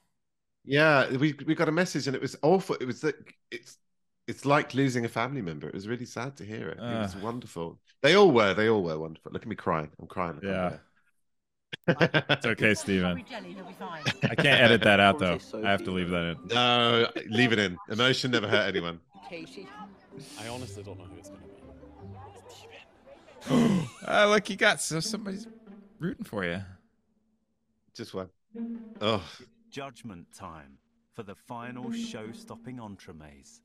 Yeah, 0.64 1.10
we 1.16 1.34
we 1.46 1.54
got 1.54 1.68
a 1.68 1.72
message 1.72 2.06
and 2.06 2.14
it 2.14 2.22
was 2.22 2.36
awful. 2.42 2.76
It 2.80 2.84
was 2.86 3.02
like 3.02 3.34
it's 3.50 3.78
it's 4.26 4.44
like 4.44 4.74
losing 4.74 5.04
a 5.04 5.08
family 5.08 5.42
member. 5.42 5.68
It 5.68 5.74
was 5.74 5.88
really 5.88 6.04
sad 6.04 6.36
to 6.36 6.44
hear 6.44 6.68
it. 6.68 6.78
It 6.78 6.80
was 6.80 7.16
wonderful. 7.16 7.78
They 8.02 8.14
all 8.14 8.30
were. 8.30 8.54
They 8.54 8.68
all 8.68 8.82
were 8.82 8.98
wonderful. 8.98 9.32
Look 9.32 9.42
at 9.42 9.48
me 9.48 9.56
crying. 9.56 9.90
I'm 10.00 10.06
crying. 10.06 10.38
Yeah. 10.42 10.76
bear. 11.86 12.24
It's 12.30 12.46
okay, 12.46 12.74
Steven. 12.74 13.24
jelly, 13.28 13.52
he'll 13.52 13.64
be 13.64 13.72
fine. 13.72 14.02
I 14.24 14.34
can't 14.34 14.60
edit 14.60 14.82
that 14.82 15.00
out 15.00 15.18
though. 15.18 15.38
I 15.64 15.70
have 15.70 15.84
to 15.84 15.90
leave 15.90 16.10
that 16.10 16.24
in. 16.24 16.36
No, 16.48 17.08
leave 17.28 17.52
it 17.52 17.58
in. 17.58 17.76
Emotion 17.88 18.30
never 18.30 18.48
hurt 18.48 18.68
anyone. 18.68 19.00
Katie. 19.28 19.68
I 20.38 20.48
honestly 20.48 20.82
don't 20.82 20.98
know 20.98 21.04
who 21.04 21.16
it's 21.18 21.28
going 21.28 21.42
to 21.42 21.46
be. 21.46 21.54
Ah, 24.06 24.26
look, 24.28 24.48
you 24.50 24.56
got 24.56 24.80
so 24.80 25.00
somebody's 25.00 25.46
rooting 25.98 26.24
for 26.24 26.44
you. 26.44 26.62
Just 27.94 28.14
one. 28.14 28.28
Oh, 29.00 29.22
Judgment 29.70 30.26
time 30.34 30.78
for 31.14 31.22
the 31.22 31.34
final 31.34 31.90
show 31.92 32.32
stopping 32.32 32.78
entremets. 32.78 33.60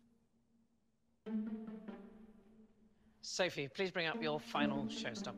Sophie, 3.22 3.68
please 3.68 3.90
bring 3.92 4.06
up 4.08 4.22
your 4.22 4.40
final 4.40 4.86
showstopper. 4.86 5.34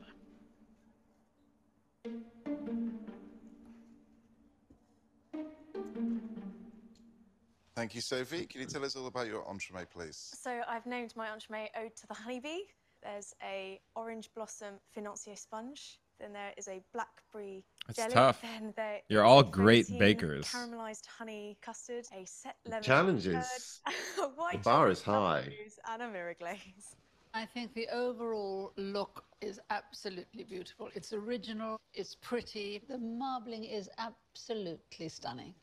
Thank 7.78 7.94
you, 7.94 8.02
Sophie. 8.02 8.48
Can 8.48 8.62
you 8.62 8.66
tell 8.66 8.84
us 8.84 8.96
all 8.96 9.06
about 9.06 9.28
your 9.28 9.44
entremet, 9.44 9.92
please? 9.92 10.32
So 10.42 10.62
I've 10.68 10.88
named 10.88 11.14
my 11.16 11.28
entremet 11.28 11.68
Ode 11.80 11.96
to 11.98 12.08
the 12.08 12.16
Honeybee. 12.16 12.62
There's 13.04 13.36
a 13.44 13.80
orange 13.96 14.32
blossom 14.34 14.80
financier 14.96 15.36
sponge. 15.36 16.00
Then 16.20 16.34
there 16.34 16.54
is 16.58 16.68
a 16.68 16.82
blackberry 16.92 17.64
That's 17.86 18.00
jelly. 18.00 18.14
tough. 18.16 18.42
Then 18.42 18.74
there 18.76 19.02
You're 19.10 19.24
is 19.24 19.30
all 19.30 19.44
great 19.44 19.86
protein 19.86 20.00
bakers. 20.00 20.48
Caramelized 20.48 21.06
honey 21.06 21.56
custard, 21.62 22.06
a 22.20 22.26
set 22.26 22.56
lemon 22.66 22.82
challenges. 22.82 23.82
curd, 23.86 24.32
white 24.36 24.54
The 24.54 24.58
bar 24.58 24.90
is 24.90 25.04
chocolate 25.04 25.44
high. 25.46 25.50
mousse, 25.64 25.80
and 25.88 26.02
a 26.02 26.10
mirror 26.10 26.36
glaze. 26.40 26.96
I 27.36 27.46
think 27.46 27.76
the 27.76 27.88
overall 27.94 28.74
look 28.78 29.24
is 29.40 29.60
absolutely 29.70 30.46
beautiful. 30.46 30.90
It's 30.96 31.14
original, 31.14 31.80
it's 31.94 32.16
pretty. 32.16 32.82
The 32.90 32.98
marbling 32.98 33.66
is 33.66 33.88
absolutely 34.00 35.10
stunning. 35.10 35.54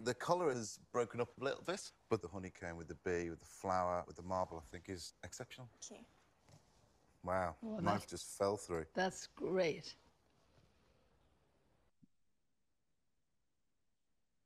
The 0.00 0.14
colour 0.14 0.50
is 0.50 0.80
broken 0.92 1.20
up 1.20 1.28
a 1.40 1.44
little 1.44 1.62
bit, 1.62 1.90
but 2.10 2.20
the 2.20 2.28
honeycomb 2.28 2.76
with 2.76 2.88
the 2.88 2.96
bee, 3.04 3.30
with 3.30 3.38
the 3.38 3.46
flower, 3.46 4.02
with 4.06 4.16
the 4.16 4.22
marble, 4.22 4.58
I 4.58 4.62
think 4.72 4.88
is 4.88 5.14
exceptional. 5.22 5.68
Thank 5.88 6.00
you. 6.00 6.06
Wow, 7.22 7.54
Oh, 7.64 7.78
knife 7.78 8.00
that- 8.02 8.08
just 8.10 8.36
fell 8.36 8.56
through. 8.56 8.86
That's 8.94 9.28
great. 9.28 9.94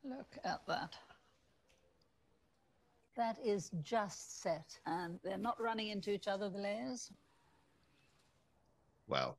Look 0.04 0.38
at 0.44 0.60
that. 0.66 0.96
That 3.16 3.36
is 3.44 3.70
just 3.82 4.40
set, 4.42 4.78
and 4.86 5.18
they're 5.24 5.36
not 5.38 5.60
running 5.60 5.88
into 5.88 6.10
each 6.12 6.28
other, 6.28 6.48
the 6.48 6.58
layers. 6.58 7.10
Wow. 9.08 9.36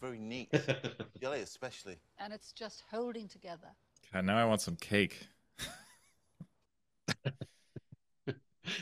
Very 0.00 0.18
neat. 0.18 0.50
jelly, 1.20 1.40
especially. 1.40 1.98
And 2.18 2.32
it's 2.32 2.52
just 2.52 2.84
holding 2.90 3.28
together. 3.28 3.68
God, 4.12 4.24
now 4.24 4.38
I 4.38 4.44
want 4.44 4.62
some 4.62 4.76
cake. 4.76 5.26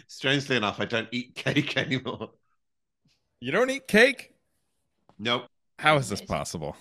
Strangely 0.06 0.56
enough, 0.56 0.80
I 0.80 0.84
don't 0.84 1.08
eat 1.10 1.34
cake 1.34 1.76
anymore. 1.76 2.30
You 3.40 3.52
don't 3.52 3.70
eat 3.70 3.86
cake? 3.86 4.34
Nope. 5.18 5.46
How 5.78 5.96
is 5.96 6.08
this 6.08 6.22
possible? 6.22 6.76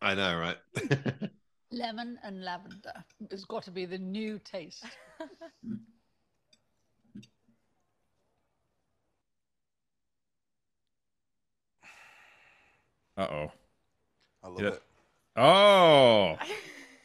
I 0.00 0.14
know, 0.14 0.38
right? 0.38 0.56
Lemon 1.72 2.18
and 2.22 2.44
lavender 2.44 2.92
has 3.30 3.44
got 3.44 3.64
to 3.64 3.70
be 3.70 3.84
the 3.84 3.98
new 3.98 4.38
taste. 4.44 4.84
Uh 13.18 13.26
oh. 13.32 13.52
I 14.44 14.48
love 14.48 14.60
it. 14.60 14.82
Oh. 15.34 16.36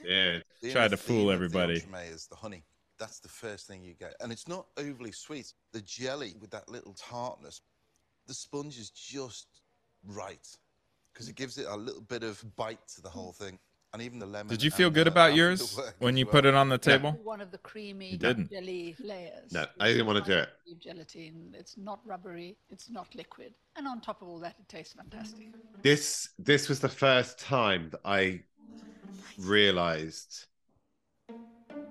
yeah. 0.05 0.37
The 0.61 0.71
Tried 0.71 0.91
to 0.91 0.97
fool 0.97 1.31
of 1.31 1.33
everybody. 1.33 1.79
The 1.79 2.01
is 2.03 2.27
the 2.27 2.35
honey. 2.35 2.63
That's 2.99 3.19
the 3.19 3.29
first 3.29 3.67
thing 3.67 3.83
you 3.83 3.93
get. 3.93 4.15
And 4.19 4.31
it's 4.31 4.47
not 4.47 4.67
overly 4.77 5.11
sweet. 5.11 5.53
The 5.71 5.81
jelly 5.81 6.35
with 6.39 6.51
that 6.51 6.69
little 6.69 6.93
tartness, 6.93 7.61
the 8.27 8.33
sponge 8.33 8.77
is 8.77 8.89
just 8.89 9.47
right 10.07 10.47
because 11.13 11.29
it 11.29 11.35
gives 11.35 11.57
it 11.57 11.65
a 11.69 11.75
little 11.75 12.01
bit 12.01 12.23
of 12.23 12.43
bite 12.55 12.85
to 12.95 13.01
the 13.01 13.09
whole 13.09 13.33
mm. 13.33 13.45
thing. 13.45 13.59
And 13.93 14.01
even 14.01 14.17
the 14.17 14.25
lemon. 14.25 14.47
Did 14.47 14.63
you 14.63 14.71
feel 14.71 14.89
good 14.89 15.05
about 15.05 15.35
yours 15.35 15.79
when 15.99 16.17
you 16.17 16.25
well. 16.25 16.31
put 16.31 16.45
it 16.45 16.55
on 16.55 16.67
the 16.67 16.79
table? 16.79 17.11
One 17.23 17.41
of 17.41 17.51
the 17.51 17.59
creamy 17.59 18.17
didn't. 18.17 18.49
jelly 18.49 18.95
layers. 18.99 19.51
No, 19.51 19.67
I 19.79 19.89
didn't 19.89 20.07
want 20.07 20.25
to 20.25 20.31
do 20.31 20.39
it. 20.39 20.49
Leave 20.65 20.79
Gelatin. 20.79 21.53
It's 21.55 21.77
not 21.77 21.99
rubbery. 22.03 22.57
It's 22.71 22.89
not 22.89 23.13
liquid. 23.13 23.53
And 23.75 23.87
on 23.87 24.01
top 24.01 24.23
of 24.23 24.29
all 24.29 24.39
that, 24.39 24.55
it 24.59 24.67
tastes 24.67 24.95
fantastic. 24.95 25.49
This 25.83 26.29
this 26.39 26.69
was 26.69 26.79
the 26.79 26.89
first 26.89 27.37
time 27.37 27.91
that 27.91 28.01
I 28.03 28.41
realized 29.37 30.47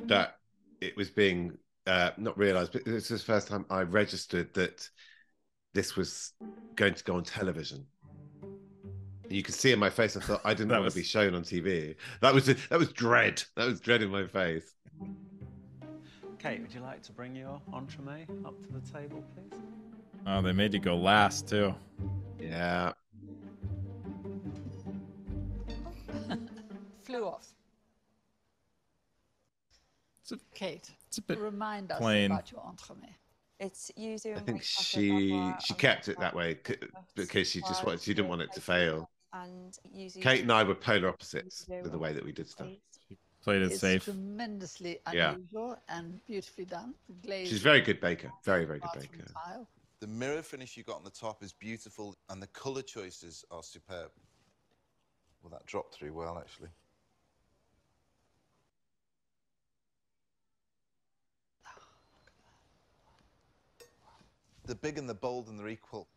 that 0.07 0.39
it 0.83 0.97
was 0.97 1.11
being 1.11 1.57
uh, 1.87 2.11
not 2.17 2.37
realized, 2.37 2.73
but 2.73 2.85
this 2.85 3.11
was 3.11 3.21
the 3.23 3.27
first 3.33 3.49
time 3.49 3.65
I 3.71 3.83
registered 3.83 4.53
that 4.55 4.89
this 5.75 5.97
was 5.97 6.33
going 6.77 6.95
to 6.95 7.05
go 7.05 7.17
on 7.17 7.25
television. 7.25 7.87
You 9.29 9.43
could 9.43 9.55
see 9.55 9.73
in 9.73 9.79
my 9.79 9.89
face. 9.91 10.17
I 10.17 10.21
thought 10.21 10.41
I 10.45 10.53
didn't 10.55 10.69
That 10.71 10.75
want 10.77 10.85
was- 10.87 10.95
to 10.95 11.01
be 11.01 11.05
shown 11.05 11.35
on 11.35 11.43
TV. 11.43 11.95
That 12.21 12.35
was 12.35 12.47
that 12.47 12.79
was 12.79 12.93
dread. 12.93 13.43
That 13.57 13.67
was 13.67 13.81
dread 13.81 14.03
in 14.03 14.11
my 14.11 14.27
face. 14.27 14.75
Kate, 16.39 16.61
would 16.61 16.75
you 16.75 16.81
like 16.81 17.03
to 17.05 17.13
bring 17.13 17.37
your 17.37 17.61
entremet 17.73 18.27
up 18.45 18.61
to 18.67 18.73
the 18.73 18.81
table, 18.93 19.23
please? 19.35 19.59
Oh, 20.27 20.43
they 20.43 20.53
made 20.53 20.75
you 20.75 20.81
go 20.81 20.97
last 20.97 21.49
too. 21.49 21.73
Yeah. 22.41 22.93
Flew 27.03 27.25
off. 27.27 27.47
It's 30.23 30.33
a, 30.33 30.39
Kate, 30.55 30.89
it's 31.09 31.19
a 31.19 31.23
bit 31.23 31.39
remind 31.39 31.91
us 31.91 31.99
plain. 31.99 32.31
about 32.31 32.51
your 32.53 32.61
entremet. 32.63 33.15
It's 33.59 33.91
yuzu 33.99 34.37
I 34.37 34.41
think 34.41 34.63
she 34.63 35.53
she 35.65 35.75
kept 35.75 36.09
it 36.09 36.19
that 36.19 36.35
way 36.35 36.59
because 37.15 37.49
she 37.49 37.61
just 37.61 37.85
wanted 37.85 38.01
she 38.01 38.15
didn't 38.15 38.29
want 38.29 38.43
it 38.43 38.53
to 38.55 38.61
fail. 38.61 39.09
And 39.33 39.77
yuzu. 39.97 40.21
Kate 40.23 40.43
and 40.43 40.53
I 40.53 40.63
were 40.63 40.75
polar 40.75 41.09
opposites 41.09 41.67
with 41.69 41.91
the 41.93 41.99
way 41.99 42.13
that 42.13 42.25
we 42.25 42.33
did 42.33 42.49
stuff. 42.49 42.69
Played 43.43 43.63
it 43.63 43.73
It's 43.73 43.81
safe. 43.81 44.05
tremendously 44.05 45.01
Yeah. 45.13 45.33
unusual 45.33 45.77
and 45.89 46.25
beautifully 46.27 46.65
done. 46.65 46.95
The 47.23 47.45
She's 47.45 47.61
a 47.61 47.63
very 47.63 47.81
good 47.81 48.01
baker. 48.01 48.31
Very 48.45 48.65
very 48.65 48.79
good 48.79 48.91
baker. 48.95 49.25
tile. 49.33 49.69
The 50.01 50.07
mirror 50.07 50.43
finish 50.43 50.77
you 50.77 50.83
got 50.85 50.97
on 50.97 51.05
the 51.05 51.11
top 51.11 51.43
is 51.45 51.53
beautiful, 51.53 52.17
and 52.29 52.43
the 52.43 52.49
color 52.49 52.83
choices 52.83 53.45
are 53.53 53.63
superb. 53.63 54.11
Well, 55.43 55.51
that 55.51 55.65
dropped 55.67 55.95
through 55.95 56.13
well, 56.13 56.39
actually. 56.39 56.71
The 64.65 64.75
big 64.75 64.99
and 64.99 65.09
the 65.09 65.15
bold 65.15 65.49
and 65.49 65.59
they're 65.59 65.69
equal. 65.69 66.09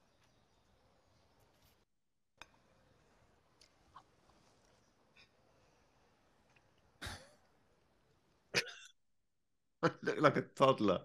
I 9.84 9.90
look 10.04 10.20
like 10.22 10.38
a 10.38 10.42
toddler. 10.42 11.02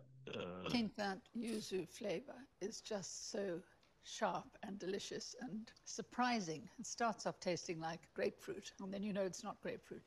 I 0.66 0.70
think 0.70 0.94
that 0.96 1.18
yuzu 1.36 1.88
flavor 1.88 2.36
is 2.60 2.80
just 2.80 3.30
so 3.30 3.60
sharp 4.02 4.56
and 4.62 4.78
delicious 4.78 5.34
and 5.40 5.70
surprising. 5.84 6.68
It 6.78 6.86
starts 6.86 7.26
off 7.26 7.40
tasting 7.40 7.80
like 7.80 8.08
grapefruit, 8.14 8.72
and 8.80 8.92
then 8.92 9.02
you 9.02 9.12
know 9.12 9.22
it's 9.22 9.44
not 9.44 9.60
grapefruit. 9.60 10.02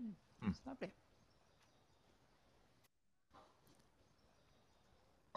Mm, 0.00 0.12
It's 0.48 0.60
lovely. 0.66 0.92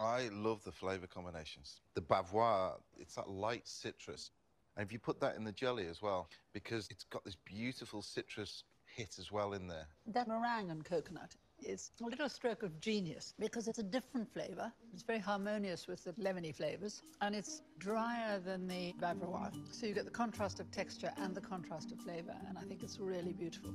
I 0.04 0.28
love 0.32 0.62
the 0.64 0.72
flavor 0.72 1.06
combinations. 1.06 1.80
The 1.94 2.02
Bavarois, 2.02 2.74
it's 2.98 3.14
that 3.14 3.30
light 3.30 3.66
citrus. 3.66 4.30
And 4.76 4.84
if 4.84 4.92
you 4.92 4.98
put 4.98 5.18
that 5.20 5.36
in 5.36 5.44
the 5.44 5.52
jelly 5.52 5.86
as 5.86 6.02
well, 6.02 6.28
because 6.52 6.88
it's 6.90 7.04
got 7.04 7.24
this 7.24 7.36
beautiful 7.46 8.02
citrus 8.02 8.64
hit 8.84 9.16
as 9.18 9.32
well 9.32 9.54
in 9.54 9.66
there. 9.66 9.86
That 10.06 10.28
meringue 10.28 10.70
and 10.70 10.84
coconut 10.84 11.34
is 11.64 11.90
a 12.02 12.04
little 12.04 12.28
stroke 12.28 12.62
of 12.62 12.78
genius 12.80 13.32
because 13.38 13.66
it's 13.66 13.78
a 13.78 13.82
different 13.82 14.30
flavor. 14.30 14.70
It's 14.92 15.02
very 15.02 15.20
harmonious 15.20 15.86
with 15.86 16.04
the 16.04 16.12
lemony 16.12 16.54
flavors, 16.54 17.02
and 17.22 17.34
it's 17.34 17.62
drier 17.78 18.40
than 18.40 18.66
the 18.68 18.92
Bavarois. 19.00 19.52
So 19.70 19.86
you 19.86 19.94
get 19.94 20.04
the 20.04 20.10
contrast 20.10 20.60
of 20.60 20.70
texture 20.70 21.12
and 21.16 21.34
the 21.34 21.40
contrast 21.40 21.92
of 21.92 22.00
flavor, 22.00 22.34
and 22.46 22.58
I 22.58 22.62
think 22.62 22.82
it's 22.82 22.98
really 22.98 23.32
beautiful. 23.32 23.72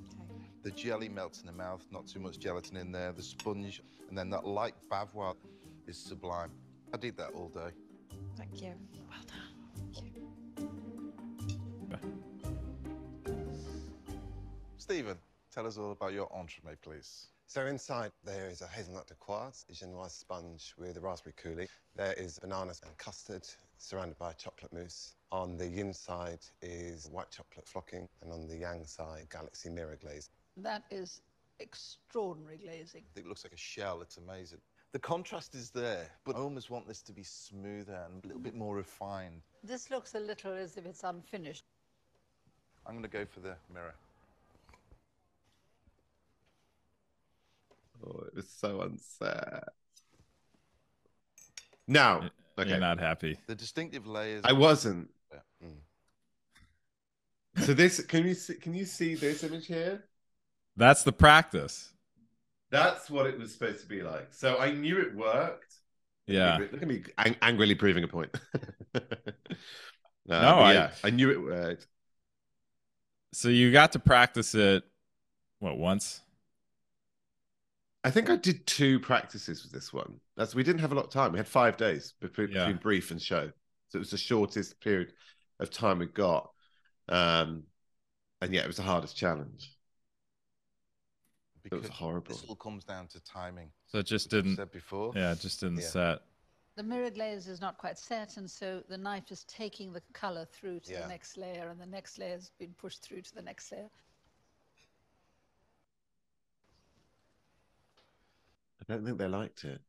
The 0.62 0.72
jelly 0.72 1.10
melts 1.10 1.40
in 1.40 1.48
the 1.48 1.54
mouth, 1.54 1.88
not 1.92 2.06
too 2.06 2.20
much 2.20 2.38
gelatin 2.38 2.78
in 2.78 2.92
there, 2.92 3.14
the 3.14 3.24
sponge, 3.24 3.82
and 4.10 4.18
then 4.18 4.30
that 4.30 4.46
light 4.46 4.76
Bavarois 4.92 5.36
is 5.90 5.98
sublime. 5.98 6.52
I'd 6.94 7.04
eat 7.04 7.18
that 7.18 7.32
all 7.34 7.50
day. 7.50 7.72
Thank 8.38 8.62
you. 8.62 8.74
Well 9.10 9.26
done. 9.28 9.56
Thank 9.94 10.16
you. 10.16 10.22
Steven, 14.78 15.18
tell 15.54 15.68
us 15.68 15.78
all 15.78 15.92
about 15.92 16.14
your 16.14 16.28
entremet, 16.30 16.78
please. 16.82 17.28
So 17.48 17.66
inside 17.66 18.12
there 18.24 18.48
is 18.48 18.62
a 18.62 18.68
hazelnut 18.68 19.08
dacquoise, 19.08 19.66
a 19.70 19.74
genoise 19.74 20.12
sponge 20.12 20.76
with 20.78 20.98
a 20.98 21.00
raspberry 21.00 21.34
coulis. 21.34 21.68
There 21.96 22.14
is 22.14 22.38
bananas 22.38 22.82
and 22.86 22.96
custard 22.98 23.48
surrounded 23.80 24.18
by 24.20 24.32
a 24.32 24.34
chocolate 24.36 24.72
mousse. 24.72 25.16
On 25.32 25.58
the 25.58 25.68
yin 25.68 25.94
side 25.94 26.46
is 26.62 27.10
white 27.12 27.32
chocolate 27.32 27.68
flocking, 27.68 28.08
and 28.22 28.32
on 28.32 28.48
the 28.48 28.58
yang 28.58 28.86
side, 28.86 29.28
galaxy 29.32 29.70
mirror 29.70 29.98
glaze. 30.00 30.30
That 30.58 30.84
is 30.92 31.22
extraordinary 31.60 32.58
glazing. 32.58 33.04
It 33.16 33.26
looks 33.26 33.44
like 33.44 33.54
a 33.54 33.58
shell, 33.58 34.02
it's 34.02 34.18
amazing. 34.18 34.60
The 34.92 35.00
contrast 35.00 35.54
is 35.54 35.70
there, 35.70 36.10
but 36.26 36.36
I 36.36 36.40
almost 36.40 36.72
want 36.72 36.88
this 36.88 37.02
to 37.04 37.12
be 37.14 37.22
smoother 37.22 38.08
and 38.10 38.24
a 38.24 38.28
little 38.28 38.42
bit 38.42 38.56
more 38.56 38.76
refined. 38.76 39.42
This 39.64 39.92
looks 39.92 40.16
a 40.16 40.20
little 40.20 40.54
as 40.54 40.78
if 40.78 40.86
it's 40.86 41.04
unfinished. 41.04 41.64
I'm 42.88 42.94
going 42.94 43.04
to 43.04 43.10
go 43.10 43.26
for 43.26 43.40
the 43.40 43.56
mirror. 43.72 43.94
Oh, 48.04 48.24
it 48.26 48.36
was 48.36 48.50
so 48.50 48.82
unfair. 48.82 49.64
Now, 51.88 52.30
okay. 52.58 52.70
You're 52.70 52.80
not 52.80 53.00
happy. 53.00 53.38
The 53.46 53.56
distinctive 53.56 54.08
layers. 54.08 54.42
I 54.44 54.54
wasn't. 54.54 55.10
Yeah. 55.32 55.68
Mm. 55.68 57.66
So 57.66 57.74
this 57.74 58.00
can 58.02 58.26
you 58.26 58.34
see, 58.34 58.54
can 58.56 58.74
you 58.74 58.86
see 58.86 59.16
this 59.16 59.44
image 59.44 59.68
here? 59.68 60.04
That's 60.78 61.04
the 61.04 61.12
practice. 61.12 61.92
That's 62.72 63.10
what 63.10 63.26
it 63.26 63.38
was 63.40 63.52
supposed 63.54 63.82
to 63.82 63.88
be 63.88 64.02
like. 64.04 64.34
So 64.34 64.58
I 64.58 64.72
knew 64.72 65.00
it 65.00 65.16
worked. 65.16 65.76
Yeah. 66.28 66.58
Look 66.58 66.82
at 66.82 66.88
me 66.88 67.04
ang- 67.18 67.38
angrily 67.42 67.76
proving 67.76 68.04
a 68.04 68.08
point. 68.08 68.36
Uh, 70.30 70.42
No, 70.42 70.60
I- 70.60 70.74
yeah, 70.74 70.92
I 71.04 71.10
knew 71.10 71.32
it 71.32 71.42
worked. 71.42 71.88
So 73.34 73.50
you 73.50 73.72
got 73.72 73.94
to 73.94 74.00
practice 74.00 74.54
it, 74.54 74.84
what, 75.58 75.78
once? 75.80 76.22
I 78.04 78.12
think 78.12 78.30
I 78.30 78.36
did 78.36 78.68
two 78.68 79.00
practices 79.00 79.64
with 79.64 79.72
this 79.72 79.92
one. 79.92 80.20
That's 80.38 80.54
we 80.54 80.62
didn't 80.64 80.82
have 80.82 80.92
a 80.92 80.96
lot 80.96 81.06
of 81.06 81.12
time. 81.12 81.32
We 81.32 81.40
had 81.40 81.48
five 81.48 81.78
days 81.78 82.14
between, 82.22 82.50
Yeah. 82.50 82.66
between 82.66 82.78
brief 82.78 83.10
and 83.10 83.20
show, 83.22 83.52
so 83.88 83.98
it 83.98 84.00
was 84.00 84.12
the 84.12 84.18
shortest 84.18 84.80
period 84.82 85.14
of 85.60 85.72
time 85.72 85.98
we 85.98 86.06
got. 86.06 86.52
Um, 87.08 87.64
and 88.42 88.54
yeah, 88.54 88.62
it 88.62 88.68
was 88.68 88.78
the 88.78 88.84
hardest 88.84 89.18
challenge. 89.18 89.76
It 91.64 91.72
was 91.74 91.90
horrible. 91.90 92.36
This 92.36 92.44
all 92.48 92.56
comes 92.56 92.84
down 92.84 93.08
to 93.08 93.20
timing. 93.22 93.72
So 93.88 94.00
it 94.00 94.06
just 94.06 94.30
didn't. 94.30 94.56
said 94.56 94.72
before. 94.72 95.12
Yeah, 95.16 95.32
it 95.34 95.40
just 95.40 95.60
didn't 95.60 95.80
Yeah. 95.80 95.88
set. 95.88 96.20
The 96.76 96.84
mirror 96.84 97.10
glaze 97.10 97.48
is 97.48 97.60
not 97.60 97.78
quite 97.78 97.98
set, 97.98 98.38
and 98.38 98.50
so 98.50 98.82
the 98.88 98.98
knife 98.98 99.32
is 99.32 99.44
taking 99.46 99.92
the 99.92 100.02
color 100.14 100.46
through 100.46 100.80
to 100.82 100.94
Yeah. 100.94 101.02
the 101.02 101.08
next 101.10 101.36
layer, 101.36 101.70
and 101.70 101.80
the 101.80 101.86
next 101.86 102.18
layer 102.18 102.36
has 102.36 102.52
been 102.52 102.74
pushed 102.76 103.02
through 103.02 103.22
to 103.24 103.36
the 103.36 103.42
next 103.42 103.72
layer. 103.72 103.90
I 108.82 108.94
don't 108.94 109.06
think 109.06 109.18
they 109.18 109.28
liked 109.28 109.64
it. 109.66 109.82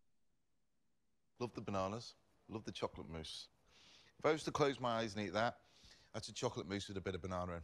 Love 1.38 1.54
the 1.54 1.60
bananas. 1.60 2.14
Love 2.48 2.64
the 2.64 2.72
chocolate 2.72 3.08
mousse. 3.08 3.48
If 4.18 4.26
I 4.26 4.32
was 4.32 4.42
to 4.44 4.50
close 4.50 4.80
my 4.80 4.98
eyes 4.98 5.14
and 5.14 5.24
eat 5.24 5.32
that, 5.32 5.58
that's 6.12 6.28
a 6.28 6.32
chocolate 6.34 6.68
mousse 6.68 6.88
with 6.88 6.96
a 6.96 7.00
bit 7.00 7.14
of 7.14 7.22
banana 7.22 7.52
in. 7.52 7.62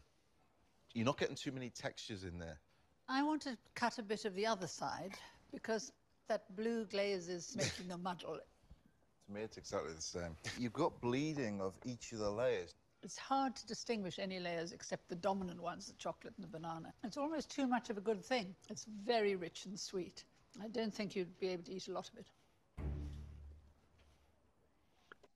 You're 0.94 1.04
not 1.04 1.18
getting 1.18 1.34
too 1.36 1.52
many 1.52 1.68
textures 1.68 2.24
in 2.24 2.38
there. 2.38 2.60
I 3.08 3.22
want 3.22 3.42
to 3.42 3.56
cut 3.74 3.98
a 3.98 4.02
bit 4.02 4.24
of 4.24 4.34
the 4.34 4.46
other 4.46 4.66
side 4.66 5.12
because 5.52 5.92
that 6.28 6.54
blue 6.56 6.84
glaze 6.86 7.28
is 7.28 7.54
making 7.56 7.92
a 7.92 7.98
muddle. 7.98 8.36
To 8.36 9.32
me, 9.32 9.42
it's 9.42 9.56
exactly 9.56 9.92
the 9.92 10.02
same. 10.02 10.36
You've 10.58 10.72
got 10.72 11.00
bleeding 11.00 11.60
of 11.60 11.74
each 11.84 12.12
of 12.12 12.18
the 12.18 12.30
layers. 12.30 12.74
It's 13.02 13.18
hard 13.18 13.54
to 13.56 13.66
distinguish 13.66 14.18
any 14.18 14.40
layers 14.40 14.72
except 14.72 15.08
the 15.08 15.14
dominant 15.14 15.62
ones, 15.62 15.86
the 15.86 15.92
chocolate 15.94 16.34
and 16.36 16.44
the 16.44 16.48
banana. 16.48 16.92
It's 17.04 17.16
almost 17.16 17.50
too 17.50 17.66
much 17.66 17.90
of 17.90 17.98
a 17.98 18.00
good 18.00 18.24
thing. 18.24 18.54
It's 18.68 18.84
very 19.04 19.36
rich 19.36 19.66
and 19.66 19.78
sweet. 19.78 20.24
I 20.62 20.68
don't 20.68 20.92
think 20.92 21.14
you'd 21.14 21.38
be 21.38 21.48
able 21.48 21.64
to 21.64 21.72
eat 21.72 21.88
a 21.88 21.92
lot 21.92 22.08
of 22.08 22.18
it. 22.18 22.26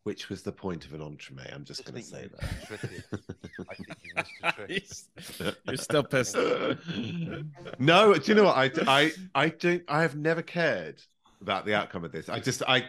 Which 0.05 0.31
was 0.31 0.43
the 0.43 0.52
point 0.52 0.86
of 0.86 0.94
an 0.94 1.01
entremet? 1.01 1.55
I'm 1.55 1.64
just 1.64 1.85
going 1.85 2.02
to 2.02 2.09
say 2.09 2.28
that. 2.35 2.43
I 3.68 3.74
think 3.74 3.98
you 4.02 4.12
missed 4.16 4.32
a 4.43 4.52
trick. 4.52 5.56
You're 5.68 5.77
still 5.77 6.02
pissed. 6.02 6.36
no, 7.78 8.14
do 8.14 8.22
you 8.24 8.35
know 8.35 8.44
what? 8.44 8.56
I, 8.56 8.70
I, 8.86 9.12
I 9.35 9.48
don't. 9.51 9.82
I 9.89 10.01
have 10.01 10.16
never 10.16 10.40
cared 10.40 11.02
about 11.43 11.66
the 11.66 11.74
outcome 11.74 12.02
of 12.05 12.12
this. 12.12 12.31
I 12.31 12.40
just, 12.40 12.62
I, 12.66 12.89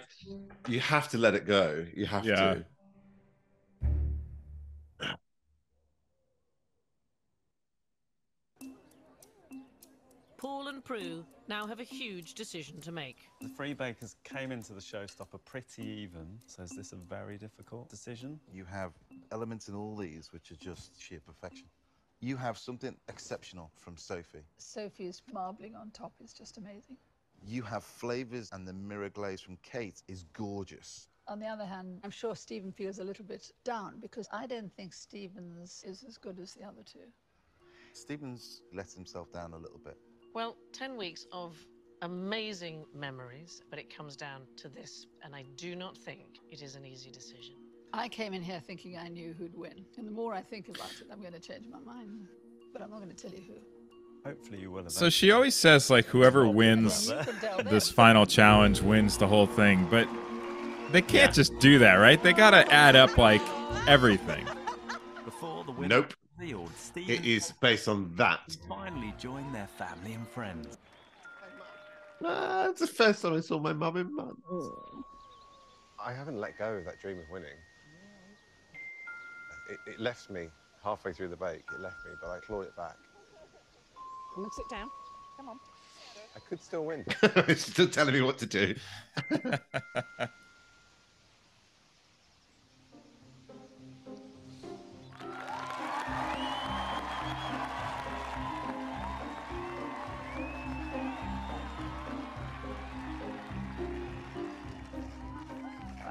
you 0.69 0.79
have 0.79 1.09
to 1.09 1.17
let 1.17 1.35
it 1.35 1.45
go. 1.45 1.85
You 1.93 2.05
have 2.05 2.25
Yeah. 2.25 2.35
to. 2.35 2.65
And 10.81 10.85
Prue 10.87 11.23
now 11.47 11.67
have 11.67 11.79
a 11.79 11.83
huge 11.83 12.33
decision 12.33 12.81
to 12.81 12.91
make. 12.91 13.17
The 13.39 13.49
Free 13.49 13.75
Bakers 13.75 14.15
came 14.23 14.51
into 14.51 14.73
the 14.73 14.81
showstopper 14.81 15.39
pretty 15.45 15.83
even, 15.83 16.39
so 16.47 16.63
is 16.63 16.71
this 16.71 16.91
a 16.91 16.95
very 16.95 17.37
difficult 17.37 17.87
decision? 17.87 18.39
You 18.51 18.65
have 18.65 18.93
elements 19.31 19.67
in 19.67 19.75
all 19.75 19.95
these 19.95 20.33
which 20.33 20.49
are 20.51 20.55
just 20.55 20.99
sheer 20.99 21.19
perfection. 21.19 21.67
You 22.19 22.35
have 22.35 22.57
something 22.57 22.95
exceptional 23.09 23.69
from 23.75 23.95
Sophie. 23.95 24.41
Sophie's 24.57 25.21
marbling 25.31 25.75
on 25.75 25.91
top 25.91 26.13
is 26.19 26.33
just 26.33 26.57
amazing. 26.57 26.97
You 27.45 27.61
have 27.61 27.83
flavors, 27.83 28.49
and 28.51 28.67
the 28.67 28.73
mirror 28.73 29.09
glaze 29.09 29.39
from 29.39 29.57
Kate 29.61 30.01
is 30.07 30.25
gorgeous. 30.33 31.09
On 31.27 31.39
the 31.39 31.45
other 31.45 31.65
hand, 31.65 31.99
I'm 32.03 32.09
sure 32.09 32.35
Steven 32.35 32.71
feels 32.71 32.97
a 32.97 33.03
little 33.03 33.25
bit 33.25 33.51
down 33.63 33.99
because 33.99 34.27
I 34.33 34.47
don't 34.47 34.73
think 34.75 34.95
Steven's 34.95 35.83
is 35.85 36.03
as 36.07 36.17
good 36.17 36.39
as 36.39 36.55
the 36.55 36.63
other 36.63 36.81
two. 36.83 37.05
Stevens 37.93 38.63
lets 38.73 38.95
himself 38.95 39.31
down 39.31 39.53
a 39.53 39.57
little 39.57 39.79
bit. 39.83 39.97
Well, 40.33 40.55
10 40.73 40.97
weeks 40.97 41.27
of 41.31 41.55
amazing 42.01 42.85
memories, 42.95 43.61
but 43.69 43.79
it 43.79 43.95
comes 43.95 44.15
down 44.15 44.41
to 44.57 44.69
this, 44.69 45.07
and 45.23 45.35
I 45.35 45.43
do 45.57 45.75
not 45.75 45.97
think 45.97 46.39
it 46.49 46.61
is 46.61 46.75
an 46.75 46.85
easy 46.85 47.11
decision. 47.11 47.55
I 47.93 48.07
came 48.07 48.33
in 48.33 48.41
here 48.41 48.61
thinking 48.65 48.97
I 48.97 49.09
knew 49.09 49.35
who'd 49.37 49.55
win. 49.57 49.85
And 49.97 50.07
the 50.07 50.11
more 50.11 50.33
I 50.33 50.41
think 50.41 50.69
about 50.69 50.91
it, 51.01 51.07
I'm 51.11 51.19
going 51.19 51.33
to 51.33 51.39
change 51.39 51.65
my 51.69 51.79
mind. 51.79 52.27
But 52.71 52.81
I'm 52.81 52.89
not 52.89 53.01
going 53.01 53.13
to 53.13 53.15
tell 53.15 53.31
you 53.31 53.43
who. 53.45 54.29
Hopefully 54.29 54.59
you 54.59 54.71
will. 54.71 54.89
So 54.89 55.09
she 55.09 55.31
always 55.31 55.55
says 55.55 55.89
like 55.89 56.05
whoever 56.05 56.47
wins 56.47 57.11
this 57.65 57.89
final 57.89 58.25
challenge 58.25 58.81
wins 58.81 59.17
the 59.17 59.27
whole 59.27 59.47
thing, 59.47 59.87
but 59.89 60.07
they 60.91 61.01
can't 61.01 61.33
just 61.33 61.57
do 61.59 61.79
that, 61.79 61.95
right? 61.95 62.21
They 62.21 62.31
gotta 62.31 62.71
add 62.71 62.95
up 62.95 63.17
like 63.17 63.41
everything. 63.87 64.45
Before 65.25 65.63
the 65.63 65.71
winner 65.71 66.01
Nope. 66.01 66.13
Revealed, 66.41 66.71
It 66.71 66.79
Steven 66.79 67.23
is 67.23 67.53
based 67.61 67.87
on 67.87 68.11
that. 68.15 68.57
finally 68.67 69.13
join 69.19 69.51
their 69.53 69.67
family 69.67 70.13
and 70.13 70.27
friends. 70.27 70.79
Ah, 72.25 72.67
it's 72.67 72.79
the 72.81 72.87
first 72.87 73.21
time 73.21 73.33
I 73.33 73.41
saw 73.41 73.59
my 73.59 73.73
mum 73.73 73.97
in 73.97 74.15
months. 74.15 74.41
I 76.03 76.11
haven't 76.11 76.39
let 76.39 76.57
go 76.57 76.73
of 76.73 76.85
that 76.85 76.99
dream 76.99 77.19
of 77.19 77.25
winning. 77.31 77.49
It, 79.69 79.77
it 79.85 79.99
left 79.99 80.31
me 80.31 80.49
halfway 80.83 81.13
through 81.13 81.27
the 81.27 81.35
bake. 81.35 81.61
It 81.75 81.79
left 81.79 81.97
me, 82.05 82.11
but 82.19 82.31
I 82.31 82.39
clawed 82.39 82.65
it 82.65 82.75
back. 82.75 82.95
Come 84.33 84.45
and 84.45 84.53
sit 84.53 84.67
down. 84.67 84.89
Come 85.37 85.49
on. 85.49 85.59
I 86.35 86.39
could 86.49 86.59
still 86.59 86.85
win. 86.85 87.05
it's 87.21 87.67
still 87.71 87.87
telling 87.87 88.15
me 88.15 88.21
what 88.21 88.39
to 88.39 88.47
do. 88.47 88.73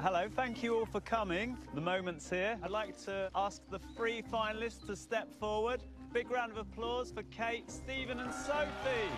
Hello, 0.03 0.27
thank 0.35 0.63
you 0.63 0.79
all 0.79 0.87
for 0.87 0.99
coming. 0.99 1.55
The 1.75 1.81
moment's 1.81 2.27
here. 2.27 2.57
I'd 2.63 2.71
like 2.71 2.97
to 3.05 3.29
ask 3.35 3.61
the 3.69 3.77
three 3.95 4.23
finalists 4.23 4.83
to 4.87 4.95
step 4.95 5.31
forward. 5.39 5.83
Big 6.11 6.31
round 6.31 6.51
of 6.51 6.57
applause 6.57 7.11
for 7.11 7.21
Kate, 7.23 7.69
Steven, 7.69 8.19
and 8.19 8.33
Sophie. 8.33 9.11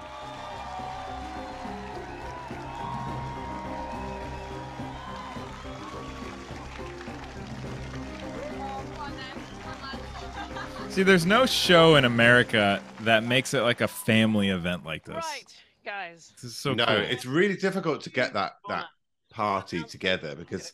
See, 10.90 11.04
there's 11.04 11.26
no 11.26 11.46
show 11.46 11.96
in 11.96 12.04
America 12.04 12.82
that 13.00 13.24
makes 13.24 13.54
it 13.54 13.62
like 13.62 13.80
a 13.80 13.88
family 13.88 14.50
event 14.50 14.86
like 14.86 15.06
this. 15.06 15.16
Right, 15.16 15.64
guys. 15.86 16.34
This 16.36 16.52
is 16.52 16.58
so 16.58 16.74
no, 16.74 16.86
cool. 16.86 16.96
it's 16.98 17.26
really 17.26 17.56
difficult 17.56 18.02
to 18.02 18.10
get 18.10 18.34
that 18.34 18.58
that 18.68 18.88
party 19.34 19.84
together 19.84 20.36
because 20.38 20.72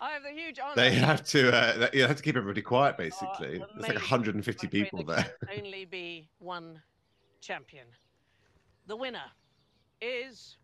I 0.00 0.10
have 0.10 0.22
the 0.22 0.30
huge 0.30 0.58
honor. 0.58 0.74
they 0.74 0.92
have 0.94 1.22
to 1.26 1.52
uh, 1.54 1.88
you 1.92 2.02
have 2.02 2.16
to 2.16 2.22
keep 2.22 2.36
everybody 2.36 2.62
quiet. 2.62 2.96
Basically, 2.96 3.60
Oh, 3.62 3.66
there's 3.76 3.88
like 3.88 3.94
150 3.96 4.66
people 4.66 5.04
There 5.04 5.16
there. 5.16 5.56
only 5.58 5.84
be 5.84 6.28
one 6.38 6.82
champion. 7.40 7.86
The 8.86 8.96
winner 8.96 9.30
is. 10.00 10.56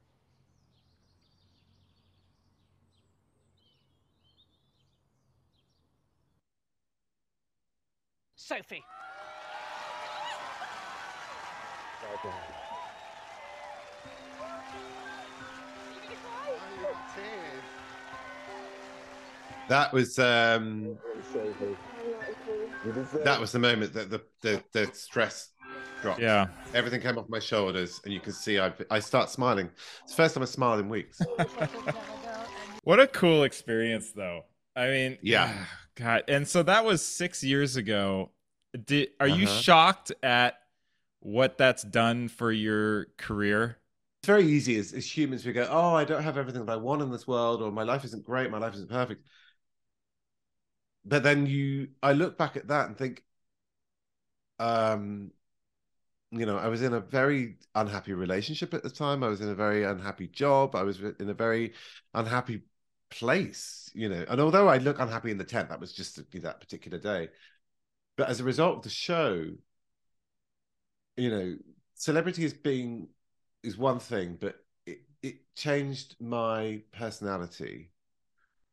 Sophie. 8.36 8.82
That 19.68 19.92
was 19.92 20.18
um, 20.18 20.96
that 23.24 23.38
was 23.40 23.52
the 23.52 23.58
moment 23.58 23.92
that 23.92 24.10
the 24.10 24.22
the, 24.40 24.62
the 24.72 24.90
stress 24.94 25.50
dropped. 26.00 26.20
Yeah. 26.20 26.46
everything 26.74 27.00
came 27.02 27.18
off 27.18 27.28
my 27.28 27.38
shoulders, 27.38 28.00
and 28.04 28.12
you 28.14 28.20
can 28.20 28.32
see 28.32 28.58
I 28.58 28.72
I 28.90 28.98
start 29.00 29.28
smiling. 29.30 29.68
It's 30.04 30.12
the 30.12 30.16
first 30.22 30.34
time 30.34 30.42
I 30.42 30.46
smiled 30.46 30.80
in 30.80 30.88
weeks. 30.88 31.20
What 32.84 33.00
a 33.00 33.06
cool 33.06 33.42
experience, 33.42 34.12
though. 34.12 34.46
I 34.74 34.86
mean, 34.88 35.18
Yeah. 35.20 35.52
God. 35.94 36.22
And 36.26 36.48
so 36.48 36.62
that 36.62 36.86
was 36.86 37.04
six 37.04 37.44
years 37.44 37.76
ago. 37.76 38.30
Did, 38.86 39.10
are 39.20 39.26
you 39.28 39.44
Uh-huh. 39.46 39.60
shocked 39.60 40.12
at 40.22 40.58
what 41.20 41.58
that's 41.58 41.82
done 41.82 42.28
for 42.28 42.50
your 42.50 43.06
career? 43.18 43.76
Very 44.28 44.44
easy 44.46 44.76
as, 44.76 44.92
as 44.92 45.16
humans. 45.16 45.46
We 45.46 45.54
go, 45.54 45.66
"Oh, 45.70 45.94
I 45.94 46.04
don't 46.04 46.22
have 46.22 46.36
everything 46.36 46.66
that 46.66 46.72
I 46.72 46.76
want 46.76 47.00
in 47.00 47.10
this 47.10 47.26
world," 47.26 47.62
or 47.62 47.72
"My 47.72 47.82
life 47.82 48.04
isn't 48.04 48.24
great. 48.24 48.50
My 48.50 48.58
life 48.58 48.74
isn't 48.74 48.90
perfect." 48.90 49.26
But 51.02 51.22
then 51.22 51.46
you, 51.46 51.88
I 52.02 52.12
look 52.12 52.36
back 52.36 52.56
at 52.56 52.68
that 52.68 52.88
and 52.88 52.96
think, 52.98 53.24
um, 54.58 55.30
you 56.30 56.44
know, 56.44 56.58
I 56.58 56.68
was 56.68 56.82
in 56.82 56.92
a 56.92 57.00
very 57.00 57.56
unhappy 57.74 58.12
relationship 58.12 58.74
at 58.74 58.82
the 58.82 58.90
time. 58.90 59.24
I 59.24 59.28
was 59.28 59.40
in 59.40 59.48
a 59.48 59.54
very 59.54 59.84
unhappy 59.84 60.26
job. 60.28 60.76
I 60.76 60.82
was 60.82 61.00
in 61.00 61.30
a 61.30 61.34
very 61.34 61.72
unhappy 62.12 62.64
place, 63.08 63.90
you 63.94 64.10
know. 64.10 64.26
And 64.28 64.42
although 64.42 64.68
I 64.68 64.76
look 64.76 64.98
unhappy 64.98 65.30
in 65.30 65.38
the 65.38 65.44
tent, 65.44 65.70
that 65.70 65.80
was 65.80 65.94
just 65.94 66.16
that 66.16 66.60
particular 66.60 66.98
day. 66.98 67.30
But 68.18 68.28
as 68.28 68.40
a 68.40 68.44
result 68.44 68.76
of 68.76 68.82
the 68.82 68.90
show, 68.90 69.52
you 71.16 71.30
know, 71.30 71.56
celebrity 71.94 72.44
is 72.44 72.52
being 72.52 73.08
is 73.62 73.76
one 73.76 73.98
thing, 73.98 74.36
but 74.40 74.56
it, 74.86 75.00
it 75.22 75.36
changed 75.54 76.16
my 76.20 76.82
personality, 76.92 77.90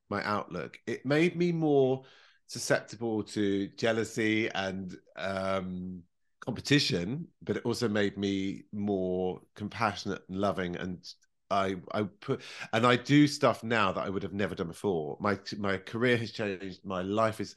my 0.10 0.24
outlook. 0.24 0.80
It 0.86 1.06
made 1.06 1.36
me 1.36 1.52
more 1.52 2.04
susceptible 2.48 3.24
to 3.24 3.68
jealousy 3.78 4.50
and 4.50 4.96
um, 5.18 6.04
competition, 6.40 7.28
but 7.42 7.58
it 7.58 7.66
also 7.66 7.88
made 7.90 8.18
me 8.18 8.64
more 8.72 9.42
compassionate 9.56 10.22
and 10.30 10.40
loving. 10.40 10.76
And 10.76 11.06
I, 11.50 11.78
I 11.92 12.04
put, 12.04 12.42
and 12.74 12.86
I 12.86 12.96
do 12.96 13.28
stuff 13.28 13.64
now 13.64 13.92
that 13.92 14.06
I 14.06 14.10
would 14.10 14.24
have 14.24 14.34
never 14.34 14.56
done 14.56 14.68
before. 14.68 15.18
My 15.20 15.40
my 15.58 15.78
career 15.78 16.18
has 16.18 16.32
changed. 16.32 16.86
My 16.86 17.02
life 17.02 17.40
is 17.40 17.56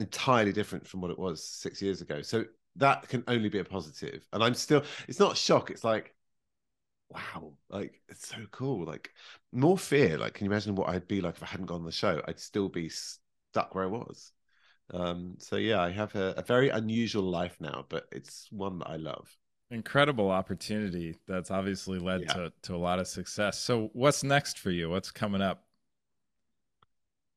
entirely 0.00 0.52
different 0.52 0.86
from 0.86 1.00
what 1.00 1.10
it 1.10 1.18
was 1.18 1.44
six 1.44 1.80
years 1.82 2.00
ago. 2.00 2.22
So 2.22 2.44
that 2.76 3.08
can 3.08 3.22
only 3.28 3.48
be 3.48 3.58
a 3.58 3.64
positive. 3.64 4.26
And 4.32 4.42
I'm 4.42 4.54
still, 4.54 4.82
it's 5.08 5.20
not 5.20 5.36
shock. 5.36 5.70
It's 5.70 5.84
like, 5.84 6.14
wow, 7.12 7.52
like 7.68 8.00
it's 8.08 8.28
so 8.28 8.46
cool. 8.50 8.84
Like 8.86 9.10
more 9.52 9.78
fear. 9.78 10.18
Like, 10.18 10.34
can 10.34 10.44
you 10.46 10.50
imagine 10.52 10.74
what 10.74 10.88
I'd 10.88 11.08
be 11.08 11.20
like 11.20 11.36
if 11.36 11.42
I 11.42 11.46
hadn't 11.46 11.66
gone 11.66 11.80
on 11.80 11.86
the 11.86 11.92
show? 11.92 12.22
I'd 12.26 12.40
still 12.40 12.68
be 12.68 12.88
stuck 12.88 13.74
where 13.74 13.84
I 13.84 13.88
was. 13.88 14.32
Um, 14.92 15.36
so 15.38 15.56
yeah, 15.56 15.80
I 15.82 15.90
have 15.90 16.14
a, 16.16 16.34
a 16.36 16.42
very 16.42 16.70
unusual 16.70 17.24
life 17.24 17.56
now, 17.60 17.86
but 17.88 18.08
it's 18.12 18.48
one 18.52 18.78
that 18.80 18.88
I 18.90 18.96
love. 18.96 19.28
Incredible 19.72 20.30
opportunity 20.30 21.16
that's 21.26 21.50
obviously 21.50 21.98
led 21.98 22.28
Yeah. 22.28 22.32
to, 22.34 22.52
to 22.62 22.74
a 22.74 22.76
lot 22.76 22.98
of 23.00 23.08
success. 23.08 23.58
So, 23.58 23.88
what's 23.94 24.22
next 24.22 24.58
for 24.58 24.70
you? 24.70 24.88
What's 24.90 25.10
coming 25.10 25.40
up? 25.42 25.64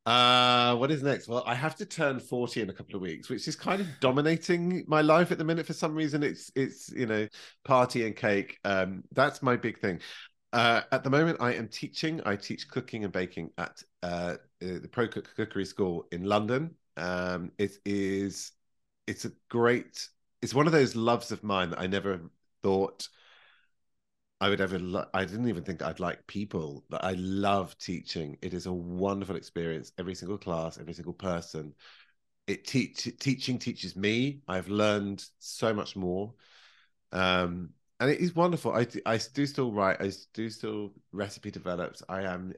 Uh, 0.06 0.76
what 0.76 0.92
is 0.92 1.02
next? 1.02 1.28
Well, 1.28 1.44
I 1.48 1.56
have 1.56 1.76
to 1.78 1.86
turn 1.86 2.20
40 2.20 2.62
in 2.62 2.70
a 2.70 2.74
couple 2.74 2.96
of 2.96 3.02
weeks, 3.02 3.28
which 3.28 3.48
is 3.48 3.56
kind 3.56 3.82
of 3.82 3.88
dominating 4.00 4.84
my 4.88 5.02
life 5.02 5.32
at 5.32 5.40
the 5.40 5.44
minute. 5.44 5.66
For 5.66 5.74
some 5.74 5.96
reason, 5.96 6.22
it's 6.22 6.52
it's 6.56 6.92
you 6.92 7.08
know, 7.08 7.28
party 7.64 8.06
and 8.06 8.16
cake. 8.16 8.60
Um, 8.64 9.04
that's 9.14 9.42
my 9.42 9.56
big 9.56 9.80
thing. 9.80 10.00
Uh, 10.54 10.82
at 10.92 11.04
the 11.04 11.10
moment, 11.10 11.38
I 11.42 11.54
am 11.54 11.68
teaching. 11.68 12.22
I 12.26 12.36
teach 12.36 12.70
cooking 12.70 13.04
and 13.04 13.12
baking 13.12 13.50
at 13.58 13.82
uh, 14.04 14.36
the 14.60 14.88
ProCook 14.88 15.26
Cookery 15.36 15.66
School 15.66 16.08
in 16.12 16.24
London. 16.24 16.76
Um, 16.98 17.52
it 17.58 17.78
is, 17.84 18.52
it's 19.08 19.26
a 19.26 19.32
great. 19.50 20.08
It's 20.42 20.54
one 20.54 20.68
of 20.68 20.72
those 20.72 20.96
loves 20.96 21.32
of 21.32 21.44
mine 21.44 21.72
that 21.72 21.80
I 21.80 21.88
never 21.88 22.22
thought 22.62 23.08
I 24.42 24.50
would 24.50 24.62
ever. 24.62 24.80
Lo- 24.80 25.08
I 25.14 25.26
didn't 25.26 25.48
even 25.48 25.64
think 25.64 25.82
I'd 25.82 26.00
like 26.00 26.26
people, 26.28 26.84
but 26.90 27.04
I 27.04 27.14
love 27.14 27.78
teaching. 27.78 28.38
It 28.42 28.54
is 28.54 28.66
a 28.66 28.74
wonderful 28.74 29.36
experience. 29.36 29.92
Every 29.98 30.16
single 30.16 30.38
class, 30.38 30.78
every 30.78 30.94
single 30.94 31.14
person. 31.14 31.74
It 32.48 32.66
teach 32.66 33.10
teaching 33.20 33.60
teaches 33.60 33.96
me. 33.96 34.42
I've 34.48 34.70
learned 34.70 35.26
so 35.40 35.74
much 35.74 35.96
more, 35.96 36.34
um, 37.12 37.72
and 38.00 38.10
it 38.12 38.20
is 38.20 38.36
wonderful. 38.36 38.74
I 38.74 38.88
I 39.06 39.20
do 39.34 39.46
still 39.46 39.72
write. 39.72 40.02
I 40.02 40.12
do 40.34 40.50
still 40.50 40.94
recipe 41.12 41.52
develops. 41.52 42.04
I 42.10 42.24
am 42.24 42.54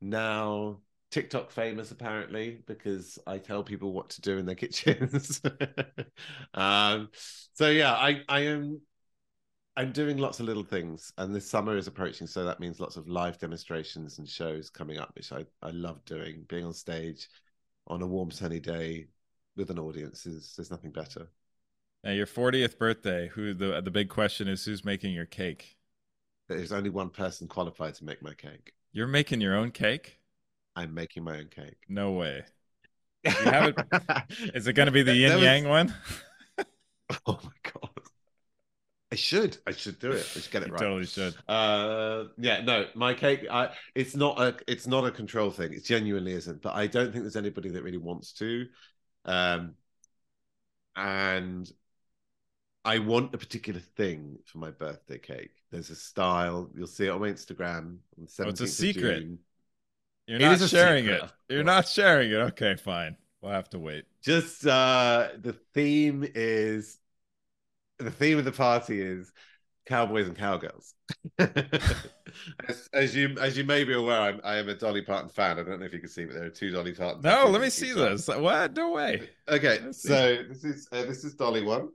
now 0.00 0.80
TikTok 1.10 1.50
famous 1.50 1.90
apparently 1.90 2.62
because 2.66 3.18
I 3.26 3.38
tell 3.38 3.62
people 3.62 3.92
what 3.92 4.10
to 4.10 4.20
do 4.22 4.38
in 4.38 4.46
their 4.46 4.54
kitchens. 4.56 5.40
um, 6.54 7.10
so 7.54 7.68
yeah, 7.70 7.92
I 7.94 8.22
I 8.28 8.40
am 8.40 8.80
I'm 9.76 9.92
doing 9.92 10.16
lots 10.16 10.40
of 10.40 10.46
little 10.46 10.62
things, 10.62 11.12
and 11.18 11.34
this 11.34 11.48
summer 11.48 11.76
is 11.76 11.86
approaching, 11.86 12.26
so 12.26 12.44
that 12.44 12.60
means 12.60 12.80
lots 12.80 12.96
of 12.96 13.08
live 13.08 13.38
demonstrations 13.38 14.18
and 14.18 14.26
shows 14.28 14.70
coming 14.70 14.98
up, 14.98 15.12
which 15.14 15.32
I, 15.32 15.44
I 15.62 15.70
love 15.70 16.02
doing. 16.06 16.44
Being 16.48 16.64
on 16.64 16.72
stage 16.72 17.28
on 17.86 18.00
a 18.00 18.06
warm, 18.06 18.30
sunny 18.30 18.58
day 18.58 19.08
with 19.54 19.70
an 19.70 19.78
audience 19.78 20.24
is 20.24 20.54
there's 20.56 20.70
nothing 20.70 20.92
better. 20.92 21.28
Now, 22.04 22.12
your 22.12 22.26
40th 22.26 22.78
birthday. 22.78 23.28
Who 23.34 23.52
the 23.52 23.80
the 23.82 23.90
big 23.90 24.08
question 24.08 24.48
is? 24.48 24.64
Who's 24.64 24.84
making 24.84 25.12
your 25.12 25.26
cake? 25.26 25.76
There's 26.48 26.72
only 26.72 26.90
one 26.90 27.10
person 27.10 27.48
qualified 27.48 27.94
to 27.96 28.04
make 28.04 28.22
my 28.22 28.32
cake. 28.34 28.72
You're 28.92 29.08
making 29.08 29.40
your 29.40 29.56
own 29.56 29.72
cake? 29.72 30.20
I'm 30.74 30.94
making 30.94 31.24
my 31.24 31.38
own 31.38 31.48
cake. 31.48 31.78
No 31.88 32.12
way. 32.12 32.44
You 33.24 33.32
have 33.32 33.74
it, 33.76 33.76
is 34.54 34.68
it 34.68 34.74
going 34.74 34.86
to 34.86 34.92
be 34.92 35.02
the 35.02 35.14
yin 35.14 35.34
was- 35.34 35.42
yang 35.42 35.68
one? 35.68 35.92
Oh 37.26 37.38
my 37.42 37.50
god. 37.62 37.85
I 39.12 39.14
should. 39.14 39.56
I 39.66 39.70
should 39.70 39.98
do 39.98 40.10
it. 40.12 40.32
I 40.34 40.40
should 40.40 40.50
get 40.50 40.62
it 40.64 40.70
right. 40.70 40.80
totally 40.80 41.06
should. 41.06 41.34
Uh, 41.46 42.24
yeah, 42.38 42.62
no, 42.62 42.86
my 42.94 43.14
cake. 43.14 43.46
I, 43.50 43.70
it's 43.94 44.16
not 44.16 44.40
a. 44.40 44.56
It's 44.66 44.86
not 44.86 45.06
a 45.06 45.10
control 45.12 45.50
thing. 45.50 45.72
It 45.72 45.84
genuinely 45.84 46.32
isn't. 46.32 46.60
But 46.60 46.74
I 46.74 46.86
don't 46.88 47.12
think 47.12 47.22
there's 47.22 47.36
anybody 47.36 47.70
that 47.70 47.82
really 47.82 47.98
wants 47.98 48.32
to. 48.34 48.66
Um, 49.24 49.74
and 50.96 51.70
I 52.84 52.98
want 52.98 53.34
a 53.34 53.38
particular 53.38 53.80
thing 53.80 54.38
for 54.44 54.58
my 54.58 54.70
birthday 54.70 55.18
cake. 55.18 55.50
There's 55.70 55.90
a 55.90 55.96
style. 55.96 56.70
You'll 56.74 56.86
see 56.86 57.06
it 57.06 57.10
on 57.10 57.20
my 57.20 57.28
Instagram. 57.28 57.98
On 58.18 58.26
Oh, 58.40 58.48
it's 58.48 58.60
a 58.60 58.66
secret. 58.66 59.20
June. 59.20 59.38
You're 60.26 60.38
It 60.38 60.42
not 60.42 60.60
sharing 60.60 61.04
secret, 61.04 61.24
it. 61.48 61.54
You're 61.54 61.64
not 61.64 61.88
sharing 61.88 62.30
it. 62.30 62.36
Okay, 62.36 62.76
fine. 62.76 63.16
We'll 63.40 63.52
have 63.52 63.70
to 63.70 63.78
wait. 63.78 64.04
just 64.22 64.66
uh 64.66 65.28
the 65.38 65.52
theme 65.74 66.24
is 66.34 66.98
the 67.98 68.10
theme 68.10 68.38
of 68.38 68.44
the 68.44 68.52
party 68.52 69.00
is 69.00 69.32
cowboys 69.86 70.26
and 70.26 70.36
cowgirls 70.36 70.94
as, 71.38 72.88
as 72.92 73.14
you 73.16 73.36
as 73.40 73.56
you 73.56 73.64
may 73.64 73.84
be 73.84 73.94
aware 73.94 74.20
I'm, 74.20 74.40
i 74.44 74.56
am 74.56 74.68
a 74.68 74.74
dolly 74.74 75.02
parton 75.02 75.28
fan 75.28 75.58
i 75.58 75.62
don't 75.62 75.78
know 75.78 75.86
if 75.86 75.92
you 75.92 76.00
can 76.00 76.08
see 76.08 76.24
but 76.24 76.34
there 76.34 76.44
are 76.44 76.50
two 76.50 76.70
dolly 76.72 76.92
parton 76.92 77.20
No, 77.22 77.46
let 77.48 77.60
me 77.60 77.70
see 77.70 77.90
arm. 77.92 77.98
this. 78.16 78.26
What? 78.28 78.74
No 78.76 78.92
way. 78.92 79.28
okay 79.48 79.78
so 79.92 80.42
this 80.48 80.64
is 80.64 80.88
uh, 80.92 81.02
this 81.04 81.24
is 81.24 81.34
dolly 81.34 81.62
one 81.62 81.88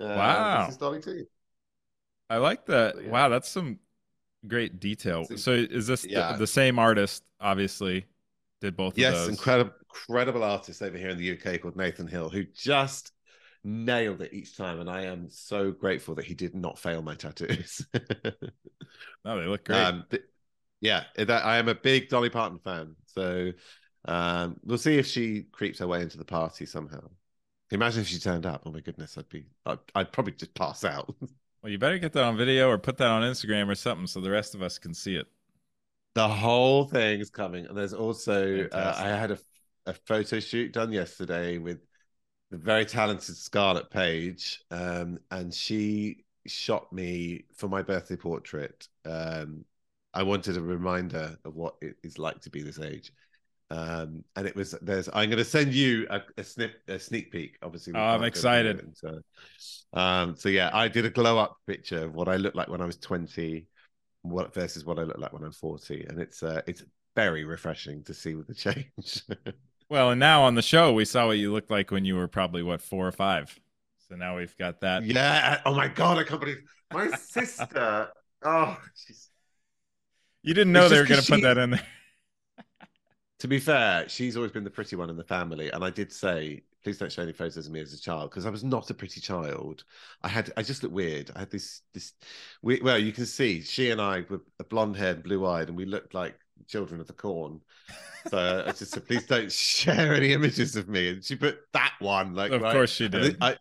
Uh, 0.00 0.04
Wow. 0.06 0.64
this 0.66 0.74
is 0.74 0.78
dolly 0.78 1.00
two 1.00 1.24
I 2.30 2.38
like 2.38 2.64
that. 2.66 2.94
yeah. 3.02 3.10
Wow, 3.10 3.28
that's 3.28 3.48
some 3.50 3.78
great 4.46 4.80
detail. 4.80 5.24
So- 5.26 5.36
So, 5.36 5.52
is 5.52 5.86
this 5.86 6.00
the- 6.02 6.12
Yeah. 6.12 6.36
the, 6.38 6.46
same 6.46 6.78
artist? 6.78 7.22
Obviously, 7.38 8.06
did 8.62 8.74
both 8.74 8.96
yes 8.96 9.12
of 9.14 9.18
those. 9.20 9.28
incredible 9.28 9.72
incredible 9.90 10.42
artist 10.42 10.80
over 10.82 10.96
here 10.96 11.10
in 11.10 11.18
the 11.18 11.32
uk 11.32 11.60
called 11.60 11.76
nathan 11.76 12.06
hill 12.06 12.30
who 12.30 12.44
just 12.54 13.12
nailed 13.64 14.20
it 14.20 14.32
each 14.32 14.56
time 14.56 14.80
and 14.80 14.90
i 14.90 15.02
am 15.02 15.28
so 15.30 15.70
grateful 15.70 16.14
that 16.14 16.24
he 16.24 16.34
did 16.34 16.54
not 16.54 16.78
fail 16.78 17.00
my 17.02 17.14
tattoos 17.14 17.86
No, 19.24 19.38
they 19.38 19.46
look 19.46 19.64
great. 19.64 19.78
Um, 19.78 20.04
th- 20.10 20.24
yeah, 20.80 21.04
that 21.16 21.44
I 21.44 21.58
am 21.58 21.68
a 21.68 21.74
big 21.74 22.08
Dolly 22.08 22.30
Parton 22.30 22.58
fan. 22.58 22.96
So 23.06 23.52
um, 24.04 24.58
we'll 24.64 24.78
see 24.78 24.98
if 24.98 25.06
she 25.06 25.44
creeps 25.52 25.78
her 25.78 25.86
way 25.86 26.02
into 26.02 26.18
the 26.18 26.24
party 26.24 26.66
somehow. 26.66 27.08
Imagine 27.70 28.02
if 28.02 28.08
she 28.08 28.18
turned 28.18 28.46
up. 28.46 28.62
Oh 28.66 28.70
my 28.72 28.80
goodness, 28.80 29.16
I'd 29.16 29.28
be, 29.28 29.46
I'd, 29.64 29.78
I'd 29.94 30.12
probably 30.12 30.32
just 30.32 30.54
pass 30.54 30.84
out. 30.84 31.14
well, 31.62 31.70
you 31.70 31.78
better 31.78 31.98
get 31.98 32.12
that 32.14 32.24
on 32.24 32.36
video 32.36 32.68
or 32.68 32.78
put 32.78 32.96
that 32.98 33.08
on 33.08 33.22
Instagram 33.22 33.68
or 33.68 33.74
something 33.74 34.06
so 34.06 34.20
the 34.20 34.30
rest 34.30 34.54
of 34.54 34.62
us 34.62 34.78
can 34.78 34.92
see 34.92 35.16
it. 35.16 35.26
the 36.14 36.28
whole 36.28 36.84
thing 36.84 37.20
is 37.20 37.30
coming, 37.30 37.66
and 37.66 37.76
there's 37.76 37.94
also, 37.94 38.68
uh, 38.70 38.94
I 38.96 39.08
had 39.08 39.30
a, 39.30 39.38
a 39.86 39.94
photo 39.94 40.40
shoot 40.40 40.72
done 40.72 40.92
yesterday 40.92 41.58
with 41.58 41.78
the 42.52 42.58
very 42.58 42.84
talented 42.84 43.34
Scarlet 43.34 43.90
Page, 43.90 44.62
um, 44.70 45.18
and 45.30 45.52
she 45.52 46.24
shot 46.46 46.92
me 46.92 47.44
for 47.54 47.66
my 47.66 47.80
birthday 47.80 48.14
portrait. 48.14 48.88
Um, 49.06 49.64
I 50.12 50.22
wanted 50.22 50.58
a 50.58 50.60
reminder 50.60 51.38
of 51.46 51.56
what 51.56 51.76
it 51.80 51.96
is 52.02 52.18
like 52.18 52.42
to 52.42 52.50
be 52.50 52.62
this 52.62 52.78
age. 52.78 53.10
Um, 53.70 54.22
and 54.36 54.46
it 54.46 54.54
was 54.54 54.72
there's 54.82 55.08
I'm 55.08 55.30
going 55.30 55.38
to 55.38 55.44
send 55.46 55.72
you 55.72 56.06
a, 56.10 56.20
a 56.36 56.44
snip 56.44 56.74
a 56.88 56.98
sneak 56.98 57.32
peek. 57.32 57.56
Obviously, 57.62 57.94
Oh, 57.96 58.00
I'm 58.00 58.22
excited. 58.22 58.80
it, 58.80 58.98
So, 58.98 59.20
um, 59.94 60.36
so 60.36 60.50
yeah, 60.50 60.68
I 60.74 60.88
did 60.88 61.06
a 61.06 61.10
glow 61.10 61.38
up 61.38 61.56
picture 61.66 62.04
of 62.04 62.14
what 62.14 62.28
I 62.28 62.36
looked 62.36 62.54
like 62.56 62.68
when 62.68 62.82
I 62.82 62.86
was 62.86 62.98
20, 62.98 63.66
what 64.20 64.52
versus 64.52 64.84
what 64.84 64.98
I 64.98 65.04
look 65.04 65.16
like 65.16 65.32
when 65.32 65.42
I'm 65.42 65.52
40, 65.52 66.04
and 66.06 66.20
it's 66.20 66.42
uh, 66.42 66.60
it's 66.66 66.84
very 67.16 67.44
refreshing 67.44 68.04
to 68.04 68.12
see 68.12 68.34
with 68.34 68.46
the 68.46 68.54
change. 68.54 69.22
Well, 69.92 70.08
and 70.08 70.18
now 70.18 70.44
on 70.44 70.54
the 70.54 70.62
show, 70.62 70.90
we 70.94 71.04
saw 71.04 71.26
what 71.26 71.36
you 71.36 71.52
looked 71.52 71.70
like 71.70 71.90
when 71.90 72.06
you 72.06 72.16
were 72.16 72.26
probably 72.26 72.62
what 72.62 72.80
four 72.80 73.06
or 73.06 73.12
five. 73.12 73.60
So 74.08 74.16
now 74.16 74.38
we've 74.38 74.56
got 74.56 74.80
that. 74.80 75.04
yeah. 75.04 75.60
Oh 75.66 75.74
my 75.74 75.86
god, 75.86 76.16
I 76.16 76.24
can't 76.24 76.40
believe 76.40 76.62
my 76.94 77.10
sister. 77.10 78.08
Oh, 78.42 78.78
she's 78.94 79.28
You 80.42 80.54
didn't 80.54 80.72
know 80.72 80.84
It's 80.84 80.92
they 80.92 80.98
were 80.98 81.06
going 81.06 81.20
to 81.20 81.30
put 81.30 81.42
that 81.42 81.58
in 81.58 81.70
there. 81.72 81.82
To 83.40 83.48
be 83.48 83.58
fair, 83.58 84.08
she's 84.08 84.36
always 84.36 84.52
been 84.52 84.64
the 84.64 84.70
pretty 84.70 84.96
one 84.96 85.10
in 85.10 85.16
the 85.16 85.24
family, 85.24 85.68
and 85.68 85.84
I 85.84 85.90
did 85.90 86.12
say, 86.12 86.62
please 86.82 86.96
don't 86.96 87.10
show 87.10 87.22
any 87.22 87.32
photos 87.32 87.66
of 87.66 87.72
me 87.72 87.80
as 87.80 87.92
a 87.92 88.00
child 88.00 88.30
because 88.30 88.46
I 88.46 88.50
was 88.50 88.62
not 88.62 88.88
a 88.88 88.94
pretty 88.94 89.20
child. 89.20 89.82
I 90.22 90.28
had, 90.28 90.52
I 90.56 90.62
just 90.62 90.84
looked 90.84 90.94
weird. 90.94 91.32
I 91.34 91.40
had 91.40 91.50
this, 91.50 91.80
this, 91.92 92.12
we, 92.62 92.80
well, 92.80 92.98
you 92.98 93.10
can 93.10 93.26
see 93.26 93.60
she 93.60 93.90
and 93.90 94.00
I 94.00 94.24
were 94.30 94.42
blonde 94.70 94.96
haired, 94.96 95.24
blue 95.24 95.44
eyed, 95.44 95.66
and 95.68 95.76
we 95.76 95.84
looked 95.84 96.14
like 96.14 96.38
children 96.66 97.00
of 97.00 97.06
the 97.06 97.12
corn. 97.12 97.60
So 98.28 98.64
I 98.66 98.70
just 98.72 98.92
said, 98.92 99.06
please 99.06 99.26
don't 99.26 99.50
share 99.50 100.14
any 100.14 100.32
images 100.32 100.76
of 100.76 100.88
me. 100.88 101.08
And 101.08 101.24
she 101.24 101.36
put 101.36 101.58
that 101.72 101.94
one, 101.98 102.34
like, 102.34 102.52
Of 102.52 102.62
right? 102.62 102.72
course 102.72 102.90
she 102.90 103.08
did. 103.08 103.36
I, 103.40 103.56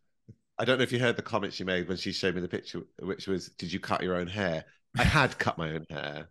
I 0.59 0.65
don't 0.65 0.77
know 0.77 0.83
if 0.83 0.91
you 0.91 0.99
heard 0.99 1.15
the 1.15 1.23
comment 1.23 1.53
she 1.53 1.63
made 1.63 1.87
when 1.87 1.97
she 1.97 2.11
showed 2.11 2.35
me 2.35 2.41
the 2.41 2.47
picture, 2.47 2.81
which 2.99 3.27
was, 3.27 3.49
"Did 3.57 3.73
you 3.73 3.79
cut 3.79 4.03
your 4.03 4.15
own 4.15 4.27
hair?" 4.27 4.65
I 4.97 5.03
had 5.03 5.37
cut 5.39 5.57
my 5.57 5.71
own 5.71 5.85
hair. 5.89 6.27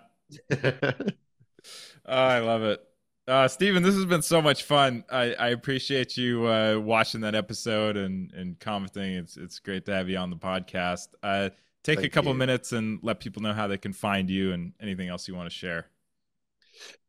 I 2.06 2.40
love 2.40 2.64
it. 2.64 2.82
Uh, 3.28 3.48
Steven, 3.48 3.84
this 3.84 3.96
has 3.96 4.06
been 4.06 4.22
so 4.24 4.42
much 4.42 4.64
fun. 4.64 5.04
I, 5.12 5.34
I 5.34 5.48
appreciate 5.50 6.18
you 6.18 6.48
uh, 6.48 6.80
watching 6.80 7.22
that 7.22 7.36
episode 7.36 7.96
and, 7.96 8.32
and 8.34 8.60
commenting. 8.60 9.14
It's 9.14 9.38
it's 9.38 9.60
great 9.60 9.86
to 9.86 9.94
have 9.94 10.10
you 10.10 10.18
on 10.18 10.30
the 10.32 10.36
podcast. 10.36 11.10
Uh, 11.22 11.50
take 11.84 12.04
a 12.04 12.10
couple 12.10 12.32
you. 12.32 12.38
minutes 12.38 12.72
and 12.72 13.00
let 13.02 13.20
people 13.20 13.42
know 13.42 13.54
how 13.54 13.68
they 13.68 13.78
can 13.78 13.94
find 13.94 14.30
you 14.30 14.54
and 14.54 14.74
anything 14.82 15.10
else 15.10 15.28
you 15.28 15.36
want 15.36 15.50
to 15.50 15.56
share. 15.56 15.88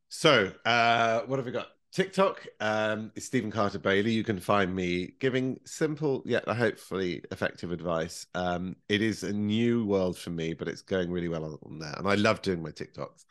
So, 0.09 0.53
uh, 0.65 1.21
what 1.23 1.39
have 1.39 1.47
we 1.47 1.53
got? 1.53 1.69
TikTok 1.93 2.47
um, 2.61 3.11
is 3.17 3.25
Steven 3.25 3.51
Carter-Bailey. 3.51 4.13
You 4.13 4.23
can 4.23 4.39
find 4.39 4.75
me 4.75 5.15
giving 5.19 5.59
simple 5.65 6.23
yet 6.25 6.49
hopefully 6.49 7.23
effective 7.33 7.73
advice. 7.73 8.27
Um, 8.35 8.77
it 8.89 9.03
is 9.03 9.25
a 9.25 9.33
new 9.33 9.85
world 9.85 10.17
for 10.17 10.31
me, 10.31 10.55
but 10.55 10.69
it's 10.69 10.83
going 10.83 11.11
really 11.11 11.29
well 11.29 11.45
on, 11.45 11.59
on 11.65 11.79
there. 11.81 11.95
And 11.97 12.07
I 12.07 12.15
love 12.15 12.43
doing 12.43 12.63
my 12.63 12.71
TikToks. 12.71 13.25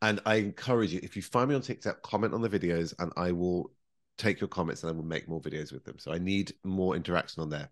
And 0.00 0.20
I 0.26 0.36
encourage 0.36 0.92
you, 0.92 1.00
if 1.02 1.16
you 1.16 1.22
find 1.22 1.48
me 1.48 1.56
on 1.56 1.62
TikTok, 1.62 2.02
comment 2.02 2.34
on 2.34 2.42
the 2.42 2.48
videos 2.48 2.94
and 3.00 3.12
I 3.16 3.32
will 3.32 3.72
take 4.16 4.40
your 4.40 4.48
comments 4.48 4.84
and 4.84 4.90
I 4.90 4.94
will 4.94 5.04
make 5.04 5.28
more 5.28 5.40
videos 5.40 5.72
with 5.72 5.84
them. 5.84 5.98
So 5.98 6.12
I 6.12 6.18
need 6.18 6.52
more 6.62 6.94
interaction 6.94 7.42
on 7.42 7.50
there. 7.50 7.68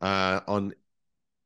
Uh, 0.00 0.40
on 0.48 0.74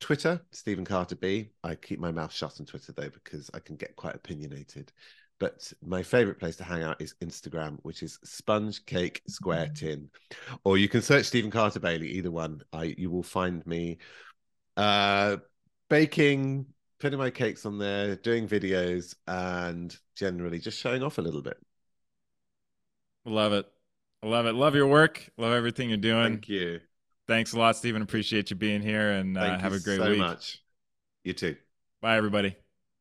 Twitter, 0.01 0.41
Steven 0.51 0.85
Carter 0.85 1.15
B. 1.15 1.51
I 1.63 1.75
keep 1.75 2.01
my 2.01 2.11
mouth 2.11 2.33
shut 2.33 2.59
on 2.59 2.67
Twitter 2.67 2.93
though, 2.93 3.11
because 3.11 3.51
I 3.55 3.61
can 3.61 3.77
get 3.77 3.97
quite 3.97 4.17
opinionated. 4.17 4.93
but 5.41 5.73
my 5.85 6.03
favorite 6.03 6.39
place 6.39 6.55
to 6.57 6.65
hang 6.65 6.85
out 6.85 7.01
is 7.01 7.15
Instagram, 7.23 7.79
which 7.83 8.03
is 8.03 8.19
Sponge 8.23 8.85
Cake 8.85 9.23
Square 9.27 9.71
Tin, 9.75 10.11
or 10.65 10.77
you 10.77 10.89
can 10.89 11.03
search 11.03 11.25
Steven 11.25 11.51
Carter-Bailey. 11.51 12.09
Either 12.11 12.31
one, 12.31 12.63
I 12.73 12.95
you 12.97 13.11
will 13.11 13.23
find 13.23 13.67
me 13.67 13.99
uh, 14.77 15.39
baking, 15.89 16.67
putting 17.01 17.19
my 17.19 17.31
cakes 17.31 17.67
on 17.67 17.79
there, 17.79 18.17
doing 18.17 18.47
videos, 18.47 19.17
and 19.27 19.97
generally 20.15 20.59
just 20.61 20.79
showing 20.79 21.03
off 21.03 21.19
a 21.19 21.23
little 21.23 21.43
bit. 21.43 21.57
Love 23.25 23.55
it. 23.55 23.67
Love 24.23 24.45
it. 24.45 24.53
Love 24.53 24.75
your 24.75 24.87
work. 24.87 25.31
Love 25.39 25.53
everything 25.53 25.89
you're 25.89 25.97
doing. 25.99 26.35
Thank 26.35 26.49
you. 26.51 26.81
Thanks 27.31 27.53
a 27.53 27.59
lot, 27.61 27.77
Steven. 27.77 28.03
Appreciate 28.03 28.51
you 28.51 28.57
being 28.57 28.83
here 28.83 29.13
and 29.13 29.39
uh, 29.39 29.57
have 29.57 29.73
a 29.73 29.79
great 29.79 29.99
so 29.99 30.11
week. 30.11 30.19
much. 30.19 30.61
You 31.23 31.33
too. 31.33 31.55
Bye, 32.03 32.17
everybody. 32.17 32.57